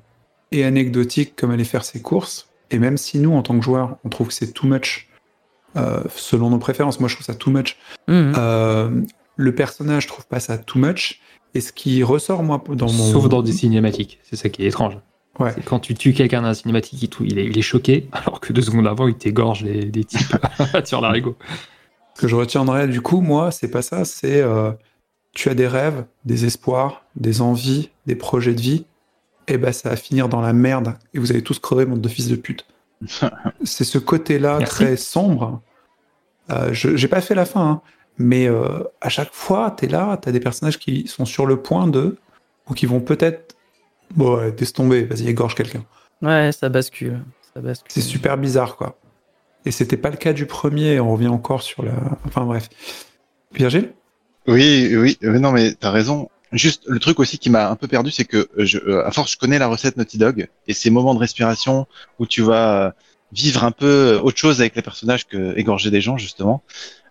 et 0.51 0.63
anecdotique 0.63 1.35
comme 1.35 1.51
aller 1.51 1.63
faire 1.65 1.83
ses 1.83 2.01
courses. 2.01 2.49
Et 2.71 2.79
même 2.79 2.97
si 2.97 3.19
nous, 3.19 3.33
en 3.33 3.41
tant 3.41 3.57
que 3.59 3.63
joueurs, 3.63 3.97
on 4.05 4.09
trouve 4.09 4.29
que 4.29 4.33
c'est 4.33 4.53
too 4.53 4.65
much, 4.65 5.09
euh, 5.09 5.10
selon 6.15 6.49
nos 6.49 6.57
préférences, 6.57 6.99
moi 6.99 7.09
je 7.09 7.15
trouve 7.15 7.25
ça 7.25 7.35
too 7.35 7.51
much. 7.51 7.77
Mhm. 8.07 8.33
Euh, 8.37 9.01
le 9.35 9.55
personnage 9.55 10.07
trouve 10.07 10.27
pas 10.27 10.39
ça 10.39 10.57
too 10.57 10.79
much. 10.79 11.21
Et 11.53 11.59
ce 11.59 11.73
qui 11.73 12.01
ressort, 12.03 12.43
moi, 12.43 12.63
dans 12.69 12.91
mon. 12.91 13.11
Sauf 13.11 13.27
dans 13.27 13.41
des 13.41 13.51
cinématiques. 13.51 14.19
C'est 14.23 14.37
ça 14.37 14.49
qui 14.49 14.63
est 14.63 14.67
étrange. 14.67 14.97
Ouais. 15.39 15.53
Quand 15.65 15.79
tu 15.79 15.95
tues 15.95 16.13
quelqu'un 16.13 16.41
dans 16.41 16.49
un 16.49 16.53
cinématique, 16.53 17.13
il, 17.21 17.39
est, 17.39 17.45
il 17.45 17.57
est 17.57 17.61
choqué, 17.61 18.07
alors 18.11 18.39
que 18.39 18.53
deux 18.53 18.61
secondes 18.61 18.87
avant, 18.87 19.07
il 19.07 19.15
t'égorge 19.15 19.63
les, 19.63 19.85
des 19.85 20.03
types 20.03 20.35
sur 20.85 21.01
l'arigot. 21.01 21.35
Ce 22.15 22.21
que 22.21 22.27
je 22.27 22.35
retiendrai 22.35 22.87
du 22.87 23.01
coup, 23.01 23.21
moi, 23.21 23.51
c'est 23.51 23.69
pas 23.69 23.81
ça, 23.81 24.05
c'est 24.05 24.41
euh, 24.41 24.71
tu 25.33 25.49
as 25.49 25.53
des 25.53 25.67
rêves, 25.67 26.05
des 26.25 26.45
espoirs, 26.45 27.03
des 27.15 27.41
envies, 27.41 27.89
des 28.05 28.15
projets 28.15 28.53
de 28.53 28.61
vie, 28.61 28.85
et 29.47 29.57
ben 29.57 29.71
ça 29.71 29.89
va 29.89 29.95
finir 29.95 30.29
dans 30.29 30.41
la 30.41 30.53
merde 30.53 30.95
et 31.13 31.19
vous 31.19 31.31
allez 31.31 31.41
tous 31.41 31.59
crever, 31.59 31.85
monde 31.85 32.01
de 32.01 32.09
fils 32.09 32.27
de 32.27 32.35
pute. 32.35 32.65
c'est 33.63 33.83
ce 33.83 33.97
côté-là 33.97 34.59
très 34.61 34.97
sombre. 34.97 35.61
Euh, 36.49 36.73
je 36.73 36.95
j'ai 36.95 37.07
pas 37.07 37.21
fait 37.21 37.35
la 37.35 37.45
fin, 37.45 37.61
hein, 37.61 37.81
mais 38.17 38.47
euh, 38.47 38.83
à 38.99 39.09
chaque 39.09 39.33
fois, 39.33 39.71
t'es 39.71 39.87
là, 39.87 40.17
t'as 40.17 40.31
des 40.31 40.39
personnages 40.39 40.79
qui 40.79 41.07
sont 41.07 41.25
sur 41.25 41.45
le 41.45 41.61
point 41.61 41.87
de 41.87 42.17
ou 42.69 42.73
qui 42.73 42.85
vont 42.85 42.99
peut-être 42.99 43.55
bon, 44.15 44.37
ouais, 44.37 44.53
laisse 44.57 44.73
tomber, 44.73 45.03
vas-y 45.03 45.27
égorge 45.27 45.55
quelqu'un. 45.55 45.83
Ouais, 46.21 46.51
ça 46.51 46.69
bascule. 46.69 47.21
Ça 47.53 47.61
bascule. 47.61 47.91
C'est 47.91 48.01
super 48.01 48.37
bizarre, 48.37 48.75
quoi. 48.75 48.97
Et 49.65 49.71
c'était 49.71 49.97
pas 49.97 50.09
le 50.09 50.17
cas 50.17 50.33
du 50.33 50.45
premier, 50.45 50.99
on 50.99 51.11
revient 51.11 51.27
encore 51.27 51.61
sur 51.61 51.83
la. 51.83 51.93
Enfin 52.25 52.45
bref. 52.45 52.69
Virgile? 53.53 53.93
Oui, 54.47 54.95
oui, 54.95 55.17
non, 55.21 55.51
mais 55.51 55.73
t'as 55.73 55.91
raison. 55.91 56.29
Juste, 56.51 56.83
le 56.85 56.99
truc 56.99 57.19
aussi 57.19 57.37
qui 57.37 57.49
m'a 57.49 57.69
un 57.69 57.75
peu 57.75 57.87
perdu, 57.87 58.11
c'est 58.11 58.25
que 58.25 58.49
je, 58.57 58.77
euh, 58.79 59.05
à 59.05 59.11
force, 59.11 59.31
je 59.31 59.37
connais 59.37 59.57
la 59.57 59.67
recette 59.67 59.95
Naughty 59.95 60.17
Dog 60.17 60.49
et 60.67 60.73
ces 60.73 60.89
moments 60.89 61.13
de 61.13 61.19
respiration 61.19 61.87
où 62.19 62.25
tu 62.25 62.41
vas 62.41 62.87
euh, 62.87 62.91
vivre 63.31 63.63
un 63.63 63.71
peu 63.71 63.85
euh, 64.15 64.19
autre 64.21 64.37
chose 64.37 64.59
avec 64.59 64.75
les 64.75 64.81
personnages 64.81 65.25
que 65.27 65.57
égorger 65.57 65.91
des 65.91 66.01
gens, 66.01 66.17
justement. 66.17 66.61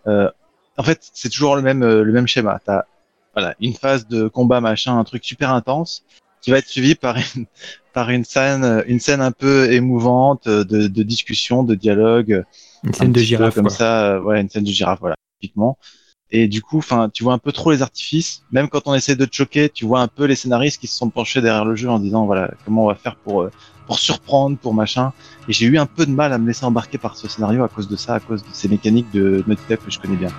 Euh, 0.06 0.30
en 0.76 0.82
fait, 0.82 1.00
c'est 1.12 1.30
toujours 1.30 1.56
le 1.56 1.62
même, 1.62 1.82
euh, 1.82 2.02
le 2.02 2.12
même 2.12 2.26
schéma. 2.26 2.60
T'as, 2.64 2.84
voilà, 3.34 3.54
une 3.60 3.74
phase 3.74 4.06
de 4.08 4.28
combat, 4.28 4.60
machin, 4.60 4.98
un 4.98 5.04
truc 5.04 5.24
super 5.24 5.50
intense 5.52 6.04
qui 6.42 6.50
va 6.50 6.58
être 6.58 6.68
suivi 6.68 6.94
par 6.94 7.16
une, 7.16 7.46
par 7.92 8.10
une 8.10 8.24
scène, 8.24 8.64
euh, 8.64 8.82
une 8.86 9.00
scène 9.00 9.20
un 9.20 9.32
peu 9.32 9.72
émouvante 9.72 10.46
euh, 10.46 10.64
de, 10.64 10.86
de 10.86 11.02
discussion, 11.02 11.62
de 11.62 11.74
dialogue, 11.74 12.44
Une 12.82 12.90
un 12.90 12.92
scène 12.92 13.12
de 13.12 13.20
girafe. 13.20 13.54
comme 13.54 13.66
quoi. 13.66 13.74
ça, 13.74 14.14
euh, 14.14 14.20
ouais, 14.20 14.40
une 14.40 14.48
scène 14.48 14.64
de 14.64 14.70
girafe, 14.70 15.00
voilà, 15.00 15.16
typiquement. 15.40 15.78
Et 16.32 16.48
du 16.48 16.62
coup, 16.62 16.78
enfin, 16.78 17.10
tu 17.12 17.24
vois 17.24 17.32
un 17.32 17.38
peu 17.38 17.52
trop 17.52 17.72
les 17.72 17.82
artifices. 17.82 18.42
Même 18.52 18.68
quand 18.68 18.82
on 18.86 18.94
essaie 18.94 19.16
de 19.16 19.24
te 19.24 19.34
choquer, 19.34 19.68
tu 19.68 19.84
vois 19.84 20.00
un 20.00 20.08
peu 20.08 20.24
les 20.24 20.36
scénaristes 20.36 20.80
qui 20.80 20.86
se 20.86 20.96
sont 20.96 21.10
penchés 21.10 21.40
derrière 21.40 21.64
le 21.64 21.74
jeu 21.74 21.88
en 21.88 21.98
disant 21.98 22.26
voilà 22.26 22.50
comment 22.64 22.84
on 22.84 22.88
va 22.88 22.94
faire 22.94 23.16
pour 23.16 23.42
euh, 23.42 23.50
pour 23.86 23.98
surprendre, 23.98 24.56
pour 24.56 24.72
machin. 24.72 25.12
Et 25.48 25.52
j'ai 25.52 25.66
eu 25.66 25.76
un 25.76 25.86
peu 25.86 26.06
de 26.06 26.12
mal 26.12 26.32
à 26.32 26.38
me 26.38 26.46
laisser 26.46 26.64
embarquer 26.64 26.98
par 26.98 27.16
ce 27.16 27.26
scénario 27.26 27.64
à 27.64 27.68
cause 27.68 27.88
de 27.88 27.96
ça, 27.96 28.14
à 28.14 28.20
cause 28.20 28.42
de 28.42 28.48
ces 28.52 28.68
mécaniques 28.68 29.10
de 29.12 29.42
Naughty 29.48 29.64
que 29.66 29.90
je 29.90 29.98
connais 29.98 30.16
bien. 30.16 30.30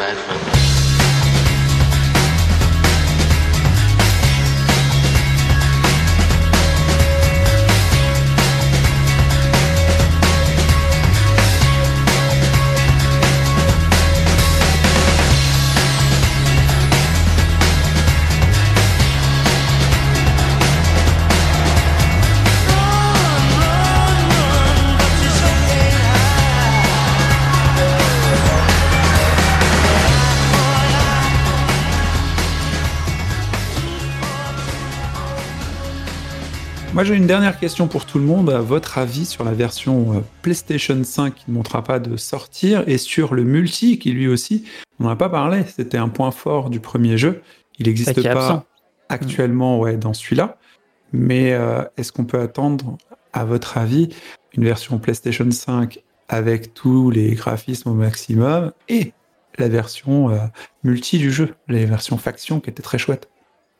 management. 0.00 0.59
Moi, 37.00 37.06
j'ai 37.06 37.16
une 37.16 37.26
dernière 37.26 37.58
question 37.58 37.88
pour 37.88 38.04
tout 38.04 38.18
le 38.18 38.26
monde. 38.26 38.50
À 38.50 38.60
votre 38.60 38.98
avis 38.98 39.24
sur 39.24 39.42
la 39.42 39.52
version 39.52 40.18
euh, 40.18 40.20
PlayStation 40.42 41.02
5 41.02 41.34
qui 41.34 41.44
ne 41.48 41.54
montrera 41.54 41.82
pas 41.82 41.98
de 41.98 42.18
sortir 42.18 42.86
et 42.86 42.98
sur 42.98 43.32
le 43.32 43.42
multi 43.42 43.98
qui 43.98 44.12
lui 44.12 44.28
aussi, 44.28 44.66
on 44.98 45.04
n'en 45.04 45.08
a 45.08 45.16
pas 45.16 45.30
parlé. 45.30 45.64
C'était 45.64 45.96
un 45.96 46.10
point 46.10 46.30
fort 46.30 46.68
du 46.68 46.78
premier 46.78 47.16
jeu. 47.16 47.40
Il 47.78 47.86
n'existe 47.86 48.22
pas 48.22 48.30
absent. 48.32 48.64
actuellement 49.08 49.80
ouais, 49.80 49.96
dans 49.96 50.12
celui-là. 50.12 50.58
Mais 51.14 51.54
euh, 51.54 51.84
est-ce 51.96 52.12
qu'on 52.12 52.26
peut 52.26 52.38
attendre, 52.38 52.98
à 53.32 53.46
votre 53.46 53.78
avis, 53.78 54.10
une 54.52 54.64
version 54.64 54.98
PlayStation 54.98 55.50
5 55.50 56.02
avec 56.28 56.74
tous 56.74 57.10
les 57.10 57.30
graphismes 57.30 57.88
au 57.88 57.94
maximum 57.94 58.72
et 58.90 59.14
la 59.56 59.68
version 59.68 60.28
euh, 60.28 60.36
multi 60.84 61.16
du 61.16 61.32
jeu, 61.32 61.54
les 61.66 61.86
versions 61.86 62.18
faction 62.18 62.60
qui 62.60 62.68
étaient 62.68 62.82
très 62.82 62.98
chouettes? 62.98 63.30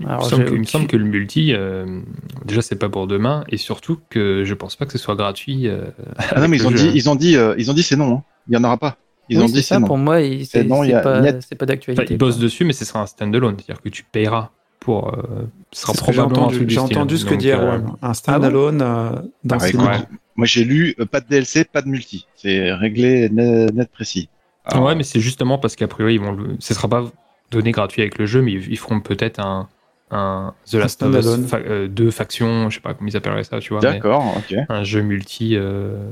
Alors, 0.07 0.23
il, 0.23 0.25
me 0.25 0.29
semble 0.31 0.43
j'ai 0.45 0.49
que, 0.51 0.55
il 0.55 0.61
me 0.61 0.65
semble 0.65 0.87
que 0.87 0.97
le 0.97 1.05
multi, 1.05 1.53
euh, 1.55 2.01
déjà, 2.45 2.63
c'est 2.63 2.77
pas 2.77 2.89
pour 2.89 3.07
demain, 3.07 3.45
et 3.49 3.57
surtout 3.57 3.99
que 4.09 4.45
je 4.45 4.55
pense 4.55 4.77
pas 4.77 4.87
que 4.87 4.93
ce 4.93 4.99
soit 4.99 5.17
gratuit. 5.17 5.69
euh, 5.69 5.85
Ah 6.19 6.41
non, 6.41 6.49
mais 6.49 6.57
avec 6.59 6.61
ils 6.61 6.67
ont 6.67 6.71
dit, 6.71 6.77
jeu. 6.79 6.91
ils 6.95 7.11
ont 7.11 7.15
dit, 7.17 7.37
euh, 7.37 7.55
ils 7.59 7.71
ont 7.71 7.75
dit 7.75 7.83
c'est 7.83 7.97
non. 7.97 8.15
hein. 8.15 8.23
Il 8.49 8.55
y 8.55 8.57
en 8.57 8.65
aura 8.65 8.77
pas. 8.79 8.97
Ils 9.29 9.39
Oui, 9.39 9.45
ont 9.45 9.47
dit 9.47 9.63
ça, 9.63 9.75
c'est 9.77 9.81
non. 9.81 9.87
pour 9.87 9.99
moi, 9.99 10.17
c'est 10.45 10.65
non, 10.65 10.83
il 10.83 10.89
y 10.89 10.91
c'est 10.91 10.97
a- 10.97 11.01
pas, 11.03 11.21
pas 11.23 11.29
Enfin, 11.29 11.67
d'actualité. 11.67 12.15
ils 12.15 12.19
bossent 12.19 12.39
dessus, 12.39 12.65
mais 12.65 12.73
ce 12.73 12.85
sera 12.85 13.01
un 13.03 13.07
standalone, 13.07 13.57
c'est-à-dire 13.59 13.83
que 13.83 13.89
tu 13.89 14.03
payeras 14.05 14.51
pour. 14.81 15.15
euh, 15.15 15.47
ce 15.73 15.83
sera 15.83 15.93
probablement 15.93 16.49
j'ai 16.51 16.79
entendu 16.79 17.19
ce 17.19 17.25
que 17.27 17.35
euh, 17.35 17.57
Erwan. 17.57 17.93
Un 18.03 18.15
standalone 18.15 18.83
euh, 18.83 19.11
dans 19.45 19.59
Ah, 19.61 19.67
ouais. 19.67 19.99
Moi 20.37 20.47
j'ai 20.47 20.65
lu 20.65 20.95
euh, 20.99 21.05
pas 21.05 21.21
de 21.21 21.29
DLC, 21.29 21.65
pas 21.65 21.83
de 21.83 21.89
multi. 21.89 22.27
C'est 22.35 22.73
réglé 22.73 23.29
net, 23.29 23.73
net 23.75 23.91
précis. 23.93 24.31
Alors, 24.65 24.85
Ouais, 24.87 24.95
mais 24.95 25.03
c'est 25.05 25.21
justement 25.21 25.59
parce 25.59 25.77
qu'à 25.77 25.87
priori, 25.87 26.15
ils 26.15 26.21
vont 26.21 26.33
le... 26.33 26.57
ce 26.59 26.75
sera 26.75 26.89
pas 26.89 27.05
donné 27.51 27.73
gratuit 27.73 28.03
avec 28.03 28.19
le 28.19 28.27
jeu, 28.27 28.41
mais 28.43 28.53
ils 28.53 28.73
ils 28.73 28.79
feront 28.79 29.01
peut-être 29.01 29.39
un, 29.41 29.69
un 30.11 30.55
The 30.71 30.75
Last 30.75 31.03
of 31.03 31.15
Us 31.15 31.47
fa- 31.47 31.59
euh, 31.59 31.89
deux 31.89 32.11
factions, 32.11 32.69
je 32.71 32.77
sais 32.77 32.81
pas 32.81 32.95
comment 32.95 33.09
ils 33.09 33.17
appelleraient 33.17 33.45
ça, 33.45 33.61
tu 33.61 33.73
vois. 33.73 33.81
mais 33.83 33.93
D'accord, 33.95 34.37
ok. 34.37 34.55
Un 34.69 34.85
jeu 34.85 35.03
multi. 35.03 35.57
euh, 35.57 36.11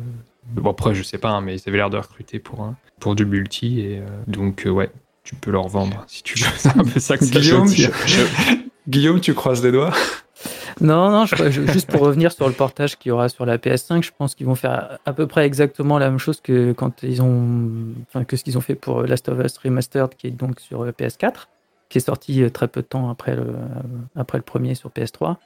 Bon, 0.55 0.71
après, 0.71 0.95
je 0.95 1.03
sais 1.03 1.19
pas, 1.19 1.29
hein, 1.29 1.41
mais 1.43 1.57
ils 1.57 1.69
avaient 1.69 1.77
l'air 1.77 1.91
de 1.91 1.99
recruter 1.99 2.39
pour, 2.39 2.73
pour 3.01 3.15
du 3.15 3.27
multi, 3.27 3.81
et 3.81 3.99
euh, 3.99 4.07
donc, 4.27 4.67
euh, 4.67 4.71
ouais, 4.71 4.91
tu 5.23 5.35
peux 5.35 5.51
leur 5.51 5.69
vendre 5.69 6.05
si 6.07 6.23
tu 6.23 6.39
veux. 6.39 6.47
C'est 6.57 6.71
un 6.79 6.85
peu 6.85 6.99
ça 7.01 7.19
que 7.19 7.25
ça 7.27 7.31
Guillaume, 7.39 7.67
dire. 7.67 7.91
Guillaume, 8.89 9.21
tu 9.21 9.35
croises 9.35 9.63
les 9.63 9.73
doigts? 9.73 9.93
Non, 10.81 11.11
non, 11.11 11.27
je- 11.27 11.51
je- 11.51 11.67
juste 11.73 11.91
pour 11.91 12.01
revenir 12.01 12.31
sur 12.33 12.47
le 12.47 12.55
portage 12.55 12.97
qu'il 12.97 13.11
y 13.11 13.13
aura 13.13 13.29
sur 13.29 13.45
la 13.45 13.59
PS5, 13.59 14.03
je 14.05 14.11
pense 14.17 14.35
qu'ils 14.35 14.47
vont 14.47 14.55
faire 14.55 14.99
à 15.05 15.13
peu 15.13 15.27
près 15.27 15.45
exactement 15.45 15.99
la 15.99 16.09
même 16.09 16.19
chose 16.21 16.41
que 16.41 16.73
quand 16.73 17.03
ils 17.03 17.21
ont, 17.21 17.69
enfin, 18.09 18.25
que 18.25 18.37
ce 18.37 18.45
qu'ils 18.45 18.57
ont 18.57 18.61
fait 18.63 18.77
pour 18.77 19.03
Last 19.03 19.29
of 19.29 19.39
Us 19.45 19.59
Remastered, 19.59 20.15
qui 20.17 20.29
est 20.29 20.31
donc 20.31 20.61
sur 20.61 20.85
euh, 20.85 20.93
PS4, 20.93 21.49
qui 21.89 21.99
est 21.99 22.03
sorti 22.03 22.43
euh, 22.43 22.51
très 22.51 22.69
peu 22.69 22.83
de 22.83 22.87
temps 22.87 23.11
après 23.11 23.35
le, 23.37 23.55
après 24.15 24.39
le 24.39 24.43
premier 24.43 24.75
sur 24.75 24.91
PS3, 24.91 25.37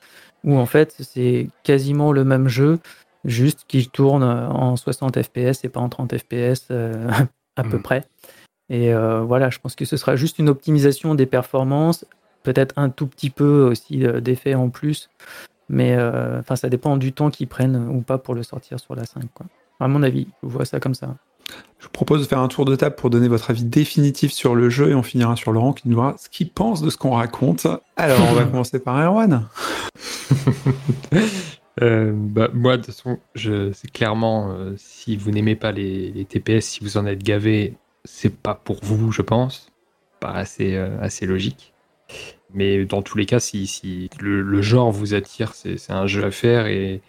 où 0.45 0.57
en 0.57 0.67
fait 0.67 0.95
c'est 1.01 1.49
quasiment 1.63 2.13
le 2.13 2.25
même 2.25 2.49
jeu, 2.49 2.79
juste 3.25 3.65
qu'il 3.69 3.89
tourne 3.91 4.23
euh, 4.23 4.49
en 4.49 4.77
60 4.77 5.23
FPS 5.23 5.65
et 5.65 5.69
pas 5.69 5.81
en 5.81 5.89
30 5.89 6.17
FPS 6.19 6.67
euh, 6.71 7.11
à 7.57 7.63
peu 7.63 7.77
Mhm. 7.77 7.83
près. 7.83 8.05
Et 8.69 8.95
euh, 8.95 9.21
voilà, 9.21 9.51
je 9.51 9.59
pense 9.59 9.75
que 9.77 9.85
ce 9.85 9.97
sera 9.97 10.17
juste 10.17 10.39
une 10.39 10.49
optimisation 10.49 11.15
des 11.15 11.27
performances, 11.27 12.07
peut-être 12.43 12.73
un 12.79 12.89
tout 12.89 13.07
petit 13.07 13.31
peu 13.31 13.69
aussi 13.71 13.99
d'effets 14.21 14.55
en 14.55 14.71
plus, 14.71 15.11
mais 15.69 15.95
euh, 15.97 16.43
ça 16.43 16.69
dépend 16.69 16.97
du 16.97 17.13
temps 17.13 17.31
qu'ils 17.31 17.49
prennent 17.49 17.77
ou 17.77 18.01
pas 18.01 18.19
pour 18.19 18.35
le 18.35 18.43
sortir 18.43 18.81
sur 18.81 18.95
la 18.95 19.05
5. 19.05 19.25
Quoi. 19.35 19.47
À 19.79 19.89
mon 19.89 20.03
avis, 20.03 20.29
je 20.43 20.49
vois 20.49 20.65
ça 20.65 20.81
comme 20.81 20.95
ça. 20.95 21.17
Je 21.79 21.87
vous 21.87 21.93
propose 21.93 22.21
de 22.23 22.27
faire 22.27 22.39
un 22.39 22.49
tour 22.49 22.65
de 22.65 22.77
table 22.77 22.95
pour 22.95 23.11
donner 23.11 23.27
votre 23.29 23.51
avis 23.51 23.65
définitif 23.65 24.33
sur 24.33 24.55
le 24.55 24.71
jeu 24.71 24.91
et 24.91 24.95
on 24.95 25.03
finira 25.03 25.35
sur 25.35 25.51
Laurent 25.51 25.73
qui 25.73 25.89
nous 25.89 25.97
dira 25.97 26.15
ce 26.17 26.29
qu'il 26.29 26.49
pense 26.49 26.81
de 26.81 26.91
ce 26.91 26.97
qu'on 26.97 27.11
raconte. 27.11 27.67
Alors, 27.97 28.21
on 28.31 28.35
va 28.35 28.45
commencer 28.51 28.79
par 28.79 28.99
Erwan. 29.01 29.49
Euh, 31.81 32.13
bah, 32.15 32.51
moi, 32.53 32.77
de 32.77 32.85
toute 32.85 32.95
façon, 32.95 33.19
c'est 33.35 33.91
clairement, 33.91 34.53
euh, 34.53 34.75
si 34.77 35.17
vous 35.17 35.31
n'aimez 35.31 35.57
pas 35.57 35.73
les, 35.73 36.11
les 36.11 36.25
TPS, 36.25 36.67
si 36.67 36.81
vous 36.85 36.99
en 36.99 37.07
êtes 37.07 37.23
gavé, 37.23 37.75
c'est 38.05 38.35
pas 38.35 38.55
pour 38.55 38.79
vous, 38.83 39.11
je 39.11 39.23
pense. 39.23 39.73
Pas 40.21 40.33
assez, 40.33 40.75
euh, 40.75 41.01
assez 41.01 41.27
logique. 41.27 41.73
Mais 42.53 42.85
dans 42.85 43.03
tous 43.03 43.17
les 43.17 43.27
cas, 43.27 43.41
si, 43.41 43.67
si 43.67 44.11
le, 44.21 44.43
le 44.43 44.63
genre 44.63 44.93
vous 44.93 45.15
attire, 45.15 45.55
c'est 45.55 45.91
un 45.91 46.07
jeu 46.07 46.25
à 46.25 46.31
faire 46.31 46.67
et 46.67 47.01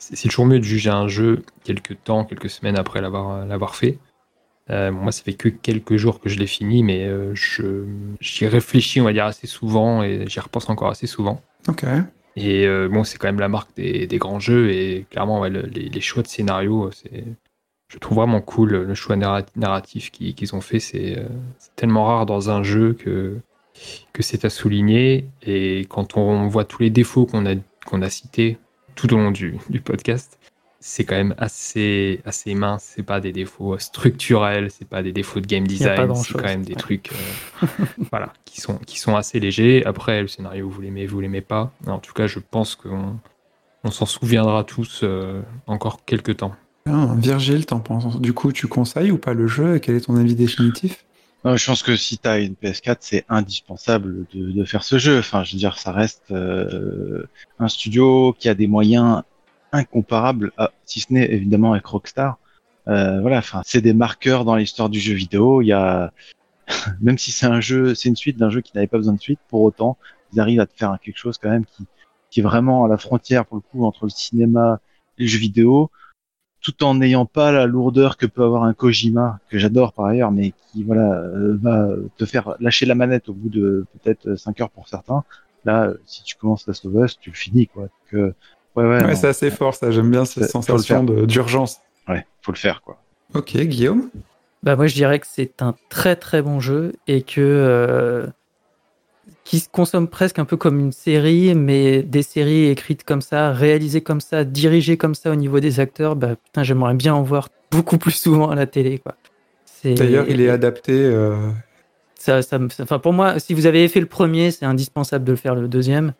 c'est, 0.00 0.28
toujours 0.28 0.46
mieux 0.46 0.58
de 0.58 0.64
juger 0.64 0.90
un 0.90 1.06
jeu 1.06 1.44
quelques 1.62 2.02
temps, 2.02 2.24
quelques 2.24 2.50
semaines 2.50 2.76
après 2.76 3.00
l'avoir, 3.00 3.46
l'avoir 3.46 3.76
fait. 3.76 3.98
Euh, 4.70 4.90
moi, 4.90 5.12
ça 5.12 5.22
fait 5.22 5.34
que 5.34 5.48
quelques 5.48 5.96
jours 5.96 6.20
que 6.20 6.28
je 6.28 6.38
l'ai 6.38 6.46
fini, 6.46 6.82
mais 6.82 7.04
euh, 7.04 7.34
je, 7.34 7.84
j'y 8.20 8.46
réfléchis, 8.46 9.00
on 9.00 9.04
va 9.04 9.12
dire, 9.12 9.26
assez 9.26 9.46
souvent 9.46 10.02
et 10.02 10.24
j'y 10.26 10.40
repense 10.40 10.68
encore 10.70 10.90
assez 10.90 11.06
souvent. 11.06 11.40
Ok. 11.68 11.84
Et 12.36 12.66
euh, 12.66 12.88
bon, 12.88 13.04
c'est 13.04 13.18
quand 13.18 13.28
même 13.28 13.40
la 13.40 13.48
marque 13.48 13.74
des, 13.76 14.06
des 14.06 14.18
grands 14.18 14.38
jeux 14.38 14.70
et 14.70 15.06
clairement, 15.10 15.40
ouais, 15.40 15.50
le- 15.50 15.62
les, 15.62 15.88
les 15.88 16.00
choix 16.00 16.22
de 16.22 16.28
scénario, 16.28 16.90
c'est, 16.92 17.24
je 17.88 17.98
trouve 17.98 18.18
vraiment 18.18 18.40
cool 18.40 18.70
le 18.70 18.94
choix 18.94 19.16
narra- 19.16 19.44
narratif 19.56 20.12
qu'ils 20.12 20.34
qu'ils 20.36 20.54
ont 20.54 20.60
fait. 20.60 20.78
C'est 20.78 21.20
c'est 21.58 21.74
tellement 21.74 22.04
rare 22.04 22.24
dans 22.24 22.48
un 22.48 22.62
jeu 22.62 22.92
que, 22.92 23.38
que 24.12 24.22
c'est 24.22 24.44
à 24.44 24.50
souligner. 24.50 25.28
Et 25.42 25.86
quand 25.90 26.16
on 26.16 26.46
voit 26.46 26.64
tous 26.64 26.82
les 26.82 26.90
défauts 26.90 27.26
qu'on 27.26 27.44
a, 27.46 27.56
qu'on 27.84 28.02
a 28.02 28.08
cités 28.08 28.58
tout 29.00 29.14
au 29.14 29.16
long 29.16 29.30
du, 29.30 29.56
du 29.70 29.80
podcast, 29.80 30.38
c'est 30.78 31.04
quand 31.04 31.14
même 31.14 31.34
assez, 31.38 32.20
assez 32.24 32.54
mince. 32.54 32.92
C'est 32.94 33.02
pas 33.02 33.20
des 33.20 33.32
défauts 33.32 33.78
structurels, 33.78 34.70
c'est 34.70 34.88
pas 34.88 35.02
des 35.02 35.12
défauts 35.12 35.40
de 35.40 35.46
game 35.46 35.66
design, 35.66 36.14
c'est 36.14 36.34
quand 36.34 36.42
même 36.42 36.64
des 36.64 36.74
ouais. 36.74 36.78
trucs 36.78 37.10
euh, 37.12 37.66
voilà, 38.10 38.32
qui, 38.44 38.60
sont, 38.60 38.76
qui 38.78 38.98
sont 38.98 39.16
assez 39.16 39.40
légers. 39.40 39.84
Après, 39.86 40.20
le 40.20 40.28
scénario, 40.28 40.68
vous 40.68 40.80
l'aimez, 40.82 41.06
vous 41.06 41.20
l'aimez 41.20 41.40
pas. 41.40 41.72
En 41.86 41.98
tout 41.98 42.12
cas, 42.12 42.26
je 42.26 42.38
pense 42.38 42.74
qu'on 42.74 43.18
on 43.84 43.90
s'en 43.90 44.06
souviendra 44.06 44.64
tous 44.64 45.00
euh, 45.02 45.40
encore 45.66 46.04
quelques 46.04 46.38
temps. 46.38 46.54
Bien, 46.84 47.14
Virgile, 47.14 47.64
t'en 47.64 47.80
penses? 47.80 48.20
Du 48.20 48.34
coup, 48.34 48.52
tu 48.52 48.66
conseilles 48.66 49.10
ou 49.10 49.18
pas 49.18 49.32
le 49.32 49.46
jeu? 49.46 49.78
Quel 49.78 49.96
est 49.96 50.00
ton 50.00 50.16
avis 50.16 50.34
définitif? 50.34 51.04
Non, 51.44 51.56
je 51.56 51.66
pense 51.66 51.82
que 51.82 51.96
si 51.96 52.18
tu 52.18 52.28
as 52.28 52.38
une 52.38 52.54
PS4, 52.54 52.98
c'est 53.00 53.24
indispensable 53.28 54.26
de, 54.34 54.64
faire 54.64 54.82
ce 54.84 54.98
jeu. 54.98 55.18
Enfin, 55.18 55.42
je 55.42 55.52
veux 55.52 55.58
dire, 55.58 55.78
ça 55.78 55.90
reste 55.90 56.30
euh, 56.30 57.24
un 57.58 57.68
studio 57.68 58.34
qui 58.38 58.48
a 58.50 58.54
des 58.54 58.66
moyens 58.66 59.22
incomparables, 59.72 60.52
à- 60.58 60.70
si 60.84 61.00
ce 61.00 61.12
n'est 61.12 61.30
évidemment 61.32 61.72
avec 61.72 61.86
Rockstar. 61.86 62.38
Euh, 62.88 63.20
voilà, 63.22 63.38
enfin, 63.38 63.62
c'est 63.64 63.80
des 63.80 63.94
marqueurs 63.94 64.44
dans 64.44 64.56
l'histoire 64.56 64.90
du 64.90 65.00
jeu 65.00 65.14
vidéo. 65.14 65.62
Il 65.62 65.66
y 65.68 65.72
a, 65.72 66.12
même 67.00 67.16
si 67.16 67.30
c'est 67.32 67.46
un 67.46 67.60
jeu, 67.60 67.94
c'est 67.94 68.10
une 68.10 68.16
suite 68.16 68.36
d'un 68.36 68.50
jeu 68.50 68.60
qui 68.60 68.72
n'avait 68.74 68.86
pas 68.86 68.98
besoin 68.98 69.14
de 69.14 69.20
suite, 69.20 69.40
pour 69.48 69.62
autant, 69.62 69.96
ils 70.34 70.40
arrivent 70.40 70.60
à 70.60 70.66
te 70.66 70.76
faire 70.76 70.98
quelque 71.02 71.18
chose 71.18 71.38
quand 71.38 71.50
même 71.50 71.64
qui, 71.64 71.86
qui 72.30 72.40
est 72.40 72.42
vraiment 72.42 72.84
à 72.84 72.88
la 72.88 72.98
frontière 72.98 73.46
pour 73.46 73.56
le 73.56 73.62
coup 73.62 73.84
entre 73.86 74.04
le 74.04 74.10
cinéma 74.10 74.80
et 75.18 75.22
le 75.22 75.28
jeu 75.28 75.38
vidéo 75.38 75.90
tout 76.60 76.82
en 76.84 76.94
n'ayant 76.94 77.26
pas 77.26 77.52
la 77.52 77.66
lourdeur 77.66 78.16
que 78.16 78.26
peut 78.26 78.42
avoir 78.44 78.64
un 78.64 78.74
Kojima, 78.74 79.38
que 79.48 79.58
j'adore 79.58 79.92
par 79.92 80.06
ailleurs, 80.06 80.30
mais 80.30 80.52
qui 80.72 80.84
voilà 80.84 81.12
euh, 81.14 81.56
va 81.60 81.88
te 82.16 82.24
faire 82.24 82.54
lâcher 82.60 82.86
la 82.86 82.94
manette 82.94 83.28
au 83.28 83.32
bout 83.32 83.48
de 83.48 83.86
peut-être 84.02 84.36
5 84.36 84.60
heures 84.60 84.70
pour 84.70 84.88
certains. 84.88 85.24
Là, 85.64 85.84
euh, 85.88 85.94
si 86.06 86.22
tu 86.22 86.36
commences 86.36 86.66
Last 86.66 86.84
of 86.86 86.92
Us, 86.94 87.18
tu 87.18 87.30
le 87.30 87.36
finis 87.36 87.66
quoi. 87.66 87.82
Donc, 87.84 88.14
euh, 88.14 88.34
ouais, 88.76 88.84
ouais, 88.88 89.04
Ouais, 89.04 89.14
c'est 89.14 89.28
assez 89.28 89.50
fort 89.50 89.74
ça, 89.74 89.90
j'aime 89.90 90.10
bien 90.10 90.24
cette 90.24 90.50
sensation 90.50 91.02
de- 91.04 91.24
d'urgence. 91.26 91.80
ouais, 92.08 92.26
faut 92.42 92.52
le 92.52 92.58
faire 92.58 92.82
quoi. 92.82 92.98
Ok, 93.34 93.56
Guillaume? 93.56 94.10
Bah 94.62 94.76
moi 94.76 94.86
je 94.86 94.94
dirais 94.94 95.18
que 95.18 95.26
c'est 95.26 95.62
un 95.62 95.74
très 95.88 96.16
très 96.16 96.42
bon 96.42 96.60
jeu 96.60 96.92
et 97.06 97.22
que 97.22 97.40
euh, 97.40 98.26
qui 99.44 99.58
se 99.58 99.68
consomme 99.68 100.06
presque 100.08 100.38
un 100.38 100.44
peu 100.44 100.56
comme 100.56 100.78
une 100.78 100.92
série, 100.92 101.54
mais 101.54 102.02
des 102.02 102.22
séries 102.22 102.66
écrites 102.66 103.04
comme 103.04 103.20
ça, 103.22 103.52
réalisées 103.52 104.00
comme 104.00 104.20
ça, 104.20 104.44
dirigées 104.44 104.96
comme 104.96 105.14
ça 105.14 105.30
au 105.30 105.34
niveau 105.34 105.60
des 105.60 105.80
acteurs, 105.80 106.14
bah 106.16 106.36
putain 106.36 106.62
j'aimerais 106.62 106.94
bien 106.94 107.14
en 107.14 107.22
voir 107.22 107.48
beaucoup 107.70 107.98
plus 107.98 108.12
souvent 108.12 108.50
à 108.50 108.54
la 108.54 108.66
télé 108.66 108.98
quoi. 108.98 109.14
C'est- 109.64 109.94
D'ailleurs, 109.94 110.26
il 110.28 110.40
est 110.40 110.48
adapté. 110.50 110.92
euh, 110.92 111.50
ça, 112.18 112.42
ça 112.42 112.58
enfin 112.80 112.98
pour 112.98 113.12
moi, 113.12 113.38
si 113.38 113.54
vous 113.54 113.66
avez 113.66 113.88
fait 113.88 114.00
le 114.00 114.06
premier, 114.06 114.50
c'est 114.50 114.66
indispensable 114.66 115.24
de 115.24 115.32
le 115.32 115.36
faire 115.36 115.54
le 115.54 115.68
deuxième. 115.68 116.12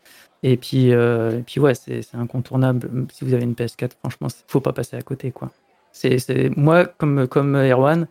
Et 0.43 0.57
puis, 0.57 0.95
euh, 0.95 1.39
et 1.41 1.43
puis 1.43 1.61
ouais, 1.61 1.75
c'est 1.75 2.01
incontournable. 2.15 2.89
Si 3.13 3.25
vous 3.27 3.35
avez 3.35 3.45
une 3.45 3.55
PS4, 3.55 3.91
franchement, 4.01 4.29
il 4.29 4.45
faut 4.51 4.61
pas 4.63 4.73
passer 4.73 4.97
à 4.97 5.03
côté, 5.03 5.31
quoi. 5.31 5.51
C'est 5.93 6.19
c'est- 6.19 6.51
moi, 6.57 6.87
comme 6.87 7.29
comme 7.29 7.55
Erwan, 7.57 8.09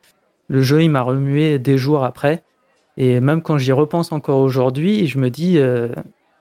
le 0.50 0.62
jeu 0.62 0.84
il 0.84 0.92
m'a 0.92 1.02
remué 1.02 1.58
des 1.58 1.78
jours 1.80 2.04
après. 2.04 2.44
Et 3.00 3.20
même 3.22 3.42
quand 3.42 3.58
j'y 3.58 3.72
repense 3.72 4.12
encore 4.12 4.40
aujourd'hui, 4.40 5.08
je 5.08 5.18
me 5.20 5.30
dis, 5.30 5.58
euh, 5.58 5.88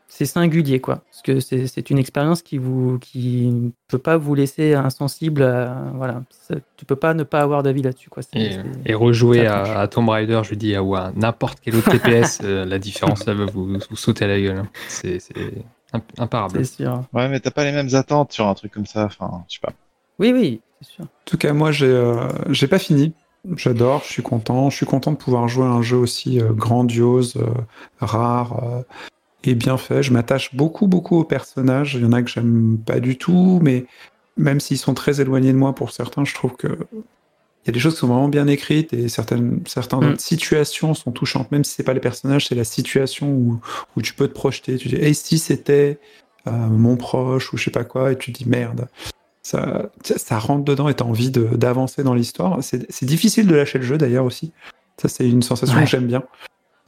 c'est 0.09 0.25
singulier, 0.27 0.81
quoi. 0.81 0.97
Parce 1.11 1.23
que 1.23 1.39
c'est 1.39 1.91
une 1.91 1.99
expérience 1.99 2.43
qui 2.43 2.59
vous 2.59 2.99
qui 2.99 3.47
ne 3.47 3.71
peut 3.87 3.99
pas 3.99 4.17
vous 4.17 4.35
laisser 4.35 4.75
insensible. 4.75 5.43
À, 5.45 5.93
voilà, 5.95 6.25
Ça- 6.31 6.57
tu 6.77 6.85
peux 6.85 6.97
pas 6.97 7.15
ne 7.15 7.23
pas 7.23 7.43
avoir 7.43 7.63
d'avis 7.63 7.83
là-dessus, 7.83 8.11
quoi. 8.11 8.23
Et, 8.87 8.95
rejouer 8.95 9.47
à, 9.47 9.79
à 9.81 9.87
Tomb 9.87 10.09
Raider, 10.09 10.41
je 10.43 10.49
lui 10.51 10.57
dis, 10.57 10.75
ah 10.75 10.83
ouais, 10.83 10.99
n'importe 11.15 11.61
quel 11.63 11.77
autre 11.77 11.91
TPS, 11.91 12.41
euh, 12.43 12.65
la 12.65 12.79
différence, 12.81 13.21
ça 13.21 13.35
va 13.35 13.45
vous, 13.47 13.65
vous 13.89 13.97
sauter 13.97 14.25
à 14.25 14.29
la 14.29 14.41
gueule. 14.41 14.59
hein. 14.59 14.69
C'est 14.89 15.21
c'est 15.21 15.35
imp- 15.93 16.03
imparable. 16.19 16.65
c'est 16.65 16.83
sûr. 16.83 17.05
Ouais, 17.13 17.29
mais 17.29 17.39
t'as 17.39 17.53
pas 17.53 17.65
les 17.65 17.73
mêmes 17.73 17.95
attentes 17.95 18.33
sur 18.33 18.49
un 18.49 18.55
truc 18.55 18.73
comme 18.73 18.87
ça. 18.87 19.05
Enfin, 19.05 19.45
je 19.49 19.55
sais 19.55 19.61
pas. 19.63 19.73
Oui, 20.19 20.33
oui, 20.33 20.61
c'est 20.81 20.89
sûr. 20.91 21.05
En 21.05 21.09
tout 21.25 21.37
cas, 21.39 21.53
moi, 21.53 21.71
j'ai 21.71 21.87
euh, 21.87 22.29
j'ai 22.51 22.67
pas 22.67 22.81
fini. 22.81 23.13
J'adore, 23.57 24.03
je 24.05 24.13
suis 24.13 24.23
content. 24.23 24.71
Je 24.71 24.77
suis 24.77 24.87
content 24.87 25.13
de 25.13 25.17
pouvoir 25.17 25.49
jouer 25.49 25.65
à 25.65 25.71
un 25.71 25.83
jeu 25.83 25.97
aussi 25.97 26.41
euh, 26.41 26.53
grandiose, 26.53 27.37
euh, 27.37 27.47
rare 28.01 28.63
euh, 28.65 28.83
et 29.45 29.55
bien 29.55 29.77
fait. 29.77 30.03
Je 30.03 30.13
m'attache 30.13 30.55
beaucoup, 30.55 30.87
beaucoup 30.87 31.17
aux 31.19 31.25
personnages. 31.25 31.95
Il 31.95 32.03
y 32.03 32.05
en 32.05 32.13
a 32.13 32.23
que 32.23 32.31
j'aime 32.31 32.79
pas 32.85 33.01
du 33.01 33.17
tout, 33.17 33.61
mais 33.63 33.87
même 34.37 34.61
s'ils 34.61 34.79
sont 34.79 34.95
très 34.95 35.21
éloignés 35.21 35.53
de 35.53 35.59
moi 35.59 35.75
pour 35.75 35.91
certains, 35.93 36.25
je 36.25 36.35
trouve 36.35 36.57
que 36.57 36.79
il 37.65 37.69
y 37.69 37.71
a 37.71 37.73
des 37.73 37.81
choses 37.81 37.95
qui 37.95 38.01
sont 38.01 38.07
vraiment 38.07 38.29
bien 38.29 38.47
écrites 38.47 38.93
et 38.95 39.09
certaines 39.09 39.61
certaines 39.67 40.13
Mm. 40.13 40.19
situations 40.19 40.95
sont 40.95 41.13
touchantes. 41.13 41.51
Même 41.53 41.65
si 41.65 41.75
c'est 41.75 41.83
pas 41.83 41.93
les 41.93 42.01
personnages, 42.01 42.47
c'est 42.47 42.55
la 42.55 42.65
situation 42.65 43.31
où, 43.31 43.61
où 43.97 44.03
tu 44.03 44.15
peux 44.15 44.27
te 44.29 44.33
projeter. 44.33 44.77
Tu 44.77 44.89
dis, 44.89 44.97
et 44.97 45.13
si 45.13 45.39
c'était 45.39 45.99
euh, 46.47 46.51
mon 46.51 46.97
proche 46.97 47.53
ou 47.53 47.57
je 47.57 47.65
sais 47.65 47.71
pas 47.71 47.85
quoi, 47.85 48.13
et 48.13 48.17
tu 48.17 48.31
dis 48.31 48.49
merde 48.49 48.89
ça, 49.49 49.91
ça 50.03 50.39
rentre 50.39 50.65
dedans 50.65 50.89
et 50.89 50.95
t'as 50.95 51.05
envie 51.07 51.31
d'avancer 51.31 52.03
dans 52.03 52.15
l'histoire. 52.15 52.59
C'est 52.63 53.05
difficile 53.05 53.47
de 53.47 53.55
lâcher 53.55 53.79
le 53.79 53.85
jeu 53.85 53.97
d'ailleurs 53.97 54.25
aussi. 54.27 54.53
Ça, 55.01 55.09
c'est 55.09 55.29
une 55.29 55.43
sensation 55.43 55.77
Ouais. 55.77 55.85
que 55.85 55.91
j'aime 55.91 56.07
bien. 56.07 56.23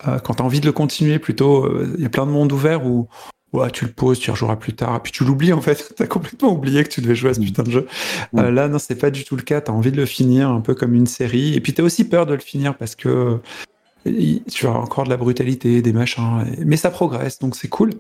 Euh, 0.07 0.19
quand 0.19 0.35
t'as 0.35 0.45
envie 0.45 0.61
de 0.61 0.67
le 0.67 0.73
continuer, 0.73 1.19
plutôt, 1.19 1.65
euh, 1.65 1.95
il 1.97 2.03
y 2.03 2.07
a 2.07 2.11
plein 2.11 2.27
de 2.27 2.31
mondes 2.31 2.53
ouverts 2.53 2.85
où 2.87 3.09
ouais, 3.53 3.71
tu 3.71 3.85
le 3.87 3.93
poses, 3.93 4.19
tu 4.19 4.29
y 4.29 4.31
rejoueras 4.31 4.57
plus 4.57 4.75
tard, 4.75 4.97
et 4.97 5.01
puis 5.01 5.11
tu 5.13 5.25
l'oublies 5.25 5.53
en 5.53 5.61
fait. 5.61 5.93
T'as 5.97 6.07
complètement 6.07 6.53
oublié 6.53 6.85
que 6.85 6.89
tu 6.89 7.01
devais 7.01 7.15
jouer 7.15 7.31
à 7.31 7.35
ce 7.35 7.41
Mm. 7.41 7.45
putain 7.45 7.63
de 7.63 7.71
jeu. 7.71 7.87
Mm. 8.33 8.39
Euh, 8.39 8.51
là, 8.51 8.69
non, 8.69 8.79
c'est 8.79 8.95
pas 8.95 9.11
du 9.11 9.25
tout 9.25 9.37
le 9.37 9.43
cas. 9.43 9.61
T'as 9.61 9.73
envie 9.73 9.91
de 9.93 9.97
le 9.97 10.07
finir 10.07 10.51
un 10.51 10.61
peu 10.61 10.75
comme 10.75 10.95
une 10.95 11.07
série, 11.07 11.55
et 11.55 11.61
puis 11.61 11.73
t'as 11.73 11.83
aussi 11.83 12.05
peur 12.05 12.27
de 12.27 12.35
le 12.35 12.41
finir 12.41 12.77
parce 12.77 12.95
que 12.95 13.39
euh, 14.07 14.39
tu 14.51 14.67
as 14.67 14.73
encore 14.73 15.05
de 15.05 15.11
la 15.11 15.17
brutalité, 15.17 15.83
des 15.83 15.93
machins, 15.93 16.45
mais 16.65 16.77
ça 16.77 16.91
progresse, 16.91 17.39
donc 17.39 17.57
c'est 17.57 17.69
cool. 17.69 17.91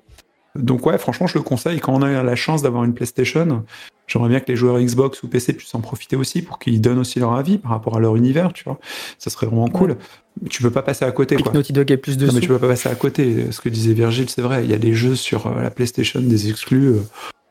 Donc 0.57 0.85
ouais, 0.87 0.99
franchement, 0.99 1.27
je 1.27 1.39
le 1.39 1.43
conseille. 1.43 1.81
Quand 1.81 1.95
on 1.95 2.03
a 2.03 2.23
la 2.23 2.37
chance 2.37 2.63
d'avoir 2.63 2.85
une 2.85 2.93
PlayStation, 2.95 3.65
j'aimerais 4.07 4.29
bien 4.29 4.41
que 4.41 4.47
les 4.49 4.57
joueurs 4.57 4.79
Xbox 4.81 5.23
ou 5.23 5.29
PC 5.29 5.53
puissent 5.53 5.75
en 5.75 5.81
profiter 5.81 6.17
aussi 6.17 6.43
pour 6.43 6.59
qu'ils 6.59 6.81
donnent 6.81 6.99
aussi 6.99 7.21
leur 7.21 7.35
avis 7.35 7.59
par 7.59 7.71
rapport 7.71 7.97
à 7.97 8.01
leur 8.01 8.17
univers, 8.17 8.53
tu 8.53 8.65
vois. 8.65 8.79
Ça 9.19 9.31
serait 9.31 9.47
vraiment 9.47 9.69
cool. 9.69 9.97
Mais 10.43 10.49
tu 10.49 10.63
peux 10.63 10.71
pas 10.71 10.83
passer 10.83 11.05
à 11.05 11.13
côté, 11.13 11.37
quoi. 11.37 11.53
Naughty 11.53 11.73
Dog 11.73 11.91
est 11.93 11.97
plus 11.97 12.17
Non, 12.19 12.25
dessus. 12.27 12.35
mais 12.35 12.41
tu 12.41 12.49
peux 12.49 12.59
pas 12.59 12.69
passer 12.69 12.89
à 12.89 12.95
côté. 12.95 13.51
Ce 13.53 13.61
que 13.61 13.69
disait 13.69 13.93
Virgile, 13.95 14.29
c'est 14.29 14.43
vrai. 14.43 14.65
Il 14.65 14.71
y 14.71 14.75
a 14.75 14.79
des 14.79 14.95
jeux 14.95 15.15
sur 15.15 15.47
euh, 15.47 15.63
la 15.63 15.71
PlayStation, 15.71 16.21
des 16.21 16.51
exclus. 16.51 16.87
euh, 16.89 17.01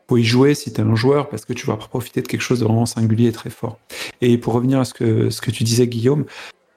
faut 0.08 0.16
y 0.16 0.24
jouer 0.24 0.54
si 0.56 0.72
t'es 0.72 0.82
un 0.82 0.96
joueur 0.96 1.28
parce 1.28 1.44
que 1.44 1.52
tu 1.52 1.66
vas 1.66 1.76
profiter 1.76 2.20
de 2.20 2.26
quelque 2.26 2.40
chose 2.42 2.58
de 2.58 2.64
vraiment 2.64 2.84
singulier 2.84 3.28
et 3.28 3.32
très 3.32 3.48
fort. 3.48 3.78
Et 4.20 4.38
pour 4.38 4.54
revenir 4.54 4.80
à 4.80 4.84
ce 4.84 4.92
que, 4.92 5.30
ce 5.30 5.40
que 5.40 5.52
tu 5.52 5.62
disais, 5.62 5.86
Guillaume, 5.86 6.24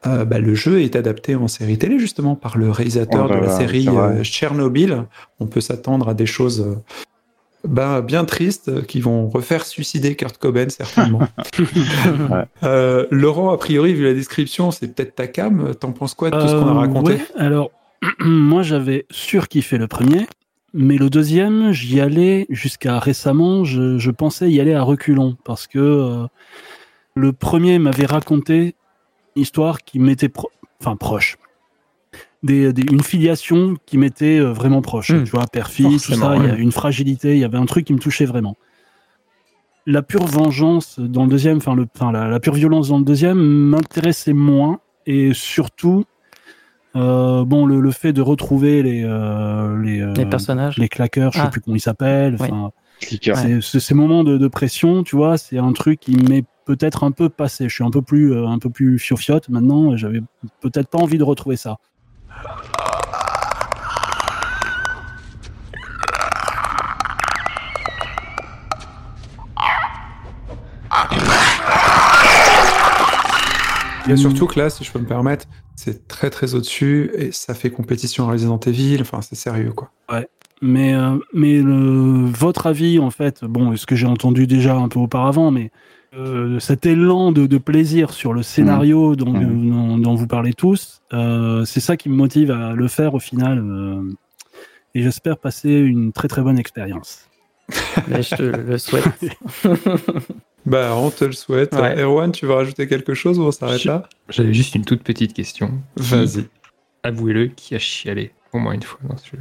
euh, 0.06 0.26
bah, 0.26 0.39
le 0.39 0.56
jeu 0.56 0.82
est 0.82 0.95
adapté 0.95 1.36
en 1.36 1.47
série 1.47 1.78
télé 1.78 1.99
justement 1.99 2.36
par 2.36 2.58
le 2.58 2.70
réalisateur 2.72 3.28
Oh 3.30 3.34
de 3.34 3.39
la 3.39 3.49
série 3.49 3.88
euh, 3.88 4.24
Tchernobyl. 4.24 5.06
On 5.39 5.47
peut 5.47 5.62
s'attendre 5.62 6.10
à 6.10 6.14
des 6.14 6.26
choses 6.26 6.62
euh, 6.62 6.76
bah, 7.68 8.01
bien 8.01 8.26
tristes 8.26 8.86
qui 8.86 8.99
vont 8.99 9.30
refaire 9.30 9.66
suicider 9.66 10.16
Kurt 10.16 10.38
Cobain 10.38 10.70
certainement. 10.70 11.22
Euh, 12.64 13.06
Laurent, 13.12 13.51
a 13.51 13.58
priori, 13.58 13.93
vu 13.93 14.04
la 14.04 14.14
description, 14.14 14.72
c'est 14.72 14.88
peut-être 14.88 15.16
ta 15.16 15.28
cam. 15.28 15.76
T'en 15.76 15.91
penses 15.91 16.14
quoi 16.14 16.30
de 16.30 16.39
tout 16.39 16.47
ce 16.47 16.54
qu'on 16.54 16.68
a 16.68 16.74
raconté 16.74 17.14
ouais, 17.14 17.22
alors, 17.36 17.72
moi 18.20 18.64
j'avais 18.64 19.06
surkiffé 19.12 19.78
le 19.78 19.88
premier, 19.88 20.28
mais 20.74 20.97
le 20.97 21.10
deuxième, 21.10 21.72
j'y 21.72 21.99
allais 21.99 22.45
jusqu'à 22.49 22.99
récemment, 22.99 23.64
je, 23.64 23.97
je 23.97 24.12
pensais 24.12 24.49
y 24.49 24.60
aller 24.60 24.74
à 24.74 24.82
reculons, 24.82 25.38
parce 25.43 25.68
que 25.68 25.80
euh, 25.80 26.26
le 27.16 27.34
premier 27.34 27.80
m'avait 27.80 28.06
raconté 28.06 28.76
histoire 29.36 29.82
qui 29.84 30.00
m'était 30.00 30.30
pro- 30.30 30.52
enfin, 30.82 30.96
proche. 30.96 31.38
Des, 32.44 32.74
des- 32.74 32.84
une 32.92 33.02
filiation 33.02 33.76
qui 33.86 33.98
m'était 33.98 34.38
euh, 34.40 34.52
vraiment 34.52 34.82
proche. 34.82 35.12
Hmm. 35.12 35.24
Tu 35.24 35.32
vois, 35.32 35.46
père-fils, 35.52 36.04
tout 36.04 36.14
ça, 36.14 36.36
il 36.38 36.44
y 36.46 36.50
a 36.50 36.56
une 36.56 36.72
fragilité, 36.74 37.34
il 37.34 37.40
y 37.40 37.44
avait 37.46 37.58
un 37.58 37.66
truc 37.66 37.86
qui 37.86 37.94
me 37.94 38.00
touchait 38.00 38.26
vraiment. 38.26 38.58
La 39.86 40.02
pure 40.02 40.26
vengeance 40.26 41.00
dans 41.00 41.24
le 41.24 41.30
deuxième, 41.30 41.58
enfin, 41.58 41.76
le, 41.76 41.88
enfin 41.96 42.12
la, 42.12 42.28
la 42.28 42.40
pure 42.40 42.54
violence 42.54 42.90
dans 42.90 43.00
le 43.00 43.04
deuxième 43.06 43.38
m'intéressait 43.38 44.34
moins, 44.34 44.80
et 45.06 45.34
surtout, 45.34 46.06
euh, 46.96 47.44
bon, 47.44 47.66
le, 47.66 47.80
le 47.82 47.92
fait 47.92 48.14
de 48.14 48.22
retrouver 48.22 48.84
les, 48.84 49.04
euh, 49.04 49.82
les, 49.82 50.02
euh, 50.02 50.14
Les 50.14 50.26
personnages. 50.26 50.78
les 50.78 50.88
claqueurs, 50.90 51.32
je 51.34 51.40
sais 51.40 51.44
Ah. 51.48 51.50
plus 51.50 51.60
comment 51.62 51.76
ils 51.76 51.82
s'appellent. 51.82 52.38
Oui. 52.40 52.48
Ces 53.62 53.94
moments 53.94 54.24
de, 54.24 54.38
de 54.38 54.48
pression, 54.48 55.04
tu 55.04 55.16
vois, 55.18 55.38
c'est 55.38 55.58
un 55.58 55.74
truc 55.74 56.00
qui 56.00 56.16
m'est 56.16 56.46
peut-être 56.66 57.03
un 57.03 57.11
peu 57.11 57.30
passé. 57.30 57.68
Je 57.70 57.74
suis 57.76 57.84
un 57.84 57.91
peu 57.91 58.01
plus, 58.01 58.34
euh, 58.34 58.47
un 58.47 58.59
peu 58.59 58.70
plus 58.70 58.99
fiofiote 58.99 59.49
maintenant. 59.49 59.95
J'avais 59.97 60.22
peut-être 60.61 60.88
pas 60.89 60.99
envie 60.99 61.18
de 61.18 61.24
retrouver 61.24 61.55
ça. 61.57 61.78
Il 74.05 74.09
y 74.09 74.14
a 74.14 74.18
surtout 74.18 74.47
que 74.47 74.59
là, 74.59 74.70
si 74.70 74.84
je 74.84 74.91
peux 74.91 74.99
me 74.99 75.05
permettre, 75.05 75.45
c'est 75.76 76.07
très 76.09 76.30
très 76.30 76.55
au-dessus 76.55 77.09
et 77.18 77.32
ça 77.32 77.53
fait 77.53 77.70
compétition 77.70 78.28
à 78.28 78.34
Resident 78.34 78.59
Evil. 78.59 78.97
Enfin, 79.01 79.22
c'est 79.22 79.36
sérieux 79.36 79.72
quoi. 79.72 79.91
Mais, 80.61 80.93
euh, 80.93 81.18
mais 81.34 81.57
le- 81.61 82.26
votre 82.30 82.68
avis, 82.68 82.97
en 82.99 83.09
fait, 83.09 83.43
bon, 83.43 83.76
ce 83.76 83.86
que 83.86 83.95
j'ai 83.95 84.07
entendu 84.07 84.47
déjà 84.47 84.76
un 84.76 84.88
peu 84.88 84.99
auparavant, 84.99 85.51
mais 85.51 85.72
euh, 86.18 86.59
cet 86.59 86.86
élan 86.86 87.32
de, 87.32 87.47
de 87.47 87.57
plaisir 87.57 88.11
sur 88.11 88.34
le 88.34 88.43
scénario 88.43 89.16
dont, 89.16 89.32
Mhm. 89.34 89.70
dont- 89.70 89.97
dont 89.97 90.16
vous 90.16 90.28
parlez 90.28 90.53
tous, 90.53 91.01
euh, 91.14 91.66
c'est 91.66 91.80
ça 91.80 91.97
qui 91.97 92.09
me 92.09 92.16
motive 92.16 92.51
à 92.51 92.74
le 92.74 92.88
faire 92.88 93.14
au 93.16 93.20
final. 93.20 93.59
euh, 93.59 94.01
et 94.95 95.01
j'espère 95.01 95.38
passer 95.39 95.72
une 95.72 96.11
très 96.14 96.28
très 96.28 96.41
bonne 96.43 96.59
expérience. 96.59 97.28
Mais 98.07 98.22
je 98.22 98.36
te 98.36 98.43
le 98.43 98.78
souhaite. 98.78 99.05
Bah, 100.66 100.93
on 100.95 101.09
te 101.09 101.26
le 101.26 101.34
souhaite. 101.34 101.74
Ouais. 101.74 102.01
Erwan, 102.01 102.32
tu 102.32 102.45
veux 102.45 102.53
rajouter 102.53 102.88
quelque 102.88 103.14
chose 103.14 103.38
ou 103.38 103.43
on 103.43 103.51
s'arrête 103.51 103.82
Je- 103.82 103.88
là? 103.89 104.03
J'avais 104.30 104.53
juste 104.53 104.76
une 104.76 104.86
toute 104.86 105.03
petite 105.03 105.34
question. 105.34 105.72
Vas-y. 105.97 106.45
Avouez-le, 107.03 107.47
qui 107.47 107.76
a 107.76 107.80
chialé 107.80 108.32
au 108.53 108.59
moins 108.59 108.72
une 108.72 108.82
fois 108.82 108.99
dans 109.03 109.18
ce 109.18 109.32
jeu? 109.32 109.39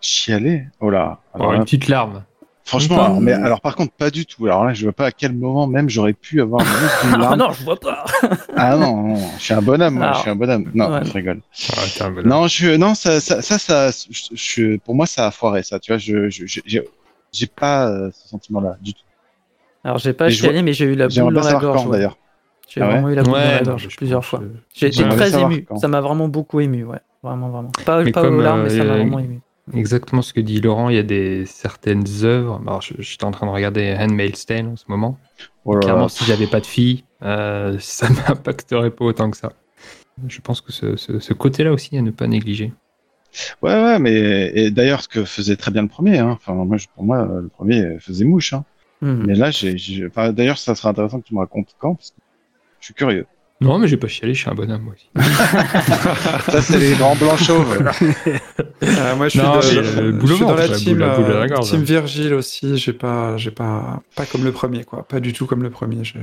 Chialer 0.00 0.68
Oh 0.80 0.88
là. 0.88 1.20
Alors 1.34 1.48
Oh, 1.48 1.52
là, 1.52 1.58
Une 1.58 1.64
petite 1.64 1.88
larme. 1.88 2.24
Franchement, 2.64 2.96
Pas- 2.96 3.04
alors, 3.06 3.20
mais 3.20 3.32
alors 3.32 3.60
par 3.60 3.74
contre, 3.74 3.92
pas 3.92 4.10
du 4.10 4.24
tout. 4.24 4.46
Alors 4.46 4.64
là, 4.64 4.72
je 4.72 4.84
vois 4.84 4.92
pas 4.92 5.06
à 5.06 5.10
quel 5.10 5.34
moment 5.34 5.66
même 5.66 5.90
j'aurais 5.90 6.12
pu 6.12 6.40
avoir 6.40 6.60
une 6.60 6.66
Ah 7.14 7.18
larme. 7.18 7.38
non, 7.40 7.52
je 7.52 7.64
vois 7.64 7.78
pas. 7.78 8.04
Ah 8.56 8.76
non, 8.76 9.02
non, 9.02 9.16
je 9.38 9.42
suis 9.42 9.54
un 9.54 9.62
bonhomme, 9.62 9.94
moi, 9.94 10.04
Alors, 10.04 10.16
je 10.16 10.20
suis 10.20 10.30
un 10.30 10.36
bonhomme. 10.36 10.70
Non, 10.74 10.92
ouais. 10.92 11.04
je 11.04 11.12
rigole. 11.12 11.40
Ah. 12.00 12.08
Non, 12.24 12.46
je, 12.46 12.76
non, 12.76 12.94
ça, 12.94 13.20
ça, 13.20 13.42
ça, 13.42 13.58
ça, 13.58 13.90
je, 14.32 14.76
pour 14.78 14.94
moi, 14.94 15.06
ça 15.06 15.26
a 15.26 15.30
foiré, 15.32 15.62
ça. 15.64 15.80
Tu 15.80 15.90
vois, 15.92 15.98
je, 15.98 16.28
j'ai, 16.30 16.84
j'ai 17.32 17.46
pas 17.48 17.88
euh, 17.88 18.10
ce 18.12 18.28
sentiment-là 18.28 18.76
du 18.80 18.94
tout. 18.94 19.00
Alors 19.84 19.98
j'ai 19.98 20.12
pas 20.12 20.30
chialé, 20.30 20.62
mais 20.62 20.72
j'ai 20.72 20.84
eu 20.84 20.94
la 20.94 21.08
boule 21.08 21.34
dans 21.34 21.42
la 21.42 21.54
gorge. 21.54 21.84
ouais. 21.86 21.96
d'ailleurs. 21.96 22.16
J'ai 22.68 22.80
Ah 22.80 22.86
ouais 22.86 22.92
vraiment 22.92 23.08
eu 23.10 23.14
la 23.16 23.22
boule 23.24 23.32
dans 23.32 23.38
la 23.38 23.62
gorge 23.62 23.88
plusieurs 23.96 24.24
fois. 24.24 24.40
J'ai 24.74 24.92
J'aimerais 24.92 25.16
très 25.16 25.40
ému. 25.40 25.64
quand. 25.64 25.76
Ça 25.76 25.88
m'a 25.88 26.00
vraiment 26.00 26.28
beaucoup 26.28 26.60
ému, 26.60 26.84
ouais. 26.84 27.00
Vraiment, 27.24 27.48
vraiment. 27.50 27.70
Pas, 27.84 28.02
Mais 28.04 28.12
pas 28.12 28.22
comme, 28.22 28.38
aux 28.38 28.42
larmes, 28.42 28.62
mais 28.62 28.70
ça 28.70 28.84
m'a 28.84 28.92
euh, 28.92 28.96
vraiment 28.98 29.18
ému. 29.18 29.40
Exactement 29.74 30.22
ce 30.22 30.32
que 30.32 30.40
dit 30.40 30.60
Laurent, 30.60 30.88
il 30.88 30.96
y 30.96 30.98
a 30.98 31.02
des 31.04 31.46
certaines 31.46 32.04
œuvres. 32.24 32.60
Alors, 32.66 32.82
je, 32.82 32.94
j'étais 32.98 33.24
en 33.24 33.30
train 33.30 33.46
de 33.46 33.52
regarder 33.52 33.96
Handmaid's 33.98 34.44
Tale 34.44 34.66
en 34.66 34.76
ce 34.76 34.84
moment. 34.88 35.18
Oh 35.64 35.74
là 35.74 35.76
là. 35.76 35.82
Clairement, 35.82 36.08
si 36.08 36.24
j'avais 36.24 36.48
pas 36.48 36.60
de 36.60 36.66
fille, 36.66 37.04
euh, 37.22 37.76
ça 37.80 38.08
m'impacterait 38.10 38.90
pas 38.90 39.04
autant 39.04 39.30
que 39.30 39.36
ça. 39.36 39.52
Je 40.28 40.40
pense 40.40 40.60
que 40.60 40.72
ce, 40.72 40.96
ce- 40.96 41.20
ce 41.20 41.32
côté-là 41.32 41.72
aussi 41.72 41.96
à 41.96 42.02
ne 42.02 42.10
pas 42.10 42.26
négliger. 42.26 42.72
Ouais, 43.62 43.72
ouais, 43.72 43.98
mais 43.98 44.52
et 44.54 44.70
d'ailleurs, 44.70 45.00
ce 45.02 45.08
que 45.08 45.24
faisait 45.24 45.56
très 45.56 45.70
bien 45.70 45.82
le 45.82 45.88
premier, 45.88 46.18
hein. 46.18 46.30
Enfin, 46.32 46.52
moi, 46.54 46.76
je- 46.76 46.86
pour 46.94 47.04
moi, 47.04 47.24
le 47.24 47.48
premier 47.48 47.98
faisait 47.98 48.24
mouche. 48.24 48.52
Hein. 48.52 48.64
Mhm. 49.00 49.24
Mais 49.26 49.34
là, 49.34 49.50
j'ai, 49.50 49.78
j'ai- 49.78 50.06
enfin, 50.06 50.32
d'ailleurs, 50.32 50.58
ça 50.58 50.74
serait 50.74 50.88
intéressant 50.90 51.20
que 51.20 51.26
tu 51.26 51.34
me 51.34 51.40
racontes 51.40 51.74
quand, 51.78 51.94
parce 51.94 52.10
que 52.10 52.16
je 52.80 52.86
suis 52.86 52.94
curieux. 52.94 53.26
Non, 53.62 53.78
mais 53.78 53.88
j'ai 53.88 53.96
pas 53.96 54.08
chialé, 54.08 54.34
je 54.34 54.40
suis 54.40 54.50
un 54.50 54.54
bonhomme 54.54 54.82
moi 54.82 54.94
aussi. 54.94 55.08
Ça, 56.50 56.60
c'est 56.62 56.78
les 56.78 56.94
grands 56.94 57.16
blancs 57.16 57.38
chauves. 57.38 57.78
Euh, 58.82 59.16
moi, 59.16 59.26
je 59.28 59.30
suis, 59.30 59.38
Non, 59.38 59.52
de- 59.52 59.56
mais, 59.56 59.62
je- 59.62 59.78
euh, 60.00 60.20
je 60.20 60.26
suis 60.34 60.40
dans 60.44 60.54
la 60.54 60.66
la 60.66 60.76
team, 60.76 60.92
boule- 60.94 61.00
la 61.00 61.16
boule 61.16 61.24
à 61.26 61.28
la 61.28 61.34
euh, 61.44 61.46
gorge. 61.48 61.70
team 61.70 61.82
Virgile 61.82 62.34
aussi. 62.34 62.76
J'ai 62.76 62.92
pas, 62.92 63.36
j'ai 63.36 63.50
pas, 63.50 64.02
pas 64.16 64.26
comme 64.26 64.44
le 64.44 64.52
premier, 64.52 64.84
quoi. 64.84 65.06
Pas 65.06 65.20
du 65.20 65.32
tout 65.32 65.46
comme 65.46 65.62
le 65.62 65.70
premier. 65.70 66.04
Je- 66.04 66.14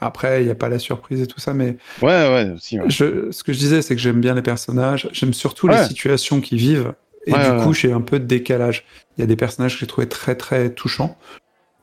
Après, 0.00 0.42
il 0.42 0.46
n'y 0.46 0.50
a 0.50 0.54
pas 0.54 0.68
la 0.68 0.78
surprise 0.78 1.20
et 1.22 1.26
tout 1.26 1.40
ça, 1.40 1.54
mais 1.54 1.76
Ouais, 2.02 2.08
ouais, 2.28 2.52
aussi. 2.54 2.78
ouais. 2.78 2.84
je- 2.88 3.30
ce 3.30 3.42
que 3.42 3.52
je 3.52 3.58
disais, 3.58 3.80
c'est 3.82 3.94
que 3.96 4.00
j'aime 4.02 4.20
bien 4.20 4.34
les 4.34 4.42
personnages. 4.42 5.08
J'aime 5.12 5.32
surtout 5.32 5.66
les 5.68 5.82
situations 5.84 6.40
qu'ils 6.40 6.58
vivent. 6.58 6.92
Et 7.26 7.32
Ouais, 7.32 7.42
du 7.42 7.50
ouais, 7.56 7.62
coup, 7.62 7.68
ouais. 7.70 7.74
j'ai 7.74 7.90
un 7.92 8.02
peu 8.02 8.18
de 8.18 8.26
décalage. 8.26 8.84
Il 9.16 9.22
y 9.22 9.24
a 9.24 9.26
des 9.26 9.36
personnages 9.36 9.74
que 9.74 9.80
j'ai 9.80 9.86
trouvé 9.86 10.06
très, 10.08 10.34
très 10.34 10.70
touchants. 10.70 11.16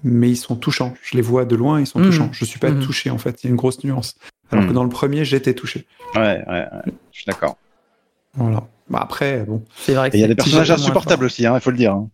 Mais 0.03 0.29
ils 0.29 0.35
sont 0.35 0.55
touchants. 0.55 0.93
Je 1.03 1.15
les 1.15 1.21
vois 1.21 1.45
de 1.45 1.55
loin, 1.55 1.79
ils 1.79 1.85
sont 1.87 1.99
Mhm. 1.99 2.05
touchants. 2.07 2.29
Je 2.31 2.43
suis 2.45 2.59
pas 2.59 2.69
Mhm. 2.71 2.83
touché, 2.83 3.09
en 3.11 3.17
fait. 3.19 3.43
Il 3.43 3.47
y 3.47 3.49
a 3.49 3.51
une 3.51 3.55
grosse 3.55 3.83
nuance. 3.83 4.15
Alors 4.51 4.67
que 4.67 4.73
dans 4.73 4.83
le 4.83 4.89
premier, 4.89 5.23
j'étais 5.25 5.53
touché. 5.53 5.85
Ouais, 6.15 6.21
ouais, 6.21 6.43
ouais. 6.47 6.67
Je 7.11 7.17
suis 7.17 7.25
d'accord. 7.25 7.57
Voilà. 8.35 8.63
Bah 8.89 8.99
après, 9.01 9.43
bon. 9.47 9.63
C'est 9.77 9.93
vrai 9.93 10.09
que 10.09 10.15
Et 10.15 10.19
il 10.19 10.21
y 10.21 10.25
a 10.25 10.27
des 10.27 10.35
personnages 10.35 10.71
insupportables 10.71 11.23
aussi, 11.25 11.45
hein, 11.45 11.53
il 11.55 11.61
faut 11.61 11.71
le 11.71 11.77
dire. 11.77 11.93
hein. 11.93 12.09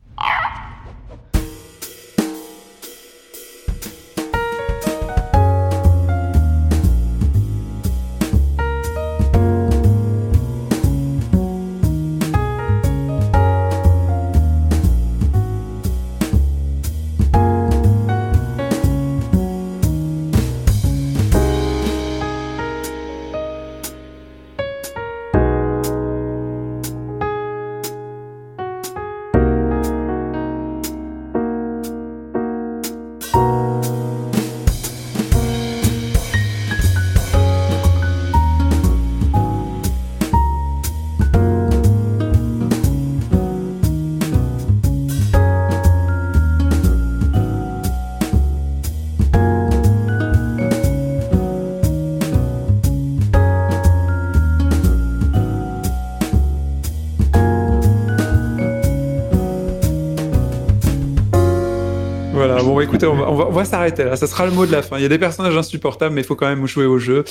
Va, 63.58 63.66
s'arrêter 63.66 64.03
là. 64.03 64.16
Ça 64.16 64.28
sera 64.28 64.45
le 64.45 64.51
mot 64.51 64.66
de 64.66 64.72
la 64.72 64.82
fin. 64.82 64.97
Il 64.97 65.03
y 65.03 65.05
a 65.05 65.10
des 65.10 65.20
personnages 65.20 65.55
insupportables, 65.58 66.14
mais 66.14 66.22
il 66.22 66.24
faut 66.24 66.36
quand 66.36 66.47
même 66.47 66.66
jouer 66.68 66.86
au 66.86 66.99
jeu. 66.99 67.24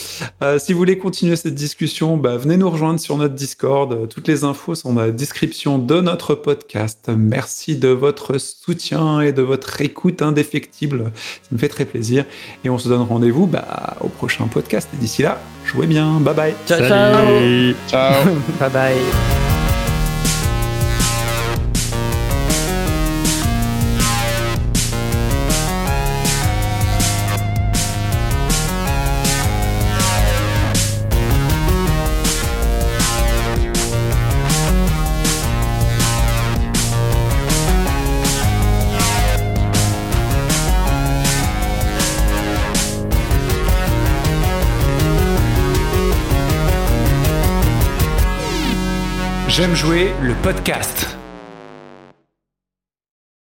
Euh, 0.43 0.59
si 0.59 0.73
vous 0.73 0.79
voulez 0.79 0.99
continuer 0.99 1.37
cette 1.37 1.55
discussion, 1.55 2.17
bah, 2.17 2.37
venez 2.37 2.57
nous 2.57 2.71
rejoindre 2.71 3.01
sur 3.01 3.17
notre 3.17 3.35
Discord. 3.35 4.09
Toutes 4.09 4.29
les 4.29 4.45
infos 4.45 4.75
sont 4.75 4.93
dans 4.93 5.03
la 5.03 5.11
description 5.11 5.79
de 5.79 6.01
notre 6.01 6.35
podcast. 6.35 7.11
Merci 7.17 7.77
de 7.77 7.89
votre 7.89 8.39
soutien 8.39 9.21
et 9.21 9.33
de 9.33 9.43
votre 9.43 9.81
écoute 9.81 10.23
indéfectible. 10.23 11.13
Ça 11.43 11.49
me 11.53 11.59
fait 11.59 11.69
très 11.69 11.85
plaisir. 11.85 12.25
Et 12.65 12.71
on 12.71 12.79
se 12.79 12.89
donne 12.89 13.03
rendez-vous 13.03 13.47
bah, 13.47 13.97
au 14.01 14.09
prochain 14.09 14.47
podcast. 14.47 14.89
Et 14.95 14.97
d'ici 14.97 15.23
là, 15.23 15.39
jouez 15.65 15.87
bien. 15.87 16.21
Bye 16.21 16.35
bye. 16.35 16.55
Ciao, 16.67 16.79
Salut. 16.79 17.75
Ciao. 17.89 18.13
ciao. 18.25 18.35
bye 18.61 18.71
bye. 18.71 19.56
J'aime 49.57 49.75
jouer 49.75 50.13
le 50.21 50.35
podcast. 50.35 51.17